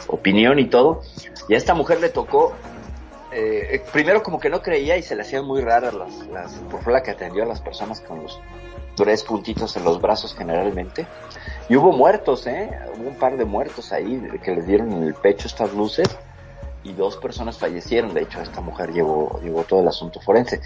opinión 0.08 0.58
y 0.58 0.66
todo. 0.66 1.02
Y 1.48 1.54
a 1.54 1.58
esta 1.58 1.74
mujer 1.74 2.00
le 2.00 2.08
tocó, 2.08 2.54
eh, 3.34 3.82
primero 3.92 4.22
como 4.22 4.38
que 4.38 4.48
no 4.48 4.62
creía 4.62 4.96
y 4.96 5.02
se 5.02 5.16
le 5.16 5.22
hacían 5.22 5.44
muy 5.44 5.60
raras 5.60 5.92
las, 5.94 6.26
las, 6.28 6.54
por 6.70 6.86
la 6.90 7.02
que 7.02 7.10
atendió 7.10 7.42
a 7.42 7.46
las 7.46 7.60
personas 7.60 8.00
con 8.00 8.22
los 8.22 8.40
tres 8.94 9.24
puntitos 9.24 9.76
en 9.76 9.84
los 9.84 10.00
brazos 10.00 10.34
generalmente. 10.34 11.06
Y 11.68 11.76
hubo 11.76 11.92
muertos, 11.92 12.46
¿eh? 12.46 12.70
Hubo 12.96 13.08
un 13.08 13.16
par 13.16 13.36
de 13.36 13.44
muertos 13.44 13.92
ahí 13.92 14.22
que 14.42 14.54
les 14.54 14.66
dieron 14.66 14.92
en 14.92 15.02
el 15.04 15.14
pecho 15.14 15.48
estas 15.48 15.72
luces 15.72 16.08
y 16.82 16.92
dos 16.92 17.16
personas 17.16 17.58
fallecieron. 17.58 18.14
De 18.14 18.22
hecho, 18.22 18.40
esta 18.40 18.60
mujer 18.60 18.92
llevó, 18.92 19.40
llevó 19.42 19.64
todo 19.64 19.80
el 19.80 19.88
asunto 19.88 20.20
forense. 20.20 20.60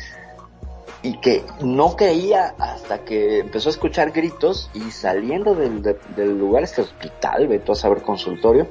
Y 1.00 1.20
que 1.20 1.44
no 1.60 1.94
creía 1.96 2.54
hasta 2.58 3.04
que 3.04 3.38
empezó 3.38 3.68
a 3.68 3.72
escuchar 3.72 4.10
gritos 4.10 4.68
y 4.74 4.90
saliendo 4.90 5.54
del, 5.54 5.80
de, 5.80 5.96
del 6.16 6.36
lugar, 6.36 6.64
este 6.64 6.82
hospital, 6.82 7.46
vete 7.46 7.70
a 7.70 7.74
saber 7.76 8.02
consultorio, 8.02 8.66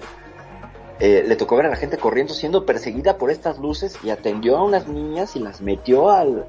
eh, 1.00 1.24
le 1.28 1.36
tocó 1.36 1.56
ver 1.56 1.68
a 1.68 1.70
la 1.70 1.76
gente 1.76 1.98
corriendo 1.98 2.34
siendo 2.34 2.66
perseguida 2.66 3.18
por 3.18 3.30
estas 3.30 3.60
luces 3.60 3.98
y 4.04 4.10
atendió 4.10 4.58
a 4.58 4.64
unas 4.64 4.88
niñas 4.88 5.36
y 5.36 5.40
las 5.40 5.62
metió 5.62 6.10
al, 6.10 6.46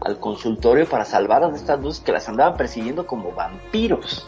al 0.00 0.18
consultorio 0.18 0.86
para 0.88 1.04
salvarlas 1.04 1.52
de 1.52 1.58
estas 1.58 1.80
luces 1.80 2.02
que 2.02 2.12
las 2.12 2.28
andaban 2.28 2.56
persiguiendo 2.56 3.06
como 3.06 3.32
vampiros, 3.32 4.26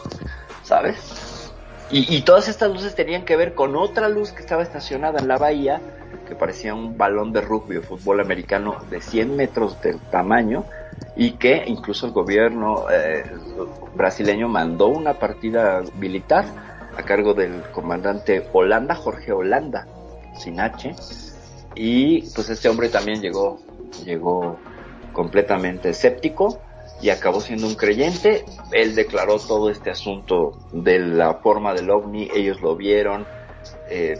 ¿sabes? 0.63 1.51
Y, 1.89 2.15
y, 2.15 2.21
todas 2.21 2.49
estas 2.49 2.69
luces 2.69 2.95
tenían 2.95 3.23
que 3.23 3.37
ver 3.37 3.55
con 3.55 3.77
otra 3.77 4.09
luz 4.09 4.33
que 4.33 4.41
estaba 4.41 4.61
estacionada 4.61 5.19
en 5.19 5.29
la 5.29 5.37
bahía, 5.37 5.79
que 6.27 6.35
parecía 6.35 6.73
un 6.73 6.97
balón 6.97 7.31
de 7.31 7.39
rugby 7.39 7.77
o 7.77 7.81
fútbol 7.81 8.19
americano 8.19 8.75
de 8.89 8.99
100 8.99 9.37
metros 9.37 9.81
de 9.81 9.93
tamaño, 10.11 10.65
y 11.15 11.31
que 11.31 11.63
incluso 11.65 12.05
el 12.05 12.11
gobierno 12.11 12.85
eh, 12.91 13.23
brasileño 13.95 14.49
mandó 14.49 14.87
una 14.87 15.13
partida 15.13 15.81
militar 15.97 16.45
a 16.97 17.03
cargo 17.03 17.33
del 17.33 17.61
comandante 17.71 18.47
Holanda, 18.51 18.95
Jorge 18.95 19.31
Holanda, 19.31 19.87
sin 20.35 20.59
H, 20.59 20.95
y 21.75 22.21
pues 22.33 22.49
este 22.49 22.69
hombre 22.69 22.89
también 22.89 23.21
llegó, 23.21 23.59
llegó 24.03 24.57
completamente 25.13 25.89
escéptico 25.89 26.59
y 27.01 27.09
acabó 27.09 27.39
siendo 27.39 27.67
un 27.67 27.75
creyente. 27.75 28.45
Él 28.71 28.95
declaró 28.95 29.37
todo 29.37 29.69
este 29.69 29.91
asunto 29.91 30.57
de 30.71 30.99
la 30.99 31.35
forma 31.35 31.73
del 31.73 31.91
ovni, 31.91 32.29
ellos 32.33 32.61
lo 32.61 32.75
vieron, 32.75 33.27
eh, 33.89 34.19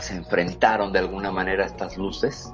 se 0.00 0.14
enfrentaron 0.14 0.92
de 0.92 1.00
alguna 1.00 1.30
manera 1.30 1.64
a 1.64 1.66
estas 1.66 1.98
luces 1.98 2.50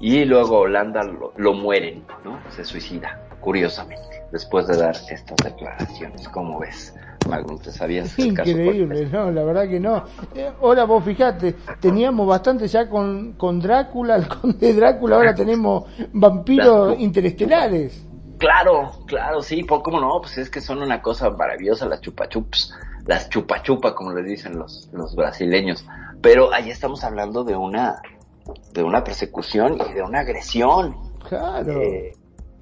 y 0.00 0.24
luego 0.24 0.58
Holanda 0.58 1.02
lo, 1.02 1.32
lo, 1.36 1.54
mueren, 1.54 2.04
¿no? 2.24 2.40
Se 2.50 2.64
suicida, 2.64 3.20
curiosamente, 3.40 4.24
después 4.30 4.66
de 4.66 4.76
dar 4.76 4.94
estas 5.08 5.36
declaraciones. 5.42 6.28
¿Cómo 6.28 6.60
ves? 6.60 6.94
Magnum, 7.28 7.58
¿te 7.58 7.70
sabías 7.70 8.18
el 8.18 8.26
Increíble, 8.26 9.08
no, 9.10 9.30
la 9.30 9.44
verdad 9.44 9.68
que 9.68 9.80
no. 9.80 10.04
Eh, 10.34 10.50
ahora 10.60 10.84
vos 10.84 11.04
fijate, 11.04 11.54
teníamos 11.80 12.26
bastante 12.26 12.68
ya 12.68 12.88
con, 12.88 13.32
con 13.34 13.60
Drácula, 13.60 14.16
el 14.16 14.28
conde 14.28 14.72
Drácula, 14.74 15.16
ahora 15.16 15.34
tenemos 15.34 15.84
vampiros 16.12 16.98
interestelares. 16.98 18.06
Claro, 18.38 18.92
claro, 19.06 19.42
sí, 19.42 19.62
pues 19.62 19.80
cómo 19.84 20.00
no, 20.00 20.20
pues 20.20 20.38
es 20.38 20.50
que 20.50 20.60
son 20.60 20.82
una 20.82 21.00
cosa 21.00 21.30
maravillosa 21.30 21.86
las 21.86 22.00
chupachups, 22.00 22.74
las 23.06 23.28
chupachupa 23.28 23.94
como 23.94 24.12
les 24.12 24.26
dicen 24.26 24.58
los, 24.58 24.88
los 24.92 25.14
brasileños. 25.14 25.86
Pero 26.20 26.52
ahí 26.52 26.70
estamos 26.70 27.04
hablando 27.04 27.44
de 27.44 27.56
una, 27.56 28.02
de 28.72 28.82
una 28.82 29.04
persecución 29.04 29.78
y 29.88 29.92
de 29.92 30.02
una 30.02 30.20
agresión. 30.20 30.96
Claro. 31.28 31.80
Eh, 31.80 32.12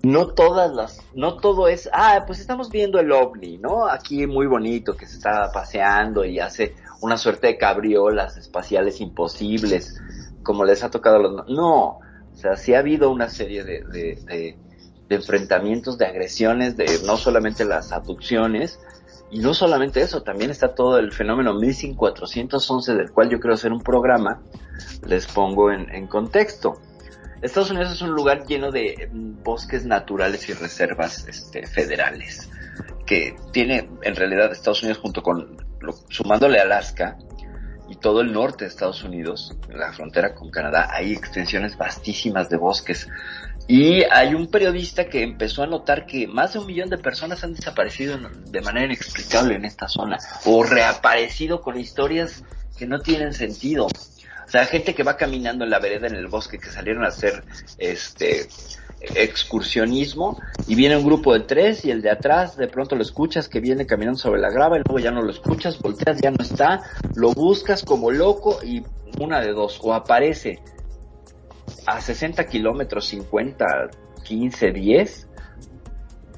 no 0.03 0.29
todas 0.29 0.73
las, 0.73 1.01
no 1.15 1.37
todo 1.37 1.69
es, 1.69 1.89
ah, 1.93 2.25
pues 2.27 2.41
estamos 2.41 2.71
viendo 2.71 2.99
el 2.99 3.13
ovni, 3.13 3.59
¿no? 3.59 3.87
Aquí 3.87 4.27
muy 4.27 4.47
bonito 4.47 4.97
que 4.97 5.07
se 5.07 5.17
está 5.17 5.51
paseando 5.53 6.25
y 6.25 6.41
hace 6.41 6.75
una 7.01 7.17
suerte 7.17 7.49
de 7.49 7.59
cabriolas 7.59 8.37
espaciales 8.37 9.01
imposibles, 9.01 10.01
como 10.43 10.65
les 10.65 10.83
ha 10.83 10.91
tocado 10.91 11.17
a 11.17 11.19
los, 11.21 11.49
no, 11.49 11.99
o 12.33 12.37
sea, 12.37 12.57
sí 12.57 12.75
ha 12.75 12.81
habido 12.81 13.11
una 13.11 13.29
serie 13.29 13.63
de, 13.65 13.83
de, 13.85 14.19
de, 14.27 14.59
de 15.09 15.15
enfrentamientos, 15.15 15.99
de 15.99 16.07
agresiones, 16.07 16.77
de 16.77 16.87
no 17.07 17.17
solamente 17.17 17.65
las 17.65 17.93
abducciones, 17.93 18.81
y 19.31 19.39
no 19.39 19.55
solamente 19.55 20.03
eso, 20.03 20.23
también 20.23 20.51
está 20.51 20.75
todo 20.75 20.99
el 20.99 21.11
fenómeno 21.11 21.55
Missing 21.55 21.95
411, 21.95 22.95
del 22.95 23.13
cual 23.13 23.31
yo 23.31 23.41
quiero 23.41 23.55
hacer 23.55 23.73
un 23.73 23.81
programa, 23.81 24.43
les 25.07 25.27
pongo 25.27 25.71
en, 25.73 25.89
en 25.95 26.07
contexto. 26.07 26.75
Estados 27.43 27.71
Unidos 27.71 27.93
es 27.93 28.03
un 28.03 28.13
lugar 28.13 28.47
lleno 28.47 28.71
de 28.71 29.09
bosques 29.13 29.85
naturales 29.85 30.49
y 30.49 30.53
reservas 30.53 31.27
este, 31.27 31.67
federales, 31.67 32.49
que 33.05 33.37
tiene 33.53 33.89
en 34.03 34.17
realidad 34.17 34.53
Estados 34.53 34.83
Unidos 34.83 34.99
junto 34.99 35.23
con, 35.23 35.57
lo, 35.81 35.93
sumándole 36.09 36.61
Alaska, 36.61 37.19
y 37.93 37.97
todo 37.97 38.23
el 38.23 38.33
norte 38.33 38.65
de 38.65 38.71
Estados 38.71 39.05
Unidos, 39.05 39.55
la 39.69 39.93
frontera 39.93 40.35
con 40.35 40.51
Canadá, 40.51 40.89
hay 40.91 41.13
extensiones 41.13 41.77
vastísimas 41.77 42.49
de 42.49 42.57
bosques. 42.57 43.07
Y 43.69 44.03
hay 44.05 44.35
un 44.35 44.47
periodista 44.47 45.11
que 45.11 45.23
empezó 45.23 45.63
a 45.63 45.67
notar 45.67 46.07
que 46.07 46.27
más 46.27 46.55
de 46.55 46.61
un 46.61 46.67
millón 46.67 46.89
de 46.89 46.97
personas 46.97 47.45
han 47.45 47.53
desaparecido 47.53 48.19
de 48.47 48.61
manera 48.63 48.87
inexplicable 48.87 49.57
en 49.57 49.67
esta 49.67 49.89
zona 49.89 50.17
o 50.47 50.65
reaparecido 50.65 51.61
con 51.61 51.79
historias 51.79 52.43
que 52.79 52.87
no 52.87 52.99
tienen 53.01 53.35
sentido. 53.35 53.89
Sea, 54.53 54.67
gente 54.67 54.95
que 54.95 55.03
va 55.03 55.17
caminando 55.17 55.65
en 55.65 55.71
la 55.71 55.79
vereda 55.79 56.09
en 56.09 56.15
el 56.15 56.27
bosque 56.27 56.59
que 56.59 56.69
salieron 56.69 57.07
a 57.07 57.09
hacer 57.09 57.43
este 57.79 58.47
excursionismo 59.01 60.39
y 60.67 60.75
viene 60.75 60.95
un 60.99 61.07
grupo 61.07 61.33
de 61.33 61.41
tres 61.41 61.87
y 61.87 61.91
el 61.91 62.03
de 62.03 62.11
atrás 62.11 62.59
de 62.59 62.69
pronto 62.69 62.95
lo 62.95 63.01
escuchas 63.01 63.49
que 63.49 63.61
viene 63.61 63.87
caminando 63.87 64.19
sobre 64.19 64.43
la 64.43 64.51
grava 64.51 64.77
y 64.77 64.83
luego 64.85 64.99
ya 64.99 65.11
no 65.11 65.23
lo 65.23 65.31
escuchas, 65.31 65.81
volteas, 65.81 66.21
ya 66.21 66.31
no 66.31 66.45
está, 66.45 66.83
lo 67.15 67.33
buscas 67.33 67.83
como 67.83 68.11
loco 68.11 68.59
y 68.63 68.83
una 69.19 69.41
de 69.41 69.55
dos, 69.55 69.81
o 69.83 69.95
aparece 69.95 70.61
a 71.87 72.03
60 72.03 72.45
kilómetros, 72.45 73.07
50, 73.07 73.65
15, 74.23 74.71
10, 74.71 75.29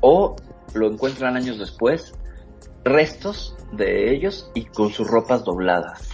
o 0.02 0.36
lo 0.72 0.88
encuentran 0.88 1.36
años 1.36 1.58
después, 1.58 2.14
restos 2.84 3.56
de 3.72 4.14
ellos 4.14 4.52
y 4.54 4.66
con 4.66 4.92
sus 4.92 5.08
ropas 5.08 5.42
dobladas. 5.42 6.13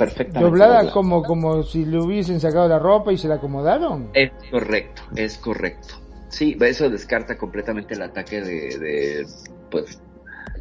Perfectamente. 0.00 0.40
Doblada 0.50 0.90
como, 0.90 1.22
como 1.22 1.62
si 1.62 1.84
le 1.84 1.98
hubiesen 1.98 2.40
sacado 2.40 2.68
la 2.68 2.78
ropa 2.78 3.12
y 3.12 3.18
se 3.18 3.28
la 3.28 3.36
acomodaron. 3.36 4.10
Es 4.14 4.32
correcto, 4.50 5.02
es 5.14 5.38
correcto. 5.38 5.94
Sí, 6.30 6.56
eso 6.60 6.88
descarta 6.88 7.36
completamente 7.36 7.94
el 7.94 8.02
ataque 8.02 8.40
de, 8.40 8.78
de 8.78 9.26
pues, 9.70 10.00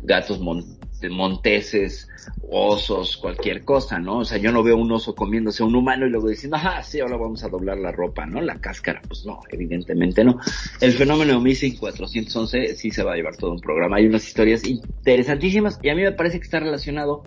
gatos 0.02 0.40
mon- 0.40 0.78
de 1.00 1.10
monteses, 1.10 2.10
osos, 2.52 3.18
cualquier 3.18 3.64
cosa, 3.64 4.00
¿no? 4.00 4.20
O 4.20 4.26
sea, 4.26 4.38
yo 4.38 4.52
no 4.52 4.64
veo 4.64 4.76
un 4.76 4.92
oso 4.92 5.16
comiéndose 5.16 5.64
a 5.64 5.66
un 5.66 5.76
humano 5.76 6.06
y 6.06 6.10
luego 6.10 6.28
diciendo, 6.28 6.58
ah, 6.60 6.82
sí, 6.84 7.00
ahora 7.00 7.16
vamos 7.16 7.44
a 7.44 7.50
doblar 7.50 7.78
la 7.78 7.92
ropa, 7.92 8.26
¿no? 8.26 8.42
La 8.42 8.60
cáscara, 8.60 9.02
pues 9.08 9.26
no, 9.26 9.40
evidentemente 9.50 10.24
no. 10.24 10.40
El 10.82 10.92
fenómeno 10.94 11.40
Missing 11.40 11.78
411 11.78 12.76
sí 12.76 12.92
se 12.92 13.04
va 13.04 13.14
a 13.14 13.16
llevar 13.16 13.38
todo 13.38 13.52
un 13.52 13.62
programa. 13.62 13.98
Hay 13.98 14.08
unas 14.08 14.28
historias 14.28 14.66
interesantísimas 14.66 15.80
y 15.82 15.90
a 15.90 15.96
mí 15.96 16.02
me 16.02 16.12
parece 16.12 16.40
que 16.40 16.44
está 16.46 16.60
relacionado 16.60 17.24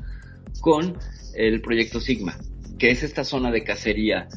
con 0.62 0.96
el 1.34 1.60
proyecto 1.60 2.00
Sigma, 2.00 2.38
que 2.78 2.90
es 2.90 3.02
esta 3.02 3.24
zona 3.24 3.50
de 3.50 3.64
cacería 3.64 4.28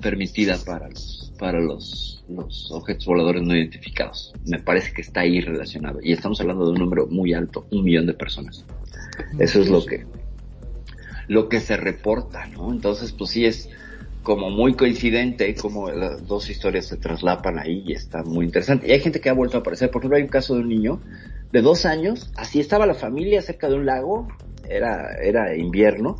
permitida 0.00 0.56
para 0.64 0.88
los, 0.88 1.32
para 1.38 1.58
los, 1.58 2.22
los 2.28 2.70
objetos 2.70 3.06
voladores 3.06 3.42
no 3.42 3.56
identificados. 3.56 4.32
Me 4.46 4.58
parece 4.58 4.92
que 4.92 5.00
está 5.00 5.20
ahí 5.20 5.40
relacionado. 5.40 5.98
Y 6.02 6.12
estamos 6.12 6.40
hablando 6.40 6.66
de 6.66 6.72
un 6.72 6.78
número 6.78 7.06
muy 7.06 7.32
alto, 7.32 7.66
un 7.70 7.82
millón 7.82 8.06
de 8.06 8.14
personas. 8.14 8.64
Eso 9.38 9.62
es 9.62 9.68
lo 9.68 9.84
que, 9.84 10.06
lo 11.28 11.48
que 11.48 11.60
se 11.60 11.76
reporta, 11.76 12.46
¿no? 12.46 12.70
Entonces, 12.70 13.12
pues 13.12 13.30
sí 13.30 13.46
es 13.46 13.70
como 14.22 14.50
muy 14.50 14.74
coincidente 14.74 15.54
como 15.54 15.90
las 15.90 16.26
dos 16.26 16.50
historias 16.50 16.86
se 16.86 16.98
traslapan 16.98 17.58
ahí 17.58 17.82
y 17.86 17.94
está 17.94 18.22
muy 18.22 18.44
interesante. 18.44 18.86
Y 18.86 18.92
hay 18.92 19.00
gente 19.00 19.20
que 19.20 19.30
ha 19.30 19.32
vuelto 19.32 19.56
a 19.56 19.60
aparecer. 19.60 19.90
Por 19.90 20.02
ejemplo, 20.02 20.18
hay 20.18 20.24
un 20.24 20.28
caso 20.28 20.54
de 20.54 20.60
un 20.60 20.68
niño 20.68 21.00
de 21.52 21.62
dos 21.62 21.86
años, 21.86 22.30
así 22.36 22.60
estaba 22.60 22.86
la 22.86 22.94
familia 22.94 23.40
cerca 23.42 23.68
de 23.68 23.74
un 23.74 23.86
lago, 23.86 24.28
era, 24.70 25.16
era 25.20 25.56
invierno, 25.56 26.18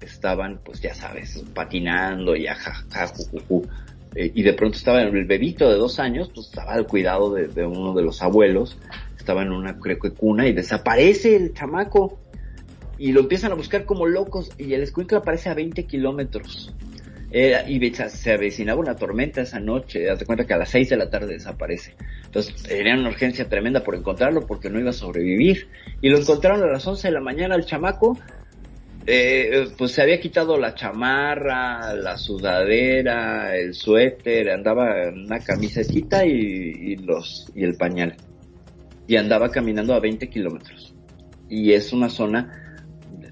estaban, 0.00 0.60
pues 0.64 0.80
ya 0.80 0.94
sabes, 0.94 1.44
patinando 1.54 2.36
y 2.36 2.46
ajaja, 2.46 3.06
jujuju. 3.08 3.66
Eh, 4.14 4.32
y 4.34 4.42
de 4.42 4.54
pronto 4.54 4.76
estaba 4.76 5.02
el 5.02 5.26
bebito 5.26 5.68
de 5.68 5.76
dos 5.76 6.00
años, 6.00 6.30
pues 6.34 6.48
estaba 6.48 6.72
al 6.72 6.86
cuidado 6.86 7.32
de, 7.34 7.66
uno 7.66 7.94
de 7.94 8.02
los 8.02 8.22
abuelos, 8.22 8.78
estaba 9.16 9.42
en 9.42 9.52
una 9.52 9.78
cuna 10.16 10.48
y 10.48 10.52
desaparece 10.52 11.36
el 11.36 11.54
chamaco 11.54 12.18
y 12.98 13.12
lo 13.12 13.20
empiezan 13.20 13.52
a 13.52 13.54
buscar 13.54 13.84
como 13.84 14.06
locos 14.06 14.50
y 14.58 14.74
el 14.74 14.82
escuincle 14.82 15.18
aparece 15.18 15.48
a 15.48 15.54
20 15.54 15.84
kilómetros. 15.86 16.72
Era- 17.32 17.68
y 17.68 17.92
se 17.94 18.32
avecinaba 18.32 18.80
una 18.80 18.96
tormenta 18.96 19.40
esa 19.40 19.60
noche, 19.60 20.04
date 20.04 20.26
cuenta 20.26 20.46
que 20.46 20.54
a 20.54 20.58
las 20.58 20.70
6 20.70 20.90
de 20.90 20.96
la 20.96 21.10
tarde 21.10 21.34
desaparece. 21.34 21.94
Entonces 22.24 22.62
tenía 22.62 22.94
una 22.94 23.08
urgencia 23.08 23.48
tremenda 23.48 23.84
por 23.84 23.94
encontrarlo 23.94 24.46
porque 24.46 24.68
no 24.68 24.80
iba 24.80 24.90
a 24.90 24.94
sobrevivir. 24.94 25.68
Y 26.00 26.08
lo 26.08 26.18
encontraron 26.18 26.62
a 26.62 26.66
las 26.66 26.86
11 26.86 27.08
de 27.08 27.14
la 27.14 27.20
mañana 27.20 27.54
al 27.54 27.64
chamaco, 27.64 28.18
eh, 29.06 29.68
pues 29.78 29.92
se 29.92 30.02
había 30.02 30.20
quitado 30.20 30.58
la 30.58 30.74
chamarra, 30.74 31.94
la 31.94 32.18
sudadera, 32.18 33.56
el 33.56 33.74
suéter, 33.74 34.50
andaba 34.50 35.04
en 35.04 35.24
una 35.26 35.38
camisetita 35.40 36.26
y, 36.26 36.32
y 36.32 36.96
los, 36.96 37.50
y 37.54 37.64
el 37.64 37.76
pañal. 37.76 38.16
Y 39.06 39.16
andaba 39.16 39.50
caminando 39.50 39.94
a 39.94 40.00
20 40.00 40.28
kilómetros. 40.28 40.94
Y 41.48 41.72
es 41.72 41.92
una 41.92 42.08
zona 42.08 42.69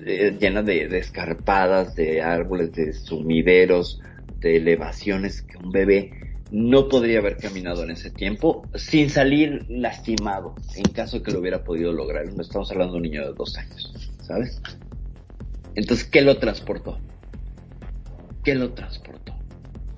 eh, 0.05 0.37
llena 0.39 0.62
de, 0.62 0.89
de 0.89 0.99
escarpadas, 0.99 1.95
de 1.95 2.23
árboles, 2.23 2.73
de 2.73 2.93
sumideros, 2.93 4.01
de 4.41 4.57
elevaciones 4.57 5.43
que 5.43 5.57
un 5.57 5.70
bebé 5.70 6.12
no 6.51 6.89
podría 6.89 7.19
haber 7.19 7.37
caminado 7.37 7.85
en 7.85 7.91
ese 7.91 8.11
tiempo 8.11 8.66
sin 8.75 9.11
salir 9.11 9.66
lastimado, 9.69 10.55
en 10.77 10.85
caso 10.93 11.23
que 11.23 11.31
lo 11.31 11.41
hubiera 11.41 11.62
podido 11.62 11.93
lograr. 11.93 12.33
No 12.33 12.43
estamos 12.43 12.70
hablando 12.70 12.95
de 12.95 12.97
un 12.99 13.03
niño 13.03 13.27
de 13.27 13.35
dos 13.35 13.57
años, 13.59 14.11
¿sabes? 14.23 14.61
Entonces, 15.75 16.07
¿qué 16.07 16.23
lo 16.23 16.39
transportó? 16.39 16.99
¿Qué 18.45 18.55
lo 18.55 18.73
transportó? 18.73 19.35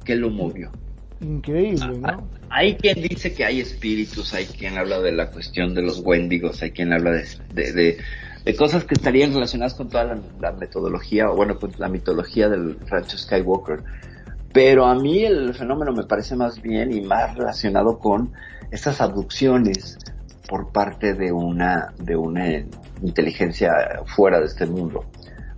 ¿Qué 0.04 0.16
lo 0.16 0.30
movió? 0.30 0.72
Increíble, 1.20 1.98
¿no? 1.98 2.28
Hay 2.48 2.74
quien 2.76 3.00
dice 3.02 3.32
que 3.32 3.44
hay 3.44 3.60
espíritus, 3.60 4.34
hay 4.34 4.46
quien 4.46 4.76
habla 4.76 5.00
de 5.00 5.12
la 5.12 5.30
cuestión 5.30 5.74
de 5.74 5.82
los 5.82 6.00
wendigos, 6.00 6.62
hay 6.62 6.72
quien 6.72 6.92
habla 6.92 7.12
de, 7.12 7.26
de, 7.54 7.72
de, 7.72 7.98
de 8.44 8.56
cosas 8.56 8.84
que 8.84 8.94
estarían 8.94 9.32
relacionadas 9.32 9.74
con 9.74 9.88
toda 9.88 10.18
la, 10.40 10.52
metodología, 10.52 11.30
o 11.30 11.36
bueno, 11.36 11.58
pues 11.58 11.78
la 11.78 11.88
mitología 11.88 12.48
del 12.48 12.78
rancho 12.86 13.18
Skywalker. 13.18 13.82
Pero 14.52 14.86
a 14.86 14.94
mí 14.94 15.24
el 15.24 15.54
fenómeno 15.54 15.92
me 15.92 16.04
parece 16.04 16.36
más 16.36 16.60
bien 16.60 16.92
y 16.92 17.00
más 17.02 17.36
relacionado 17.36 17.98
con 17.98 18.32
estas 18.70 19.00
abducciones 19.00 19.98
por 20.48 20.72
parte 20.72 21.14
de 21.14 21.30
una, 21.30 21.92
de 21.98 22.16
una 22.16 22.48
inteligencia 23.02 23.72
fuera 24.06 24.40
de 24.40 24.46
este 24.46 24.66
mundo, 24.66 25.04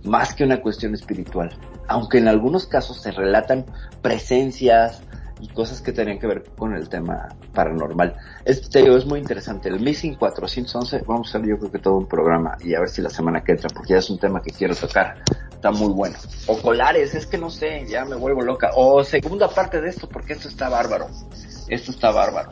más 0.03 0.35
que 0.35 0.43
una 0.43 0.61
cuestión 0.61 0.93
espiritual. 0.93 1.49
Aunque 1.87 2.19
en 2.19 2.27
algunos 2.27 2.67
casos 2.67 3.01
se 3.01 3.11
relatan 3.11 3.65
presencias 4.01 5.01
y 5.43 5.47
cosas 5.49 5.81
que 5.81 5.91
tenían 5.91 6.19
que 6.19 6.27
ver 6.27 6.43
con 6.57 6.73
el 6.73 6.87
tema 6.87 7.27
paranormal. 7.53 8.15
Es, 8.45 8.69
te 8.69 8.81
digo, 8.81 8.95
es 8.95 9.05
muy 9.05 9.19
interesante. 9.19 9.67
El 9.67 9.81
Missing 9.81 10.15
411, 10.15 11.03
vamos 11.05 11.27
a 11.27 11.37
hacer 11.37 11.49
yo 11.49 11.57
creo 11.57 11.69
que 11.69 11.79
todo 11.79 11.97
un 11.97 12.07
programa 12.07 12.57
y 12.63 12.73
a 12.75 12.79
ver 12.79 12.87
si 12.87 13.01
la 13.01 13.09
semana 13.09 13.43
que 13.43 13.51
entra, 13.51 13.69
porque 13.73 13.93
ya 13.93 13.99
es 13.99 14.09
un 14.09 14.17
tema 14.17 14.41
que 14.41 14.51
quiero 14.51 14.73
tocar. 14.73 15.21
Está 15.51 15.71
muy 15.71 15.91
bueno. 15.91 16.15
O 16.47 16.57
colares, 16.61 17.13
es 17.13 17.25
que 17.25 17.37
no 17.37 17.49
sé, 17.49 17.85
ya 17.89 18.05
me 18.05 18.15
vuelvo 18.15 18.41
loca. 18.41 18.71
O 18.75 19.03
segunda 19.03 19.49
parte 19.49 19.81
de 19.81 19.89
esto, 19.89 20.07
porque 20.07 20.31
esto 20.31 20.47
está 20.47 20.69
bárbaro. 20.69 21.07
Esto 21.67 21.91
está 21.91 22.11
bárbaro. 22.11 22.51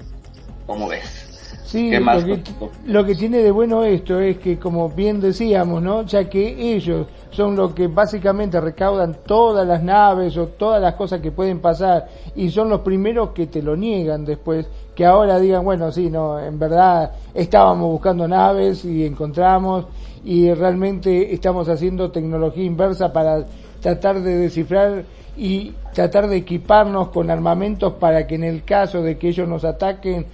¿Cómo 0.65 0.89
ves? 0.89 1.27
Sí, 1.63 1.91
lo, 1.91 2.25
que, 2.25 2.43
lo 2.85 3.05
que 3.05 3.15
tiene 3.15 3.37
de 3.37 3.51
bueno 3.51 3.85
esto 3.85 4.19
es 4.19 4.37
que, 4.39 4.59
como 4.59 4.89
bien 4.89 5.21
decíamos, 5.21 5.81
¿no? 5.81 6.05
Ya 6.05 6.29
que 6.29 6.75
ellos 6.75 7.07
son 7.31 7.55
los 7.55 7.73
que 7.73 7.87
básicamente 7.87 8.59
recaudan 8.59 9.17
todas 9.25 9.65
las 9.65 9.81
naves 9.81 10.37
o 10.37 10.47
todas 10.47 10.81
las 10.81 10.95
cosas 10.95 11.21
que 11.21 11.31
pueden 11.31 11.59
pasar 11.59 12.07
y 12.35 12.49
son 12.49 12.69
los 12.69 12.81
primeros 12.81 13.29
que 13.31 13.47
te 13.47 13.61
lo 13.61 13.75
niegan 13.75 14.25
después, 14.25 14.67
que 14.93 15.05
ahora 15.05 15.39
digan, 15.39 15.63
bueno, 15.63 15.91
sí, 15.91 16.09
no, 16.09 16.39
en 16.39 16.59
verdad 16.59 17.11
estábamos 17.33 17.89
buscando 17.89 18.27
naves 18.27 18.83
y 18.85 19.05
encontramos 19.05 19.85
y 20.23 20.53
realmente 20.53 21.33
estamos 21.33 21.67
haciendo 21.69 22.11
tecnología 22.11 22.63
inversa 22.63 23.11
para 23.11 23.45
tratar 23.81 24.21
de 24.21 24.37
descifrar 24.37 25.05
y 25.37 25.73
tratar 25.93 26.27
de 26.27 26.37
equiparnos 26.37 27.09
con 27.09 27.31
armamentos 27.31 27.93
para 27.93 28.27
que 28.27 28.35
en 28.35 28.43
el 28.43 28.63
caso 28.63 29.01
de 29.01 29.17
que 29.17 29.29
ellos 29.29 29.47
nos 29.47 29.63
ataquen 29.63 30.25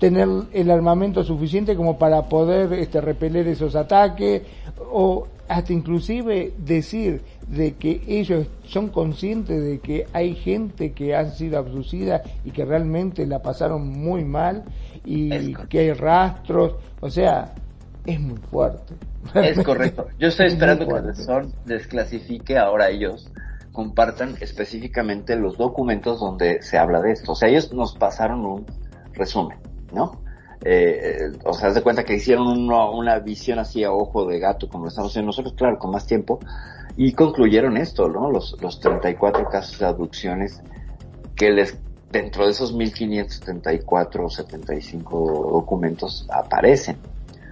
tener 0.00 0.28
el 0.52 0.70
armamento 0.70 1.22
suficiente 1.24 1.76
como 1.76 1.98
para 1.98 2.22
poder 2.22 2.72
este, 2.72 3.00
repeler 3.00 3.46
esos 3.48 3.74
ataques 3.76 4.42
o 4.92 5.26
hasta 5.48 5.72
inclusive 5.72 6.52
decir 6.58 7.22
de 7.48 7.74
que 7.74 8.02
ellos 8.06 8.46
son 8.64 8.88
conscientes 8.88 9.62
de 9.62 9.80
que 9.80 10.06
hay 10.12 10.34
gente 10.34 10.92
que 10.92 11.16
ha 11.16 11.24
sido 11.30 11.58
abducida 11.58 12.22
y 12.44 12.50
que 12.50 12.64
realmente 12.64 13.26
la 13.26 13.40
pasaron 13.40 13.88
muy 13.88 14.24
mal 14.24 14.64
y 15.04 15.54
que 15.68 15.78
hay 15.78 15.92
rastros, 15.92 16.74
o 17.00 17.10
sea, 17.10 17.54
es 18.04 18.20
muy 18.20 18.38
fuerte. 18.50 18.94
Es 19.34 19.62
correcto. 19.62 20.06
Yo 20.18 20.28
estoy 20.28 20.46
Es 20.48 20.52
esperando 20.54 20.84
que 20.84 20.90
fuerte. 20.90 21.12
The 21.12 21.22
Sun 21.24 21.54
desclasifique 21.64 22.56
ahora 22.58 22.90
ellos 22.90 23.30
compartan 23.72 24.36
específicamente 24.40 25.36
los 25.36 25.56
documentos 25.56 26.18
donde 26.20 26.62
se 26.62 26.76
habla 26.76 27.00
de 27.00 27.12
esto. 27.12 27.32
O 27.32 27.34
sea, 27.34 27.48
ellos 27.48 27.72
nos 27.72 27.94
pasaron 27.96 28.44
un 28.44 28.66
resumen, 29.12 29.58
¿no? 29.92 30.20
Eh, 30.64 31.30
o 31.44 31.52
sea, 31.54 31.68
haz 31.68 31.74
de 31.74 31.82
cuenta 31.82 32.04
que 32.04 32.14
hicieron 32.14 32.46
uno- 32.48 32.92
una 32.92 33.18
visión 33.20 33.58
así 33.58 33.84
a 33.84 33.92
ojo 33.92 34.26
de 34.26 34.38
gato, 34.38 34.68
como 34.68 34.84
lo 34.84 34.88
estamos 34.88 35.12
haciendo 35.12 35.28
nosotros, 35.28 35.54
claro, 35.54 35.78
con 35.78 35.90
más 35.92 36.06
tiempo, 36.06 36.40
y 36.96 37.12
concluyeron 37.12 37.76
esto, 37.76 38.08
¿no? 38.08 38.30
Los, 38.30 38.56
los 38.60 38.80
34 38.80 39.48
casos 39.48 39.78
de 39.78 39.86
abducciones 39.86 40.60
que 41.36 41.50
les, 41.50 41.78
dentro 42.10 42.44
de 42.44 42.50
esos 42.50 42.72
1574 42.72 44.24
o 44.24 44.30
75 44.30 45.50
documentos 45.52 46.26
aparecen. 46.32 46.98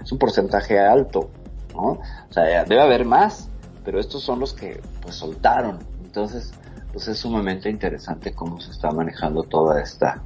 Es 0.03 0.11
un 0.11 0.19
porcentaje 0.19 0.79
alto, 0.81 1.31
¿no? 1.75 1.83
O 1.83 2.33
sea, 2.33 2.65
debe 2.65 2.81
haber 2.81 3.05
más, 3.05 3.49
pero 3.85 4.01
estos 4.01 4.23
son 4.23 4.41
los 4.41 4.53
que 4.53 4.81
pues 5.01 5.15
soltaron. 5.15 5.79
Entonces, 6.05 6.53
pues 6.93 7.07
es 7.09 7.19
sumamente 7.19 7.69
interesante 7.71 8.33
cómo 8.33 8.61
se 8.61 8.71
está 8.73 8.91
manejando 8.91 9.43
toda 9.45 9.81
esta, 9.81 10.23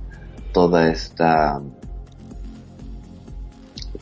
toda 0.53 0.89
esta, 0.91 1.61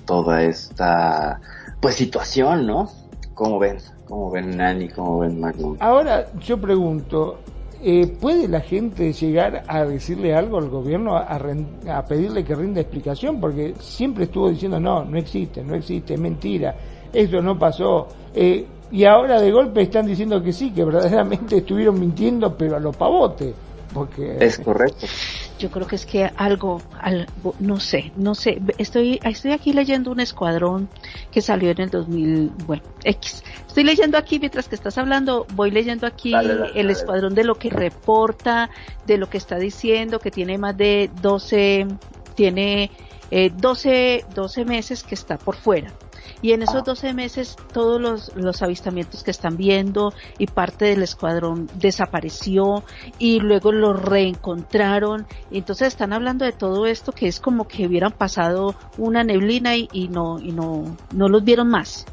toda 0.08 0.42
esta, 0.42 1.38
pues 1.80 1.96
situación, 1.96 2.66
¿no? 2.66 2.90
¿Cómo 3.34 3.58
ven? 3.58 3.76
¿Cómo 4.06 4.30
ven 4.30 4.56
Nani? 4.56 4.88
¿Cómo 4.88 5.18
ven 5.18 5.38
Magnum? 5.38 5.76
Ahora 5.80 6.26
yo 6.40 6.58
pregunto, 6.58 7.40
eh, 7.82 8.06
¿puede 8.18 8.48
la 8.48 8.60
gente 8.60 9.12
llegar 9.12 9.64
a 9.68 9.84
decirle 9.84 10.34
algo 10.34 10.56
al 10.56 10.70
gobierno, 10.70 11.14
a, 11.14 12.04
pedirle 12.08 12.42
que 12.42 12.54
rinda 12.54 12.80
explicación? 12.80 13.38
Porque 13.38 13.74
siempre 13.80 14.24
estuvo 14.24 14.48
diciendo, 14.48 14.80
no, 14.80 15.04
no 15.04 15.18
existe, 15.18 15.62
no 15.62 15.74
existe, 15.74 16.14
es 16.14 16.20
mentira, 16.20 16.74
esto 17.12 17.42
no 17.42 17.58
pasó. 17.58 18.08
Eh, 18.34 18.66
y 18.90 19.04
ahora 19.04 19.38
de 19.38 19.52
golpe 19.52 19.82
están 19.82 20.06
diciendo 20.06 20.42
que 20.42 20.54
sí, 20.54 20.70
que 20.70 20.84
verdaderamente 20.84 21.58
estuvieron 21.58 22.00
mintiendo, 22.00 22.56
pero 22.56 22.76
a 22.76 22.80
los 22.80 22.96
pavotes. 22.96 23.54
Porque 23.98 24.36
Es 24.40 24.58
correcto. 24.58 25.06
Yo 25.58 25.70
creo 25.70 25.86
que 25.86 25.96
es 25.96 26.06
que 26.06 26.30
algo, 26.36 26.80
algo, 27.00 27.54
no 27.58 27.80
sé, 27.80 28.12
no 28.16 28.34
sé. 28.34 28.60
Estoy, 28.78 29.18
estoy 29.24 29.52
aquí 29.52 29.72
leyendo 29.72 30.12
un 30.12 30.20
escuadrón 30.20 30.88
que 31.32 31.40
salió 31.42 31.70
en 31.70 31.80
el 31.80 31.90
2000, 31.90 32.52
bueno, 32.66 32.82
X. 33.02 33.42
Estoy 33.66 33.84
leyendo 33.84 34.16
aquí 34.18 34.38
mientras 34.38 34.68
que 34.68 34.76
estás 34.76 34.98
hablando, 34.98 35.46
voy 35.54 35.70
leyendo 35.70 36.06
aquí 36.06 36.30
Dale, 36.32 36.54
dale, 36.54 36.66
el 36.70 36.74
dale. 36.74 36.92
escuadrón 36.92 37.34
de 37.34 37.44
lo 37.44 37.56
que 37.56 37.70
reporta, 37.70 38.70
de 39.06 39.18
lo 39.18 39.28
que 39.28 39.38
está 39.38 39.56
diciendo, 39.56 40.20
que 40.20 40.30
tiene 40.30 40.58
más 40.58 40.76
de 40.76 41.10
12, 41.20 41.86
tiene 42.34 42.90
eh, 43.30 43.50
12, 43.54 44.24
12 44.34 44.64
meses 44.64 45.02
que 45.02 45.14
está 45.14 45.38
por 45.38 45.56
fuera. 45.56 45.92
Y 46.40 46.52
en 46.52 46.62
esos 46.62 46.84
12 46.84 47.14
meses 47.14 47.56
todos 47.72 48.00
los, 48.00 48.34
los 48.36 48.62
avistamientos 48.62 49.24
que 49.24 49.30
están 49.30 49.56
viendo 49.56 50.12
y 50.38 50.46
parte 50.46 50.84
del 50.84 51.02
escuadrón 51.02 51.68
desapareció 51.74 52.84
y 53.18 53.40
luego 53.40 53.72
lo 53.72 53.92
reencontraron. 53.92 55.26
Y 55.50 55.58
entonces 55.58 55.88
están 55.88 56.12
hablando 56.12 56.44
de 56.44 56.52
todo 56.52 56.86
esto 56.86 57.12
que 57.12 57.26
es 57.26 57.40
como 57.40 57.66
que 57.66 57.86
hubieran 57.86 58.12
pasado 58.12 58.74
una 58.98 59.24
neblina 59.24 59.76
y, 59.76 59.88
y 59.92 60.08
no, 60.08 60.38
y 60.38 60.52
no, 60.52 60.96
no 61.12 61.28
los 61.28 61.42
vieron 61.42 61.68
más. 61.68 62.06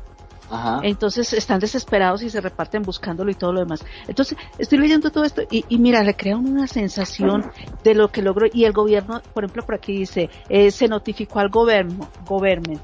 Ajá. 0.50 0.80
Entonces 0.84 1.34
están 1.34 1.60
desesperados 1.60 2.22
y 2.22 2.30
se 2.30 2.42
reparten 2.42 2.84
buscándolo 2.84 3.32
y 3.32 3.36
todo 3.36 3.54
lo 3.54 3.62
demás. 3.62 3.84
Entonces 4.08 4.38
estoy 4.58 4.80
leyendo 4.80 5.12
todo 5.12 5.24
esto 5.24 5.42
y, 5.50 5.66
y 5.70 5.80
mira, 5.80 6.04
le 6.04 6.16
crea 6.16 6.38
una 6.38 6.68
sensación 6.68 7.52
de 7.84 7.96
lo 7.96 8.10
que 8.10 8.22
logró 8.22 8.48
y 8.52 8.66
el 8.66 8.74
gobierno, 8.74 9.22
por 9.34 9.44
ejemplo, 9.44 9.64
por 9.64 9.76
aquí 9.76 9.94
dice, 9.94 10.30
eh, 10.50 10.72
se 10.72 10.88
notificó 10.88 11.40
al 11.40 11.50
gobierno, 11.50 12.10
gobierno 12.26 12.80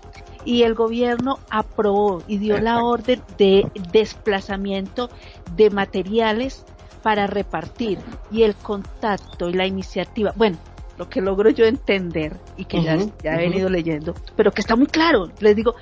y 0.45 0.63
el 0.63 0.73
gobierno 0.73 1.39
aprobó 1.49 2.23
y 2.27 2.37
dio 2.37 2.59
la 2.59 2.83
orden 2.83 3.21
de 3.37 3.67
desplazamiento 3.91 5.09
de 5.55 5.69
materiales 5.69 6.65
para 7.03 7.27
repartir. 7.27 7.99
Y 8.31 8.43
el 8.43 8.55
contacto 8.55 9.49
y 9.49 9.53
la 9.53 9.65
iniciativa, 9.65 10.33
bueno, 10.35 10.57
lo 10.97 11.09
que 11.09 11.21
logro 11.21 11.49
yo 11.49 11.65
entender 11.65 12.37
y 12.57 12.65
que 12.65 12.83
ya, 12.83 12.95
he 12.95 13.37
venido 13.37 13.69
leyendo, 13.69 14.13
pero 14.35 14.51
que 14.51 14.61
está 14.61 14.75
muy 14.75 14.87
claro, 14.87 15.29
les 15.39 15.55
digo, 15.55 15.75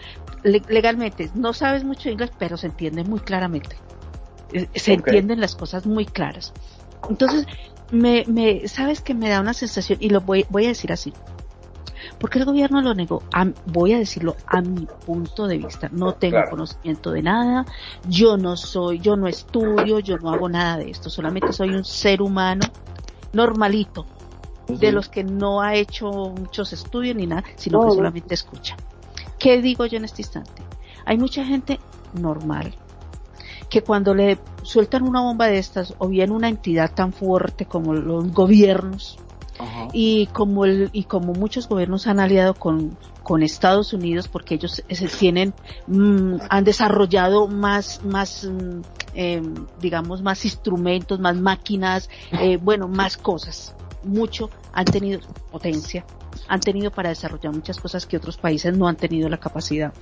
le- 0.44 0.64
legalmente, 0.68 1.30
no 1.36 1.54
sabes 1.54 1.84
mucho 1.84 2.10
inglés, 2.10 2.32
pero 2.38 2.58
se 2.58 2.68
entiende 2.68 3.04
muy 3.04 3.20
claramente. 3.20 3.76
Eh, 4.52 4.68
Se 4.76 4.94
entienden 4.94 5.40
las 5.40 5.56
cosas 5.56 5.86
muy 5.86 6.06
claras. 6.06 6.54
Entonces, 7.10 7.46
me, 7.92 8.24
me, 8.28 8.68
sabes 8.68 9.02
que 9.02 9.14
me 9.14 9.30
da 9.30 9.40
una 9.42 9.54
sensación, 9.54 10.00
y 10.02 10.10
lo 10.10 10.22
voy, 10.22 10.46
voy 10.50 10.66
a 10.66 10.70
decir 10.70 10.92
así. 10.92 11.14
Porque 12.18 12.40
el 12.40 12.46
gobierno 12.46 12.82
lo 12.82 12.94
negó, 12.94 13.24
a- 13.34 13.48
voy 13.68 13.94
a 13.94 13.98
decirlo 14.00 14.36
a 14.48 14.62
mi 14.62 14.88
punto 15.06 15.48
de 15.48 15.58
vista. 15.58 15.90
No 15.92 16.14
tengo 16.14 16.36
Claro. 16.38 16.50
conocimiento 16.52 17.12
de 17.12 17.22
nada, 17.22 17.66
yo 18.08 18.38
no 18.38 18.58
soy, 18.58 19.00
yo 19.00 19.16
no 19.16 19.28
estudio, 19.28 20.00
yo 20.00 20.18
no 20.18 20.30
hago 20.32 20.50
nada 20.50 20.78
de 20.78 20.90
esto, 20.90 21.10
solamente 21.10 21.54
soy 21.54 21.74
un 21.76 21.84
ser 21.86 22.22
humano 22.22 22.66
normalito, 23.34 24.06
de 24.68 24.92
los 24.92 25.10
que 25.10 25.24
no 25.24 25.62
ha 25.62 25.76
hecho 25.76 26.10
muchos 26.12 26.74
estudios 26.74 27.16
ni 27.16 27.26
nada, 27.28 27.44
sino 27.56 27.80
No, 27.80 27.90
que 27.90 27.96
solamente 27.96 28.34
escucha. 28.34 28.76
¿Qué 29.40 29.62
digo 29.62 29.86
yo 29.86 29.98
en 29.98 30.06
este 30.06 30.22
instante? 30.22 30.62
Hay 31.06 31.18
mucha 31.18 31.46
gente 31.46 31.80
normal 32.14 32.76
que 33.70 33.82
cuando 33.82 34.14
le 34.14 34.38
sueltan 34.64 35.04
una 35.04 35.22
bomba 35.22 35.48
de 35.48 35.60
estas 35.60 35.94
o 36.00 36.08
bien 36.08 36.32
una 36.32 36.50
entidad 36.50 36.92
tan 36.94 37.14
fuerte 37.14 37.66
como 37.66 37.94
los 37.94 38.32
gobiernos 38.32 39.18
Ajá. 39.60 39.88
y 39.94 40.28
como 40.28 40.66
el, 40.66 40.90
y 40.92 41.04
como 41.04 41.34
muchos 41.34 41.68
gobiernos 41.68 42.08
han 42.08 42.20
aliado 42.20 42.54
con 42.54 42.98
con 43.24 43.44
Estados 43.44 43.94
Unidos 43.94 44.28
porque 44.28 44.56
ellos 44.56 44.84
se 44.90 45.08
tienen 45.08 45.54
mm, 45.88 46.36
han 46.50 46.64
desarrollado 46.64 47.48
más 47.48 48.04
más 48.04 48.46
mm, 48.46 48.82
em, 49.14 49.68
digamos 49.80 50.22
más 50.22 50.46
instrumentos 50.46 51.20
más 51.20 51.36
máquinas 51.36 52.10
eh, 52.32 52.58
bueno 52.58 52.88
más 52.88 53.18
cosas 53.18 53.76
mucho 54.04 54.50
han 54.74 54.86
tenido 54.86 55.20
potencia 55.52 56.06
han 56.48 56.60
tenido 56.60 56.92
para 56.92 57.10
desarrollar 57.10 57.54
muchas 57.54 57.80
cosas 57.80 58.06
que 58.06 58.18
otros 58.18 58.38
países 58.38 58.78
no 58.78 58.88
han 58.88 58.96
tenido 58.96 59.30
la 59.30 59.38
capacidad 59.38 59.94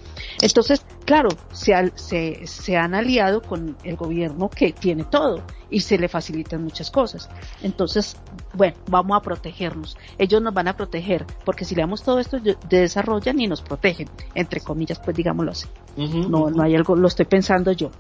entonces 0.41 0.85
claro 1.05 1.29
se, 1.51 1.91
se, 1.95 2.45
se 2.45 2.77
han 2.77 2.95
aliado 2.95 3.41
con 3.41 3.77
el 3.83 3.95
gobierno 3.95 4.49
que 4.49 4.73
tiene 4.73 5.03
todo 5.03 5.43
y 5.69 5.81
se 5.81 5.97
le 5.97 6.07
facilitan 6.07 6.63
muchas 6.63 6.91
cosas 6.91 7.29
entonces 7.61 8.17
bueno, 8.53 8.75
vamos 8.89 9.17
a 9.17 9.21
protegernos. 9.21 9.97
Ellos 10.17 10.41
nos 10.41 10.53
van 10.53 10.67
a 10.67 10.75
proteger, 10.75 11.25
porque 11.45 11.63
si 11.63 11.75
le 11.75 11.81
damos 11.81 12.03
todo 12.03 12.19
esto, 12.19 12.37
desarrollan 12.69 13.39
y 13.39 13.47
nos 13.47 13.61
protegen, 13.61 14.09
entre 14.33 14.61
comillas, 14.61 14.99
pues 14.99 15.15
digámoslo 15.15 15.51
así. 15.51 15.67
No, 15.95 16.49
no 16.49 16.63
hay 16.63 16.75
algo, 16.75 16.95
lo 16.95 17.07
estoy 17.07 17.25
pensando 17.25 17.71
yo. 17.71 17.91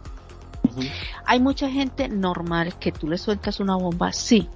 Hay 1.25 1.39
mucha 1.39 1.69
gente 1.69 2.09
normal 2.09 2.75
que 2.79 2.91
tú 2.91 3.07
le 3.07 3.17
sueltas 3.17 3.59
una 3.59 3.75
bomba, 3.75 4.11
sí. 4.11 4.49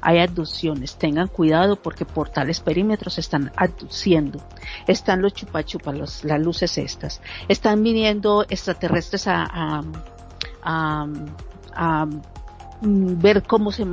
Hay 0.00 0.18
abducciones, 0.18 0.96
tengan 0.96 1.28
cuidado 1.28 1.76
porque 1.76 2.04
por 2.04 2.28
tales 2.28 2.60
perímetros 2.60 3.18
están 3.18 3.52
abduciendo. 3.56 4.40
Están 4.86 5.22
los 5.22 5.34
chupachupas, 5.34 6.24
las 6.24 6.40
luces 6.40 6.78
estas. 6.78 7.20
Están 7.48 7.82
viniendo 7.82 8.44
extraterrestres 8.48 9.26
a, 9.26 9.82
mm, 12.80 13.20
ver 13.20 13.42
cómo 13.42 13.72
se 13.72 13.84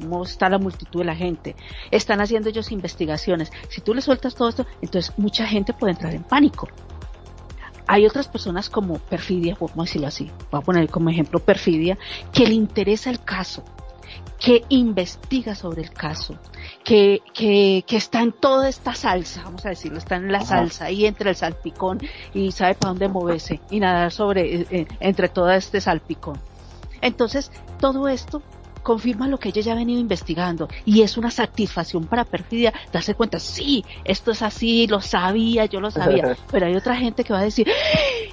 cómo 0.00 0.24
está 0.24 0.48
la 0.48 0.58
multitud 0.58 1.00
de 1.00 1.06
la 1.06 1.16
gente. 1.16 1.56
Están 1.90 2.20
haciendo 2.20 2.50
ellos 2.50 2.70
investigaciones. 2.72 3.50
Si 3.68 3.80
tú 3.80 3.94
le 3.94 4.02
sueltas 4.02 4.34
todo 4.34 4.48
esto, 4.48 4.66
entonces 4.82 5.12
mucha 5.16 5.46
gente 5.46 5.72
puede 5.72 5.92
entrar 5.92 6.14
en 6.14 6.22
pánico. 6.22 6.68
Hay 7.88 8.04
otras 8.04 8.26
personas 8.26 8.68
como 8.68 8.98
Perfidia, 8.98 9.56
vamos 9.60 9.78
a 9.78 9.82
decirlo 9.82 10.08
así, 10.08 10.30
voy 10.50 10.60
a 10.60 10.64
poner 10.64 10.90
como 10.90 11.08
ejemplo 11.08 11.38
Perfidia, 11.38 11.96
que 12.32 12.46
le 12.46 12.54
interesa 12.54 13.10
el 13.10 13.20
caso, 13.20 13.62
que 14.38 14.64
investiga 14.68 15.54
sobre 15.54 15.82
el 15.82 15.90
caso, 15.90 16.38
que, 16.84 17.22
que, 17.32 17.84
que 17.86 17.96
está 17.96 18.20
en 18.20 18.32
toda 18.32 18.68
esta 18.68 18.94
salsa, 18.94 19.42
vamos 19.44 19.64
a 19.64 19.70
decirlo, 19.70 19.98
está 19.98 20.16
en 20.16 20.30
la 20.30 20.38
Ajá. 20.38 20.46
salsa 20.46 20.90
y 20.90 21.06
entre 21.06 21.30
el 21.30 21.36
salpicón 21.36 22.00
y 22.34 22.52
sabe 22.52 22.74
para 22.74 22.90
dónde 22.90 23.08
moverse 23.08 23.60
y 23.70 23.80
nadar 23.80 24.12
sobre, 24.12 24.60
eh, 24.60 24.66
eh, 24.70 24.86
entre 25.00 25.28
todo 25.28 25.50
este 25.50 25.80
salpicón. 25.80 26.38
Entonces, 27.00 27.50
todo 27.78 28.08
esto 28.08 28.42
confirma 28.86 29.26
lo 29.26 29.38
que 29.38 29.48
ella 29.48 29.62
ya 29.62 29.72
ha 29.72 29.74
venido 29.74 29.98
investigando 29.98 30.68
y 30.84 31.02
es 31.02 31.16
una 31.16 31.32
satisfacción 31.32 32.06
para 32.06 32.24
Perfidia 32.24 32.72
darse 32.92 33.16
cuenta, 33.16 33.40
sí, 33.40 33.84
esto 34.04 34.30
es 34.30 34.42
así, 34.42 34.86
lo 34.86 35.00
sabía, 35.00 35.64
yo 35.64 35.80
lo 35.80 35.90
sabía, 35.90 36.36
pero 36.52 36.66
hay 36.66 36.76
otra 36.76 36.94
gente 36.94 37.24
que 37.24 37.32
va 37.32 37.40
a 37.40 37.42
decir, 37.42 37.66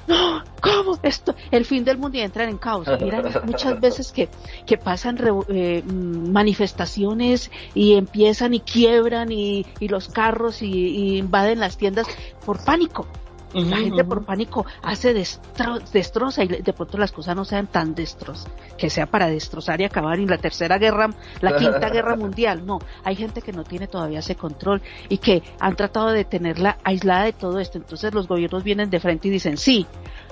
no, 0.08 0.44
¿cómo 0.62 1.00
esto? 1.02 1.34
El 1.50 1.66
fin 1.66 1.84
del 1.84 1.98
mundo 1.98 2.20
y 2.20 2.22
entran 2.22 2.50
en 2.50 2.60
caos. 2.60 2.88
Mira, 3.02 3.24
muchas 3.44 3.80
veces 3.82 4.12
que, 4.12 4.30
que 4.68 4.78
pasan 4.78 5.18
eh, 5.48 5.82
mm, 5.84 6.32
manifestaciones 6.32 7.50
y 7.74 7.96
empiezan 7.96 8.54
y 8.54 8.60
quiebran 8.60 9.32
y, 9.32 9.66
y 9.80 9.88
los 9.88 10.08
carros 10.08 10.62
y, 10.62 10.68
y 10.68 11.18
invaden 11.18 11.62
las 11.62 11.78
tiendas 11.78 12.06
por 12.46 12.64
pánico. 12.64 13.08
La 13.54 13.78
gente 13.78 14.04
por 14.04 14.26
pánico 14.26 14.66
hace 14.82 15.14
destro- 15.14 15.80
destroza 15.92 16.44
y 16.44 16.48
de 16.48 16.74
pronto 16.74 16.98
las 16.98 17.12
cosas 17.12 17.36
no 17.36 17.46
sean 17.46 17.68
tan 17.68 17.94
destros, 17.94 18.48
que 18.78 18.90
sea 18.90 19.06
para 19.06 19.28
destrozar 19.28 19.80
y 19.82 19.84
acabar 19.84 20.18
en 20.20 20.28
la 20.28 20.38
tercera 20.40 20.78
guerra, 20.80 21.10
la 21.42 21.56
quinta 21.56 21.90
guerra 21.90 22.16
mundial. 22.16 22.66
No, 22.66 22.80
hay 23.04 23.16
gente 23.16 23.42
que 23.42 23.52
no 23.54 23.64
tiene 23.64 23.88
todavía 23.88 24.20
ese 24.20 24.36
control 24.36 24.82
y 25.08 25.20
que 25.20 25.44
han 25.60 25.76
tratado 25.76 26.08
de 26.10 26.26
tenerla 26.26 26.78
aislada 26.84 27.26
de 27.26 27.34
todo 27.34 27.60
esto. 27.60 27.78
Entonces 27.78 28.14
los 28.14 28.28
gobiernos 28.28 28.64
vienen 28.64 28.90
de 28.90 29.00
frente 29.00 29.28
y 29.28 29.32
dicen, 29.32 29.58
sí, 29.58 29.86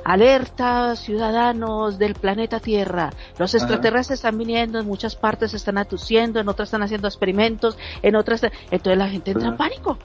alerta 0.04 0.96
ciudadanos 0.96 2.00
del 2.00 2.16
planeta 2.16 2.60
Tierra, 2.60 3.12
los 3.38 3.54
Ajá. 3.54 3.64
extraterrestres 3.64 4.18
están 4.20 4.38
viniendo, 4.38 4.80
en 4.80 4.88
muchas 4.88 5.16
partes 5.16 5.52
se 5.52 5.58
están 5.58 5.78
atuciendo, 5.78 6.40
en 6.40 6.50
otras 6.50 6.68
están 6.68 6.82
haciendo 6.84 7.08
experimentos, 7.08 7.78
en 8.02 8.16
otras, 8.16 8.42
entonces 8.72 8.98
la 8.98 9.10
gente 9.10 9.32
entra 9.32 9.50
en 9.50 9.58
pánico. 9.58 9.98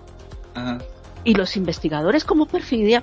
Ajá. 0.55 0.79
Y 1.27 1.35
los 1.35 1.57
investigadores 1.57 2.25
como 2.25 2.47
Perfidia 2.47 3.03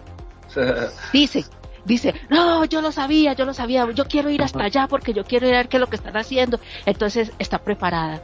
dice, 1.13 1.45
dice, 1.83 2.15
no, 2.29 2.63
yo 2.63 2.81
lo 2.81 2.91
sabía, 2.91 3.33
yo 3.33 3.43
lo 3.43 3.53
sabía, 3.53 3.85
yo 3.91 4.05
quiero 4.05 4.29
ir 4.29 4.41
hasta 4.41 4.63
allá 4.63 4.87
porque 4.87 5.13
yo 5.13 5.25
quiero 5.25 5.45
ir 5.47 5.55
a 5.55 5.57
ver 5.57 5.67
qué 5.67 5.75
es 5.77 5.81
lo 5.81 5.87
que 5.87 5.97
están 5.97 6.15
haciendo. 6.15 6.57
Entonces 6.85 7.33
está 7.37 7.59
preparada. 7.59 8.21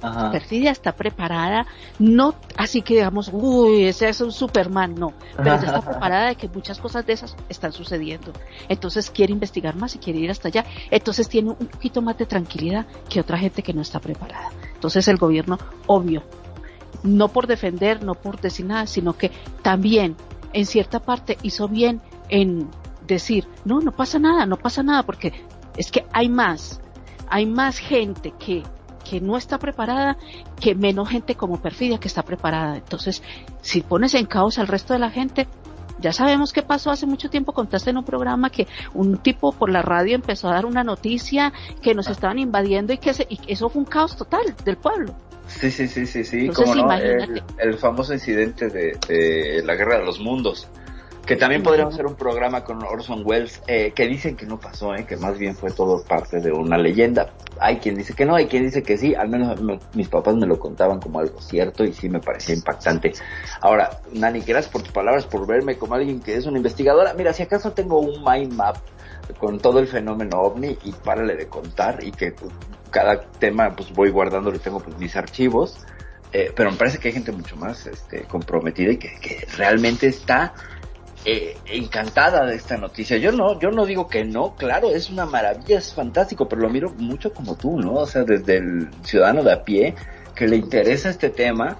Ajá. 0.00 0.30
Perfidia 0.30 0.70
está 0.70 0.92
preparada, 0.92 1.66
no 1.98 2.36
así 2.56 2.82
que 2.82 2.94
digamos, 2.94 3.30
uy, 3.32 3.86
ese 3.86 4.08
es 4.08 4.20
un 4.20 4.30
Superman, 4.30 4.94
no, 4.94 5.12
pero 5.36 5.56
ya 5.60 5.66
está 5.66 5.80
preparada 5.90 6.28
de 6.28 6.36
que 6.36 6.46
muchas 6.46 6.78
cosas 6.78 7.04
de 7.04 7.14
esas 7.14 7.34
están 7.48 7.72
sucediendo. 7.72 8.32
Entonces 8.68 9.10
quiere 9.10 9.32
investigar 9.32 9.74
más 9.74 9.96
y 9.96 9.98
quiere 9.98 10.20
ir 10.20 10.30
hasta 10.30 10.48
allá. 10.48 10.64
Entonces 10.92 11.28
tiene 11.28 11.50
un 11.50 11.66
poquito 11.66 12.00
más 12.00 12.16
de 12.16 12.26
tranquilidad 12.26 12.86
que 13.08 13.18
otra 13.18 13.38
gente 13.38 13.64
que 13.64 13.72
no 13.72 13.82
está 13.82 13.98
preparada. 13.98 14.50
Entonces 14.74 15.08
el 15.08 15.16
gobierno, 15.16 15.58
obvio, 15.88 16.22
no 17.02 17.28
por 17.28 17.46
defender, 17.46 18.02
no 18.04 18.14
por 18.14 18.40
decir 18.40 18.66
nada, 18.66 18.86
sino 18.86 19.12
que 19.16 19.30
también 19.62 20.16
en 20.52 20.66
cierta 20.66 21.00
parte 21.00 21.38
hizo 21.42 21.68
bien 21.68 22.00
en 22.28 22.68
decir, 23.06 23.46
no, 23.64 23.80
no 23.80 23.92
pasa 23.92 24.18
nada, 24.18 24.46
no 24.46 24.56
pasa 24.56 24.82
nada, 24.82 25.02
porque 25.04 25.32
es 25.76 25.90
que 25.90 26.06
hay 26.12 26.28
más, 26.28 26.80
hay 27.28 27.46
más 27.46 27.78
gente 27.78 28.32
que, 28.38 28.62
que 29.08 29.20
no 29.20 29.36
está 29.36 29.58
preparada 29.58 30.16
que 30.60 30.74
menos 30.74 31.08
gente 31.08 31.34
como 31.34 31.60
Perfidia 31.60 31.98
que 31.98 32.08
está 32.08 32.22
preparada. 32.22 32.76
Entonces, 32.76 33.22
si 33.62 33.80
pones 33.80 34.14
en 34.14 34.26
caos 34.26 34.58
al 34.58 34.66
resto 34.68 34.92
de 34.92 34.98
la 34.98 35.10
gente, 35.10 35.46
ya 36.00 36.12
sabemos 36.12 36.52
qué 36.52 36.62
pasó 36.62 36.90
hace 36.90 37.06
mucho 37.06 37.28
tiempo, 37.30 37.52
contaste 37.52 37.90
en 37.90 37.98
un 37.98 38.04
programa 38.04 38.50
que 38.50 38.66
un 38.94 39.16
tipo 39.18 39.52
por 39.52 39.70
la 39.70 39.82
radio 39.82 40.14
empezó 40.14 40.48
a 40.48 40.52
dar 40.54 40.66
una 40.66 40.84
noticia 40.84 41.52
que 41.82 41.94
nos 41.94 42.08
estaban 42.08 42.38
invadiendo 42.38 42.92
y 42.92 42.98
que 42.98 43.10
ese- 43.10 43.26
y 43.28 43.40
eso 43.48 43.68
fue 43.68 43.80
un 43.82 43.86
caos 43.86 44.16
total 44.16 44.54
del 44.64 44.76
pueblo. 44.76 45.14
Sí, 45.48 45.70
sí, 45.70 45.88
sí, 45.88 46.06
sí, 46.06 46.24
sí, 46.24 46.46
Entonces, 46.46 46.76
como 46.76 46.88
no, 46.88 46.92
el, 46.92 47.42
el 47.58 47.78
famoso 47.78 48.12
incidente 48.14 48.68
de, 48.68 48.96
de 49.08 49.62
la 49.64 49.74
guerra 49.74 49.98
de 49.98 50.04
los 50.04 50.20
mundos, 50.20 50.68
que 51.26 51.36
también 51.36 51.62
podríamos 51.62 51.94
hacer 51.94 52.06
un 52.06 52.14
programa 52.14 52.64
con 52.64 52.82
Orson 52.82 53.22
Welles, 53.24 53.60
eh, 53.66 53.92
que 53.94 54.06
dicen 54.06 54.36
que 54.36 54.46
no 54.46 54.58
pasó, 54.58 54.94
eh, 54.94 55.04
que 55.04 55.16
más 55.16 55.36
bien 55.38 55.54
fue 55.54 55.70
todo 55.70 56.02
parte 56.04 56.40
de 56.40 56.52
una 56.52 56.78
leyenda. 56.78 57.34
Hay 57.60 57.78
quien 57.78 57.96
dice 57.96 58.14
que 58.14 58.24
no, 58.24 58.34
hay 58.34 58.46
quien 58.46 58.62
dice 58.64 58.82
que 58.82 58.96
sí, 58.96 59.14
al 59.14 59.28
menos 59.28 59.60
me- 59.60 59.80
mis 59.94 60.08
papás 60.08 60.36
me 60.36 60.46
lo 60.46 60.58
contaban 60.58 61.00
como 61.00 61.18
algo 61.18 61.40
cierto 61.40 61.84
y 61.84 61.92
sí 61.92 62.08
me 62.08 62.20
parecía 62.20 62.54
impactante. 62.54 63.12
Ahora, 63.60 63.98
Nani, 64.12 64.40
gracias 64.40 64.72
por 64.72 64.82
tus 64.82 64.92
palabras, 64.92 65.26
por 65.26 65.46
verme 65.46 65.76
como 65.76 65.94
alguien 65.94 66.20
que 66.22 66.34
es 66.36 66.46
una 66.46 66.56
investigadora. 66.58 67.12
Mira, 67.14 67.32
si 67.32 67.42
acaso 67.42 67.72
tengo 67.72 67.98
un 68.00 68.22
mind 68.24 68.52
map 68.54 68.76
con 69.38 69.58
todo 69.58 69.80
el 69.80 69.86
fenómeno 69.86 70.40
ovni 70.40 70.78
y 70.84 70.92
párale 70.92 71.36
de 71.36 71.46
contar 71.48 72.02
y 72.02 72.12
que 72.12 72.32
cada 72.90 73.20
tema 73.22 73.74
pues 73.76 73.92
voy 73.92 74.10
guardando 74.10 74.54
y 74.54 74.58
tengo 74.58 74.80
pues, 74.80 74.96
mis 74.98 75.16
archivos 75.16 75.86
eh, 76.32 76.52
pero 76.54 76.70
me 76.70 76.76
parece 76.76 76.98
que 76.98 77.08
hay 77.08 77.14
gente 77.14 77.32
mucho 77.32 77.56
más 77.56 77.86
este, 77.86 78.22
comprometida 78.24 78.92
y 78.92 78.96
que, 78.98 79.18
que 79.20 79.46
realmente 79.56 80.08
está 80.08 80.52
eh, 81.24 81.56
encantada 81.66 82.44
de 82.46 82.54
esta 82.54 82.76
noticia. 82.76 83.16
Yo 83.16 83.32
no, 83.32 83.58
yo 83.58 83.70
no 83.70 83.86
digo 83.86 84.08
que 84.08 84.24
no, 84.24 84.54
claro, 84.54 84.90
es 84.90 85.08
una 85.08 85.24
maravilla, 85.24 85.78
es 85.78 85.94
fantástico, 85.94 86.48
pero 86.48 86.62
lo 86.62 86.70
miro 86.70 86.90
mucho 86.98 87.32
como 87.32 87.56
tú, 87.56 87.78
¿no? 87.78 87.94
O 87.94 88.06
sea, 88.06 88.24
desde 88.24 88.58
el 88.58 88.88
ciudadano 89.04 89.42
de 89.42 89.52
a 89.52 89.64
pie 89.64 89.94
que 90.38 90.46
le 90.46 90.54
interesa 90.54 91.10
este 91.10 91.30
tema, 91.30 91.78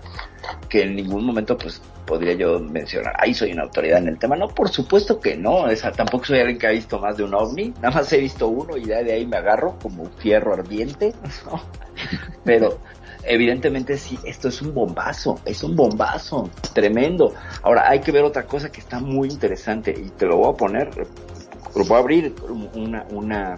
que 0.69 0.83
en 0.83 0.97
ningún 0.97 1.25
momento 1.25 1.57
pues 1.57 1.81
podría 2.05 2.33
yo 2.33 2.59
mencionar, 2.59 3.15
ahí 3.17 3.33
soy 3.33 3.53
una 3.53 3.63
autoridad 3.63 3.99
en 3.99 4.09
el 4.09 4.19
tema. 4.19 4.35
No, 4.35 4.49
por 4.49 4.69
supuesto 4.69 5.21
que 5.21 5.37
no, 5.37 5.59
o 5.59 5.77
sea, 5.77 5.93
tampoco 5.93 6.25
soy 6.25 6.41
alguien 6.41 6.59
que 6.59 6.67
ha 6.67 6.71
visto 6.71 6.99
más 6.99 7.17
de 7.17 7.23
un 7.23 7.35
ovni, 7.35 7.73
nada 7.77 7.93
más 7.93 8.13
he 8.13 8.19
visto 8.19 8.49
uno 8.49 8.77
y 8.77 8.87
ya 8.87 9.05
de 9.05 9.13
ahí 9.13 9.27
me 9.27 9.37
agarro 9.37 9.79
como 9.81 10.03
un 10.03 10.13
fierro 10.15 10.55
ardiente, 10.55 11.15
¿no? 11.47 11.63
Pero 12.45 12.81
evidentemente 13.23 13.97
sí, 13.97 14.19
esto 14.25 14.49
es 14.49 14.61
un 14.61 14.75
bombazo, 14.75 15.39
es 15.45 15.63
un 15.63 15.77
bombazo, 15.77 16.51
tremendo. 16.73 17.35
Ahora 17.63 17.89
hay 17.89 18.01
que 18.01 18.11
ver 18.11 18.25
otra 18.25 18.45
cosa 18.45 18.73
que 18.73 18.81
está 18.81 18.99
muy 18.99 19.29
interesante 19.29 19.95
y 19.97 20.11
te 20.11 20.27
lo 20.27 20.39
voy 20.39 20.53
a 20.53 20.57
poner, 20.57 20.91
lo 20.97 21.85
voy 21.85 21.97
a 21.97 22.01
abrir 22.01 22.35
una, 22.75 23.07
una, 23.11 23.55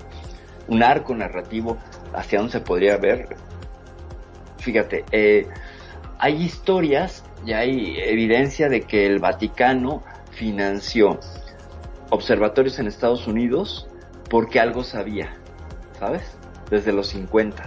un 0.68 0.82
arco 0.82 1.14
narrativo 1.14 1.78
hacia 2.12 2.40
donde 2.40 2.52
se 2.52 2.60
podría 2.60 2.98
ver. 2.98 3.49
Fíjate, 4.60 5.04
eh, 5.12 5.48
hay 6.18 6.42
historias 6.42 7.24
y 7.44 7.52
hay 7.52 7.96
evidencia 7.98 8.68
de 8.68 8.82
que 8.82 9.06
el 9.06 9.18
Vaticano 9.18 10.02
financió 10.30 11.18
observatorios 12.10 12.78
en 12.78 12.86
Estados 12.86 13.26
Unidos 13.26 13.88
porque 14.28 14.60
algo 14.60 14.84
sabía, 14.84 15.34
¿sabes? 15.98 16.36
Desde 16.70 16.92
los 16.92 17.08
50 17.08 17.66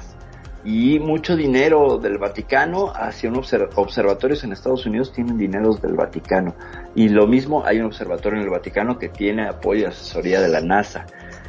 y 0.65 0.97
mucho 0.99 1.35
dinero 1.35 1.97
del 1.97 2.17
Vaticano 2.17 2.93
hacia 2.95 3.29
un 3.29 3.35
obser- 3.35 3.69
observatorios 3.75 4.45
en 4.45 4.53
Estados 4.53 4.85
Unidos 4.85 5.11
tienen 5.11 5.37
dineros 5.37 5.81
del 5.81 5.93
Vaticano. 5.93 6.55
Y 6.95 7.09
lo 7.09 7.27
mismo 7.27 7.65
hay 7.65 7.79
un 7.79 7.87
observatorio 7.87 8.39
en 8.39 8.45
el 8.45 8.49
Vaticano 8.49 8.97
que 8.97 9.09
tiene 9.09 9.45
apoyo 9.45 9.81
y 9.81 9.85
asesoría 9.85 10.39
de 10.39 10.47
la 10.47 10.61
NASA 10.61 11.05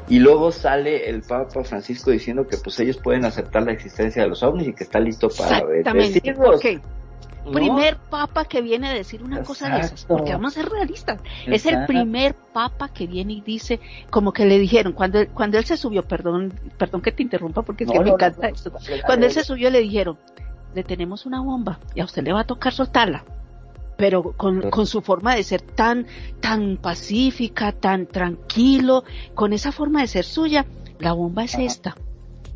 y 0.08 0.18
luego 0.18 0.52
sale 0.52 1.08
el 1.08 1.22
Papa 1.22 1.64
Francisco 1.64 2.10
diciendo 2.10 2.46
que 2.46 2.56
pues 2.58 2.78
ellos 2.80 2.98
pueden 2.98 3.24
aceptar 3.24 3.62
la 3.62 3.72
existencia 3.72 4.22
de 4.22 4.28
los 4.28 4.42
ovnis 4.42 4.68
y 4.68 4.72
que 4.74 4.84
está 4.84 5.00
listo 5.00 5.28
para 5.28 5.58
Exactamente. 5.58 6.34
Ok. 6.38 6.64
¿no? 7.44 7.52
Primer 7.52 7.96
papa 7.96 8.46
que 8.46 8.62
viene 8.62 8.88
a 8.88 8.94
decir 8.94 9.22
una 9.22 9.42
cosa 9.42 9.68
de 9.68 9.80
esas, 9.80 10.06
porque 10.06 10.32
vamos 10.32 10.56
a 10.56 10.62
ser 10.62 10.70
realistas. 10.70 11.20
Es 11.46 11.66
el 11.66 11.84
primer 11.84 12.34
papa 12.34 12.88
que 12.88 13.06
viene 13.06 13.34
y 13.34 13.40
dice, 13.42 13.80
como 14.08 14.32
que 14.32 14.46
le 14.46 14.58
dijeron, 14.58 14.94
cuando 14.94 15.20
él, 15.20 15.28
cuando 15.28 15.58
él 15.58 15.64
se 15.66 15.76
subió, 15.76 16.02
perdón, 16.04 16.54
perdón 16.78 17.02
que 17.02 17.12
te 17.12 17.22
interrumpa 17.22 17.60
porque 17.60 17.84
es 17.84 17.88
No, 17.88 17.92
que 17.92 18.00
me 18.00 18.10
encanta 18.10 18.48
no, 18.48 18.54
esto. 18.54 18.72
Cuando 19.04 19.26
él 19.26 19.32
se 19.32 19.44
subió 19.44 19.68
le 19.68 19.80
dijeron, 19.80 20.16
le 20.74 20.84
tenemos 20.84 21.26
una 21.26 21.40
bomba 21.40 21.78
y 21.94 22.00
a 22.00 22.04
usted 22.04 22.22
le 22.22 22.32
va 22.32 22.40
a 22.40 22.44
tocar 22.44 22.72
soltarla. 22.72 23.24
Pero 23.96 24.32
con, 24.32 24.70
con 24.70 24.86
su 24.86 25.00
forma 25.00 25.36
de 25.36 25.42
ser 25.42 25.62
tan, 25.62 26.06
tan 26.40 26.76
pacífica, 26.76 27.72
tan 27.72 28.06
tranquilo, 28.06 29.04
con 29.34 29.52
esa 29.52 29.72
forma 29.72 30.00
de 30.00 30.08
ser 30.08 30.24
suya, 30.24 30.66
la 30.98 31.12
bomba 31.12 31.44
es 31.44 31.54
esta. 31.54 31.96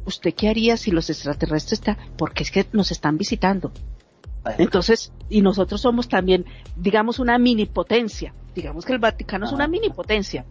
¿Usted 0.05 0.35
qué 0.35 0.49
haría 0.49 0.77
si 0.77 0.91
los 0.91 1.11
extraterrestres 1.11 1.75
están? 1.75 1.97
Porque 2.17 2.43
es 2.43 2.51
que 2.51 2.67
nos 2.73 2.91
están 2.91 3.19
visitando. 3.19 3.73
Entonces, 4.57 5.13
y 5.29 5.43
nosotros 5.43 5.81
somos 5.81 6.09
también, 6.09 6.47
digamos, 6.77 7.19
una 7.19 7.39
mini 7.39 7.67
potencia. 7.67 8.33
Digamos 8.55 8.85
que 8.85 8.95
el 8.95 8.99
Vaticano 8.99 9.47
es 9.47 9.53
una 9.53 9.69
mini 9.69 9.91
potencia, 9.91 10.47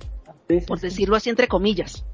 por 0.67 0.79
decirlo 0.79 1.15
así 1.15 1.29
entre 1.29 1.47
comillas. 1.47 2.05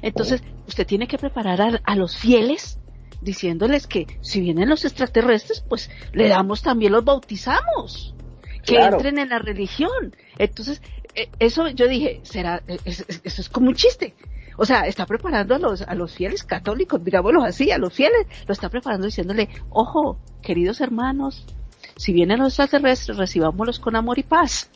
Entonces, 0.00 0.42
usted 0.66 0.86
tiene 0.86 1.06
que 1.06 1.18
preparar 1.18 1.60
a, 1.60 1.80
a 1.84 1.96
los 1.96 2.16
fieles 2.16 2.77
diciéndoles 3.20 3.86
que 3.86 4.06
si 4.20 4.40
vienen 4.40 4.68
los 4.68 4.84
extraterrestres, 4.84 5.64
pues 5.68 5.90
le 6.12 6.28
damos 6.28 6.62
también 6.62 6.92
los 6.92 7.04
bautizamos, 7.04 8.14
que 8.64 8.74
Claro. 8.76 8.96
entren 8.96 9.18
en 9.18 9.28
la 9.30 9.38
religión. 9.38 10.14
Entonces, 10.38 10.82
eh, 11.14 11.28
eso 11.38 11.68
yo 11.68 11.88
dije, 11.88 12.20
será, 12.22 12.62
es- 12.66 13.04
es- 13.08 13.20
eso 13.24 13.40
es 13.42 13.48
como 13.48 13.68
un 13.68 13.74
chiste. 13.74 14.14
O 14.56 14.64
sea, 14.64 14.82
está 14.82 15.06
preparando 15.06 15.54
a 15.54 15.58
los, 15.58 15.82
a 15.82 15.94
los 15.94 16.12
fieles 16.14 16.42
católicos, 16.44 17.02
digámoslo 17.04 17.42
así, 17.44 17.70
a 17.70 17.78
los 17.78 17.92
fieles, 17.92 18.26
lo 18.46 18.52
está 18.52 18.68
preparando 18.68 19.06
diciéndole, 19.06 19.48
ojo, 19.70 20.18
queridos 20.42 20.80
hermanos, 20.80 21.46
si 21.96 22.12
vienen 22.12 22.38
los 22.40 22.48
extraterrestres, 22.58 23.16
recibámoslos 23.18 23.78
con 23.78 23.94
amor 23.96 24.18
y 24.18 24.24
paz. 24.24 24.68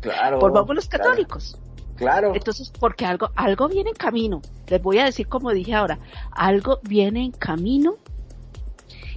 Claro. 0.00 0.38
Volvamos 0.38 0.74
los 0.76 0.88
católicos. 0.88 1.52
Claro. 1.56 1.67
Entonces, 2.34 2.72
porque 2.78 3.04
algo, 3.04 3.30
algo 3.34 3.68
viene 3.68 3.90
en 3.90 3.96
camino. 3.96 4.42
Les 4.68 4.82
voy 4.82 4.98
a 4.98 5.04
decir 5.04 5.28
como 5.28 5.52
dije 5.52 5.74
ahora, 5.74 5.98
algo 6.30 6.80
viene 6.82 7.24
en 7.24 7.32
camino 7.32 7.94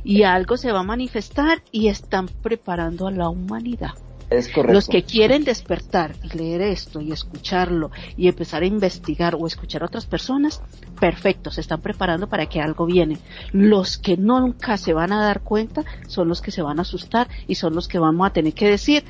y 0.03 0.24
algo 0.24 0.58
se 0.58 0.72
va 0.72 0.80
a 0.80 0.84
manifestar 0.84 1.62
y 1.72 1.88
están 1.88 2.28
preparando 2.28 3.08
a 3.08 3.12
la 3.12 3.30
humanidad. 3.30 3.91
Es 4.30 4.48
correcto. 4.48 4.74
Los 4.74 4.88
que 4.88 5.03
quieren 5.03 5.44
despertar 5.44 6.16
y 6.24 6.38
leer 6.38 6.62
esto 6.62 7.02
y 7.02 7.12
escucharlo 7.12 7.91
y 8.16 8.30
empezar 8.30 8.64
a 8.64 8.66
investigar 8.66 9.36
o 9.36 9.45
escuchar 9.45 9.84
a 9.84 9.88
otras 9.88 10.06
personas, 10.06 10.62
perfecto, 11.02 11.52
se 11.52 11.60
están 11.60 11.82
preparando 11.82 12.28
para 12.28 12.45
que 12.45 12.62
algo 12.62 12.86
viene. 12.86 13.18
Los 13.52 13.98
que 13.98 14.16
nunca 14.16 14.78
se 14.78 14.94
van 14.94 15.12
a 15.12 15.22
dar 15.22 15.41
cuenta 15.41 15.84
son 16.08 16.30
los 16.30 16.41
que 16.41 16.52
se 16.52 16.62
van 16.62 16.80
a 16.80 16.84
asustar 16.84 17.28
y 17.45 17.56
son 17.56 17.76
los 17.76 17.90
que 17.90 17.99
vamos 17.99 18.26
a 18.26 18.32
tener 18.32 18.53
que 18.53 18.70
decir, 18.70 19.03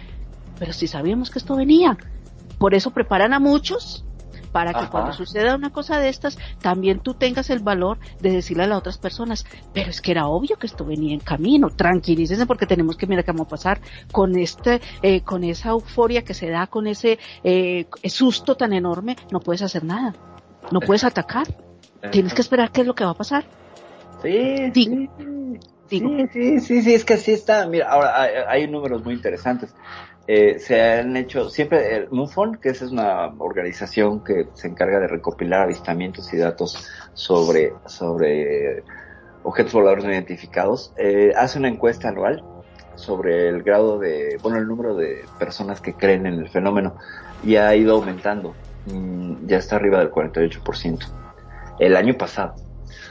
pero 0.58 0.74
si 0.74 0.88
sabíamos 0.88 1.30
que 1.30 1.38
esto 1.38 1.56
venía. 1.56 1.98
Por 2.58 2.74
eso 2.74 2.92
preparan 2.92 3.34
a 3.34 3.40
muchos 3.40 4.06
para 4.52 4.74
que 4.74 4.80
Ajá. 4.80 4.90
cuando 4.90 5.14
suceda 5.14 5.56
una 5.56 5.72
cosa 5.72 6.00
de 6.00 6.10
estas, 6.10 6.38
también 6.62 7.00
tú 7.00 7.14
tengas 7.14 7.50
el 7.50 7.60
valor 7.60 8.00
de 8.20 8.32
decirle 8.32 8.64
a 8.64 8.68
las 8.68 8.80
otras 8.80 8.98
personas, 8.98 9.46
pero 9.74 9.90
es 9.90 10.02
que 10.02 10.12
era 10.12 10.28
obvio 10.28 10.58
que 10.58 10.68
esto 10.68 10.86
venía 10.86 11.14
en 11.14 11.20
camino, 11.20 11.70
tranquilícense 11.70 12.46
porque 12.46 12.66
tenemos 12.66 12.98
que 12.98 13.08
mirar 13.08 13.24
qué 13.24 13.32
vamos 13.32 13.48
a 13.48 13.50
pasar 13.50 13.82
con 14.12 14.38
este, 14.38 14.82
eh, 15.02 15.22
con 15.22 15.44
esa 15.44 15.70
euforia 15.70 16.24
que 16.24 16.34
se 16.34 16.50
da, 16.50 16.68
con 16.68 16.88
ese 16.88 17.18
eh, 17.44 17.86
susto 18.06 18.56
tan 18.56 18.74
enorme, 18.74 19.16
no 19.32 19.40
puedes 19.40 19.62
hacer 19.62 19.84
nada, 19.84 20.14
no 20.72 20.80
puedes 20.80 21.04
atacar, 21.04 21.48
tienes 22.12 22.34
que 22.34 22.42
esperar 22.42 22.72
qué 22.72 22.82
es 22.82 22.88
lo 22.88 22.96
que 22.96 23.06
va 23.06 23.12
a 23.12 23.16
pasar. 23.16 23.46
Sí, 24.22 24.72
Digo, 25.90 26.10
sí, 26.10 26.28
sí, 26.32 26.60
sí, 26.62 26.82
sí, 26.84 26.94
es 26.94 27.04
que 27.04 27.16
así 27.16 27.34
está. 27.34 27.68
Mira, 27.68 27.90
ahora 27.90 28.22
hay, 28.22 28.32
hay 28.48 28.68
números 28.68 29.04
muy 29.04 29.14
interesantes. 29.14 29.76
Eh, 30.28 30.60
se 30.60 30.82
han 30.82 31.18
hecho 31.18 31.50
siempre 31.50 31.96
el 31.96 32.10
MUFON, 32.12 32.56
que 32.56 32.70
es 32.70 32.82
una 32.84 33.34
organización 33.40 34.24
que 34.24 34.48
se 34.54 34.68
encarga 34.68 35.00
de 35.00 35.08
recopilar 35.08 35.62
avistamientos 35.62 36.34
y 36.34 36.38
datos 36.38 36.88
sobre 37.14 37.74
sobre 37.86 38.84
objetos 39.44 39.74
voladores 39.74 40.04
no 40.04 40.12
identificados, 40.12 40.94
eh, 40.98 41.34
hace 41.36 41.60
una 41.60 41.68
encuesta 41.68 42.10
anual 42.10 42.44
sobre 42.96 43.50
el 43.50 43.64
grado 43.64 43.98
de, 43.98 44.38
bueno, 44.42 44.58
el 44.58 44.68
número 44.68 44.96
de 44.96 45.26
personas 45.40 45.82
que 45.82 45.94
creen 45.94 46.26
en 46.26 46.36
el 46.36 46.50
fenómeno 46.50 46.96
y 47.44 47.56
ha 47.56 47.76
ido 47.76 47.96
aumentando. 47.96 48.54
Mm, 48.86 49.48
ya 49.48 49.58
está 49.58 49.76
arriba 49.76 50.00
del 50.00 50.12
48% 50.12 51.08
el 51.80 51.96
año 51.96 52.16
pasado. 52.18 52.56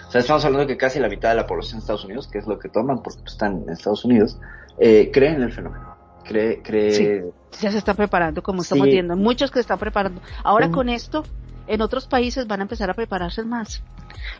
O 0.06 0.10
sea, 0.10 0.20
estamos 0.20 0.44
hablando 0.44 0.66
que 0.66 0.76
casi 0.76 0.98
la 0.98 1.08
mitad 1.08 1.30
de 1.30 1.36
la 1.36 1.46
población 1.46 1.78
de 1.78 1.80
Estados 1.80 2.04
Unidos, 2.04 2.28
que 2.28 2.38
es 2.38 2.46
lo 2.46 2.58
que 2.58 2.68
toman 2.68 3.02
porque 3.02 3.22
están 3.26 3.62
en 3.62 3.70
Estados 3.70 4.04
Unidos, 4.04 4.38
eh, 4.78 5.10
cree 5.12 5.30
en 5.30 5.42
el 5.42 5.52
fenómeno. 5.52 5.89
Cree, 6.30 6.62
cree... 6.62 6.92
Sí, 6.92 7.60
ya 7.60 7.72
se 7.72 7.78
están 7.78 7.96
preparando, 7.96 8.40
como 8.40 8.62
estamos 8.62 8.84
Sí. 8.86 8.92
viendo. 8.92 9.16
Muchos 9.16 9.50
que 9.50 9.54
se 9.56 9.62
están 9.62 9.80
preparando. 9.80 10.20
Ahora 10.44 10.70
con 10.70 10.88
esto, 10.88 11.24
en 11.66 11.80
otros 11.82 12.06
países 12.06 12.46
van 12.46 12.60
a 12.60 12.62
empezar 12.62 12.88
a 12.88 12.94
prepararse 12.94 13.42
más. 13.42 13.82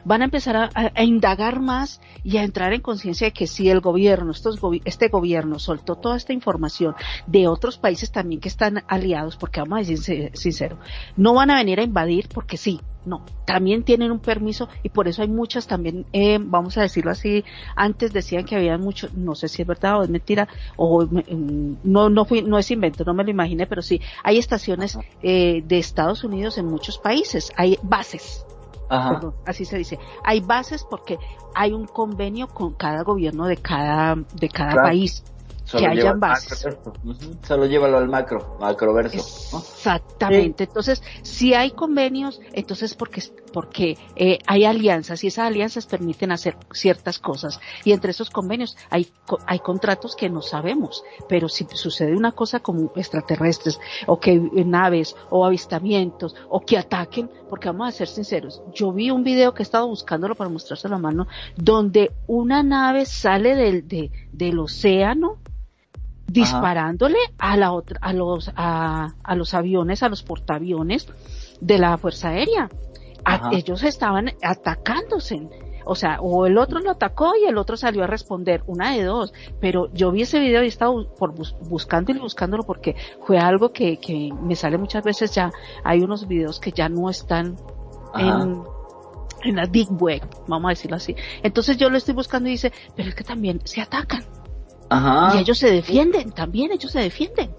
Van 0.05 0.23
a 0.23 0.27
empezar 0.27 0.55
a, 0.57 0.65
a- 0.73 0.93
a 0.95 1.03
indagar 1.03 1.59
más 1.59 2.01
y 2.23 2.37
a 2.37 2.45
entrar 2.45 2.73
en 2.75 2.81
conciencia 2.81 3.27
de 3.27 3.33
que 3.33 3.49
si 3.49 3.69
el 3.71 3.81
gobierno, 3.81 4.31
estos 4.31 4.61
gobi- 4.61 4.83
este 4.85 5.09
gobierno 5.09 5.59
soltó 5.59 5.97
toda 5.97 6.17
esta 6.17 6.33
información 6.33 6.95
de 7.27 7.49
otros 7.49 7.77
países 7.77 8.13
también 8.13 8.41
que 8.41 8.49
están 8.49 8.85
aliados, 8.87 9.37
porque 9.37 9.61
vamos 9.61 9.77
a 9.77 9.81
decir 9.81 9.99
sin- 9.99 10.37
sincero, 10.37 10.79
no 11.17 11.35
van 11.35 11.51
a 11.51 11.57
venir 11.57 11.81
a 11.81 11.83
invadir 11.83 12.29
porque 12.33 12.57
sí, 12.57 12.81
no, 13.05 13.25
también 13.47 13.83
tienen 13.83 14.11
un 14.11 14.19
permiso 14.19 14.69
y 14.83 14.91
por 14.91 15.09
eso 15.09 15.23
hay 15.23 15.29
muchas 15.29 15.67
también, 15.67 16.07
eh, 16.13 16.39
vamos 16.41 16.77
a 16.77 16.83
decirlo 16.83 17.11
así, 17.11 17.45
antes 17.77 18.13
decían 18.13 18.45
que 18.45 18.57
había 18.57 18.77
muchos, 18.79 19.15
no 19.15 19.35
sé 19.35 19.49
si 19.49 19.63
es 19.63 19.69
verdad 19.69 19.99
o 20.01 20.03
es 20.03 20.11
mentira, 20.11 20.49
o 20.77 21.03
mm, 21.05 21.79
no, 21.85 22.11
no 22.11 22.25
fui, 22.25 22.43
no 22.43 22.59
es 22.59 22.71
invento, 22.71 23.05
no 23.05 23.15
me 23.15 23.25
lo 23.25 23.31
imaginé, 23.31 23.67
pero 23.67 23.83
sí, 23.83 24.01
hay 24.23 24.39
estaciones 24.39 24.99
eh, 25.23 25.63
de 25.65 25.79
Estados 25.79 26.25
Unidos 26.25 26.59
en 26.59 26.67
muchos 26.67 26.99
países, 26.99 27.53
hay 27.57 27.79
bases, 27.83 28.45
Ajá. 28.89 29.15
perdón, 29.15 29.35
así 29.47 29.65
se 29.65 29.79
dice, 29.79 29.99
hay 30.25 30.41
bases 30.41 30.85
porque 30.89 31.19
hay 31.55 31.73
un 31.73 31.87
convenio 31.87 32.49
con 32.49 32.75
cada 32.75 33.03
gobierno 33.03 33.47
de 33.47 33.57
cada, 33.57 34.17
de 34.35 34.49
cada 34.49 34.73
Claro. 34.73 34.89
país. 34.89 35.25
Solo 35.71 35.85
que 35.85 35.89
hayan 36.01 36.21
bases. 36.21 36.67
Solo 37.47 37.67
llévalo 37.67 37.99
al 37.99 38.09
macro, 38.09 38.57
macroverso. 38.61 39.17
¿no? 39.53 39.59
Exactamente. 39.59 40.65
Entonces, 40.65 41.03
si 41.23 41.55
hay 41.55 41.71
convenios, 41.71 42.41
entonces 42.53 42.95
porque 42.95 43.23
porque 43.53 43.99
eh, 44.15 44.39
hay 44.47 44.65
alianzas 44.65 45.25
y 45.25 45.27
esas 45.27 45.47
alianzas 45.47 45.87
permiten 45.87 46.31
hacer 46.31 46.57
ciertas 46.73 47.19
cosas 47.19 47.59
y 47.85 47.91
entre 47.93 48.13
esos 48.13 48.31
convenios 48.31 48.77
hay 48.91 49.09
hay 49.47 49.59
contratos 49.59 50.15
que 50.15 50.29
no 50.31 50.41
sabemos, 50.41 51.03
pero 51.29 51.49
si 51.49 51.67
sucede 51.73 52.17
una 52.17 52.31
cosa 52.33 52.61
como 52.61 52.93
extraterrestres 52.95 53.81
o 54.07 54.21
que 54.21 54.39
naves 54.39 55.17
o 55.31 55.45
avistamientos 55.45 56.35
o 56.49 56.61
que 56.61 56.79
ataquen, 56.79 57.29
porque 57.49 57.69
vamos 57.69 57.89
a 57.89 57.93
ser 57.93 58.07
sinceros, 58.09 58.63
yo 58.73 58.93
vi 58.93 59.11
un 59.11 59.25
video 59.25 59.53
que 59.55 59.63
he 59.63 59.65
estado 59.65 59.89
buscándolo 59.89 60.35
para 60.37 60.51
mostrárselo 60.51 60.95
a 60.97 60.99
mano 60.99 61.27
donde 61.57 62.13
una 62.29 62.63
nave 62.63 63.05
sale 63.07 63.55
del 63.57 63.87
de- 63.89 64.11
del 64.33 64.59
océano 64.61 65.39
disparándole 66.33 67.19
a 67.39 67.57
la 67.57 67.73
otra, 67.73 67.99
a 68.01 68.13
los, 68.13 68.51
a, 68.57 69.09
a 69.23 69.35
los 69.35 69.55
aviones, 69.55 70.03
a 70.03 70.09
los 70.09 70.23
portaaviones 70.23 71.09
de 71.61 71.79
la 71.79 71.97
Fuerza 71.99 72.29
Aérea. 72.31 72.69
A- 73.25 73.51
ellos 73.53 73.83
estaban 73.83 74.31
atacándose. 74.43 75.49
O 75.87 75.95
sea, 75.95 76.21
o 76.21 76.47
el 76.47 76.57
otro 76.59 76.79
lo 76.81 76.91
atacó 76.91 77.33
y 77.43 77.47
el 77.49 77.57
otro 77.59 77.77
salió 77.77 78.05
a 78.05 78.07
responder, 78.07 78.63
una 78.67 78.93
de 78.93 79.03
dos. 79.05 79.33
Pero 79.61 79.93
yo 79.93 80.13
vi 80.13 80.23
ese 80.23 80.39
video 80.39 80.63
y 80.63 80.69
estaba 80.69 80.93
por 81.19 81.35
bus- 81.35 81.57
buscando 81.69 82.13
y 82.13 82.19
buscándolo 82.19 82.63
porque 82.65 82.95
fue 83.27 83.39
algo 83.39 83.73
que, 83.73 83.99
que 83.99 84.31
me 84.43 84.55
sale 84.57 84.79
muchas 84.79 85.03
veces 85.03 85.35
ya. 85.35 85.51
Hay 85.83 86.01
unos 86.01 86.29
videos 86.29 86.61
que 86.61 86.71
ya 86.71 86.89
no 86.89 87.09
están 87.11 87.57
Ajá. 88.13 88.43
en, 88.43 88.63
en 89.43 89.57
la 89.57 89.67
Big 89.67 89.89
Web, 89.91 90.23
vamos 90.47 90.69
a 90.69 90.71
decirlo 90.71 90.97
así. 90.97 91.17
Entonces 91.43 91.77
yo 91.79 91.89
lo 91.91 91.97
estoy 91.97 92.15
buscando 92.15 92.49
y 92.49 92.53
dice, 92.53 92.73
pero 92.95 93.09
es 93.09 93.15
que 93.15 93.25
también 93.25 93.61
se 93.65 93.81
atacan. 93.81 94.23
Ajá. 94.91 95.37
Y 95.37 95.41
ellos 95.41 95.59
se 95.59 95.71
defienden, 95.71 96.33
también 96.33 96.73
ellos 96.73 96.93
se 96.93 97.01
defienden. 97.01 97.55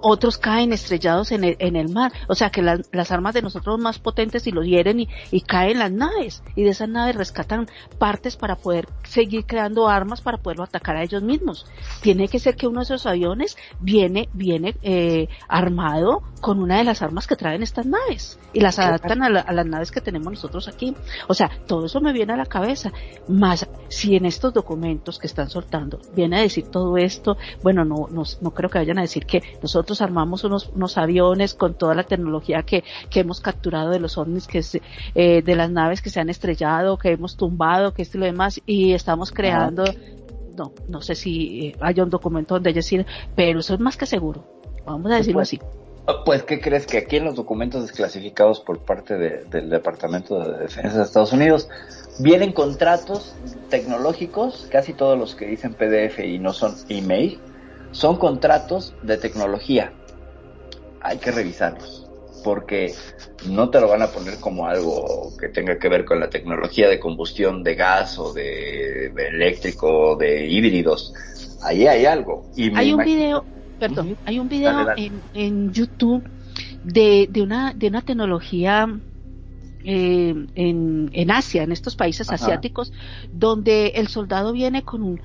Otros 0.00 0.38
caen 0.38 0.72
estrellados 0.72 1.32
en 1.32 1.44
el, 1.44 1.56
en 1.58 1.76
el 1.76 1.88
mar. 1.88 2.12
O 2.28 2.34
sea 2.34 2.50
que 2.50 2.62
las, 2.62 2.88
las 2.92 3.10
armas 3.10 3.34
de 3.34 3.42
nosotros 3.42 3.78
más 3.78 3.98
potentes 3.98 4.46
y 4.46 4.52
los 4.52 4.64
hieren 4.64 5.00
y, 5.00 5.08
y 5.30 5.40
caen 5.40 5.78
las 5.78 5.90
naves. 5.90 6.42
Y 6.56 6.62
de 6.62 6.70
esas 6.70 6.88
naves 6.88 7.16
rescatan 7.16 7.66
partes 7.98 8.36
para 8.36 8.56
poder 8.56 8.88
seguir 9.04 9.44
creando 9.46 9.88
armas 9.88 10.20
para 10.20 10.38
poderlo 10.38 10.64
atacar 10.64 10.96
a 10.96 11.02
ellos 11.02 11.22
mismos. 11.22 11.66
Tiene 12.02 12.28
que 12.28 12.38
ser 12.38 12.56
que 12.56 12.66
uno 12.66 12.80
de 12.80 12.84
esos 12.84 13.06
aviones 13.06 13.56
viene, 13.80 14.28
viene 14.32 14.76
eh, 14.82 15.28
armado 15.48 16.22
con 16.40 16.60
una 16.62 16.78
de 16.78 16.84
las 16.84 17.02
armas 17.02 17.26
que 17.26 17.36
traen 17.36 17.62
estas 17.62 17.86
naves. 17.86 18.38
Y 18.52 18.60
las 18.60 18.78
adaptan 18.78 19.22
a, 19.22 19.28
la- 19.30 19.40
a 19.40 19.52
las 19.52 19.66
naves 19.66 19.90
que 19.90 20.00
tenemos 20.00 20.32
nosotros 20.32 20.68
aquí. 20.68 20.94
O 21.26 21.34
sea, 21.34 21.50
todo 21.66 21.86
eso 21.86 22.00
me 22.00 22.12
viene 22.12 22.32
a 22.32 22.36
la 22.36 22.46
cabeza. 22.46 22.92
Más 23.28 23.66
si 23.88 24.14
en 24.16 24.24
estos 24.26 24.54
documentos 24.54 25.18
que 25.18 25.26
están 25.26 25.50
soltando 25.50 25.98
viene 26.14 26.38
a 26.38 26.40
decir 26.42 26.68
todo 26.70 26.96
esto, 26.96 27.36
bueno, 27.62 27.84
no, 27.84 28.06
no, 28.10 28.22
no 28.40 28.50
creo 28.52 28.70
que 28.70 28.78
vayan 28.78 28.98
a 28.98 29.02
decir 29.02 29.26
que 29.26 29.42
nosotros 29.62 30.00
armamos 30.00 30.44
unos, 30.44 30.68
unos 30.74 30.98
aviones 30.98 31.54
con 31.54 31.74
toda 31.74 31.94
la 31.94 32.04
tecnología 32.04 32.62
que, 32.62 32.84
que 33.10 33.20
hemos 33.20 33.40
capturado 33.40 33.90
de 33.90 34.00
los 34.00 34.18
ovnis, 34.18 34.46
que 34.46 34.62
se, 34.62 34.82
eh, 35.14 35.42
de 35.42 35.56
las 35.56 35.70
naves 35.70 36.02
que 36.02 36.10
se 36.10 36.20
han 36.20 36.28
estrellado, 36.30 36.98
que 36.98 37.10
hemos 37.12 37.36
tumbado, 37.36 37.92
que 37.94 38.02
esto 38.02 38.18
y 38.18 38.20
lo 38.20 38.26
demás, 38.26 38.60
y 38.66 38.92
estamos 38.92 39.30
creando, 39.30 39.84
no, 40.56 40.72
no 40.88 41.00
sé 41.00 41.14
si 41.14 41.66
eh, 41.68 41.76
haya 41.80 42.02
un 42.02 42.10
documento 42.10 42.54
donde 42.54 42.70
ellos 42.70 42.84
decir, 42.84 43.06
pero 43.36 43.60
eso 43.60 43.74
es 43.74 43.80
más 43.80 43.96
que 43.96 44.06
seguro. 44.06 44.44
Vamos 44.86 45.10
a 45.12 45.16
decirlo 45.16 45.40
así. 45.40 45.60
Pues, 46.24 46.42
¿qué 46.44 46.58
crees? 46.58 46.86
Que 46.86 46.96
aquí 46.96 47.16
en 47.16 47.26
los 47.26 47.34
documentos 47.34 47.82
desclasificados 47.82 48.60
por 48.60 48.78
parte 48.78 49.18
de- 49.18 49.44
del 49.44 49.68
Departamento 49.68 50.38
de 50.42 50.58
Defensa 50.60 50.96
de 50.96 51.04
Estados 51.04 51.34
Unidos 51.34 51.68
vienen 52.18 52.52
contratos 52.52 53.34
tecnológicos, 53.68 54.66
casi 54.70 54.92
todos 54.94 55.18
los 55.18 55.34
que 55.34 55.46
dicen 55.46 55.74
PDF 55.74 56.20
y 56.24 56.38
no 56.38 56.52
son 56.52 56.74
email, 56.88 57.38
son 57.90 58.16
contratos 58.16 58.94
de 59.02 59.16
tecnología. 59.16 59.92
Hay 61.00 61.18
que 61.18 61.30
revisarlos, 61.30 62.06
porque 62.44 62.92
no 63.48 63.70
te 63.70 63.80
lo 63.80 63.88
van 63.88 64.02
a 64.02 64.08
poner 64.08 64.38
como 64.40 64.66
algo 64.66 65.32
que 65.38 65.48
tenga 65.48 65.78
que 65.78 65.88
ver 65.88 66.04
con 66.04 66.20
la 66.20 66.28
tecnología 66.28 66.88
de 66.88 66.98
combustión 66.98 67.62
de 67.62 67.74
gas 67.74 68.18
o 68.18 68.32
de, 68.32 69.10
de 69.14 69.28
eléctrico, 69.28 70.16
de 70.16 70.46
híbridos. 70.46 71.12
Ahí 71.62 71.86
hay 71.86 72.04
algo. 72.06 72.50
Y 72.56 72.76
Hay 72.76 72.92
un 72.92 73.04
video, 73.04 73.46
perdón, 73.78 74.18
hay 74.24 74.38
un 74.38 74.48
video 74.48 74.72
Dale, 74.72 74.84
dale. 74.86 75.06
En, 75.06 75.22
en 75.34 75.72
YouTube 75.72 76.28
de, 76.82 77.26
de 77.30 77.42
una 77.42 77.72
de 77.74 77.88
una 77.88 78.02
tecnología 78.02 79.00
eh, 79.84 80.34
en, 80.54 81.10
en 81.12 81.30
Asia, 81.30 81.62
en 81.62 81.72
estos 81.72 81.96
países 81.96 82.28
Ajá. 82.28 82.36
asiáticos, 82.36 82.92
donde 83.32 83.88
el 83.94 84.08
soldado 84.08 84.52
viene 84.52 84.82
con 84.82 85.02
un 85.02 85.20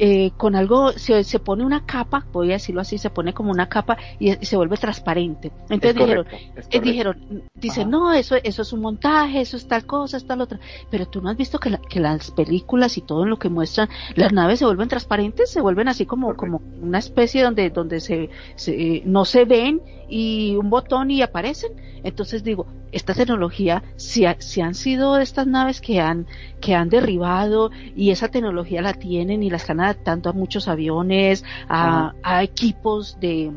eh, 0.00 0.32
con 0.36 0.56
algo, 0.56 0.92
se, 0.92 1.22
se 1.24 1.38
pone 1.38 1.64
una 1.64 1.84
capa, 1.84 2.26
voy 2.32 2.50
a 2.50 2.54
decirlo 2.54 2.80
así, 2.80 2.96
se 2.98 3.10
pone 3.10 3.32
como 3.34 3.50
una 3.50 3.68
capa 3.68 3.98
y, 4.18 4.30
y 4.32 4.46
se 4.46 4.56
vuelve 4.56 4.76
transparente. 4.78 5.52
Entonces 5.68 5.90
Es 5.90 5.94
dijeron, 5.96 6.24
correcto, 6.24 6.68
eh, 6.70 6.80
dijeron, 6.80 7.42
dicen, 7.54 7.90
no, 7.90 8.12
eso, 8.12 8.36
eso 8.42 8.62
es 8.62 8.72
un 8.72 8.80
montaje, 8.80 9.40
eso 9.42 9.56
es 9.56 9.68
tal 9.68 9.84
cosa, 9.86 10.16
es 10.16 10.26
tal 10.26 10.40
otra. 10.40 10.58
Pero 10.90 11.06
tú 11.06 11.20
no 11.20 11.28
has 11.30 11.36
visto 11.36 11.58
que, 11.58 11.70
la- 11.70 11.78
que 11.78 12.00
las 12.00 12.30
películas 12.30 12.96
y 12.96 13.02
todo 13.02 13.24
en 13.24 13.30
lo 13.30 13.38
que 13.38 13.48
muestran, 13.50 13.88
las 14.16 14.32
naves 14.32 14.58
se 14.58 14.64
vuelven 14.64 14.88
transparentes, 14.88 15.50
se 15.50 15.60
vuelven 15.60 15.88
así 15.88 16.06
como, 16.06 16.34
como 16.34 16.62
una 16.80 16.98
especie 16.98 17.42
donde, 17.42 17.70
donde 17.70 18.00
se, 18.00 18.30
se, 18.56 18.72
eh, 18.96 19.02
no 19.04 19.24
se 19.24 19.44
ven 19.44 19.82
y 20.10 20.56
un 20.56 20.68
botón 20.70 21.10
y 21.10 21.22
aparecen. 21.22 21.72
Entonces 22.02 22.42
digo, 22.44 22.66
esta 22.92 23.14
tecnología, 23.14 23.82
si, 23.96 24.24
ha- 24.26 24.36
si 24.40 24.60
han 24.60 24.74
sido 24.74 25.18
estas 25.18 25.46
naves 25.46 25.80
que 25.80 26.00
han, 26.00 26.26
que 26.60 26.74
han 26.74 26.88
derribado 26.88 27.70
y 27.96 28.10
esa 28.10 28.28
tecnología 28.28 28.82
la 28.82 28.94
tienen 28.94 29.42
y 29.42 29.50
la 29.50 29.56
están 29.58 29.80
adaptando 29.80 30.28
a 30.30 30.32
muchos 30.32 30.66
aviones, 30.68 31.44
a, 31.68 32.14
a 32.22 32.42
equipos 32.42 33.18
de, 33.20 33.52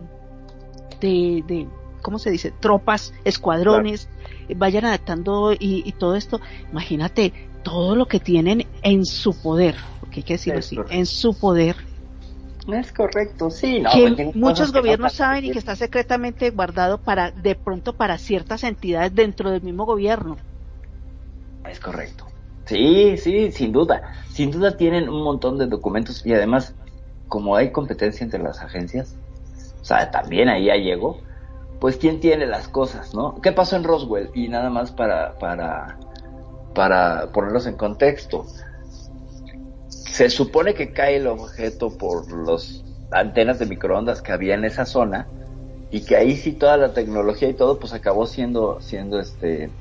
de, 1.02 1.44
de, 1.48 1.68
¿cómo 2.02 2.20
se 2.20 2.30
dice? 2.32 2.52
Tropas, 2.52 3.14
escuadrones, 3.24 4.10
vayan 4.56 4.86
adaptando 4.86 5.54
y, 5.54 5.84
y 5.86 5.92
todo 5.94 6.16
esto. 6.16 6.40
Imagínate 6.72 7.34
todo 7.64 7.96
lo 7.96 8.08
que 8.08 8.20
tienen 8.20 8.68
en 8.82 9.06
su 9.06 9.42
poder, 9.42 9.76
porque 10.00 10.20
hay 10.20 10.24
que 10.24 10.34
decirlo 10.34 10.60
así, 10.60 10.76
en 10.90 11.06
su 11.06 11.34
poder. 11.40 11.76
Es 12.68 12.94
correcto, 12.94 13.50
sí, 13.50 13.82
no, 13.82 13.92
que 13.92 14.14
pues 14.16 14.36
muchos 14.36 14.60
cosas 14.60 14.72
que 14.72 14.78
no 14.78 14.82
gobiernos 14.82 15.14
saben 15.14 15.46
y 15.46 15.52
que 15.52 15.60
está 15.60 15.76
secretamente 15.76 16.50
guardado 16.52 16.98
para, 16.98 17.32
de 17.32 17.56
pronto 17.56 17.94
para 17.94 18.18
ciertas 18.18 18.64
entidades 18.64 19.14
dentro 19.14 19.52
del 19.52 19.62
mismo 19.62 19.86
gobierno. 19.86 20.38
Es 21.70 21.80
correcto. 21.80 22.26
Sí, 22.66 23.18
sí, 23.18 23.52
sin 23.52 23.74
duda. 23.74 24.04
Sin 24.30 24.52
duda 24.52 24.78
tienen 24.78 25.10
un 25.10 25.24
montón 25.24 25.58
de 25.58 25.68
documentos 25.68 26.26
y 26.26 26.34
además, 26.34 26.74
como 27.28 27.56
hay 27.58 27.72
competencia 27.72 28.24
entre 28.24 28.42
las 28.42 28.62
agencias, 28.62 29.16
o 29.82 29.86
sea, 29.86 30.10
también 30.12 30.48
ahí 30.48 30.66
ya 30.66 30.76
llegó, 30.76 31.20
pues 31.82 31.98
quién 31.98 32.22
tiene 32.22 32.46
las 32.46 32.70
cosas, 32.70 33.14
¿no? 33.14 33.42
¿Qué 33.42 33.52
pasó 33.52 33.76
en 33.76 33.84
Roswell? 33.84 34.30
Y 34.34 34.48
nada 34.48 34.70
más 34.70 34.92
para, 34.92 35.38
para, 35.38 35.98
para 36.74 37.28
ponerlos 37.34 37.68
en 37.68 37.76
contexto. 37.76 38.46
Se 40.14 40.30
supone 40.30 40.76
que 40.76 40.94
cae 40.94 41.16
el 41.16 41.26
objeto 41.26 41.98
por 41.98 42.32
las 42.48 42.84
antenas 43.10 43.58
de 43.58 43.66
microondas 43.66 44.22
que 44.22 44.32
había 44.32 44.54
en 44.54 44.64
esa 44.64 44.86
zona 44.86 45.26
y 45.90 46.02
que 46.06 46.16
ahí 46.16 46.36
sí 46.36 46.52
toda 46.52 46.78
la 46.78 46.94
tecnología 46.94 47.50
y 47.50 47.56
todo 47.56 47.80
pues 47.80 47.94
acabó 47.94 48.28
siendo, 48.28 48.80
siendo 48.80 49.20
este, 49.20 49.72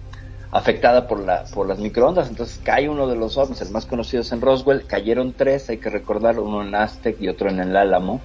afectada 0.51 1.07
por 1.07 1.21
la 1.21 1.45
por 1.53 1.69
las 1.69 1.81
microondas. 1.81 2.31
Entonces 2.31 2.59
cae 2.65 2.89
uno 2.89 3.09
de 3.09 3.17
los 3.17 3.37
ovnis, 3.37 3.61
el 3.61 3.69
más 3.73 3.85
conocido 3.85 4.23
es 4.23 4.33
en 4.33 4.41
Roswell, 4.41 4.87
cayeron 4.87 5.35
tres, 5.35 5.69
hay 5.69 5.77
que 5.77 5.91
recordar, 5.91 6.39
uno 6.39 6.63
en 6.63 6.75
Aztec 6.77 7.21
y 7.21 7.29
otro 7.29 7.51
en 7.51 7.61
el 7.61 7.77
Álamo. 7.77 8.23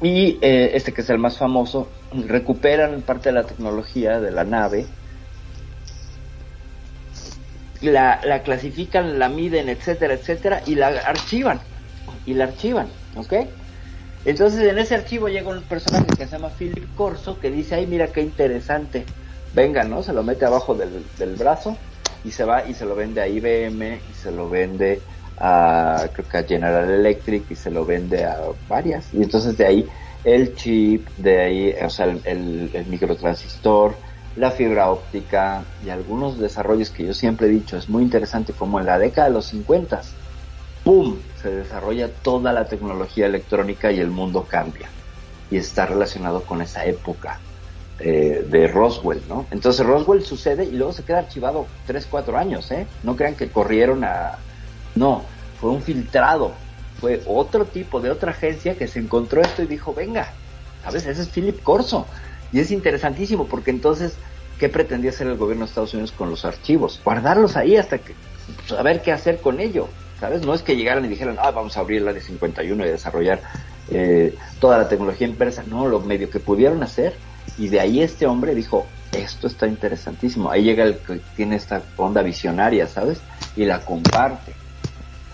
Y 0.00 0.38
eh, 0.40 0.70
este 0.72 0.94
que 0.94 1.02
es 1.02 1.10
el 1.10 1.18
más 1.18 1.36
famoso, 1.36 1.86
recuperan 2.14 3.02
parte 3.02 3.28
de 3.28 3.34
la 3.34 3.44
tecnología 3.44 4.20
de 4.20 4.30
la 4.30 4.44
nave 4.44 4.86
la, 7.88 8.20
la 8.24 8.42
clasifican, 8.42 9.18
la 9.18 9.28
miden, 9.28 9.68
etcétera, 9.68 10.14
etcétera, 10.14 10.62
y 10.66 10.74
la 10.74 10.88
archivan. 10.88 11.60
Y 12.26 12.34
la 12.34 12.44
archivan, 12.44 12.88
¿ok? 13.16 13.32
Entonces 14.24 14.70
en 14.70 14.78
ese 14.78 14.94
archivo 14.94 15.28
llega 15.28 15.48
un 15.48 15.62
personaje 15.62 16.06
que 16.16 16.26
se 16.26 16.32
llama 16.32 16.50
Philip 16.50 16.94
Corso 16.94 17.40
que 17.40 17.50
dice, 17.50 17.76
ay 17.76 17.86
mira 17.86 18.08
qué 18.08 18.20
interesante, 18.20 19.04
venga, 19.54 19.84
¿no? 19.84 20.02
Se 20.02 20.12
lo 20.12 20.22
mete 20.22 20.44
abajo 20.44 20.74
del, 20.74 21.04
del 21.18 21.36
brazo 21.36 21.76
y 22.22 22.30
se 22.30 22.44
va 22.44 22.66
y 22.68 22.74
se 22.74 22.84
lo 22.84 22.94
vende 22.94 23.22
a 23.22 23.28
IBM 23.28 23.94
y 24.10 24.14
se 24.14 24.30
lo 24.30 24.50
vende 24.50 25.00
a, 25.38 26.06
creo 26.12 26.28
que 26.28 26.36
a 26.36 26.42
General 26.42 26.90
Electric 26.90 27.50
y 27.50 27.56
se 27.56 27.70
lo 27.70 27.86
vende 27.86 28.24
a 28.24 28.38
varias. 28.68 29.08
Y 29.14 29.22
entonces 29.22 29.56
de 29.56 29.66
ahí 29.66 29.88
el 30.22 30.54
chip, 30.54 31.08
de 31.16 31.40
ahí, 31.40 31.74
o 31.82 31.88
sea, 31.88 32.04
el, 32.04 32.20
el, 32.24 32.70
el 32.74 32.86
microtransistor, 32.86 33.94
la 34.36 34.50
fibra 34.50 34.90
óptica 34.90 35.64
y 35.84 35.90
algunos 35.90 36.38
desarrollos 36.38 36.90
que 36.90 37.06
yo 37.06 37.14
siempre 37.14 37.48
he 37.48 37.50
dicho, 37.50 37.76
es 37.76 37.88
muy 37.88 38.02
interesante 38.02 38.52
como 38.52 38.78
en 38.78 38.86
la 38.86 38.98
década 38.98 39.28
de 39.28 39.34
los 39.34 39.46
50 39.46 40.02
¡pum! 40.84 41.16
se 41.40 41.50
desarrolla 41.50 42.08
toda 42.08 42.52
la 42.52 42.66
tecnología 42.66 43.26
electrónica 43.26 43.92
y 43.92 44.00
el 44.00 44.10
mundo 44.10 44.46
cambia. 44.48 44.88
Y 45.50 45.56
está 45.56 45.86
relacionado 45.86 46.42
con 46.42 46.62
esa 46.62 46.84
época 46.84 47.40
eh, 47.98 48.46
de 48.48 48.68
Roswell, 48.68 49.22
¿no? 49.28 49.46
Entonces 49.50 49.84
Roswell 49.84 50.22
sucede 50.22 50.64
y 50.64 50.72
luego 50.72 50.92
se 50.92 51.02
queda 51.02 51.18
archivado 51.18 51.66
3, 51.86 52.06
4 52.10 52.38
años, 52.38 52.70
¿eh? 52.70 52.86
No 53.02 53.16
crean 53.16 53.34
que 53.34 53.50
corrieron 53.50 54.04
a... 54.04 54.38
No, 54.94 55.22
fue 55.60 55.70
un 55.70 55.82
filtrado. 55.82 56.52
Fue 57.00 57.22
otro 57.26 57.64
tipo 57.64 58.00
de 58.00 58.10
otra 58.10 58.32
agencia 58.32 58.76
que 58.76 58.86
se 58.86 59.00
encontró 59.00 59.40
esto 59.40 59.62
y 59.62 59.66
dijo, 59.66 59.94
venga, 59.94 60.32
¿sabes? 60.84 61.06
Ese 61.06 61.22
es 61.22 61.28
Philip 61.28 61.62
Corso. 61.62 62.06
Y 62.52 62.60
es 62.60 62.70
interesantísimo 62.70 63.46
porque 63.46 63.70
entonces, 63.70 64.14
¿qué 64.58 64.68
pretendía 64.68 65.10
hacer 65.10 65.26
el 65.26 65.36
gobierno 65.36 65.64
de 65.64 65.68
Estados 65.68 65.94
Unidos 65.94 66.12
con 66.12 66.30
los 66.30 66.44
archivos? 66.44 67.00
Guardarlos 67.04 67.56
ahí 67.56 67.76
hasta 67.76 67.98
que 67.98 68.14
saber 68.66 69.02
qué 69.02 69.12
hacer 69.12 69.40
con 69.40 69.60
ello. 69.60 69.88
¿sabes? 70.20 70.42
No 70.42 70.54
es 70.54 70.62
que 70.62 70.76
llegaran 70.76 71.04
y 71.04 71.08
dijeran, 71.08 71.36
ah, 71.40 71.50
vamos 71.50 71.76
a 71.76 71.80
abrir 71.80 72.02
la 72.02 72.12
de 72.12 72.20
51 72.20 72.84
y 72.84 72.88
desarrollar 72.88 73.40
eh, 73.90 74.34
toda 74.60 74.76
la 74.78 74.88
tecnología 74.88 75.26
impresa. 75.26 75.64
No, 75.66 75.88
lo 75.88 76.00
medio 76.00 76.30
que 76.30 76.38
pudieron 76.38 76.82
hacer. 76.82 77.14
Y 77.58 77.68
de 77.68 77.80
ahí 77.80 78.02
este 78.02 78.26
hombre 78.26 78.54
dijo, 78.54 78.86
esto 79.12 79.46
está 79.46 79.66
interesantísimo. 79.66 80.50
Ahí 80.50 80.62
llega 80.62 80.84
el 80.84 80.98
que 80.98 81.20
tiene 81.36 81.56
esta 81.56 81.82
onda 81.96 82.22
visionaria, 82.22 82.86
¿sabes? 82.86 83.20
Y 83.56 83.64
la 83.64 83.80
comparte. 83.80 84.52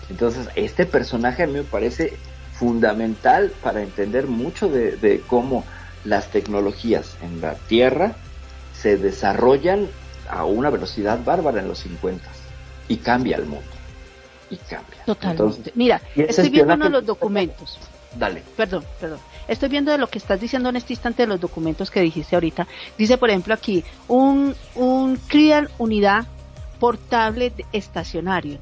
Entonces, 0.09 0.47
este 0.55 0.85
personaje 0.85 1.43
a 1.43 1.47
mí 1.47 1.53
me 1.53 1.63
parece 1.63 2.13
fundamental 2.53 3.51
para 3.61 3.83
entender 3.83 4.25
mucho 4.25 4.69
de, 4.69 4.95
de 4.95 5.21
cómo 5.27 5.65
las 6.07 6.31
tecnologías 6.31 7.17
en 7.21 7.41
la 7.41 7.55
Tierra 7.55 8.13
se 8.73 8.97
desarrollan 8.97 9.87
a 10.29 10.45
una 10.45 10.69
velocidad 10.69 11.19
bárbara 11.23 11.59
en 11.59 11.67
los 11.67 11.79
50 11.79 12.23
y 12.87 12.97
cambia 12.97 13.37
el 13.37 13.45
mundo 13.45 13.67
y 14.49 14.55
cambia. 14.57 15.03
Totalmente. 15.05 15.43
Entonces, 15.43 15.73
Mira, 15.75 16.01
estoy 16.15 16.49
viendo 16.49 16.73
uno 16.73 16.85
de 16.85 16.91
los 16.91 17.05
documentos. 17.05 17.77
Dale. 18.17 18.41
Perdón, 18.55 18.83
perdón. 18.99 19.19
Estoy 19.47 19.69
viendo 19.69 19.91
de 19.91 19.97
lo 19.97 20.07
que 20.07 20.17
estás 20.17 20.39
diciendo 20.39 20.69
en 20.69 20.77
este 20.77 20.93
instante 20.93 21.23
de 21.23 21.27
los 21.27 21.39
documentos 21.39 21.91
que 21.91 22.01
dijiste 22.01 22.35
ahorita. 22.35 22.67
Dice, 22.97 23.17
por 23.17 23.29
ejemplo, 23.29 23.53
aquí, 23.53 23.83
un, 24.07 24.55
un 24.75 25.17
CRIAL 25.27 25.69
unidad 25.77 26.25
portable 26.79 27.53
estacionario. 27.73 28.59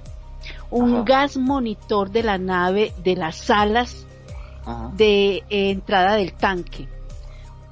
Un 0.71 0.95
Ajá. 0.95 1.03
gas 1.05 1.37
monitor 1.37 2.09
de 2.09 2.23
la 2.23 2.37
nave 2.37 2.93
de 3.03 3.15
las 3.15 3.37
salas 3.37 4.05
Ajá. 4.65 4.91
de 4.95 5.43
eh, 5.49 5.69
entrada 5.69 6.15
del 6.15 6.33
tanque. 6.33 6.87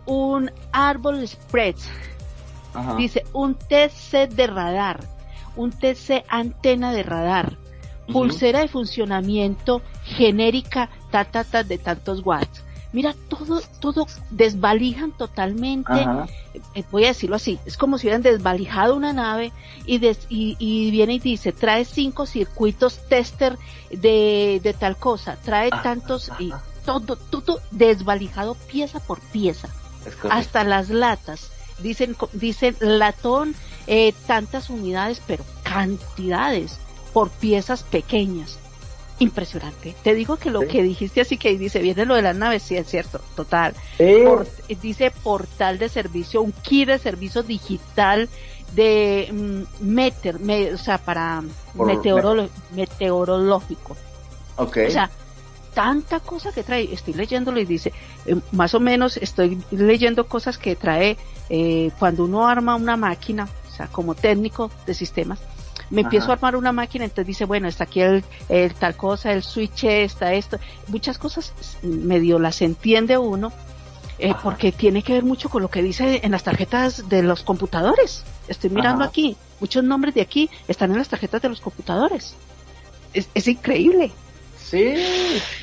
Un 0.05 0.51
árbol 0.71 1.25
spreads. 1.27 1.87
Ajá. 2.73 2.95
Dice, 2.95 3.23
un 3.33 3.55
TC 3.55 4.27
de 4.29 4.47
radar. 4.47 4.99
Un 5.55 5.71
TC 5.71 6.23
antena 6.29 6.91
de 6.91 7.03
radar. 7.03 7.57
Pulsera 8.11 8.59
de 8.59 8.67
funcionamiento 8.67 9.81
genérica, 10.03 10.89
ta, 11.11 11.23
ta, 11.25 11.43
ta, 11.45 11.63
de 11.63 11.77
tantos 11.77 12.21
watts. 12.25 12.63
Mira, 12.91 13.15
todo, 13.29 13.61
todo 13.79 14.05
desvalijan 14.29 15.11
totalmente. 15.13 15.91
Ajá. 15.93 16.27
eh, 16.75 16.83
voy 16.91 17.05
a 17.05 17.07
decirlo 17.07 17.35
así, 17.37 17.57
es 17.65 17.77
como 17.77 17.97
si 17.97 18.05
hubieran 18.05 18.21
desvalijado 18.21 18.95
una 18.95 19.13
nave 19.13 19.51
y, 19.85 19.97
des- 19.97 20.27
y, 20.29 20.55
y 20.59 20.91
viene 20.91 21.13
y 21.15 21.19
dice, 21.19 21.51
trae 21.53 21.85
cinco 21.85 22.25
circuitos 22.27 22.99
tester 23.07 23.57
de, 23.89 24.59
de 24.61 24.73
tal 24.73 24.97
cosa, 24.97 25.37
trae 25.43 25.69
Ah, 25.71 25.81
tantos 25.81 26.29
y 26.37 26.53
todo, 26.85 27.15
todo 27.15 27.61
desvalijado 27.71 28.53
pieza 28.55 28.99
por 28.99 29.19
pieza. 29.21 29.69
Hasta 30.29 30.63
las 30.63 30.89
latas. 30.89 31.49
Dicen, 31.79 32.15
dicen 32.33 32.75
latón, 32.79 33.55
eh, 33.87 34.13
tantas 34.27 34.69
unidades, 34.69 35.21
pero 35.25 35.43
cantidades 35.63 36.79
por 37.13 37.29
piezas 37.29 37.83
pequeñas. 37.83 38.57
Impresionante. 39.19 39.95
Te 40.03 40.13
digo 40.15 40.37
que 40.37 40.49
lo 40.49 40.61
Sí. 40.61 40.67
que 40.67 40.83
dijiste 40.83 41.21
así 41.21 41.37
que 41.37 41.57
dice, 41.57 41.79
viene 41.79 42.05
lo 42.05 42.15
de 42.15 42.21
las 42.23 42.35
naves, 42.35 42.63
sí 42.63 42.75
es 42.75 42.87
cierto, 42.87 43.21
total. 43.35 43.73
Sí. 43.97 44.15
Por- 44.25 44.47
dice 44.81 45.11
portal 45.11 45.77
de 45.77 45.89
servicio, 45.89 46.41
un 46.41 46.51
kit 46.51 46.87
de 46.87 46.99
servicio 46.99 47.43
digital 47.43 48.27
de 48.73 49.29
mm, 49.31 49.85
meter, 49.85 50.39
me- 50.39 50.73
o 50.73 50.77
sea, 50.77 50.97
para 50.97 51.43
Por- 51.77 51.87
meteorolo- 51.87 52.49
meteorológico. 52.71 53.95
Ok. 54.57 54.77
O 54.87 54.91
sea, 54.91 55.09
tanta 55.73 56.19
cosa 56.19 56.51
que 56.51 56.63
trae. 56.63 56.93
Estoy 56.93 57.13
leyéndolo 57.13 57.59
y 57.59 57.65
dice, 57.65 57.91
eh, 58.25 58.35
más 58.51 58.73
o 58.73 58.79
menos 58.79 59.17
estoy 59.17 59.61
leyendo 59.71 60.27
cosas 60.27 60.57
que 60.57 60.75
trae 60.75 61.17
eh, 61.49 61.91
cuando 61.99 62.25
uno 62.25 62.47
arma 62.47 62.75
una 62.75 62.97
máquina, 62.97 63.47
o 63.71 63.75
sea, 63.75 63.87
como 63.87 64.15
técnico 64.15 64.71
de 64.85 64.93
sistemas. 64.93 65.39
Me 65.89 66.01
Ajá. 66.01 66.07
empiezo 66.07 66.29
a 66.29 66.33
armar 66.33 66.55
una 66.55 66.71
máquina, 66.71 67.03
entonces 67.03 67.27
dice, 67.27 67.45
bueno, 67.45 67.67
está 67.67 67.83
aquí 67.83 68.01
el, 68.01 68.23
el 68.49 68.73
tal 68.73 68.95
cosa, 68.95 69.31
el 69.31 69.43
switch, 69.43 69.83
está 69.83 70.33
esto. 70.33 70.57
Muchas 70.87 71.17
cosas 71.17 71.53
medio 71.81 72.39
las 72.39 72.61
entiende 72.61 73.17
uno, 73.17 73.51
eh, 74.19 74.33
porque 74.41 74.71
tiene 74.71 75.03
que 75.03 75.13
ver 75.13 75.23
mucho 75.23 75.49
con 75.49 75.61
lo 75.61 75.69
que 75.69 75.81
dice 75.83 76.21
en 76.23 76.31
las 76.31 76.43
tarjetas 76.43 77.09
de 77.09 77.23
los 77.23 77.43
computadores. 77.43 78.23
Estoy 78.47 78.69
mirando 78.69 79.03
Ajá. 79.03 79.09
aquí, 79.09 79.35
muchos 79.59 79.83
nombres 79.83 80.15
de 80.15 80.21
aquí 80.21 80.49
están 80.67 80.91
en 80.91 80.97
las 80.97 81.09
tarjetas 81.09 81.41
de 81.41 81.49
los 81.49 81.61
computadores. 81.61 82.35
Es, 83.13 83.29
es 83.33 83.47
increíble. 83.47 84.11
Sí, 84.63 84.95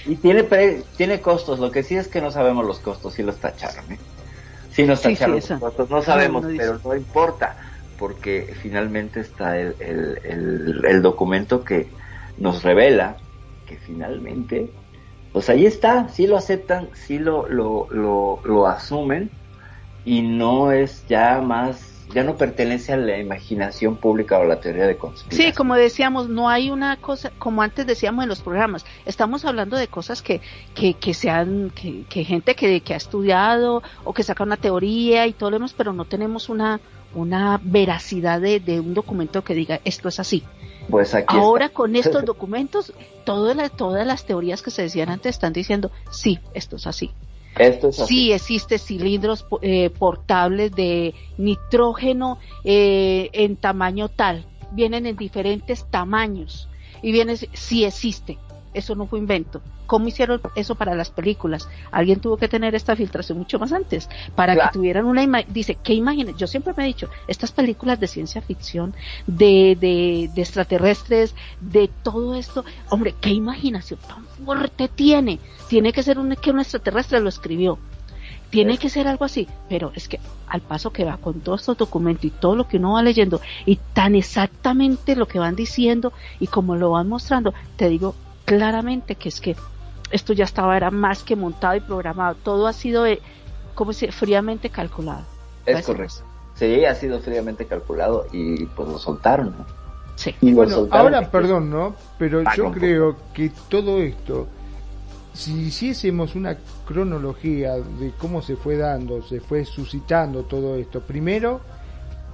y 0.05 0.17
tiene 0.21 0.45
pre- 0.45 0.85
tiene 0.95 1.23
costos, 1.23 1.59
lo 1.59 1.71
que 1.71 1.83
sí 1.83 1.97
es 1.97 2.09
que 2.09 2.21
no 2.21 2.31
sabemos 2.31 2.65
los 2.67 2.81
costos, 2.81 3.15
sí 3.15 3.23
los 3.23 3.41
tacharon, 3.41 3.93
¿eh? 3.93 4.01
Sí 4.69 4.85
nos 4.87 5.03
Sí, 5.03 5.17
sí, 5.17 5.25
tacharon 5.25 5.41
los 5.41 5.55
costos, 5.59 5.89
no 5.91 6.03
sabemos, 6.03 6.43
no 6.43 6.49
pero 6.55 6.81
no 6.85 6.95
importa, 6.95 7.57
porque 7.97 8.55
finalmente 8.55 9.21
está 9.21 9.59
el, 9.59 9.77
el, 9.81 10.21
el, 10.25 10.83
el 10.87 11.03
documento 11.03 11.65
que 11.65 11.95
nos 12.37 12.63
revela 12.63 13.17
que 13.65 13.79
finalmente, 13.79 14.75
pues 15.33 15.49
ahí 15.51 15.67
está, 15.67 16.09
sí 16.09 16.27
lo 16.27 16.37
aceptan, 16.37 16.91
sí 16.95 17.19
lo, 17.19 17.49
lo, 17.49 17.87
lo, 17.91 18.41
lo 18.45 18.67
asumen, 18.67 19.39
y 20.05 20.23
no 20.23 20.73
es 20.73 21.07
ya 21.07 21.41
más, 21.41 21.90
ya 22.15 22.25
no 22.25 22.37
pertenece 22.37 22.93
a 22.93 22.97
la 22.97 23.19
imaginación 23.19 23.97
pública 23.97 24.39
o 24.39 24.43
a 24.43 24.47
la 24.47 24.61
teoría 24.61 24.87
de 24.87 24.97
conspiración. 24.97 25.53
Sí, 25.53 25.57
como 25.57 25.75
decíamos, 25.75 26.29
no 26.29 26.49
hay 26.49 26.71
una 26.71 26.97
cosa, 26.97 27.31
como 27.39 27.63
antes 27.63 27.87
decíamos 27.87 28.25
en 28.25 28.29
los 28.29 28.41
programas, 28.41 28.85
estamos 29.07 29.45
hablando 29.45 29.77
de 29.77 29.89
cosas 29.89 30.23
que, 30.23 30.41
que, 30.75 30.95
que 30.95 31.15
sean, 31.15 31.71
que, 31.71 32.05
que 32.09 32.25
gente 32.25 32.55
que, 32.55 32.81
que 32.81 32.95
ha 32.95 32.97
estudiado 32.97 33.83
o 34.05 34.13
que 34.13 34.23
saca 34.23 34.43
una 34.45 34.57
teoría 34.57 35.27
y 35.27 35.33
todo 35.33 35.51
lo 35.51 35.57
demás, 35.57 35.75
pero 35.77 35.93
no 35.93 36.05
tenemos 36.05 36.49
una, 36.49 36.81
una 37.15 37.61
veracidad 37.63 38.41
de, 38.41 38.61
de 38.61 38.81
un 38.81 38.95
documento 38.95 39.43
que 39.43 39.55
diga 39.55 39.81
esto 39.85 40.09
es 40.09 40.21
así. 40.21 40.43
Pues 40.89 41.15
aquí 41.15 41.37
Ahora 41.37 41.67
está. 41.67 41.77
con 41.77 41.97
estos 41.97 42.25
documentos, 42.25 42.93
todas 43.25 43.57
las, 43.57 43.71
todas 43.73 44.07
las 44.07 44.25
teorías 44.25 44.63
que 44.63 44.71
se 44.71 44.83
decían 44.83 45.09
antes 45.11 45.37
están 45.37 45.53
diciendo, 45.53 45.91
sí, 46.11 46.39
esto 46.55 46.77
es 46.77 46.87
así. 46.87 47.13
Sí 47.91 48.33
existe 48.33 48.79
cilindros 48.79 49.47
eh, 49.63 49.91
portables 49.91 50.73
de 50.73 51.15
nitrógeno 51.37 52.39
eh, 52.65 53.31
en 53.33 53.57
tamaño 53.57 54.09
tal. 54.09 54.47
Vienen 54.73 55.07
en 55.07 55.17
diferentes 55.17 55.85
tamaños. 55.91 56.69
Y 57.03 57.13
viene, 57.13 57.37
sí 57.37 57.85
existe. 57.85 58.39
Eso 58.73 58.95
no 58.95 59.07
fue 59.07 59.19
invento. 59.19 59.61
¿Cómo 59.87 60.07
hicieron 60.07 60.41
eso 60.55 60.77
para 60.77 60.95
las 60.95 61.11
películas? 61.11 61.69
Alguien 61.91 62.21
tuvo 62.21 62.37
que 62.37 62.47
tener 62.47 62.77
esta 62.77 62.95
filtración 62.95 63.39
mucho 63.39 63.59
más 63.59 63.73
antes 63.73 64.09
para 64.37 64.55
Claro. 64.55 64.71
que 64.71 64.79
tuvieran 64.79 65.07
una 65.07 65.23
imagen. 65.25 65.53
Dice, 65.53 65.77
¿qué 65.83 65.93
imágenes? 65.95 66.37
Yo 66.37 66.47
siempre 66.47 66.73
me 66.77 66.85
he 66.85 66.87
dicho, 66.87 67.09
estas 67.27 67.51
películas 67.51 67.99
de 67.99 68.07
ciencia 68.07 68.41
ficción, 68.43 68.95
de, 69.27 69.77
de, 69.81 70.31
de 70.33 70.41
extraterrestres, 70.43 71.35
de 71.61 71.91
todo 72.05 72.37
esto, 72.37 72.65
hombre, 72.91 73.15
¿qué 73.21 73.31
imaginación 73.31 73.99
tan 74.07 74.25
fuerte 74.45 74.87
tiene? 74.89 75.41
Tiene 75.69 75.93
que 75.93 76.05
ser 76.05 76.19
un, 76.21 76.37
que 76.37 76.51
un 76.53 76.61
extraterrestre 76.61 77.19
lo 77.21 77.29
escribió. 77.29 77.79
Tiene 78.51 78.79
que 78.79 78.89
ser 78.91 79.07
algo 79.07 79.25
así, 79.25 79.47
pero 79.69 79.93
es 79.95 80.09
que 80.09 80.19
al 80.49 80.61
paso 80.61 80.93
que 80.93 81.05
va 81.05 81.17
con 81.19 81.41
todos 81.41 81.61
estos 81.61 81.79
documentos 81.79 82.25
y 82.25 82.31
todo 82.31 82.57
lo 82.57 82.67
que 82.67 82.79
uno 82.79 82.93
va 82.95 83.03
leyendo 83.03 83.41
y 83.65 83.77
tan 83.93 84.17
exactamente 84.17 85.15
lo 85.15 85.27
que 85.29 85.39
van 85.39 85.55
diciendo 85.55 86.13
y 86.41 86.49
como 86.49 86.75
lo 86.75 86.91
van 86.91 87.09
mostrando, 87.09 87.55
te 87.77 87.89
digo 87.89 88.17
claramente 88.51 89.15
que 89.15 89.29
es 89.29 89.41
que 89.41 89.55
esto 90.11 90.33
ya 90.33 90.43
estaba, 90.45 90.77
era 90.77 90.91
más 90.91 91.23
que 91.23 91.37
montado 91.37 91.77
y 91.77 91.81
programado, 91.81 92.35
todo 92.43 92.67
ha 92.67 92.73
sido, 92.73 93.07
eh, 93.07 93.21
como 93.77 93.93
se 93.93 94.11
fríamente 94.11 94.71
calculado. 94.71 95.23
Es 95.65 95.87
correcto. 95.87 96.23
Sí, 96.57 96.85
ha 96.85 96.97
sido 96.97 97.21
fríamente 97.21 97.65
calculado 97.67 98.27
y 98.33 98.65
pues 98.67 98.89
lo 98.89 98.99
soltaron, 98.99 99.55
¿no? 99.57 99.65
Sí. 100.17 100.35
Y 100.41 100.51
lo 100.51 100.57
Bueno, 100.57 100.75
soltaron. 100.75 101.15
ahora, 101.15 101.31
perdón, 101.31 101.71
¿no? 101.71 101.95
Pero 102.19 102.43
Ah, 102.45 102.55
yo 102.57 102.65
no. 102.65 102.73
creo 102.73 103.17
que 103.33 103.53
todo 103.69 104.01
esto, 104.01 104.49
si 105.33 105.53
hiciésemos 105.69 106.35
una 106.35 106.57
cronología 106.87 107.75
de 107.77 108.13
cómo 108.19 108.43
se 108.43 108.57
fue 108.57 108.77
dando, 108.77 109.23
se 109.23 109.39
fue 109.41 109.65
suscitando 109.65 110.43
todo 110.43 110.75
esto, 110.75 111.01
primero, 111.01 111.61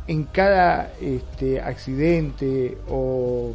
en 0.06 0.24
cada 0.24 0.92
este, 0.98 1.60
accidente 1.60 2.78
o 2.88 3.52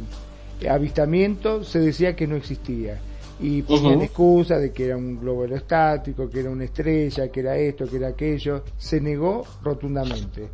avistamiento 0.68 1.64
se 1.64 1.78
decía 1.80 2.14
que 2.16 2.26
no 2.26 2.36
existía. 2.36 3.00
Y 3.40 3.62
ponían 3.62 3.96
Ujú. 3.96 4.02
excusa 4.04 4.58
de 4.58 4.72
que 4.72 4.86
era 4.86 4.96
un 4.96 5.18
globo 5.18 5.42
aerostático, 5.42 6.28
que 6.30 6.40
era 6.40 6.50
una 6.50 6.64
estrella, 6.64 7.28
que 7.28 7.40
era 7.40 7.56
esto, 7.56 7.88
que 7.88 7.96
era 7.96 8.08
aquello. 8.08 8.62
Se 8.76 9.00
negó 9.00 9.44
rotundamente. 9.62 10.48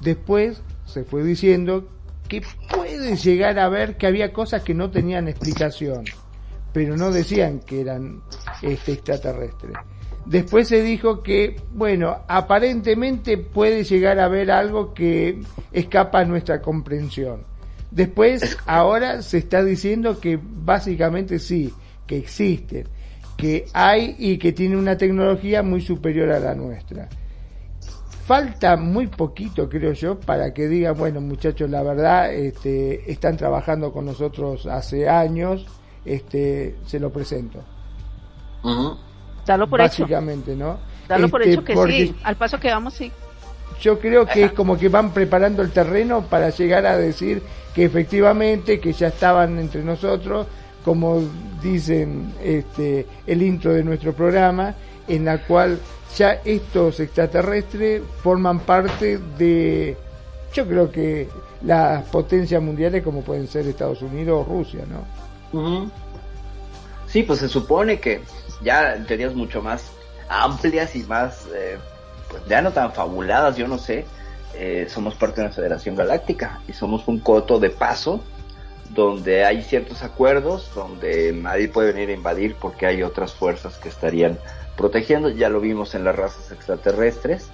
Después 0.00 0.60
se 0.84 1.04
fue 1.04 1.22
diciendo 1.22 1.86
que 2.28 2.42
puede 2.74 3.16
llegar 3.16 3.58
a 3.58 3.68
ver 3.68 3.96
que 3.96 4.06
había 4.06 4.32
cosas 4.32 4.62
que 4.62 4.74
no 4.74 4.90
tenían 4.90 5.28
explicación, 5.28 6.04
pero 6.72 6.96
no 6.96 7.10
decían 7.12 7.60
que 7.60 7.82
eran 7.82 8.22
este 8.62 8.92
extraterrestres. 8.92 9.72
Después 10.26 10.68
se 10.68 10.82
dijo 10.82 11.22
que, 11.22 11.56
bueno, 11.72 12.16
aparentemente 12.28 13.36
puede 13.36 13.84
llegar 13.84 14.18
a 14.18 14.28
ver 14.28 14.50
algo 14.50 14.94
que 14.94 15.38
escapa 15.70 16.20
a 16.20 16.24
nuestra 16.24 16.62
comprensión. 16.62 17.42
Después, 17.94 18.58
ahora 18.66 19.22
se 19.22 19.38
está 19.38 19.62
diciendo 19.62 20.18
que 20.18 20.36
básicamente 20.42 21.38
sí, 21.38 21.72
que 22.08 22.18
existen, 22.18 22.88
que 23.36 23.66
hay 23.72 24.16
y 24.18 24.36
que 24.36 24.52
tiene 24.52 24.76
una 24.76 24.98
tecnología 24.98 25.62
muy 25.62 25.80
superior 25.80 26.32
a 26.32 26.40
la 26.40 26.56
nuestra. 26.56 27.08
Falta 28.26 28.76
muy 28.76 29.06
poquito, 29.06 29.68
creo 29.68 29.92
yo, 29.92 30.18
para 30.18 30.52
que 30.52 30.66
digan, 30.66 30.96
bueno, 30.96 31.20
muchachos, 31.20 31.70
la 31.70 31.84
verdad, 31.84 32.34
este, 32.34 33.12
están 33.12 33.36
trabajando 33.36 33.92
con 33.92 34.06
nosotros 34.06 34.66
hace 34.66 35.08
años, 35.08 35.64
este, 36.04 36.74
se 36.86 36.98
lo 36.98 37.12
presento. 37.12 37.62
Dalo 39.46 39.70
por 39.70 39.80
hecho. 39.82 40.02
Básicamente, 40.02 40.56
¿no? 40.56 40.80
Dalo 41.06 41.28
por 41.28 41.42
Este, 41.42 41.52
hecho 41.52 41.64
que 41.64 41.74
porque 41.74 42.06
sí. 42.08 42.16
Al 42.24 42.34
paso 42.34 42.58
que 42.58 42.70
vamos, 42.70 42.94
sí. 42.94 43.12
Yo 43.80 44.00
creo 44.00 44.26
que 44.26 44.46
es 44.46 44.52
como 44.52 44.76
que 44.76 44.88
van 44.88 45.12
preparando 45.12 45.62
el 45.62 45.70
terreno 45.70 46.22
para 46.22 46.50
llegar 46.50 46.86
a 46.86 46.96
decir 46.96 47.40
que 47.74 47.84
efectivamente, 47.84 48.78
que 48.80 48.92
ya 48.92 49.08
estaban 49.08 49.58
entre 49.58 49.82
nosotros, 49.82 50.46
como 50.84 51.22
dicen 51.62 52.34
este, 52.42 53.06
el 53.26 53.42
intro 53.42 53.72
de 53.72 53.82
nuestro 53.82 54.12
programa, 54.12 54.74
en 55.08 55.24
la 55.24 55.38
cual 55.44 55.78
ya 56.16 56.40
estos 56.44 57.00
extraterrestres 57.00 58.02
forman 58.22 58.60
parte 58.60 59.18
de, 59.38 59.96
yo 60.52 60.66
creo 60.66 60.90
que 60.90 61.28
las 61.62 62.04
potencias 62.04 62.62
mundiales 62.62 63.02
como 63.02 63.22
pueden 63.22 63.48
ser 63.48 63.66
Estados 63.66 64.02
Unidos 64.02 64.46
o 64.46 64.50
Rusia, 64.50 64.84
¿no? 64.88 65.58
Ujú. 65.58 65.90
Sí, 67.06 67.22
pues 67.22 67.40
se 67.40 67.48
supone 67.48 67.98
que 67.98 68.20
ya 68.62 68.96
teorías 69.06 69.34
mucho 69.34 69.62
más 69.62 69.90
amplias 70.28 70.94
y 70.94 71.02
más, 71.04 71.46
eh, 71.54 71.78
pues 72.30 72.42
ya 72.46 72.62
no 72.62 72.72
tan 72.72 72.92
fabuladas, 72.92 73.56
yo 73.56 73.66
no 73.66 73.78
sé, 73.78 74.04
eh, 74.56 74.86
somos 74.88 75.14
parte 75.14 75.40
de 75.40 75.46
una 75.46 75.54
federación 75.54 75.96
galáctica 75.96 76.60
y 76.68 76.72
somos 76.72 77.08
un 77.08 77.18
coto 77.20 77.58
de 77.58 77.70
paso 77.70 78.22
donde 78.90 79.44
hay 79.44 79.62
ciertos 79.62 80.02
acuerdos, 80.02 80.70
donde 80.74 81.32
nadie 81.32 81.68
puede 81.68 81.92
venir 81.92 82.10
a 82.10 82.12
invadir 82.12 82.54
porque 82.54 82.86
hay 82.86 83.02
otras 83.02 83.32
fuerzas 83.32 83.76
que 83.78 83.88
estarían 83.88 84.38
protegiendo, 84.76 85.28
ya 85.30 85.48
lo 85.48 85.60
vimos 85.60 85.94
en 85.94 86.04
las 86.04 86.14
razas 86.14 86.52
extraterrestres, 86.52 87.48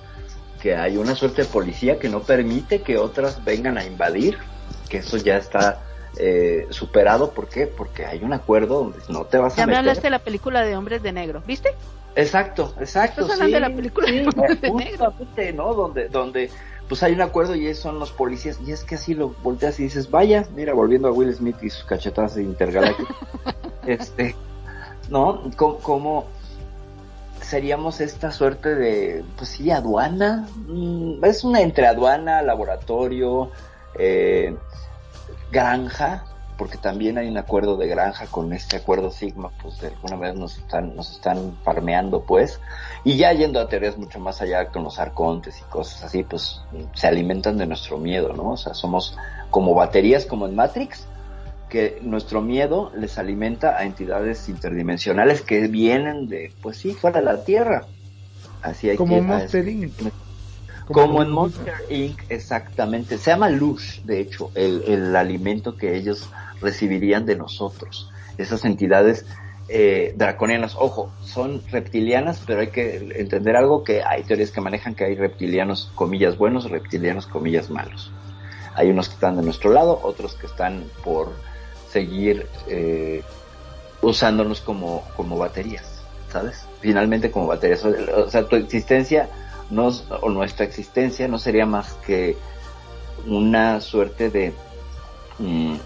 que 0.60 0.76
hay 0.76 0.96
una 0.96 1.14
suerte 1.14 1.42
de 1.42 1.48
policía 1.48 1.98
que 1.98 2.08
no 2.08 2.20
permite 2.20 2.82
que 2.82 2.98
otras 2.98 3.42
vengan 3.44 3.78
a 3.78 3.84
invadir, 3.84 4.38
que 4.88 4.98
eso 4.98 5.16
ya 5.16 5.36
está 5.36 5.80
eh, 6.18 6.66
superado, 6.70 7.30
¿por 7.32 7.48
qué? 7.48 7.66
Porque 7.66 8.04
hay 8.04 8.22
un 8.22 8.32
acuerdo 8.32 8.84
donde 8.84 8.98
no 9.08 9.24
te 9.24 9.38
vas 9.38 9.54
a 9.54 9.56
Ya 9.58 9.66
me 9.66 9.70
meter. 9.72 9.78
hablaste 9.78 10.02
de 10.02 10.10
la 10.10 10.18
película 10.18 10.62
de 10.62 10.76
Hombres 10.76 11.02
de 11.02 11.12
Negro, 11.12 11.42
¿viste? 11.46 11.70
Exacto, 12.16 12.74
exacto. 12.80 13.22
Estás 13.22 13.40
hablando 13.40 13.56
sí, 13.56 13.62
de 13.62 13.68
la 13.68 13.76
película 13.76 14.08
sí, 14.08 14.18
de 14.18 14.28
Hombres 14.28 14.60
de 14.60 14.70
Negro. 14.72 15.12
justamente, 15.16 15.52
¿no? 15.52 15.74
Donde, 15.74 16.08
donde, 16.08 16.50
pues 16.90 17.04
hay 17.04 17.12
un 17.12 17.20
acuerdo 17.20 17.54
y 17.54 17.72
son 17.72 18.00
los 18.00 18.10
policías, 18.10 18.58
y 18.66 18.72
es 18.72 18.82
que 18.82 18.96
así 18.96 19.14
lo 19.14 19.28
volteas 19.44 19.78
y 19.78 19.84
dices, 19.84 20.10
vaya, 20.10 20.44
mira, 20.56 20.74
volviendo 20.74 21.06
a 21.06 21.12
Will 21.12 21.32
Smith 21.32 21.54
y 21.62 21.70
sus 21.70 21.84
cachetadas 21.84 22.34
de 22.34 22.42
intergalácticos, 22.42 23.16
este, 23.86 24.34
¿no? 25.08 25.40
¿Cómo, 25.56 25.78
cómo 25.78 26.24
seríamos 27.40 28.00
esta 28.00 28.32
suerte 28.32 28.74
de, 28.74 29.24
pues 29.36 29.50
sí, 29.50 29.70
aduana? 29.70 30.48
Mm, 30.66 31.24
es 31.24 31.44
una 31.44 31.60
entre 31.60 31.86
aduana, 31.86 32.42
laboratorio, 32.42 33.52
eh, 33.96 34.56
granja, 35.52 36.24
porque 36.58 36.76
también 36.76 37.18
hay 37.18 37.28
un 37.28 37.38
acuerdo 37.38 37.76
de 37.76 37.86
granja 37.86 38.26
con 38.26 38.52
este 38.52 38.78
acuerdo 38.78 39.12
Sigma, 39.12 39.52
pues 39.62 39.80
de 39.80 39.88
alguna 39.94 40.16
manera 40.16 40.36
nos 40.36 40.58
están, 40.58 40.96
nos 40.96 41.12
están 41.12 41.56
farmeando, 41.62 42.24
pues, 42.24 42.58
y 43.04 43.16
ya 43.16 43.32
yendo 43.32 43.60
a 43.60 43.68
teorías 43.68 43.96
mucho 43.96 44.20
más 44.20 44.42
allá 44.42 44.66
con 44.66 44.84
los 44.84 44.98
arcontes 44.98 45.58
y 45.58 45.62
cosas 45.70 46.04
así, 46.04 46.22
pues 46.22 46.60
se 46.94 47.06
alimentan 47.06 47.56
de 47.56 47.66
nuestro 47.66 47.98
miedo, 47.98 48.32
¿no? 48.34 48.52
O 48.52 48.56
sea, 48.56 48.74
somos 48.74 49.16
como 49.50 49.74
baterías 49.74 50.26
como 50.26 50.46
en 50.46 50.54
Matrix, 50.54 51.06
que 51.68 51.98
nuestro 52.02 52.42
miedo 52.42 52.92
les 52.94 53.16
alimenta 53.18 53.78
a 53.78 53.84
entidades 53.84 54.48
interdimensionales 54.48 55.40
que 55.40 55.68
vienen 55.68 56.28
de, 56.28 56.52
pues 56.60 56.76
sí, 56.78 56.92
fuera 56.92 57.20
de 57.20 57.24
la 57.24 57.44
Tierra. 57.44 57.86
Así 58.60 58.90
hay 58.90 58.96
Como 58.96 59.14
que, 59.14 59.22
Monster 59.22 59.68
Inc. 59.68 59.92
como 60.86 61.22
en 61.22 61.30
Monster 61.30 61.74
Inc. 61.88 62.20
exactamente. 62.28 63.16
Se 63.16 63.30
llama 63.30 63.48
Lush, 63.48 64.02
de 64.02 64.20
hecho, 64.20 64.50
el, 64.54 64.82
el 64.86 65.16
alimento 65.16 65.76
que 65.76 65.96
ellos 65.96 66.28
recibirían 66.60 67.24
de 67.24 67.36
nosotros. 67.36 68.10
Esas 68.36 68.64
entidades 68.64 69.24
eh, 69.72 70.14
draconianas, 70.16 70.74
ojo, 70.76 71.12
son 71.22 71.62
reptilianas, 71.70 72.42
pero 72.44 72.60
hay 72.60 72.70
que 72.70 72.96
entender 73.14 73.54
algo 73.54 73.84
que 73.84 74.02
hay 74.02 74.24
teorías 74.24 74.50
que 74.50 74.60
manejan 74.60 74.96
que 74.96 75.04
hay 75.04 75.14
reptilianos 75.14 75.92
comillas 75.94 76.36
buenos, 76.36 76.68
reptilianos 76.68 77.28
comillas 77.28 77.70
malos. 77.70 78.10
Hay 78.74 78.90
unos 78.90 79.08
que 79.08 79.14
están 79.14 79.36
de 79.36 79.42
nuestro 79.42 79.70
lado, 79.72 80.00
otros 80.02 80.34
que 80.34 80.46
están 80.46 80.84
por 81.04 81.32
seguir 81.88 82.48
eh, 82.66 83.22
usándonos 84.02 84.60
como, 84.60 85.04
como 85.16 85.38
baterías, 85.38 86.02
¿sabes? 86.32 86.66
Finalmente 86.80 87.30
como 87.30 87.46
baterías. 87.46 87.84
O 87.84 88.28
sea, 88.28 88.48
tu 88.48 88.56
existencia 88.56 89.28
no, 89.70 89.92
o 90.20 90.30
nuestra 90.30 90.66
existencia 90.66 91.28
no 91.28 91.38
sería 91.38 91.64
más 91.64 91.92
que 92.04 92.36
una 93.24 93.80
suerte 93.80 94.30
de 94.30 94.52
mm, 95.38 95.76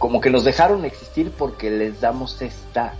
como 0.00 0.20
que 0.20 0.30
nos 0.30 0.42
dejaron 0.42 0.84
existir 0.84 1.30
porque 1.30 1.70
les 1.70 2.00
damos 2.00 2.42
esta 2.42 2.94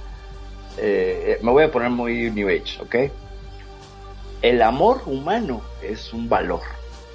eh, 0.76 1.38
me 1.42 1.50
voy 1.50 1.64
a 1.64 1.70
poner 1.70 1.90
muy 1.90 2.30
New 2.30 2.48
Age, 2.48 2.80
¿ok? 2.80 3.12
El 4.42 4.62
amor 4.62 5.02
humano 5.06 5.62
es 5.82 6.12
un 6.12 6.28
valor. 6.28 6.60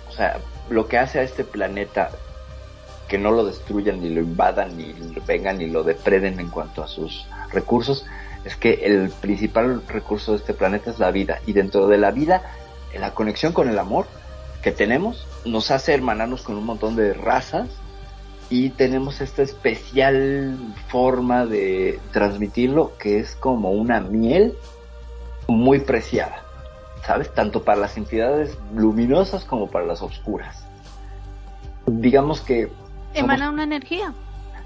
O 0.09 0.11
sea, 0.11 0.39
lo 0.69 0.87
que 0.87 0.97
hace 0.97 1.19
a 1.19 1.23
este 1.23 1.43
planeta 1.43 2.11
que 3.07 3.17
no 3.17 3.31
lo 3.31 3.45
destruyan, 3.45 4.01
ni 4.01 4.09
lo 4.09 4.21
invadan, 4.21 4.77
ni 4.77 4.93
vengan, 5.25 5.57
ni 5.57 5.67
lo 5.67 5.83
depreden 5.83 6.39
en 6.39 6.49
cuanto 6.49 6.83
a 6.83 6.87
sus 6.87 7.27
recursos, 7.51 8.05
es 8.43 8.55
que 8.55 8.73
el 8.83 9.09
principal 9.09 9.81
recurso 9.87 10.31
de 10.31 10.37
este 10.37 10.53
planeta 10.53 10.91
es 10.91 10.99
la 10.99 11.11
vida. 11.11 11.39
Y 11.45 11.53
dentro 11.53 11.87
de 11.87 11.97
la 11.97 12.11
vida, 12.11 12.41
la 12.93 13.13
conexión 13.13 13.53
con 13.53 13.69
el 13.69 13.79
amor 13.79 14.05
que 14.61 14.71
tenemos 14.71 15.27
nos 15.45 15.71
hace 15.71 15.93
hermanarnos 15.93 16.41
con 16.41 16.55
un 16.55 16.65
montón 16.65 16.95
de 16.95 17.13
razas 17.13 17.67
y 18.49 18.69
tenemos 18.71 19.21
esta 19.21 19.41
especial 19.41 20.57
forma 20.87 21.45
de 21.45 21.99
transmitirlo 22.11 22.97
que 22.97 23.19
es 23.19 23.35
como 23.35 23.71
una 23.71 23.99
miel 24.01 24.55
muy 25.47 25.79
preciada, 25.79 26.43
¿sabes? 27.05 27.33
Tanto 27.33 27.63
para 27.63 27.79
las 27.79 27.97
entidades 27.97 28.57
luminosas 28.73 29.45
como 29.45 29.69
para 29.69 29.85
las 29.85 30.01
oscuras. 30.01 30.65
Digamos 31.87 32.41
que 32.41 32.69
Emana 33.13 33.49
una 33.49 33.63
energía. 33.63 34.13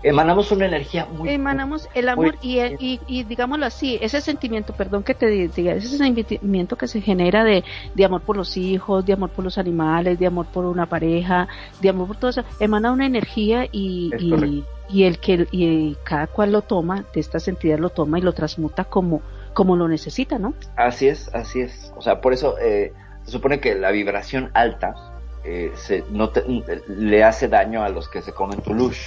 Emanamos 0.04 0.52
una 0.52 0.66
energía 0.66 1.06
muy... 1.06 1.30
Emanamos 1.30 1.88
el 1.94 2.10
amor 2.10 2.36
y, 2.42 2.60
el- 2.60 2.78
y, 2.80 3.00
y 3.08 3.24
digámoslo 3.24 3.66
así, 3.66 3.98
ese 4.02 4.22
sentimiento, 4.22 4.74
perdón 4.74 5.04
que 5.04 5.14
te 5.14 5.28
diga, 5.28 5.74
ese 5.74 5.98
sentimiento 5.98 6.78
que 6.78 6.88
se 6.88 7.02
genera 7.02 7.44
de, 7.44 7.64
de 7.94 8.06
amor 8.06 8.22
por 8.22 8.38
los 8.38 8.56
hijos, 8.58 9.06
de 9.06 9.14
amor 9.14 9.30
por 9.32 9.44
los 9.46 9.58
animales, 9.58 10.18
de 10.20 10.28
amor 10.28 10.48
por 10.48 10.66
una 10.66 10.86
pareja, 10.86 11.48
de 11.80 11.90
amor 11.90 12.08
por 12.08 12.18
todo 12.18 12.30
eso, 12.32 12.44
emana 12.60 12.92
una 12.92 13.06
energía 13.06 13.66
y, 13.72 14.14
y, 14.18 14.64
y 14.88 15.04
el 15.04 15.20
que 15.20 15.48
y 15.52 15.96
cada 16.04 16.28
cual 16.28 16.52
lo 16.52 16.62
toma, 16.62 17.06
de 17.14 17.20
estas 17.20 17.48
entidades 17.48 17.80
lo 17.82 17.90
toma 17.90 18.20
y 18.20 18.22
lo 18.22 18.34
transmuta 18.34 18.86
como, 18.86 19.22
como 19.54 19.76
lo 19.76 19.88
necesita, 19.88 20.40
¿no? 20.40 20.54
Así 20.76 21.08
es, 21.08 21.30
así 21.34 21.62
es. 21.62 21.92
O 21.96 22.02
sea, 22.02 22.22
por 22.22 22.34
eso 22.34 22.58
eh, 22.60 22.94
se 23.24 23.32
supone 23.32 23.60
que 23.60 23.76
la 23.76 23.92
vibración 23.92 24.50
alta 24.54 24.96
eh, 25.44 25.72
se, 25.76 26.04
no 26.10 26.30
te- 26.30 26.44
le 26.88 27.24
hace 27.24 27.48
daño 27.48 27.84
a 27.84 27.90
los 27.90 28.08
que 28.10 28.22
se 28.22 28.34
comen 28.34 28.62
tu 28.62 28.74
lush. 28.74 29.00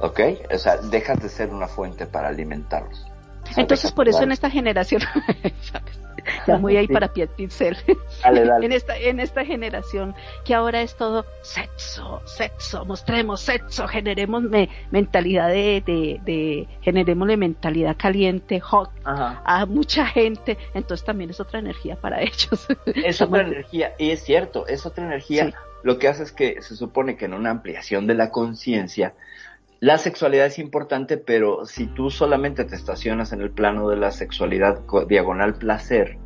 ¿Ok? 0.00 0.20
O 0.52 0.58
sea, 0.58 0.76
dejas 0.78 1.20
de 1.22 1.28
ser 1.28 1.50
una 1.50 1.68
fuente 1.68 2.06
para 2.06 2.28
alimentarlos. 2.28 3.06
O 3.42 3.46
sea, 3.46 3.60
Entonces 3.62 3.92
por 3.92 4.08
eso 4.08 4.22
en 4.22 4.32
esta 4.32 4.48
generación, 4.50 5.02
¿sabes? 5.02 6.00
ya 6.46 6.56
muy 6.58 6.76
ahí 6.78 6.86
Sí. 6.86 6.92
para 6.92 7.08
Piet. 7.12 7.30
Dale, 8.22 8.44
dale. 8.46 8.64
en 8.66 8.72
esta, 8.72 8.96
en 8.96 9.20
esta 9.20 9.44
generación 9.44 10.14
que 10.44 10.54
ahora 10.54 10.80
es 10.80 10.96
todo 10.96 11.26
sexo, 11.42 12.22
sexo, 12.24 12.84
mostremos 12.86 13.42
sexo, 13.42 13.86
generemos 13.86 14.42
me- 14.42 14.70
mentalidad 14.90 15.48
de, 15.48 15.82
de, 15.84 16.20
de, 16.24 16.68
generémosle 16.80 17.36
mentalidad 17.36 17.96
caliente, 17.98 18.60
hot, 18.60 18.90
Ajá. 19.04 19.42
a 19.44 19.66
mucha 19.66 20.06
gente, 20.06 20.56
entonces 20.72 21.04
también 21.04 21.28
es 21.30 21.38
otra 21.40 21.58
energía 21.58 21.96
para 21.96 22.20
ellos. 22.22 22.66
Es 22.94 23.20
otra 23.20 23.42
energía, 23.42 23.92
y 23.98 24.10
es 24.10 24.22
cierto, 24.24 24.66
es 24.66 24.86
otra 24.86 25.04
energía. 25.04 25.52
Lo 25.82 25.98
que 25.98 26.08
hace 26.08 26.22
es 26.22 26.32
que 26.32 26.62
se 26.62 26.76
supone 26.76 27.16
que 27.16 27.26
en 27.26 27.34
una 27.34 27.50
ampliación 27.50 28.06
de 28.06 28.14
la 28.14 28.30
conciencia, 28.30 29.12
la 29.84 29.98
sexualidad 29.98 30.46
es 30.46 30.58
importante, 30.58 31.18
pero 31.18 31.66
si 31.66 31.86
tú 31.88 32.08
solamente 32.08 32.64
te 32.64 32.74
estacionas 32.74 33.34
en 33.34 33.42
el 33.42 33.50
plano 33.50 33.90
de 33.90 33.98
la 33.98 34.12
sexualidad 34.12 34.80
diagonal 35.06 35.56
placer, 35.56 36.16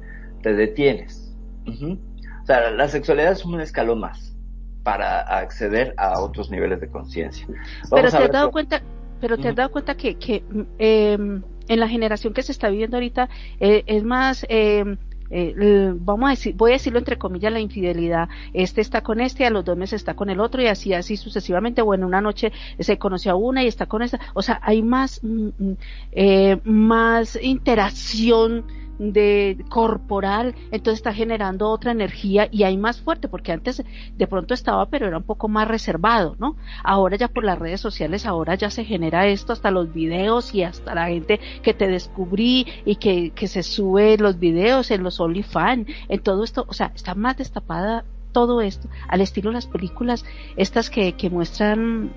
te 0.44 0.54
detienes. 0.54 1.36
O 1.66 2.46
sea, 2.46 2.70
la 2.70 2.86
sexualidad 2.86 3.32
es 3.32 3.44
un 3.44 3.60
escalón 3.60 3.98
más 3.98 4.36
para 4.84 5.22
acceder 5.22 5.92
a 5.96 6.20
otros 6.20 6.52
niveles 6.52 6.80
de 6.80 6.88
conciencia. 6.88 7.48
Pero 7.90 8.08
te 8.08 8.16
has 8.16 8.30
dado 8.30 8.52
cuenta, 8.52 8.80
pero 9.20 9.36
te 9.36 9.48
has 9.48 9.56
dado 9.56 9.72
cuenta 9.72 9.96
que, 9.96 10.14
que 10.14 10.44
em, 10.78 11.42
en 11.66 11.80
la 11.80 11.88
generación 11.88 12.34
que 12.34 12.42
se 12.42 12.52
está 12.52 12.68
viviendo 12.68 12.96
ahorita 12.96 13.28
eh, 13.58 13.82
es 13.86 14.04
más, 14.04 14.46
em, 14.48 14.98
eh, 15.30 15.92
vamos 15.94 16.28
a 16.28 16.30
decir, 16.30 16.54
voy 16.54 16.70
a 16.70 16.74
decirlo 16.74 16.98
entre 16.98 17.18
comillas, 17.18 17.52
la 17.52 17.60
infidelidad. 17.60 18.28
Este 18.52 18.80
está 18.80 19.02
con 19.02 19.20
este, 19.20 19.46
a 19.46 19.50
los 19.50 19.64
dos 19.64 19.76
meses 19.76 20.00
está 20.00 20.14
con 20.14 20.30
el 20.30 20.40
otro 20.40 20.62
y 20.62 20.66
así, 20.66 20.94
así 20.94 21.16
sucesivamente. 21.16 21.82
Bueno, 21.82 22.06
una 22.06 22.20
noche 22.20 22.52
se 22.78 22.98
conoció 22.98 23.32
a 23.32 23.36
una 23.36 23.64
y 23.64 23.66
está 23.66 23.86
con 23.86 24.02
esta. 24.02 24.20
O 24.34 24.42
sea, 24.42 24.60
hay 24.62 24.82
más, 24.82 25.20
mm, 25.22 25.48
mm, 25.58 25.76
eh, 26.12 26.60
más 26.64 27.38
interacción 27.42 28.64
de 28.98 29.64
corporal, 29.68 30.54
entonces 30.70 30.98
está 30.98 31.12
generando 31.12 31.68
otra 31.68 31.92
energía 31.92 32.48
y 32.50 32.64
hay 32.64 32.76
más 32.76 33.00
fuerte, 33.00 33.28
porque 33.28 33.52
antes 33.52 33.82
de 34.16 34.26
pronto 34.26 34.54
estaba, 34.54 34.86
pero 34.86 35.06
era 35.06 35.18
un 35.18 35.22
poco 35.22 35.48
más 35.48 35.68
reservado, 35.68 36.36
¿no? 36.38 36.56
Ahora 36.82 37.16
ya 37.16 37.28
por 37.28 37.44
las 37.44 37.58
redes 37.58 37.80
sociales, 37.80 38.26
ahora 38.26 38.56
ya 38.56 38.70
se 38.70 38.84
genera 38.84 39.26
esto, 39.26 39.52
hasta 39.52 39.70
los 39.70 39.92
videos 39.92 40.54
y 40.54 40.62
hasta 40.62 40.94
la 40.94 41.06
gente 41.06 41.40
que 41.62 41.74
te 41.74 41.88
descubrí 41.88 42.66
y 42.84 42.96
que, 42.96 43.30
que 43.30 43.48
se 43.48 43.62
sube 43.62 44.18
los 44.18 44.38
videos 44.38 44.90
en 44.90 45.02
los 45.02 45.20
OnlyFans, 45.20 45.88
en 46.08 46.20
todo 46.20 46.44
esto, 46.44 46.64
o 46.68 46.72
sea, 46.72 46.92
está 46.94 47.14
más 47.14 47.36
destapada 47.36 48.04
todo 48.32 48.60
esto, 48.60 48.88
al 49.08 49.20
estilo 49.20 49.50
de 49.50 49.54
las 49.54 49.66
películas, 49.66 50.24
estas 50.56 50.90
que, 50.90 51.14
que 51.14 51.30
muestran 51.30 52.12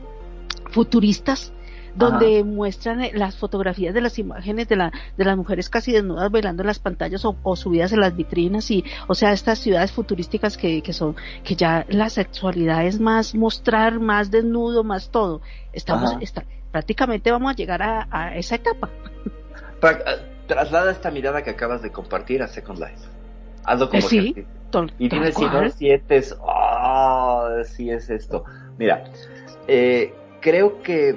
futuristas, 0.72 1.54
donde 1.96 2.44
muestran 2.44 3.02
eh, 3.02 3.12
las 3.14 3.36
fotografías 3.36 3.94
de 3.94 4.02
las 4.02 4.18
imágenes 4.20 4.68
de, 4.68 4.76
la, 4.76 4.92
de 5.18 5.26
las 5.26 5.36
mujeres 5.38 5.70
casi 5.70 5.92
desnudas 5.92 6.32
bailando 6.32 6.64
en 6.64 6.68
las 6.68 6.80
pantallas 6.80 7.26
o, 7.26 7.36
o 7.44 7.56
subidas 7.56 7.92
en 7.92 8.00
las 8.00 8.16
vitrinas 8.16 8.70
y, 8.72 8.84
o 9.08 9.16
sea, 9.16 9.32
estas 9.32 9.60
ciudades 9.60 9.92
futurísticas 9.92 10.58
que, 10.58 10.82
que 10.82 10.94
son, 10.94 11.16
que 11.44 11.56
ya 11.56 11.86
la 11.90 12.10
sexualidad 12.10 12.86
es 12.86 13.00
más 13.00 13.36
mostrar, 13.36 14.00
más 14.00 14.32
desnudo, 14.32 14.84
más 14.84 15.10
todo. 15.10 15.42
Estamos, 15.74 16.16
está, 16.22 16.46
prácticamente 16.72 17.32
vamos 17.32 17.52
a 17.52 17.56
llegar 17.56 17.82
a, 17.82 18.08
a 18.12 18.36
esa 18.36 18.56
etapa. 18.56 18.90
Pra- 19.82 20.02
eh, 20.06 20.32
traslada 20.48 20.92
esta 20.92 21.12
mirada 21.12 21.44
que 21.44 21.50
acabas 21.50 21.82
de 21.82 21.92
compartir 21.92 22.42
a 22.44 22.48
Second 22.48 22.80
Life. 22.80 23.08
Hazlo 23.64 23.90
como 23.90 24.00
Eh, 24.00 24.02
sí, 24.02 24.36
Y 24.98 25.10
dime 25.10 25.32
si 25.32 25.46
no 25.46 25.70
sientes, 25.70 26.38
ah, 26.48 27.62
sí 27.66 27.90
es 27.90 28.10
esto. 28.10 28.44
Mira, 28.78 29.04
eh, 29.68 30.14
creo 30.42 30.82
que 30.82 31.16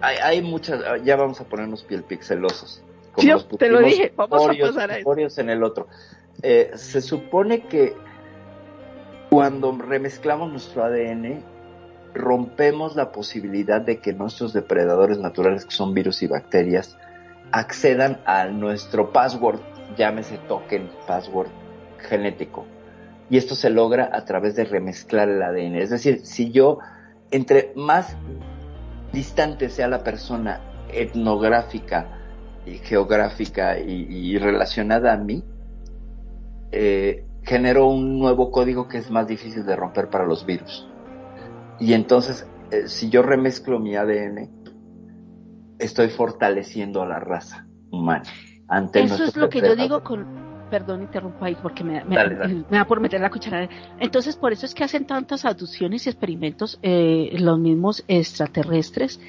hay, 0.00 0.16
hay 0.16 0.42
muchas, 0.42 0.82
ya 1.04 1.16
vamos 1.16 1.40
a 1.40 1.44
ponernos 1.44 1.82
piel 1.82 2.02
pixelosos. 2.02 2.82
como 3.12 3.28
nos 3.28 3.48
te 3.48 3.68
lo 3.68 3.80
dije, 3.80 4.12
vamos 4.16 4.44
a 4.44 4.48
pasar 4.48 4.90
a 4.90 4.98
eso. 4.98 5.40
En 5.40 5.50
el 5.50 5.62
otro. 5.62 5.86
Eh, 6.42 6.72
se 6.74 7.00
supone 7.00 7.66
que 7.66 7.94
cuando 9.28 9.76
remezclamos 9.76 10.50
nuestro 10.50 10.84
ADN, 10.84 11.44
rompemos 12.14 12.96
la 12.96 13.12
posibilidad 13.12 13.80
de 13.80 14.00
que 14.00 14.12
nuestros 14.12 14.52
depredadores 14.52 15.18
naturales, 15.18 15.64
que 15.64 15.72
son 15.72 15.94
virus 15.94 16.22
y 16.22 16.26
bacterias, 16.26 16.96
accedan 17.52 18.20
a 18.24 18.46
nuestro 18.46 19.12
password, 19.12 19.60
llámese 19.96 20.38
token, 20.48 20.90
password 21.06 21.48
genético. 21.98 22.66
Y 23.28 23.36
esto 23.36 23.54
se 23.54 23.70
logra 23.70 24.10
a 24.12 24.24
través 24.24 24.56
de 24.56 24.64
remezclar 24.64 25.28
el 25.28 25.42
ADN. 25.42 25.76
Es 25.76 25.90
decir, 25.90 26.26
si 26.26 26.50
yo, 26.50 26.78
entre 27.30 27.72
más 27.76 28.16
distante 29.12 29.68
sea 29.68 29.88
la 29.88 30.02
persona 30.02 30.60
etnográfica 30.92 32.18
y 32.66 32.78
geográfica 32.78 33.78
y, 33.78 34.06
y 34.08 34.38
relacionada 34.38 35.12
a 35.12 35.16
mí, 35.16 35.44
eh, 36.72 37.24
genero 37.42 37.88
un 37.88 38.18
nuevo 38.18 38.50
código 38.50 38.88
que 38.88 38.98
es 38.98 39.10
más 39.10 39.26
difícil 39.26 39.64
de 39.64 39.76
romper 39.76 40.08
para 40.08 40.24
los 40.24 40.44
virus. 40.46 40.86
Y 41.78 41.94
entonces, 41.94 42.46
eh, 42.70 42.86
si 42.86 43.08
yo 43.08 43.22
remezclo 43.22 43.80
mi 43.80 43.96
ADN, 43.96 44.50
estoy 45.78 46.08
fortaleciendo 46.10 47.02
a 47.02 47.06
la 47.06 47.18
raza 47.18 47.66
humana. 47.90 48.24
Ante 48.68 49.02
Eso 49.02 49.24
es 49.24 49.36
lo 49.36 49.48
que 49.48 49.60
yo 49.60 49.74
digo 49.74 50.04
con, 50.04 50.49
perdón, 50.70 51.02
interrumpo 51.02 51.44
ahí 51.44 51.56
porque 51.60 51.82
me, 51.84 52.04
me, 52.04 52.16
Dale, 52.16 52.36
dale. 52.36 52.54
me 52.70 52.76
da 52.78 52.84
por 52.86 53.00
meter 53.00 53.20
la 53.20 53.28
cuchara. 53.30 53.68
Entonces, 53.98 54.36
por 54.36 54.52
eso 54.52 54.64
es 54.66 54.74
que 54.74 54.84
hacen 54.84 55.04
tantas 55.06 55.44
abducciones 55.44 56.06
y 56.06 56.10
experimentos 56.10 56.78
eh, 56.82 57.34
los 57.38 57.58
mismos 57.58 58.04
extraterrestres 58.08 59.20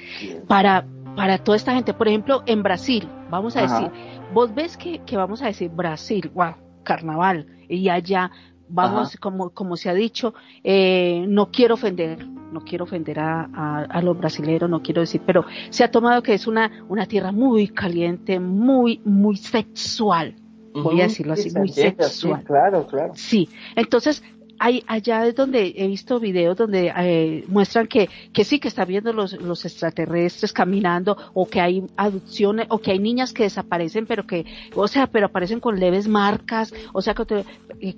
para, 0.46 0.86
para 1.16 1.38
toda 1.38 1.56
esta 1.56 1.74
gente. 1.74 1.92
Por 1.94 2.08
ejemplo, 2.08 2.42
en 2.46 2.62
Brasil, 2.62 3.08
vamos 3.30 3.56
a 3.56 3.64
Ajá. 3.64 3.74
decir, 3.80 3.92
vos 4.32 4.54
ves 4.54 4.76
que, 4.76 5.00
que 5.00 5.16
vamos 5.16 5.42
a 5.42 5.46
decir 5.46 5.70
Brasil, 5.70 6.30
wow, 6.34 6.54
carnaval, 6.84 7.46
y 7.68 7.88
allá 7.88 8.30
vamos, 8.68 9.08
Ajá. 9.08 9.18
como, 9.20 9.50
como 9.50 9.76
se 9.76 9.90
ha 9.90 9.94
dicho, 9.94 10.34
eh, 10.64 11.24
no 11.28 11.50
quiero 11.50 11.74
ofender, 11.74 12.26
no 12.26 12.60
quiero 12.60 12.84
ofender 12.84 13.18
a, 13.20 13.48
a, 13.52 13.82
a 13.84 14.02
los 14.02 14.16
brasileños, 14.16 14.68
no 14.70 14.82
quiero 14.82 15.00
decir, 15.02 15.20
pero 15.26 15.44
se 15.70 15.84
ha 15.84 15.90
tomado 15.90 16.22
que 16.22 16.34
es 16.34 16.46
una, 16.46 16.84
una 16.88 17.06
tierra 17.06 17.32
muy 17.32 17.68
caliente, 17.68 18.40
muy, 18.40 19.00
muy 19.04 19.36
sexual. 19.36 20.36
Voy 20.72 21.00
a 21.00 21.04
decirlo 21.04 21.36
sí, 21.36 21.48
así, 21.48 21.58
muy 21.58 21.68
sexual. 21.68 22.42
claro, 22.44 22.86
claro. 22.86 23.12
Sí, 23.14 23.48
entonces 23.76 24.22
hay, 24.58 24.84
allá 24.86 25.26
es 25.26 25.34
donde 25.34 25.74
he 25.76 25.88
visto 25.88 26.20
videos 26.20 26.56
donde 26.56 26.92
eh, 26.96 27.44
muestran 27.48 27.88
que, 27.88 28.08
que 28.32 28.44
sí 28.44 28.60
que 28.60 28.68
está 28.68 28.84
viendo 28.84 29.12
los, 29.12 29.32
los 29.32 29.64
extraterrestres 29.64 30.52
caminando 30.52 31.16
o 31.34 31.46
que 31.46 31.60
hay 31.60 31.84
adopciones 31.96 32.66
o 32.68 32.78
que 32.78 32.92
hay 32.92 33.00
niñas 33.00 33.32
que 33.32 33.42
desaparecen 33.42 34.06
pero 34.06 34.24
que, 34.24 34.46
o 34.76 34.86
sea, 34.86 35.08
pero 35.08 35.26
aparecen 35.26 35.58
con 35.58 35.80
leves 35.80 36.06
marcas, 36.06 36.72
o 36.92 37.02
sea, 37.02 37.14
que 37.14 37.44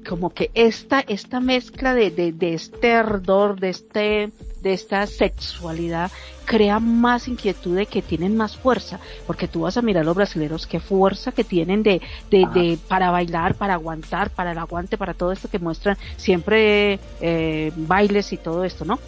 como 0.08 0.30
que 0.30 0.50
esta, 0.54 1.00
esta 1.00 1.38
mezcla 1.38 1.94
de, 1.94 2.10
de, 2.10 2.32
de 2.32 2.54
este 2.54 2.92
ardor, 2.92 3.60
de 3.60 3.68
este, 3.68 4.32
de 4.64 4.72
esta 4.72 5.06
sexualidad 5.06 6.10
crea 6.44 6.80
más 6.80 7.28
inquietud 7.28 7.76
de 7.76 7.86
que 7.86 8.02
tienen 8.02 8.36
más 8.36 8.56
fuerza, 8.56 8.98
porque 9.26 9.46
tú 9.46 9.60
vas 9.60 9.76
a 9.76 9.82
mirar 9.82 10.02
a 10.02 10.04
los 10.06 10.16
brasileños 10.16 10.66
qué 10.66 10.80
fuerza 10.80 11.30
que 11.32 11.44
tienen 11.44 11.82
de, 11.84 12.00
de, 12.30 12.46
de 12.52 12.78
para 12.88 13.10
bailar, 13.12 13.54
para 13.54 13.74
aguantar, 13.74 14.30
para 14.30 14.52
el 14.52 14.58
aguante, 14.58 14.98
para 14.98 15.14
todo 15.14 15.30
esto 15.32 15.48
que 15.48 15.58
muestran 15.60 15.96
siempre 16.16 16.98
eh, 17.20 17.70
bailes 17.76 18.32
y 18.32 18.38
todo 18.38 18.64
esto, 18.64 18.84
¿no? 18.84 18.98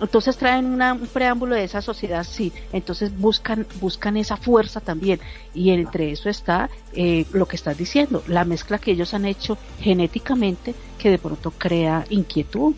Entonces 0.00 0.38
traen 0.38 0.64
una- 0.64 0.94
un 0.94 1.08
preámbulo 1.08 1.54
de 1.54 1.64
esa 1.64 1.82
sociedad, 1.82 2.24
sí. 2.24 2.54
Entonces 2.72 3.14
buscan, 3.18 3.66
buscan 3.74 4.16
esa 4.16 4.38
fuerza 4.38 4.80
también. 4.80 5.20
Y 5.52 5.70
entre 5.70 6.10
eso 6.10 6.30
está 6.30 6.70
eh, 6.92 7.26
lo 7.32 7.46
que 7.46 7.56
estás 7.56 7.76
diciendo, 7.76 8.22
la 8.26 8.46
mezcla 8.46 8.78
que 8.78 8.92
ellos 8.92 9.12
han 9.12 9.26
hecho 9.26 9.58
genéticamente 9.78 10.74
que 10.96 11.10
de 11.10 11.18
pronto 11.18 11.50
crea 11.50 12.06
inquietud. 12.08 12.76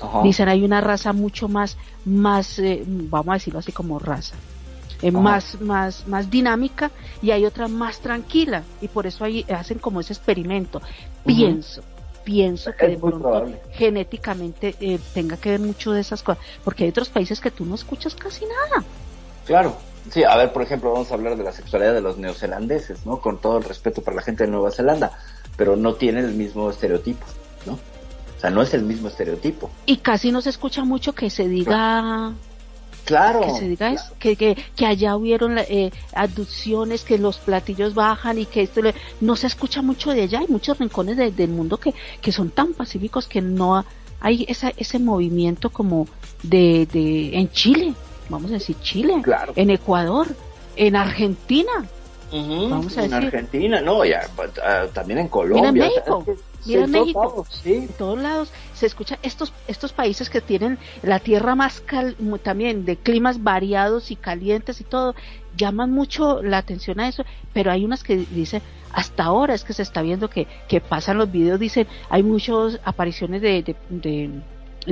Ajá. 0.00 0.22
Dicen 0.22 0.48
hay 0.48 0.62
una 0.64 0.80
raza 0.80 1.12
mucho 1.12 1.48
más, 1.48 1.76
más, 2.04 2.58
eh, 2.58 2.82
vamos 2.86 3.28
a 3.28 3.34
decirlo 3.34 3.58
así 3.60 3.72
como 3.72 3.98
raza, 3.98 4.34
eh, 5.02 5.10
más, 5.10 5.60
más, 5.60 6.06
más 6.06 6.30
dinámica 6.30 6.90
y 7.22 7.30
hay 7.30 7.44
otra 7.44 7.68
más 7.68 8.00
tranquila 8.00 8.62
y 8.80 8.88
por 8.88 9.06
eso 9.06 9.24
ahí 9.24 9.44
hacen 9.48 9.78
como 9.78 10.00
ese 10.00 10.12
experimento. 10.12 10.80
Pienso, 11.24 11.82
pienso 12.24 12.72
que 12.78 12.86
Es 12.86 12.92
de 12.92 12.98
pronto 12.98 13.18
probable. 13.20 13.60
genéticamente 13.72 14.74
eh, 14.80 14.98
tenga 15.14 15.36
que 15.36 15.50
ver 15.50 15.60
mucho 15.60 15.92
de 15.92 16.00
esas 16.00 16.22
cosas, 16.22 16.42
porque 16.64 16.84
hay 16.84 16.90
otros 16.90 17.08
países 17.08 17.40
que 17.40 17.50
tú 17.50 17.64
no 17.64 17.74
escuchas 17.74 18.14
casi 18.14 18.44
nada. 18.44 18.84
Claro. 19.46 19.76
Sí, 20.10 20.22
a 20.22 20.36
ver, 20.36 20.52
por 20.52 20.62
ejemplo, 20.62 20.92
vamos 20.92 21.10
a 21.10 21.14
hablar 21.14 21.36
de 21.36 21.42
la 21.42 21.50
sexualidad 21.50 21.92
de 21.92 22.00
los 22.00 22.16
neozelandeses, 22.16 23.04
¿no? 23.04 23.18
Con 23.20 23.38
todo 23.40 23.58
el 23.58 23.64
respeto 23.64 24.02
para 24.02 24.14
la 24.16 24.22
gente 24.22 24.44
de 24.44 24.50
Nueva 24.52 24.70
Zelanda, 24.70 25.18
pero 25.56 25.74
no 25.74 25.94
tienen 25.94 26.24
el 26.26 26.34
mismo 26.34 26.70
estereotipo, 26.70 27.26
¿no? 27.66 27.76
O 28.36 28.40
sea, 28.40 28.50
no 28.50 28.62
es 28.62 28.74
el 28.74 28.82
mismo 28.82 29.08
estereotipo. 29.08 29.70
Y 29.86 29.98
casi 29.98 30.30
no 30.30 30.42
se 30.42 30.50
escucha 30.50 30.84
mucho 30.84 31.14
que 31.14 31.30
se 31.30 31.48
diga 31.48 32.32
Claro. 33.06 33.40
que 33.40 33.50
se 33.52 33.68
diga 33.68 33.92
eso, 33.92 34.12
que, 34.18 34.34
que, 34.36 34.56
que 34.74 34.84
allá 34.84 35.14
hubieron 35.16 35.58
eh, 35.58 35.92
abducciones, 36.12 37.04
que 37.04 37.18
los 37.18 37.38
platillos 37.38 37.94
bajan 37.94 38.38
y 38.38 38.46
que 38.46 38.62
esto 38.62 38.82
le- 38.82 38.94
no 39.20 39.36
se 39.36 39.46
escucha 39.46 39.80
mucho 39.80 40.10
de 40.10 40.22
allá. 40.22 40.40
Hay 40.40 40.48
muchos 40.48 40.78
rincones 40.78 41.16
de- 41.16 41.30
del 41.30 41.50
mundo 41.50 41.78
que, 41.78 41.94
que 42.20 42.32
son 42.32 42.50
tan 42.50 42.74
pacíficos 42.74 43.26
que 43.28 43.40
no 43.40 43.76
ha- 43.76 43.84
hay 44.20 44.44
esa, 44.48 44.72
ese 44.76 44.98
movimiento 44.98 45.70
como 45.70 46.08
de, 46.42 46.86
de 46.92 47.36
en 47.38 47.50
Chile, 47.52 47.94
vamos 48.28 48.50
a 48.50 48.54
decir 48.54 48.76
Chile, 48.82 49.14
Claro. 49.22 49.52
en 49.56 49.70
Ecuador, 49.70 50.26
en 50.74 50.96
Argentina. 50.96 51.72
Vamos 52.32 52.98
a 52.98 53.04
en 53.04 53.10
decir. 53.10 53.26
Argentina, 53.26 53.80
no, 53.80 54.04
ya, 54.04 54.28
también 54.92 55.20
en 55.20 55.28
Colombia. 55.28 55.86
en 55.86 56.12
o 56.12 56.24
sea, 56.24 56.34
Mira 56.66 56.84
en 56.84 56.92
todos 56.92 57.04
México, 57.04 57.22
lados, 57.22 57.60
sí. 57.62 57.74
en 57.74 57.88
todos 57.88 58.18
lados 58.18 58.52
se 58.74 58.86
escucha 58.86 59.18
estos 59.22 59.52
estos 59.66 59.92
países 59.92 60.30
que 60.30 60.40
tienen 60.40 60.78
la 61.02 61.20
tierra 61.20 61.54
más 61.54 61.80
cal, 61.80 62.16
también 62.42 62.84
de 62.84 62.96
climas 62.96 63.42
variados 63.42 64.10
y 64.10 64.16
calientes 64.16 64.80
y 64.80 64.84
todo 64.84 65.14
llaman 65.56 65.90
mucho 65.90 66.42
la 66.42 66.58
atención 66.58 67.00
a 67.00 67.08
eso, 67.08 67.24
pero 67.52 67.70
hay 67.70 67.84
unas 67.84 68.02
que 68.02 68.16
dicen 68.16 68.62
hasta 68.92 69.24
ahora 69.24 69.54
es 69.54 69.64
que 69.64 69.72
se 69.72 69.82
está 69.82 70.02
viendo 70.02 70.28
que 70.28 70.46
que 70.68 70.80
pasan 70.80 71.18
los 71.18 71.30
videos 71.30 71.60
dicen 71.60 71.86
hay 72.10 72.22
muchas 72.22 72.80
apariciones 72.84 73.42
de 73.42 73.62
de, 73.62 73.76
de, 73.88 74.30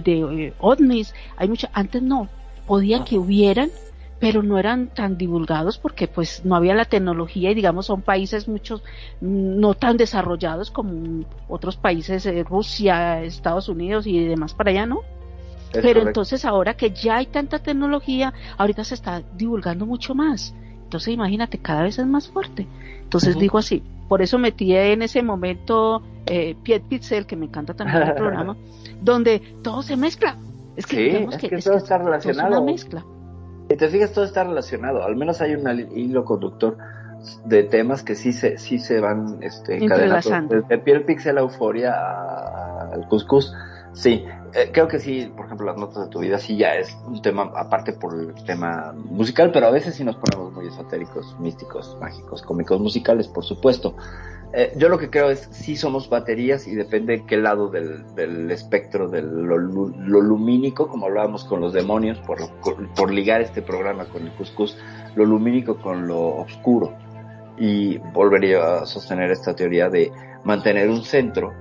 de, 0.01 0.47
eh, 0.47 0.55
ovnis, 0.59 1.15
hay 1.37 1.49
mucho 1.49 1.69
antes 1.73 2.03
no 2.03 2.29
podía 2.67 3.05
que 3.05 3.19
hubieran 3.19 3.71
pero 4.25 4.43
no 4.43 4.59
eran 4.59 4.87
tan 4.89 5.19
divulgados 5.19 5.77
porque 5.77 6.09
pues 6.09 6.47
no 6.47 6.57
había 6.57 6.75
la 6.75 6.87
tecnología 6.87 7.51
y 7.51 7.55
digamos 7.55 7.85
son 7.85 8.01
países 8.01 8.49
muchos 8.49 8.83
mm, 9.21 9.61
no 9.61 9.75
tan 9.75 9.99
desarrollados 9.99 10.71
como 10.71 11.27
otros 11.47 11.77
países, 11.77 12.25
eh, 12.25 12.43
Rusia, 12.43 13.23
Estados 13.23 13.69
Unidos 13.69 14.07
y 14.07 14.25
demás 14.25 14.55
para 14.55 14.71
allá, 14.71 14.87
¿no? 14.87 15.01
Es 15.75 15.83
Pero 15.83 16.01
correcto. 16.01 16.09
entonces 16.09 16.47
ahora 16.47 16.75
que 16.75 16.91
ya 16.93 17.17
hay 17.19 17.27
tanta 17.27 17.59
tecnología, 17.59 18.33
ahorita 18.57 18.83
se 18.85 18.95
está 18.95 19.23
divulgando 19.37 19.85
mucho 19.85 20.15
más. 20.15 20.55
Entonces 20.85 21.13
imagínate, 21.13 21.59
cada 21.59 21.83
vez 21.83 21.99
es 21.99 22.07
más 22.07 22.29
fuerte. 22.29 22.67
Entonces 23.03 23.37
digo 23.37 23.59
así, 23.59 23.83
por 24.09 24.23
eso 24.23 24.39
metí 24.39 24.75
en 24.75 25.03
ese 25.03 25.23
momento 25.23 26.03
eh, 26.25 26.57
Piet 26.63 26.85
Pixel, 26.89 27.27
que 27.27 27.37
me 27.37 27.45
encanta 27.45 27.75
también 27.75 28.03
el 28.03 28.15
programa, 28.15 28.57
donde 29.03 29.41
todo 29.63 29.83
se 29.83 29.99
mezcla. 29.99 30.39
Es 30.77 30.87
que, 30.87 30.97
Sí, 30.97 31.27
es 31.31 31.37
que, 31.37 31.49
que 31.51 31.57
es 31.57 31.65
todo 31.65 31.75
que 31.75 31.79
está 31.79 31.99
todo 31.99 32.15
es 32.15 32.25
relacionado. 32.25 32.63
una 32.63 32.73
mezcla. 32.73 33.05
Si 33.69 33.77
te 33.77 33.89
fijas, 33.89 34.12
todo 34.12 34.24
está 34.24 34.45
relacionado. 34.45 35.03
Al 35.03 35.16
menos 35.16 35.41
hay 35.41 35.55
un 35.55 35.69
hilo 35.97 36.24
conductor 36.24 36.77
de 37.45 37.62
temas 37.65 38.03
que 38.03 38.15
sí 38.15 38.32
se, 38.32 38.59
sí 38.59 38.78
se 38.78 39.01
van 39.01 39.39
este, 39.43 39.82
encadenando. 39.82 40.57
Desde 40.61 40.78
piel 40.78 41.05
pixel 41.05 41.39
a 41.39 41.41
euforia 41.41 41.95
al 42.93 43.09
cuscús. 43.09 43.53
Sí, 43.93 44.24
eh, 44.55 44.70
creo 44.73 44.89
que 44.89 44.99
sí, 44.99 45.32
por 45.36 45.47
ejemplo, 45.47 45.66
las 45.66 45.77
notas 45.77 46.05
de 46.05 46.11
tu 46.11 46.19
vida 46.19 46.39
sí 46.39 46.57
ya 46.57 46.74
es 46.74 46.97
un 47.07 47.23
tema 47.23 47.53
aparte 47.55 47.93
por 47.93 48.15
el 48.15 48.35
tema 48.45 48.93
musical, 48.93 49.51
pero 49.53 49.66
a 49.66 49.70
veces 49.70 49.95
sí 49.95 50.05
nos 50.05 50.16
ponemos 50.16 50.53
muy 50.53 50.66
esotéricos, 50.66 51.39
místicos, 51.39 51.97
mágicos, 52.01 52.43
cómicos, 52.43 52.81
musicales, 52.81 53.28
por 53.28 53.45
supuesto. 53.45 53.97
Eh, 54.56 54.72
yo 54.76 54.89
lo 54.89 54.98
que 54.98 55.10
creo 55.10 55.31
es 55.31 55.48
sí 55.51 55.76
somos 55.76 56.09
baterías 56.09 56.68
y 56.68 56.76
depende 56.76 57.14
en 57.14 57.26
qué 57.26 57.36
lado 57.36 57.70
del, 57.70 58.14
del 58.14 58.48
espectro 58.52 59.09
de 59.09 59.20
lo 59.20 59.59
lumínico, 59.59 60.86
como 60.86 61.06
hablábamos 61.06 61.44
con 61.44 61.60
los 61.60 61.72
demonios, 61.72 62.20
por, 62.20 62.39
por 62.94 63.12
ligar 63.12 63.40
este 63.40 63.62
programa 63.62 64.05
con 64.05 64.22
el 64.22 64.32
cuscús, 64.35 64.78
lo 65.16 65.24
lumínico 65.24 65.78
con 65.78 66.06
lo 66.06 66.36
oscuro. 66.36 66.97
Y 67.59 67.98
volvería 67.98 68.76
a 68.76 68.86
sostener 68.86 69.32
esta 69.32 69.56
teoría 69.56 69.89
de 69.89 70.12
mantener 70.44 70.89
un 70.89 71.02
centro 71.02 71.52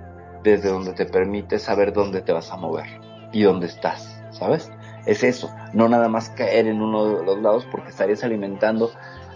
desde 0.43 0.69
donde 0.69 0.93
te 0.93 1.05
permite 1.05 1.57
saber 1.57 1.93
dónde 1.93 2.21
te 2.21 2.31
vas 2.31 2.51
a 2.51 2.57
mover 2.57 2.85
y 3.31 3.41
dónde 3.41 3.65
estás, 3.65 4.21
¿sabes? 4.29 4.71
Es 5.07 5.23
eso, 5.23 5.49
no 5.73 5.89
nada 5.89 6.09
más 6.09 6.29
caer 6.29 6.67
en 6.67 6.79
uno 6.79 7.05
de 7.05 7.25
los 7.25 7.41
lados 7.41 7.67
porque 7.71 7.89
estarías 7.89 8.23
alimentando 8.23 8.91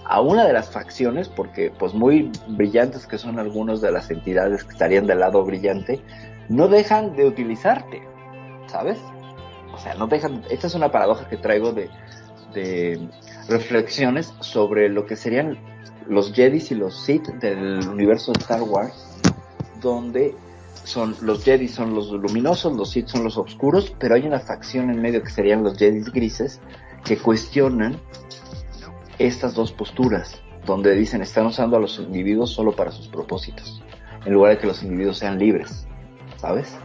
a 0.09 0.21
una 0.21 0.45
de 0.45 0.53
las 0.53 0.69
facciones, 0.69 1.27
porque 1.27 1.71
pues 1.77 1.93
muy 1.93 2.31
brillantes 2.47 3.05
que 3.05 3.17
son 3.17 3.39
algunas 3.39 3.81
de 3.81 3.91
las 3.91 4.09
entidades 4.09 4.63
que 4.63 4.71
estarían 4.71 5.05
del 5.05 5.19
lado 5.19 5.43
brillante, 5.43 6.01
no 6.47 6.67
dejan 6.69 7.15
de 7.15 7.25
utilizarte, 7.25 8.01
¿sabes? 8.67 8.99
O 9.73 9.77
sea, 9.77 9.95
no 9.95 10.07
dejan, 10.07 10.43
esta 10.49 10.67
es 10.67 10.75
una 10.75 10.91
paradoja 10.91 11.27
que 11.27 11.37
traigo 11.37 11.73
de, 11.73 11.89
de 12.53 13.09
reflexiones 13.49 14.33
sobre 14.39 14.87
lo 14.89 15.05
que 15.05 15.17
serían 15.17 15.57
los 16.07 16.31
Jedis 16.31 16.71
y 16.71 16.75
los 16.75 17.03
Sith 17.03 17.27
del 17.41 17.87
universo 17.87 18.31
de 18.31 18.39
Star 18.39 18.63
Wars, 18.63 19.19
donde 19.81 20.35
son 20.85 21.17
los 21.21 21.43
Jedi 21.43 21.67
son 21.67 21.93
los 21.93 22.11
luminosos, 22.11 22.73
los 22.73 22.91
Sith 22.91 23.07
son 23.07 23.25
los 23.25 23.37
oscuros, 23.37 23.93
pero 23.99 24.15
hay 24.15 24.25
una 24.25 24.39
facción 24.39 24.89
en 24.89 25.01
medio 25.01 25.21
que 25.21 25.29
serían 25.29 25.63
los 25.63 25.77
Jedis 25.77 26.11
grises 26.13 26.61
que 27.03 27.17
cuestionan 27.17 27.99
estas 29.19 29.53
dos 29.53 29.71
posturas, 29.71 30.41
donde 30.65 30.95
dicen 30.95 31.21
están 31.21 31.45
usando 31.45 31.77
a 31.77 31.79
los 31.79 31.99
individuos 31.99 32.51
solo 32.51 32.73
para 32.73 32.91
sus 32.91 33.07
propósitos, 33.07 33.81
en 34.25 34.33
lugar 34.33 34.53
de 34.53 34.59
que 34.59 34.67
los 34.67 34.83
individuos 34.83 35.17
sean 35.17 35.39
libres, 35.39 35.87
¿sabes? 36.37 36.77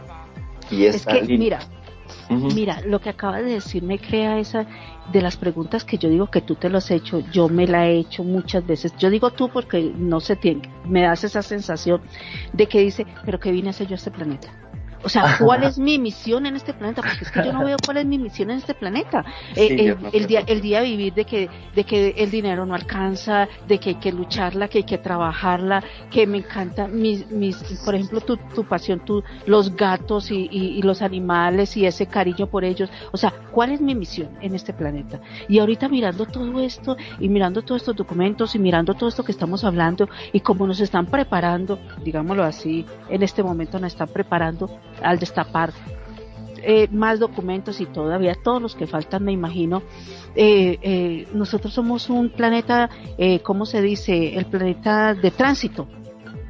Y 0.71 0.85
Es 0.85 1.05
que, 1.05 1.21
mira. 1.37 1.59
Mira, 2.29 2.81
lo 2.85 2.99
que 2.99 3.09
acabas 3.09 3.43
de 3.43 3.53
decir 3.53 3.83
me 3.83 3.99
crea 3.99 4.39
esa 4.39 4.65
de 5.11 5.21
las 5.21 5.35
preguntas 5.35 5.83
que 5.83 5.97
yo 5.97 6.09
digo 6.09 6.27
que 6.27 6.41
tú 6.41 6.55
te 6.55 6.69
lo 6.69 6.77
has 6.77 6.89
hecho, 6.89 7.19
yo 7.31 7.49
me 7.49 7.67
la 7.67 7.87
he 7.87 7.97
hecho 7.97 8.23
muchas 8.23 8.65
veces. 8.65 8.93
Yo 8.97 9.09
digo 9.09 9.31
tú 9.31 9.49
porque 9.49 9.91
no 9.95 10.19
se 10.19 10.35
tiene, 10.35 10.61
me 10.87 11.01
das 11.01 11.23
esa 11.23 11.41
sensación 11.41 12.01
de 12.53 12.67
que 12.67 12.79
dice, 12.79 13.05
pero 13.25 13.39
¿qué 13.39 13.51
vine 13.51 13.67
a 13.67 13.71
hacer 13.71 13.87
yo 13.87 13.93
a 13.93 13.97
este 13.97 14.11
planeta? 14.11 14.62
O 15.03 15.09
sea, 15.09 15.37
¿cuál 15.39 15.63
es 15.63 15.77
mi 15.77 15.99
misión 15.99 16.45
en 16.45 16.55
este 16.55 16.73
planeta? 16.73 17.01
Porque 17.01 17.23
es 17.23 17.31
que 17.31 17.43
yo 17.43 17.53
no 17.53 17.63
veo 17.63 17.79
cuál 17.79 17.97
es 17.97 18.05
mi 18.05 18.17
misión 18.17 18.51
en 18.51 18.57
este 18.57 18.73
planeta. 18.73 19.25
Eh, 19.55 19.95
el, 20.13 20.21
no 20.21 20.27
día, 20.27 20.43
el 20.47 20.61
día 20.61 20.81
de 20.81 20.85
vivir 20.85 21.13
de 21.13 21.25
que, 21.25 21.49
de 21.75 21.83
que 21.83 22.15
el 22.17 22.31
dinero 22.31 22.65
no 22.65 22.75
alcanza, 22.75 23.47
de 23.67 23.79
que 23.79 23.91
hay 23.91 23.95
que 23.95 24.11
lucharla, 24.11 24.67
que 24.67 24.79
hay 24.79 24.83
que 24.83 24.97
trabajarla, 24.97 25.83
que 26.09 26.25
me 26.27 26.39
encanta 26.39 26.87
mis, 26.87 27.29
mis, 27.31 27.57
por 27.83 27.95
ejemplo, 27.95 28.21
tu, 28.21 28.37
tu 28.37 28.63
pasión, 28.63 28.99
tu, 28.99 29.23
los 29.45 29.75
gatos 29.75 30.31
y, 30.31 30.47
y, 30.51 30.77
y 30.77 30.81
los 30.81 31.01
animales 31.01 31.75
y 31.77 31.85
ese 31.85 32.07
cariño 32.07 32.47
por 32.47 32.63
ellos. 32.63 32.89
O 33.11 33.17
sea, 33.17 33.33
¿cuál 33.51 33.71
es 33.71 33.81
mi 33.81 33.95
misión 33.95 34.29
en 34.41 34.55
este 34.55 34.73
planeta? 34.73 35.19
Y 35.47 35.59
ahorita 35.59 35.89
mirando 35.89 36.25
todo 36.25 36.61
esto 36.61 36.97
y 37.19 37.29
mirando 37.29 37.61
todos 37.61 37.81
estos 37.81 37.95
documentos 37.95 38.55
y 38.55 38.59
mirando 38.59 38.93
todo 38.93 39.09
esto 39.09 39.23
que 39.23 39.31
estamos 39.31 39.63
hablando 39.63 40.07
y 40.31 40.39
cómo 40.39 40.67
nos 40.67 40.79
están 40.79 41.05
preparando, 41.05 41.79
digámoslo 42.03 42.43
así, 42.43 42.85
en 43.09 43.23
este 43.23 43.43
momento 43.43 43.79
nos 43.79 43.93
están 43.93 44.07
preparando 44.07 44.69
al 45.01 45.19
destapar 45.19 45.73
eh, 46.65 46.87
más 46.91 47.19
documentos 47.19 47.81
y 47.81 47.87
todavía 47.87 48.35
todos 48.41 48.61
los 48.61 48.75
que 48.75 48.87
faltan, 48.87 49.23
me 49.23 49.31
imagino. 49.31 49.83
Eh, 50.35 50.77
eh, 50.81 51.27
nosotros 51.33 51.73
somos 51.73 52.09
un 52.09 52.29
planeta, 52.29 52.89
eh, 53.17 53.39
¿cómo 53.41 53.65
se 53.65 53.81
dice? 53.81 54.35
El 54.37 54.45
planeta 54.45 55.13
de 55.13 55.31
tránsito, 55.31 55.87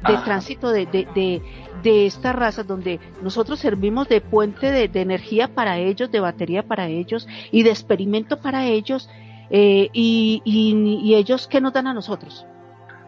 de 0.06 0.14
Ajá. 0.14 0.24
tránsito 0.24 0.70
de, 0.70 0.86
de, 0.86 1.06
de, 1.14 1.42
de 1.82 2.06
estas 2.06 2.34
razas 2.36 2.66
donde 2.66 3.00
nosotros 3.20 3.58
servimos 3.58 4.08
de 4.08 4.20
puente 4.20 4.70
de, 4.70 4.88
de 4.88 5.00
energía 5.00 5.48
para 5.48 5.78
ellos, 5.78 6.10
de 6.10 6.20
batería 6.20 6.62
para 6.62 6.88
ellos 6.88 7.26
y 7.50 7.62
de 7.62 7.70
experimento 7.70 8.40
para 8.40 8.66
ellos. 8.66 9.08
eh, 9.50 9.90
y, 9.92 10.40
y, 10.44 10.74
y 11.02 11.14
ellos, 11.16 11.46
¿qué 11.48 11.60
nos 11.60 11.72
dan 11.72 11.86
a 11.88 11.94
nosotros? 11.94 12.46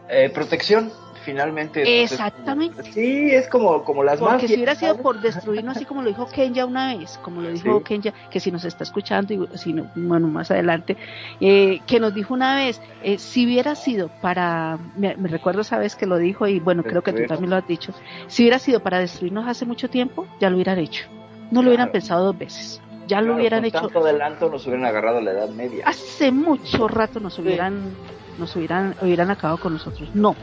Eh, 0.09 0.31
protección, 0.31 0.93
finalmente. 1.27 1.81
entonces, 1.81 2.13
Exactamente. 2.13 2.83
Sí, 2.93 3.31
es 3.31 3.49
como, 3.49 3.85
como 3.85 4.03
las 4.03 4.19
Porque 4.19 4.33
mafias, 4.33 4.51
si 4.51 4.57
hubiera 4.57 4.75
sido 4.75 4.93
¿sabes? 4.93 5.03
por 5.03 5.21
destruirnos, 5.21 5.77
así 5.77 5.85
como 5.85 6.01
lo 6.03 6.09
dijo 6.09 6.27
Kenya 6.29 6.65
una 6.65 6.97
vez, 6.97 7.19
como 7.23 7.43
lo 7.43 7.51
dijo 7.51 7.79
Sí. 7.79 7.85
Kenya, 7.85 8.15
que 8.31 8.41
si 8.41 8.51
nos 8.51 8.65
está 8.65 8.85
escuchando, 8.85 9.35
y 9.35 9.59
si 9.59 9.73
no, 9.73 9.91
bueno, 9.95 10.29
más 10.29 10.51
adelante, 10.51 10.97
eh, 11.41 11.81
que 11.87 12.01
nos 12.01 12.15
dijo 12.15 12.33
una 12.33 12.57
vez, 12.57 12.81
eh, 13.03 13.19
si 13.19 13.45
hubiera 13.45 13.75
sido 13.75 14.09
para, 14.23 14.79
me, 14.97 15.15
recuerdo 15.15 15.61
esa 15.61 15.77
vez 15.79 15.97
que 15.97 16.07
lo 16.07 16.17
dijo, 16.17 16.47
y 16.47 16.61
bueno, 16.61 16.83
creo 16.83 17.03
que 17.03 17.13
tú 17.13 17.27
también 17.27 17.51
lo 17.51 17.57
has 17.57 17.67
dicho, 17.67 17.93
si 18.29 18.45
hubiera 18.45 18.59
sido 18.59 18.81
para 18.81 18.99
destruirnos 18.99 19.47
hace 19.47 19.67
mucho 19.67 19.91
tiempo, 19.91 20.27
ya 20.41 20.49
lo 20.49 20.57
hubieran 20.57 20.79
hecho. 20.79 21.05
No 21.51 21.63
lo 21.63 21.69
hubieran 21.69 21.91
pensado 21.93 22.25
dos 22.25 22.39
veces. 22.39 22.81
Ya 23.07 23.21
lo 23.21 23.37
hubieran 23.37 23.61
con 23.61 23.67
hecho 23.69 23.81
tanto 23.83 24.01
adelanto 24.01 24.49
nos 24.51 24.67
hubieran 24.67 24.85
agarrado 24.85 25.21
la 25.21 25.31
Edad 25.31 25.49
Media. 25.51 25.85
hace 25.87 26.33
mucho 26.33 26.89
rato 26.89 27.21
nos 27.21 27.39
hubieran 27.39 27.95
nos 28.37 28.55
hubieran 28.57 28.97
hubieran 29.01 29.31
acabado 29.31 29.59
con 29.59 29.75
nosotros 29.75 30.11
no 30.13 30.35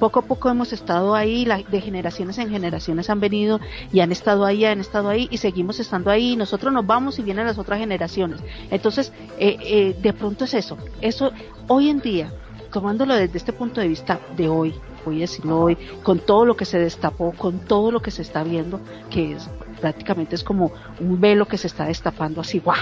poco 0.00 0.18
a 0.18 0.22
poco 0.22 0.48
hemos 0.50 0.72
estado 0.72 1.14
ahí 1.14 1.44
la- 1.44 1.62
de 1.62 1.80
generaciones 1.80 2.38
en 2.38 2.50
generaciones 2.50 3.08
han 3.08 3.20
venido 3.20 3.60
y 3.92 4.00
han 4.00 4.10
estado 4.10 4.44
ahí 4.44 4.64
han 4.64 4.80
estado 4.80 5.08
ahí 5.08 5.28
y 5.30 5.36
seguimos 5.36 5.78
estando 5.78 6.10
ahí. 6.10 6.34
Nosotros 6.34 6.72
nos 6.72 6.84
vamos 6.84 7.20
y 7.20 7.22
vienen 7.22 7.46
las 7.46 7.58
otras 7.58 7.78
generaciones. 7.78 8.40
Entonces 8.70 9.12
eh, 9.38 9.56
eh, 9.60 9.96
de 10.00 10.12
pronto 10.12 10.44
es 10.44 10.54
eso. 10.54 10.76
Eso 11.00 11.30
hoy 11.68 11.88
en 11.90 12.00
día 12.00 12.32
tomándolo 12.72 13.14
desde 13.14 13.38
este 13.38 13.52
punto 13.52 13.80
de 13.80 13.88
vista 13.88 14.18
de 14.36 14.48
hoy 14.48 14.74
voy 15.04 15.16
a 15.18 15.20
decirlo 15.20 15.60
hoy 15.60 15.76
con 16.02 16.18
todo 16.18 16.44
lo 16.44 16.56
que 16.56 16.64
se 16.64 16.78
destapó 16.78 17.32
con 17.32 17.58
todo 17.60 17.90
lo 17.90 18.00
que 18.00 18.10
se 18.10 18.22
está 18.22 18.44
viendo 18.44 18.80
que 19.10 19.32
es 19.32 19.48
prácticamente 19.80 20.36
es 20.36 20.44
como 20.44 20.70
un 21.00 21.20
velo 21.20 21.46
que 21.46 21.58
se 21.58 21.66
está 21.66 21.86
destapando 21.86 22.40
así 22.40 22.60
¡guau! 22.60 22.76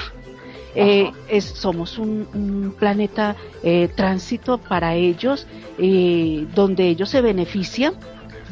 Eh, 0.75 1.11
es, 1.29 1.45
somos 1.45 1.99
un, 1.99 2.29
un 2.35 2.75
planeta 2.79 3.35
eh, 3.63 3.89
tránsito 3.95 4.59
para 4.59 4.95
ellos, 4.95 5.47
eh, 5.79 6.47
donde 6.55 6.89
ellos 6.89 7.09
se 7.09 7.21
benefician 7.21 7.95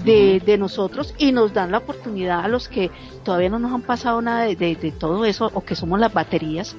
de, 0.05 0.40
de 0.44 0.59
nosotros 0.59 1.14
y 1.18 1.32
nos 1.32 1.52
dan 1.55 1.70
la 1.72 1.78
oportunidad 1.78 2.40
a 2.44 2.48
los 2.48 2.68
que 2.68 2.90
todavía 3.24 3.48
no 3.48 3.59
nos 3.59 3.72
han 3.72 3.82
pasado 3.82 4.20
nada 4.22 4.44
de, 4.44 4.56
de- 4.56 4.76
de 4.76 4.93
todo 4.93 5.24
eso 5.24 5.51
o 5.55 5.60
que 5.62 5.74
somos 5.74 5.98
las 6.01 6.12
baterías. 6.12 6.74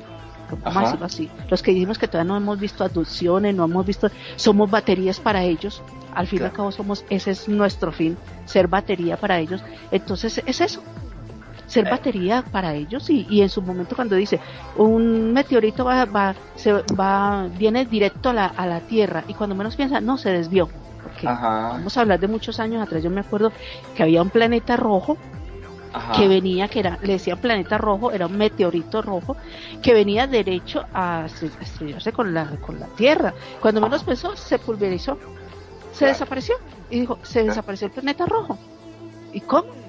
Vamos 0.49 0.65
a 0.65 0.69
Ajá. 0.69 0.81
decirlo 0.83 1.05
así. 1.07 1.29
Los 1.49 1.61
que 1.61 1.73
decimos 1.73 1.97
que 1.97 2.07
todavía 2.07 2.29
no 2.31 2.37
hemos 2.37 2.57
visto 2.59 2.83
abducciones, 2.83 3.53
no 3.53 3.65
hemos 3.65 3.85
visto, 3.85 4.09
somos 4.37 4.69
baterías 4.71 5.19
para 5.19 5.43
ellos. 5.43 5.81
Al 6.13 6.25
fin 6.27 6.39
y 6.41 6.45
al 6.45 6.53
cabo 6.53 6.71
somos, 6.71 7.03
ese 7.09 7.31
es 7.31 7.49
nuestro 7.49 7.91
fin, 7.91 8.17
ser 8.45 8.67
batería 8.69 9.17
para 9.17 9.39
ellos. 9.39 9.61
Entonces 9.91 10.41
es 10.45 10.61
eso. 10.61 10.81
Ser 11.67 11.89
batería 11.89 12.43
para 12.51 12.73
ellos 12.73 13.09
y, 13.09 13.27
y 13.29 13.41
en 13.41 13.49
su 13.49 13.61
momento 13.61 13.95
cuando 13.95 14.15
dice 14.15 14.39
un 14.77 15.33
meteorito 15.33 15.85
va, 15.85 16.05
va, 16.05 16.35
se 16.55 16.71
va, 16.71 17.47
viene 17.57 17.85
directo 17.85 18.29
a 18.29 18.33
la, 18.33 18.45
a 18.45 18.65
la 18.65 18.79
Tierra 18.79 19.23
y 19.27 19.33
cuando 19.33 19.55
menos 19.55 19.75
piensa, 19.75 20.01
no, 20.01 20.17
se 20.17 20.31
desvió. 20.31 20.69
Porque 21.03 21.27
Ajá. 21.27 21.69
vamos 21.69 21.97
a 21.97 22.01
hablar 22.01 22.19
de 22.19 22.27
muchos 22.27 22.59
años 22.59 22.81
atrás, 22.81 23.03
yo 23.03 23.09
me 23.09 23.21
acuerdo 23.21 23.51
que 23.95 24.03
había 24.03 24.21
un 24.21 24.29
planeta 24.29 24.77
rojo 24.77 25.17
Ajá. 25.93 26.13
que 26.13 26.27
venía, 26.27 26.67
que 26.67 26.79
era, 26.79 26.99
le 27.01 27.13
decían 27.13 27.37
planeta 27.39 27.77
rojo, 27.77 28.11
era 28.11 28.27
un 28.27 28.37
meteorito 28.37 29.01
rojo, 29.01 29.37
que 29.81 29.93
venía 29.93 30.27
derecho 30.27 30.85
a 30.93 31.27
estrellarse 31.61 32.11
con 32.11 32.33
la, 32.33 32.45
con 32.61 32.79
la 32.79 32.87
Tierra. 32.87 33.33
Cuando 33.61 33.81
menos 33.81 34.03
pensó, 34.03 34.35
se 34.35 34.59
pulverizó, 34.59 35.17
se 35.91 36.05
desapareció, 36.05 36.55
y 36.89 37.01
dijo, 37.01 37.19
se 37.23 37.43
desapareció 37.43 37.87
el 37.87 37.93
planeta 37.93 38.25
rojo. 38.25 38.57
¿Y 39.33 39.41
cómo? 39.41 39.86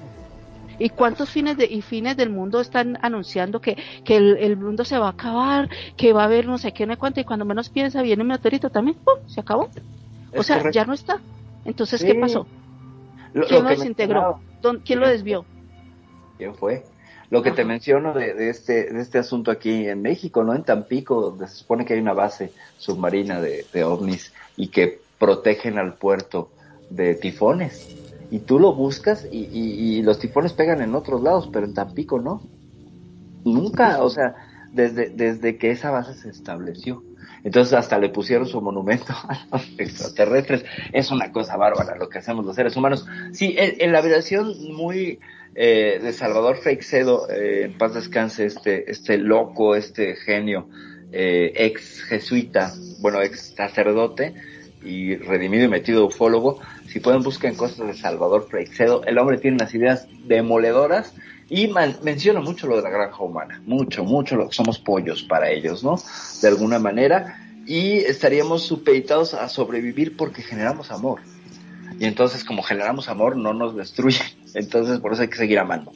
¿Y 0.79 0.89
cuántos 0.89 1.29
fines 1.29 1.57
de 1.57 1.65
y 1.65 1.81
fines 1.81 2.15
del 2.17 2.29
mundo 2.29 2.61
están 2.61 2.97
anunciando 3.01 3.59
que, 3.61 3.77
que 4.05 4.15
el, 4.15 4.37
el 4.37 4.55
mundo 4.57 4.85
se 4.85 4.97
va 4.97 5.07
a 5.07 5.11
acabar, 5.11 5.69
que 5.97 6.13
va 6.13 6.21
a 6.23 6.25
haber 6.25 6.47
no 6.47 6.57
sé 6.57 6.71
qué, 6.71 6.85
no 6.85 6.93
sé 6.93 6.97
cuánto, 6.99 7.19
y 7.19 7.25
cuando 7.25 7.43
menos 7.45 7.69
piensa 7.69 8.01
viene 8.01 8.21
un 8.23 8.29
meteorito 8.29 8.69
también, 8.69 8.97
¡pum! 9.03 9.15
se 9.27 9.41
acabó. 9.41 9.69
o 10.33 10.39
Es 10.39 10.45
sea, 10.47 10.57
correcto. 10.57 10.75
ya 10.75 10.85
no 10.85 10.93
está. 10.93 11.19
Entonces, 11.65 11.99
Sí. 12.01 12.07
¿qué 12.07 12.15
pasó? 12.15 12.47
Lo- 13.33 13.45
¿Quién 13.45 13.59
lo 13.63 13.69
lo 13.69 13.75
desintegró? 13.75 14.21
mencionaba. 14.21 14.39
¿Dónde- 14.61 14.83
¿Quién 14.83 14.99
lo 15.01 15.07
desvió? 15.09 15.45
¿Quién 16.37 16.55
fue? 16.55 16.83
Lo 17.29 17.43
que 17.43 17.51
te 17.51 17.63
menciono 17.63 18.13
de, 18.13 18.33
de 18.33 18.49
este 18.49 18.91
de 18.91 19.01
este 19.01 19.19
asunto 19.19 19.51
aquí 19.51 19.87
en 19.87 20.01
México, 20.01 20.43
¿no? 20.43 20.55
En 20.55 20.63
Tampico, 20.63 21.21
donde 21.21 21.47
se 21.47 21.55
supone 21.57 21.85
que 21.85 21.93
hay 21.93 21.99
una 21.99 22.13
base 22.13 22.53
submarina 22.79 23.39
de, 23.39 23.67
de 23.71 23.83
ovnis 23.83 24.33
y 24.57 24.69
que 24.69 24.99
protegen 25.19 25.77
al 25.77 25.93
puerto 25.93 26.49
de 26.89 27.13
tifones. 27.13 27.95
Y 28.31 28.39
tú 28.39 28.59
lo 28.59 28.73
buscas 28.73 29.27
y, 29.31 29.37
y- 29.51 29.97
y 29.97 30.01
los 30.03 30.19
tifones 30.19 30.53
pegan 30.53 30.81
en 30.81 30.93
otros 30.95 31.21
lados, 31.23 31.49
pero 31.51 31.65
en 31.65 31.73
Tampico 31.73 32.19
no. 32.19 32.41
Nunca, 33.45 34.03
o 34.03 34.09
sea, 34.09 34.35
desde, 34.73 35.09
desde 35.09 35.57
que 35.57 35.71
esa 35.71 35.91
base 35.91 36.13
se 36.13 36.29
estableció. 36.29 37.03
Entonces 37.43 37.73
hasta 37.73 37.97
le 37.97 38.09
pusieron 38.09 38.47
su 38.47 38.61
monumento 38.61 39.13
a 39.13 39.47
los 39.51 39.67
extraterrestres. 39.77 40.65
Es 40.91 41.09
una 41.11 41.31
cosa 41.31 41.55
bárbara 41.57 41.95
lo 41.97 42.09
que 42.09 42.19
hacemos 42.19 42.45
los 42.45 42.55
seres 42.55 42.75
humanos. 42.75 43.05
Sí, 43.31 43.55
en, 43.57 43.75
en 43.79 43.91
la 43.93 44.01
versión 44.01 44.53
muy 44.75 45.19
eh, 45.55 45.99
de 46.03 46.13
Salvador 46.13 46.57
Freixedo, 46.57 47.29
eh, 47.29 47.63
en 47.65 47.77
paz 47.77 47.93
descanse, 47.93 48.45
este, 48.45 48.91
este 48.91 49.17
loco, 49.17 49.75
este 49.75 50.15
genio, 50.15 50.67
eh, 51.11 51.51
ex 51.55 52.01
jesuita, 52.03 52.73
bueno, 52.99 53.21
ex 53.21 53.55
sacerdote 53.55 54.35
y 54.83 55.15
redimido 55.15 55.65
y 55.65 55.67
metido 55.67 56.05
ufólogo, 56.05 56.59
si 56.87 56.99
pueden 56.99 57.21
buscar 57.21 57.55
cosas 57.55 57.87
de 57.87 57.93
Salvador 57.93 58.47
Freixedo, 58.49 59.03
el 59.05 59.17
hombre 59.17 59.37
tiene 59.37 59.55
unas 59.55 59.73
ideas 59.73 60.07
demoledoras 60.25 61.13
y 61.49 61.69
menciona 62.03 62.39
mucho 62.39 62.67
lo 62.67 62.77
de 62.77 62.83
la 62.83 62.89
granja 62.89 63.23
humana, 63.23 63.61
mucho, 63.65 64.03
mucho 64.03 64.35
lo 64.35 64.49
que 64.49 64.55
somos 64.55 64.79
pollos 64.79 65.23
para 65.23 65.49
ellos, 65.49 65.83
¿no? 65.83 65.95
De 66.41 66.47
alguna 66.47 66.79
manera, 66.79 67.39
y 67.65 67.97
estaríamos 67.97 68.63
supeditados 68.63 69.33
a 69.33 69.49
sobrevivir 69.49 70.15
porque 70.15 70.41
generamos 70.41 70.91
amor. 70.91 71.21
Y 71.99 72.05
entonces, 72.05 72.43
como 72.45 72.63
generamos 72.63 73.09
amor, 73.09 73.35
no 73.35 73.53
nos 73.53 73.75
destruyen. 73.75 74.23
Entonces, 74.53 74.99
por 74.99 75.13
eso 75.13 75.21
hay 75.21 75.27
que 75.27 75.37
seguir 75.37 75.59
amando. 75.59 75.91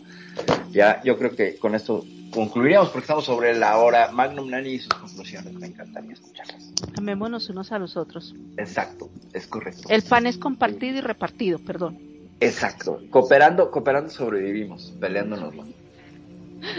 Ya, 0.72 1.02
yo 1.04 1.18
creo 1.18 1.36
que 1.36 1.56
con 1.58 1.76
esto 1.76 2.04
concluiríamos 2.34 2.90
porque 2.90 3.04
estamos 3.04 3.26
sobre 3.26 3.56
la 3.56 3.78
hora. 3.78 4.12
Magnum 4.12 4.50
Nani 4.50 4.72
y 4.72 4.80
sus 4.80 4.94
conclusiones, 4.94 5.54
me 5.54 5.68
encantaría 5.68 6.14
escucharlas. 6.14 6.74
Amémonos 6.98 7.50
unos 7.50 7.72
a 7.72 7.80
los 7.80 7.96
otros. 7.96 8.36
Exacto, 8.58 9.10
es 9.34 9.48
correcto. 9.48 9.84
El 9.90 10.02
pan 10.02 10.28
es 10.28 10.38
compartido 10.38 10.98
y 10.98 11.02
repartido, 11.02 11.60
perdón. 11.60 12.00
Exacto. 12.40 13.00
Cooperando, 13.10 13.72
cooperando 13.72 14.10
sobrevivimos, 14.10 14.94
peleándonos. 15.00 15.56
¿no? 15.56 15.64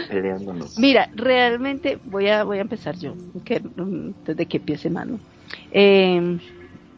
Peleándonos. 0.09 0.77
Mira, 0.77 1.09
realmente 1.15 1.99
voy 2.03 2.27
a 2.27 2.43
voy 2.43 2.59
a 2.59 2.61
empezar 2.61 2.97
yo, 2.97 3.15
que, 3.43 3.59
mm, 3.59 4.25
desde 4.25 4.45
que 4.45 4.57
empiece 4.57 4.89
mano. 4.89 5.19
Eh, 5.71 6.39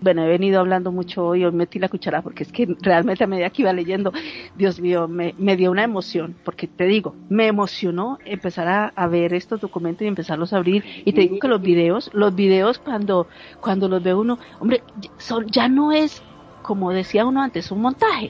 bueno, 0.02 0.24
he 0.24 0.28
venido 0.28 0.60
hablando 0.60 0.92
mucho 0.92 1.26
hoy, 1.26 1.44
hoy 1.44 1.52
metí 1.52 1.80
la 1.80 1.90
cuchara 1.90 2.22
porque 2.22 2.44
es 2.44 2.52
que 2.52 2.76
realmente 2.82 3.24
a 3.24 3.28
medida 3.28 3.50
que 3.50 3.64
iba 3.64 3.74
leyendo, 3.74 4.14
Dios 4.56 4.80
mío, 4.80 5.08
me, 5.08 5.34
me 5.38 5.56
dio 5.56 5.72
una 5.72 5.84
emoción, 5.84 6.36
porque 6.44 6.68
te 6.68 6.86
digo, 6.86 7.16
me 7.30 7.48
emocionó 7.48 8.20
empezar 8.26 8.68
a, 8.68 8.88
a 8.96 9.08
ver 9.08 9.34
estos 9.34 9.62
documentos 9.62 10.04
y 10.04 10.08
empezarlos 10.08 10.54
a 10.54 10.58
abrir. 10.58 10.84
Y 11.06 11.14
te 11.14 11.22
digo 11.22 11.40
que 11.40 11.48
los 11.48 11.62
videos, 11.62 12.10
los 12.14 12.36
videos 12.36 12.80
cuando, 12.80 13.28
cuando 13.60 13.88
los 13.88 14.04
ve 14.04 14.14
uno, 14.14 14.38
hombre, 14.60 14.84
son, 15.18 15.48
ya 15.48 15.68
no 15.68 15.92
es 15.92 16.24
como 16.68 16.92
decía 16.92 17.26
uno 17.26 17.42
antes, 17.42 17.72
un 17.72 17.82
montaje. 17.82 18.30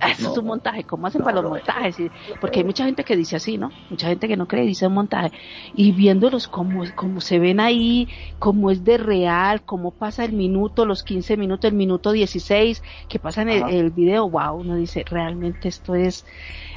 Es 0.00 0.20
un 0.20 0.44
montaje, 0.44 0.84
¿cómo 0.84 1.06
hacen 1.06 1.22
para 1.22 1.40
los 1.40 1.50
montajes? 1.50 1.96
Porque 2.40 2.60
hay 2.60 2.64
mucha 2.64 2.84
gente 2.84 3.04
que 3.04 3.16
dice 3.16 3.36
así, 3.36 3.56
¿no? 3.56 3.70
Mucha 3.88 4.08
gente 4.08 4.28
que 4.28 4.36
no 4.36 4.46
cree, 4.46 4.66
dice 4.66 4.86
un 4.86 4.94
montaje. 4.94 5.32
Y 5.74 5.92
viéndolos 5.92 6.48
como, 6.48 6.84
como 6.94 7.20
se 7.20 7.38
ven 7.38 7.60
ahí, 7.60 8.08
cómo 8.38 8.70
es 8.70 8.84
de 8.84 8.98
real, 8.98 9.62
cómo 9.62 9.92
pasa 9.92 10.24
el 10.24 10.32
minuto, 10.32 10.84
los 10.84 11.02
15 11.02 11.36
minutos, 11.36 11.70
el 11.70 11.76
minuto 11.76 12.12
16, 12.12 12.82
que 13.08 13.18
pasa 13.18 13.42
en 13.42 13.48
el, 13.48 13.90
video, 13.90 14.28
wow, 14.28 14.56
uno 14.56 14.76
dice, 14.76 15.04
realmente 15.08 15.68
esto 15.68 15.94
es, 15.94 16.26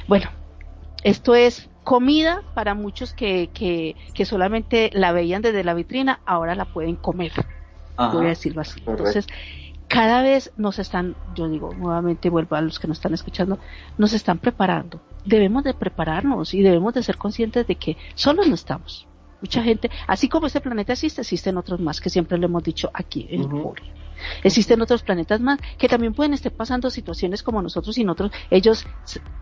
bueno, 0.08 0.30
esto 1.02 1.34
es 1.34 1.68
comida 1.84 2.42
para 2.54 2.74
muchos 2.74 3.12
que, 3.12 3.50
que, 3.52 3.96
que 4.14 4.24
solamente 4.24 4.90
la 4.92 5.12
veían 5.12 5.42
desde 5.42 5.64
la 5.64 5.74
vitrina, 5.74 6.20
ahora 6.24 6.54
la 6.54 6.66
pueden 6.66 6.96
comer. 6.96 7.32
Ajá. 7.96 8.14
Voy 8.14 8.26
a 8.26 8.30
decirlo 8.30 8.62
así. 8.62 8.80
Entonces, 8.86 9.26
cada 9.90 10.22
vez 10.22 10.52
nos 10.56 10.78
están, 10.78 11.16
yo 11.34 11.48
digo, 11.48 11.74
nuevamente 11.74 12.30
vuelvo 12.30 12.54
a 12.54 12.60
los 12.60 12.78
que 12.78 12.86
nos 12.86 12.98
están 12.98 13.12
escuchando, 13.12 13.58
nos 13.98 14.12
están 14.12 14.38
preparando. 14.38 15.00
Debemos 15.24 15.64
de 15.64 15.74
prepararnos 15.74 16.54
y 16.54 16.62
debemos 16.62 16.94
de 16.94 17.02
ser 17.02 17.16
conscientes 17.16 17.66
de 17.66 17.74
que 17.74 17.96
solos 18.14 18.46
no 18.46 18.54
estamos. 18.54 19.08
Mucha 19.40 19.64
gente, 19.64 19.90
así 20.06 20.28
como 20.28 20.46
este 20.46 20.60
planeta 20.60 20.92
existe, 20.92 21.22
existen 21.22 21.56
otros 21.56 21.80
más 21.80 22.00
que 22.00 22.08
siempre 22.08 22.38
lo 22.38 22.46
hemos 22.46 22.62
dicho 22.62 22.88
aquí 22.94 23.26
en 23.30 23.42
Euforia. 23.42 23.92
Existen 24.44 24.80
otros 24.80 25.02
planetas 25.02 25.40
más 25.40 25.58
que 25.76 25.88
también 25.88 26.14
pueden 26.14 26.34
estar 26.34 26.52
pasando 26.52 26.88
situaciones 26.88 27.42
como 27.42 27.60
nosotros 27.60 27.98
y 27.98 28.04
nosotros, 28.04 28.30
ellos 28.48 28.86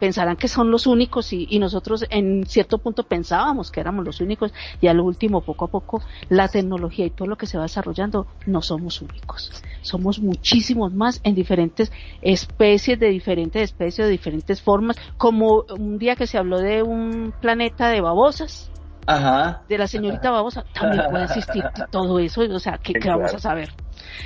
pensarán 0.01 0.37
que 0.37 0.49
son 0.49 0.71
los 0.71 0.87
únicos 0.87 1.31
y, 1.35 1.47
y 1.51 1.59
nosotros 1.59 2.07
en 2.09 2.47
cierto 2.47 2.79
punto 2.79 3.03
pensábamos 3.03 3.71
que 3.71 3.81
éramos 3.81 4.07
los 4.07 4.23
únicos 4.23 4.55
y 4.81 4.87
a 4.87 4.95
lo 4.95 5.05
último, 5.05 5.43
poco 5.43 5.67
a 5.67 5.69
poco, 5.69 6.01
la 6.31 6.49
tecnología 6.49 7.05
y 7.05 7.11
todo 7.11 7.29
lo 7.29 7.37
que 7.37 7.47
se 7.47 7.59
va 7.59 7.65
desarrollando, 7.65 8.27
no 8.47 8.63
somos 8.63 9.03
únicos. 9.03 9.53
Somos 9.89 10.19
muchísimos 10.19 10.93
más 10.93 11.21
en 11.25 11.35
diferentes 11.35 11.91
especies, 12.21 13.01
de 13.01 13.09
diferentes 13.09 13.63
especies, 13.63 14.07
de 14.07 14.13
diferentes 14.13 14.61
formas, 14.61 14.97
como 15.17 15.65
un 15.71 15.99
día 15.99 16.15
que 16.15 16.27
se 16.27 16.37
habló 16.37 16.59
de 16.59 16.83
un 16.83 17.33
planeta 17.41 17.89
de 17.89 18.03
babosas, 18.03 18.71
Ajá. 19.07 19.63
de 19.67 19.79
la 19.79 19.87
señorita 19.87 20.31
babosa, 20.31 20.67
también 20.75 21.05
puede 21.11 21.25
existir 21.25 21.65
todo 21.91 22.19
eso, 22.19 22.43
o 22.43 22.59
sea, 22.59 22.77
¿qué, 22.77 22.93
qué 22.93 23.09
vamos 23.09 23.33
a 23.33 23.39
saber? 23.39 23.73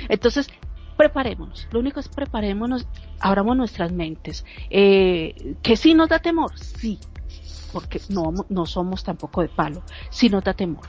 Entonces, 0.09 0.49
preparémonos, 0.97 1.69
lo 1.71 1.79
único 1.79 2.01
es 2.01 2.09
preparémonos, 2.09 2.85
abramos 3.21 3.55
nuestras 3.55 3.93
mentes. 3.93 4.45
Eh, 4.69 5.55
¿Que 5.61 5.77
sí 5.77 5.93
nos 5.93 6.09
da 6.09 6.19
temor? 6.19 6.51
Sí, 6.59 6.99
porque 7.71 8.01
no, 8.09 8.33
no 8.49 8.65
somos 8.65 9.01
tampoco 9.01 9.41
de 9.41 9.47
palo, 9.47 9.81
sí 10.09 10.27
nos 10.27 10.43
da 10.43 10.53
temor. 10.53 10.87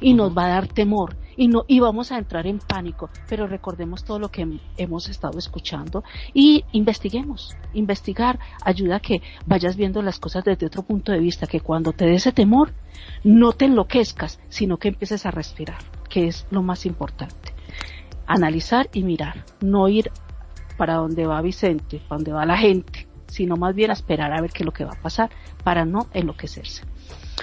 Y 0.00 0.14
nos 0.14 0.36
va 0.36 0.46
a 0.46 0.48
dar 0.50 0.68
temor 0.68 1.16
y 1.36 1.48
no 1.48 1.64
y 1.68 1.80
vamos 1.80 2.12
a 2.12 2.18
entrar 2.18 2.46
en 2.46 2.58
pánico, 2.58 3.10
pero 3.28 3.46
recordemos 3.46 4.04
todo 4.04 4.18
lo 4.18 4.28
que 4.30 4.42
hem- 4.46 4.60
hemos 4.76 5.08
estado 5.08 5.38
escuchando 5.38 6.02
y 6.32 6.64
investiguemos. 6.72 7.54
Investigar 7.72 8.38
ayuda 8.64 8.96
a 8.96 9.00
que 9.00 9.22
vayas 9.46 9.76
viendo 9.76 10.00
las 10.02 10.18
cosas 10.18 10.44
desde 10.44 10.66
otro 10.66 10.82
punto 10.82 11.12
de 11.12 11.18
vista, 11.18 11.46
que 11.46 11.60
cuando 11.60 11.92
te 11.92 12.06
dé 12.06 12.14
ese 12.14 12.32
temor 12.32 12.72
no 13.24 13.52
te 13.52 13.64
enloquezcas, 13.64 14.38
sino 14.48 14.76
que 14.78 14.88
empieces 14.88 15.26
a 15.26 15.30
respirar, 15.30 15.78
que 16.08 16.26
es 16.28 16.46
lo 16.50 16.62
más 16.62 16.86
importante. 16.86 17.52
Analizar 18.26 18.88
y 18.92 19.02
mirar, 19.02 19.44
no 19.60 19.88
ir 19.88 20.10
para 20.76 20.94
donde 20.94 21.26
va 21.26 21.40
Vicente, 21.42 22.00
para 22.08 22.18
donde 22.18 22.32
va 22.32 22.46
la 22.46 22.56
gente, 22.56 23.06
sino 23.26 23.56
más 23.56 23.74
bien 23.74 23.90
esperar 23.90 24.32
a 24.32 24.40
ver 24.40 24.50
qué 24.50 24.62
es 24.62 24.66
lo 24.66 24.72
que 24.72 24.84
va 24.84 24.92
a 24.92 25.00
pasar 25.02 25.30
para 25.62 25.84
no 25.84 26.06
enloquecerse. 26.12 26.84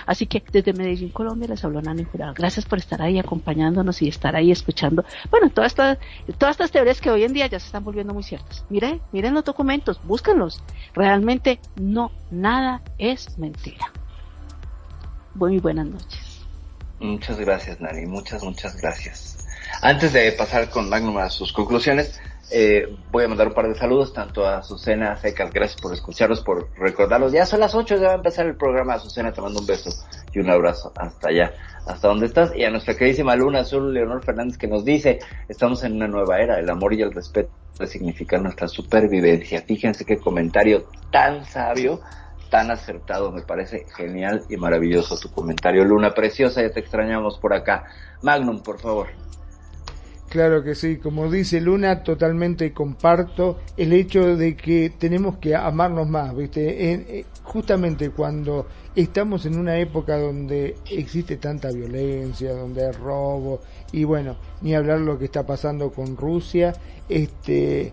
Así 0.05 0.26
que 0.26 0.43
desde 0.51 0.73
Medellín, 0.73 1.09
Colombia, 1.09 1.47
les 1.47 1.63
habló 1.63 1.81
Nani 1.81 2.03
Jurado. 2.03 2.34
Gracias 2.34 2.65
por 2.65 2.80
estar 2.80 3.01
ahí 3.01 3.19
acompañándonos 3.19 4.01
y 4.01 4.07
estar 4.07 4.35
ahí 4.35 4.51
escuchando. 4.51 5.03
Bueno, 5.30 5.49
todas 5.49 5.73
estas, 5.73 6.72
teorías 6.72 7.01
que 7.01 7.09
hoy 7.09 7.23
en 7.23 7.34
día 7.34 7.47
ya 7.47 7.59
se 7.59 7.68
están 7.68 7.84
volviendo 7.84 8.13
muy 8.13 8.23
ciertas. 8.23 8.65
Miren, 8.69 9.01
miren 9.11 9.34
los 9.34 9.43
documentos, 9.43 9.99
búsquenlos. 10.03 10.63
Realmente 10.93 11.59
no, 11.76 12.11
nada 12.30 12.81
es 12.97 13.38
mentira. 13.38 13.91
Muy 15.35 15.59
buenas 15.59 15.88
noches. 15.88 16.45
Muchas 16.99 17.39
gracias, 17.39 17.80
Nani. 17.81 18.05
Muchas, 18.05 18.43
muchas 18.43 18.80
gracias. 18.80 19.47
Antes 19.81 20.13
de 20.13 20.31
pasar 20.34 20.69
con 20.69 20.89
Magnum 20.89 21.18
a 21.18 21.30
sus 21.30 21.51
conclusiones, 21.53 22.19
eh, 22.52 22.95
voy 23.11 23.23
a 23.23 23.28
mandar 23.28 23.48
un 23.48 23.53
par 23.53 23.68
de 23.68 23.76
saludos 23.76 24.14
tanto 24.14 24.45
a 24.45 24.57
Azucena 24.57 25.18
Secas, 25.18 25.52
gracias 25.52 25.82
por 25.82 25.94
escucharlos, 25.94 26.41
por 26.41 26.69
recordarlos. 26.78 27.32
Ya 27.32 27.45
son 27.45 27.60
las 27.60 27.73
8, 27.76 27.95
ya 27.95 28.07
va 28.07 28.14
a 28.14 28.15
empezar 28.15 28.45
el 28.45 28.56
programa. 28.56 28.94
Azucena, 28.94 29.32
te 29.32 29.41
mando 29.41 29.60
un 29.60 29.65
beso 29.65 29.90
y 30.34 30.40
un 30.40 30.49
abrazo 30.49 30.91
hasta 30.95 31.30
allá, 31.30 31.53
hasta 31.88 32.07
donde 32.07 32.26
estás. 32.26 32.56
Y 32.56 32.64
a 32.64 32.69
nuestra 32.69 32.95
queridísima 32.95 33.36
Luna 33.36 33.61
Azul, 33.61 33.94
Leonor 33.94 34.23
Fernández, 34.23 34.57
que 34.57 34.68
nos 34.68 34.86
dice, 34.86 35.19
estamos 35.49 35.84
en 35.84 35.94
una 35.94 36.07
nueva 36.07 36.40
era, 36.40 36.60
el 36.60 36.69
amor 36.69 36.94
y 36.94 37.02
el 37.02 37.11
respeto 37.11 37.49
significar 37.88 38.41
nuestra 38.41 38.68
supervivencia. 38.68 39.61
Fíjense 39.61 40.06
qué 40.06 40.18
comentario 40.18 40.86
tan 41.11 41.45
sabio 41.45 42.02
tan 42.52 42.69
acertado, 42.69 43.32
me 43.32 43.44
parece 43.44 43.86
genial 43.95 44.44
y 44.49 44.57
maravilloso 44.57 45.18
tu 45.18 45.32
comentario. 45.32 45.86
Luna 45.86 46.14
preciosa, 46.14 46.61
ya 46.61 46.69
te 46.69 46.82
extrañamos 46.82 47.40
por 47.40 47.53
acá. 47.53 47.86
Magnum, 48.22 48.61
por 48.61 48.78
favor. 48.78 49.07
Claro 50.32 50.64
que 50.64 50.76
sí, 50.76 50.95
como 50.95 51.30
dice 51.30 51.60
Luna, 51.60 52.03
totalmente 52.03 52.72
comparto 52.72 53.60
el 53.76 53.91
hecho 53.91 54.38
de 54.38 54.56
que 54.56 54.90
tenemos 54.98 55.40
que 55.40 55.58
amarnos 55.58 56.08
más, 56.08 56.34
¿viste? 56.34 56.94
Eh, 56.94 57.26
justamente 57.44 58.12
cuando 58.12 58.66
estamos 58.95 59.45
en 59.45 59.60
una 59.60 59.78
época 59.78 60.18
donde 60.18 60.78
existe 60.90 61.36
tanta 61.36 61.70
violencia, 61.74 62.53
donde 62.53 62.86
hay 62.86 62.94
robo, 62.94 63.60
y 63.91 64.06
bueno, 64.06 64.38
ni 64.62 64.74
hablar 64.74 65.02
lo 65.02 65.20
que 65.20 65.26
está 65.26 65.45
pasando 65.45 65.91
con 65.91 66.16
Rusia, 66.16 66.74
este, 67.10 67.91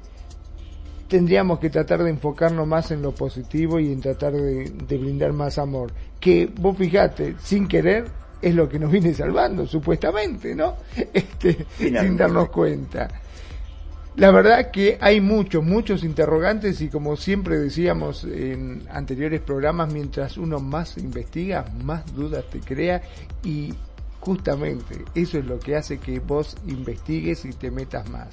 tendríamos 1.08 1.58
que 1.58 1.70
tratar 1.70 2.04
de 2.04 2.10
enfocarnos 2.10 2.68
más 2.68 2.92
en 2.92 3.02
lo 3.02 3.16
positivo 3.16 3.80
y 3.80 3.90
en 3.90 4.00
tratar 4.00 4.34
de, 4.34 4.70
de 4.70 4.96
brindar 4.96 5.32
más 5.32 5.58
amor. 5.58 5.90
Que 6.20 6.48
vos 6.60 6.76
fijate, 6.78 7.34
sin 7.40 7.66
querer, 7.66 8.04
es 8.40 8.54
lo 8.54 8.68
que 8.68 8.78
nos 8.78 8.90
viene 8.90 9.12
salvando, 9.14 9.66
supuestamente, 9.66 10.54
¿no? 10.54 10.76
Este, 11.12 11.66
sin 11.76 12.16
darnos 12.16 12.48
cuenta. 12.50 13.08
La 14.16 14.32
verdad 14.32 14.72
que 14.72 14.98
hay 15.00 15.20
muchos, 15.20 15.62
muchos 15.62 16.02
interrogantes 16.02 16.80
y 16.80 16.88
como 16.88 17.16
siempre 17.16 17.56
decíamos 17.56 18.24
en 18.24 18.82
anteriores 18.90 19.40
programas, 19.40 19.92
mientras 19.92 20.36
uno 20.36 20.58
más 20.58 20.98
investiga, 20.98 21.64
más 21.84 22.04
dudas 22.16 22.44
te 22.50 22.58
crea 22.58 23.00
y 23.44 23.72
justamente 24.18 25.04
eso 25.14 25.38
es 25.38 25.44
lo 25.44 25.60
que 25.60 25.76
hace 25.76 25.98
que 25.98 26.18
vos 26.18 26.56
investigues 26.66 27.44
y 27.44 27.52
te 27.52 27.70
metas 27.70 28.10
más. 28.10 28.28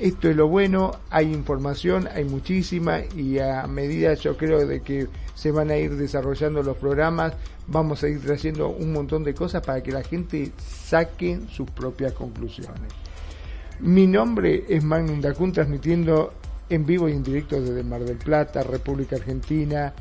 Esto 0.00 0.28
es 0.28 0.34
lo 0.34 0.48
bueno, 0.48 0.90
hay 1.08 1.32
información, 1.32 2.08
hay 2.12 2.24
muchísima 2.24 3.00
y 3.16 3.38
a 3.38 3.64
medida 3.68 4.14
yo 4.14 4.36
creo 4.36 4.66
de 4.66 4.80
que 4.80 5.06
se 5.36 5.52
van 5.52 5.70
a 5.70 5.76
ir 5.76 5.96
desarrollando 5.96 6.64
los 6.64 6.76
programas, 6.76 7.34
vamos 7.68 8.02
a 8.02 8.08
ir 8.08 8.20
trayendo 8.20 8.70
un 8.70 8.92
montón 8.92 9.22
de 9.22 9.34
cosas 9.34 9.64
para 9.64 9.82
que 9.84 9.92
la 9.92 10.02
gente 10.02 10.50
saque 10.58 11.38
sus 11.48 11.70
propias 11.70 12.12
conclusiones. 12.12 12.92
Mi 13.80 14.08
nombre 14.08 14.64
es 14.68 14.82
Magnum 14.82 15.20
Dacun 15.20 15.52
transmitiendo 15.52 16.32
en 16.68 16.86
vivo 16.86 17.08
y 17.08 17.12
en 17.12 17.22
directo 17.22 17.60
desde 17.60 17.84
Mar 17.84 18.04
del 18.04 18.18
Plata, 18.18 18.64
República 18.64 19.14
Argentina. 19.16 19.92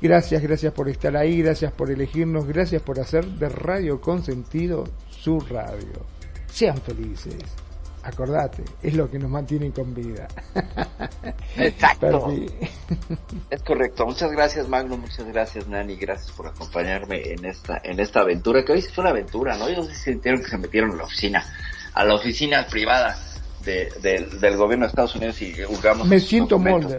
Gracias, 0.00 0.42
gracias 0.42 0.72
por 0.72 0.88
estar 0.88 1.16
ahí, 1.16 1.42
gracias 1.42 1.72
por 1.72 1.90
elegirnos, 1.90 2.46
gracias 2.46 2.82
por 2.82 2.98
hacer 2.98 3.24
de 3.24 3.48
Radio 3.48 4.00
Consentido 4.00 4.84
su 5.10 5.38
radio. 5.40 6.06
Sean 6.46 6.78
felices. 6.78 7.67
Acordate, 8.08 8.64
es 8.82 8.94
lo 8.94 9.10
que 9.10 9.18
nos 9.18 9.28
mantiene 9.30 9.70
con 9.70 9.92
vida. 9.94 10.26
Exacto. 11.56 12.32
Es 13.50 13.62
correcto. 13.62 14.06
Muchas 14.06 14.30
gracias, 14.32 14.66
Magno. 14.66 14.96
Muchas 14.96 15.26
gracias, 15.26 15.68
Nani. 15.68 15.96
Gracias 15.96 16.32
por 16.32 16.46
acompañarme 16.46 17.20
en 17.32 17.44
esta, 17.44 17.78
en 17.84 18.00
esta 18.00 18.20
aventura, 18.20 18.64
que 18.64 18.72
hoy 18.72 18.80
sí 18.80 18.88
fue 18.94 19.02
una 19.02 19.10
aventura, 19.10 19.58
¿no? 19.58 19.66
Sé 19.66 19.94
si 19.94 20.04
sintieron 20.12 20.40
que 20.42 20.48
se 20.48 20.56
metieron 20.56 20.92
a 20.92 20.96
la 20.96 21.04
oficina, 21.04 21.44
a 21.92 22.04
la 22.04 22.14
oficina 22.14 22.66
privada 22.66 23.18
de, 23.64 23.90
del- 24.00 24.40
del 24.40 24.56
gobierno 24.56 24.86
de 24.86 24.88
Estados 24.90 25.14
Unidos 25.14 25.42
y 25.42 25.54
hurgamos. 25.68 26.06
Me 26.08 26.18
siento 26.18 26.56
documentos. 26.56 26.96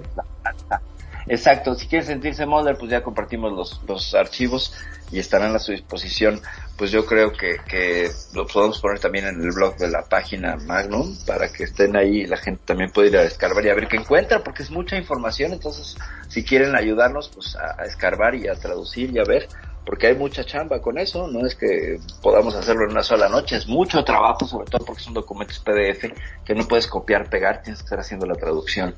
Exacto, 1.32 1.76
si 1.76 1.86
quieren 1.86 2.08
sentirse 2.08 2.48
Mulder, 2.48 2.76
pues 2.76 2.90
ya 2.90 3.04
compartimos 3.04 3.54
los, 3.54 3.80
los 3.88 4.16
archivos 4.16 4.74
y 5.12 5.20
estarán 5.20 5.56
a 5.56 5.60
su 5.60 5.72
disposición. 5.72 6.42
Pues 6.76 6.90
yo 6.90 7.06
creo 7.06 7.32
que, 7.34 7.58
que 7.68 8.10
podemos 8.52 8.80
poner 8.80 9.00
también 9.00 9.28
en 9.28 9.40
el 9.40 9.52
blog 9.52 9.78
de 9.78 9.90
la 9.90 10.02
página 10.10 10.56
Magnum 10.56 11.16
para 11.28 11.52
que 11.52 11.66
estén 11.66 11.96
ahí 11.96 12.22
y 12.22 12.26
la 12.26 12.38
gente 12.38 12.64
también 12.66 12.90
puede 12.92 13.10
ir 13.10 13.18
a 13.18 13.24
escarbar 13.26 13.64
y 13.64 13.70
a 13.70 13.76
ver 13.76 13.88
qué 13.88 13.98
encuentra, 13.98 14.44
porque 14.44 14.64
es 14.64 14.72
mucha 14.72 14.98
información. 14.98 15.54
Entonces, 15.54 15.96
si 16.30 16.44
quieren 16.44 16.76
ayudarnos, 16.76 17.30
pues 17.30 17.56
a, 17.56 17.80
a 17.80 17.86
escarbar 17.86 18.34
y 18.34 18.48
a 18.48 18.56
traducir 18.56 19.12
y 19.12 19.20
a 19.20 19.24
ver, 19.24 19.48
porque 19.86 20.08
hay 20.08 20.16
mucha 20.16 20.44
chamba 20.44 20.82
con 20.82 20.98
eso. 20.98 21.28
No 21.28 21.46
es 21.46 21.54
que 21.54 22.00
podamos 22.24 22.56
hacerlo 22.56 22.86
en 22.86 22.92
una 22.92 23.04
sola 23.04 23.30
noche, 23.30 23.56
es 23.58 23.68
mucho 23.68 24.04
trabajo, 24.04 24.48
sobre 24.48 24.66
todo 24.66 24.84
porque 24.84 25.04
son 25.04 25.14
documentos 25.14 25.60
PDF 25.60 26.12
que 26.44 26.56
no 26.56 26.68
puedes 26.68 26.88
copiar, 26.88 27.30
pegar, 27.30 27.62
tienes 27.62 27.82
que 27.82 27.86
estar 27.86 28.00
haciendo 28.00 28.26
la 28.26 28.34
traducción 28.34 28.96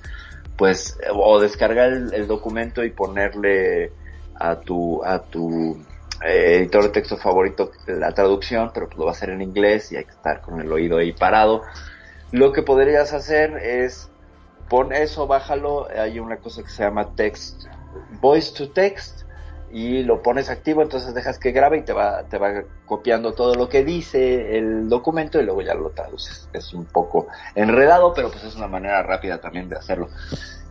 pues 0.61 0.95
o 1.11 1.39
descargar 1.39 1.91
el, 1.91 2.27
documento 2.27 2.83
y 2.83 2.91
ponerle 2.91 3.91
a 4.35 4.57
tu 4.57 5.03
a 5.03 5.23
tu 5.23 5.75
eh, 6.23 6.57
editor 6.57 6.83
de 6.83 6.89
texto 6.89 7.17
favorito 7.17 7.71
la 7.87 8.11
traducción, 8.11 8.69
pero 8.71 8.85
pues 8.85 8.99
lo 8.99 9.05
va 9.05 9.09
a 9.09 9.13
hacer 9.15 9.31
en 9.31 9.41
inglés 9.41 9.91
y 9.91 9.95
hay 9.95 10.05
que 10.05 10.11
estar 10.11 10.41
con 10.41 10.61
el 10.61 10.71
oído 10.71 10.99
ahí 10.99 11.13
parado. 11.13 11.63
Lo 12.31 12.51
que 12.51 12.61
podrías 12.61 13.11
hacer 13.11 13.57
es 13.57 14.11
pon 14.69 14.93
eso, 14.93 15.25
bájalo, 15.25 15.87
hay 15.89 16.19
una 16.19 16.37
cosa 16.37 16.61
que 16.61 16.69
se 16.69 16.83
llama 16.83 17.15
text 17.15 17.65
voice 18.21 18.53
to 18.53 18.69
text 18.69 19.20
y 19.73 20.03
lo 20.03 20.21
pones 20.21 20.49
activo, 20.49 20.81
entonces 20.81 21.13
dejas 21.13 21.39
que 21.39 21.51
grabe 21.51 21.77
y 21.77 21.81
te 21.83 21.93
va 21.93 22.23
te 22.23 22.37
va 22.37 22.63
copiando 22.85 23.33
todo 23.33 23.55
lo 23.55 23.69
que 23.69 23.83
dice 23.83 24.57
el 24.57 24.89
documento 24.89 25.39
y 25.39 25.43
luego 25.43 25.61
ya 25.61 25.73
lo 25.73 25.89
traduces. 25.91 26.49
Es 26.53 26.73
un 26.73 26.85
poco 26.85 27.27
enredado, 27.55 28.13
pero 28.13 28.29
pues 28.29 28.43
es 28.43 28.55
una 28.55 28.67
manera 28.67 29.01
rápida 29.03 29.39
también 29.39 29.69
de 29.69 29.77
hacerlo. 29.77 30.09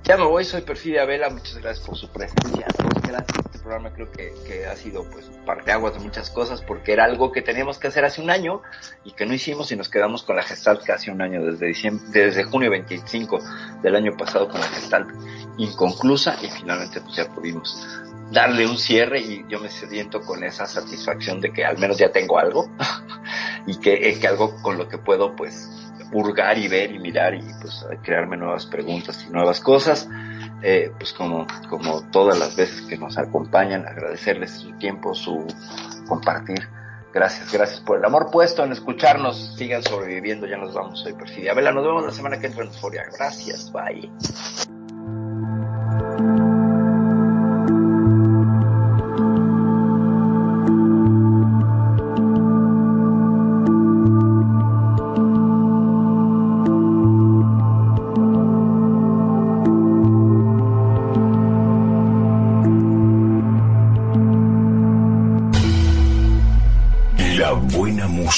Ya 0.05 0.16
me 0.16 0.24
voy, 0.24 0.44
soy 0.44 0.62
Perfidia 0.62 1.05
Vela, 1.05 1.28
muchas 1.28 1.59
gracias 1.59 1.86
por 1.86 1.97
su 1.97 2.09
presencia, 2.10 2.66
gracias. 3.06 3.39
Este 3.44 3.59
programa 3.59 3.93
creo 3.93 4.10
que, 4.10 4.32
que 4.47 4.66
ha 4.66 4.74
sido 4.74 5.05
pues 5.10 5.31
parteaguas 5.44 5.94
de 5.94 6.01
muchas 6.01 6.31
cosas 6.31 6.62
porque 6.62 6.93
era 6.93 7.05
algo 7.05 7.32
que 7.32 7.43
teníamos 7.43 7.78
que 7.78 7.89
hacer 7.89 8.05
hace 8.05 8.22
un 8.22 8.31
año 8.31 8.62
y 9.05 9.12
que 9.12 9.27
no 9.27 9.35
hicimos 9.35 9.70
y 9.72 9.77
nos 9.77 9.89
quedamos 9.90 10.22
con 10.22 10.36
la 10.36 10.43
Gestalt 10.43 10.82
casi 10.85 11.10
un 11.10 11.20
año, 11.20 11.44
desde 11.44 11.66
diciembre, 11.66 12.06
desde 12.12 12.44
junio 12.44 12.70
25 12.70 13.39
del 13.82 13.94
año 13.94 14.16
pasado 14.16 14.48
con 14.48 14.60
la 14.60 14.66
Gestalt 14.68 15.10
inconclusa 15.59 16.36
y 16.43 16.48
finalmente 16.48 17.01
pues 17.02 17.16
ya 17.16 17.27
pudimos 17.27 17.99
darle 18.31 18.66
un 18.66 18.78
cierre 18.78 19.20
y 19.20 19.44
yo 19.48 19.61
me 19.61 19.69
siento 19.69 20.20
con 20.20 20.44
esa 20.44 20.66
satisfacción 20.66 21.40
de 21.40 21.52
que 21.52 21.65
al 21.65 21.78
menos 21.78 21.98
ya 21.98 22.12
tengo 22.12 22.39
algo 22.39 22.70
y 23.66 23.78
que, 23.78 24.09
eh, 24.09 24.19
que 24.20 24.28
algo 24.28 24.61
con 24.62 24.78
lo 24.78 24.89
que 24.89 24.98
puedo 24.98 25.35
pues 25.35 25.69
hurgar 26.12 26.59
y 26.59 26.69
ver 26.69 26.93
y 26.93 26.98
mirar 26.98 27.35
y 27.35 27.43
pues 27.61 27.86
crearme 28.02 28.36
nuevas 28.36 28.66
preguntas 28.66 29.24
y 29.28 29.32
nuevas 29.32 29.61
cosas. 29.61 30.09
Eh, 30.62 30.93
pues 30.98 31.15
como 31.15 31.47
como 31.70 32.02
todas 32.11 32.39
las 32.39 32.55
veces 32.55 32.82
que 32.82 32.98
nos 32.98 33.16
acompañan 33.16 33.86
agradecerles 33.86 34.51
su 34.52 34.73
tiempo 34.73 35.15
su 35.15 35.47
compartir. 36.07 36.69
Gracias 37.12 37.52
gracias 37.52 37.81
por 37.81 37.98
el 37.98 38.05
amor 38.05 38.31
puesto 38.31 38.62
en 38.65 38.73
escucharnos. 38.73 39.55
Sigan 39.57 39.82
sobreviviendo 39.82 40.47
ya 40.47 40.59
nos 40.59 40.74
vamos 40.74 41.02
Perfidia. 41.19 41.55
Vela 41.55 41.73
nos 41.73 41.85
vemos 41.85 42.05
la 42.05 42.12
semana 42.12 42.39
que 42.39 42.47
entra 42.47 42.65
en 42.65 42.69
Euforia. 42.69 43.05
Gracias 43.12 43.73
bye 43.73 44.11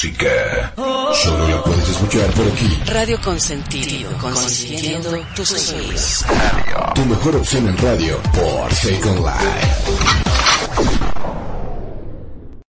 música. 0.03 0.73
Solo 1.15 1.49
la 1.49 1.63
puedes 1.63 1.89
escuchar 1.89 2.31
por 2.33 2.47
aquí. 2.49 2.83
Radio 2.87 3.21
Consentido, 3.21 4.11
consintiendo 4.19 5.25
tus 5.37 5.73
oídos. 5.73 6.25
Tu 6.95 7.05
mejor 7.05 7.37
opción 7.37 7.69
en 7.69 7.79
radio 7.79 8.21
por 8.35 8.75
Second 8.75 9.19
Life. 9.19 10.22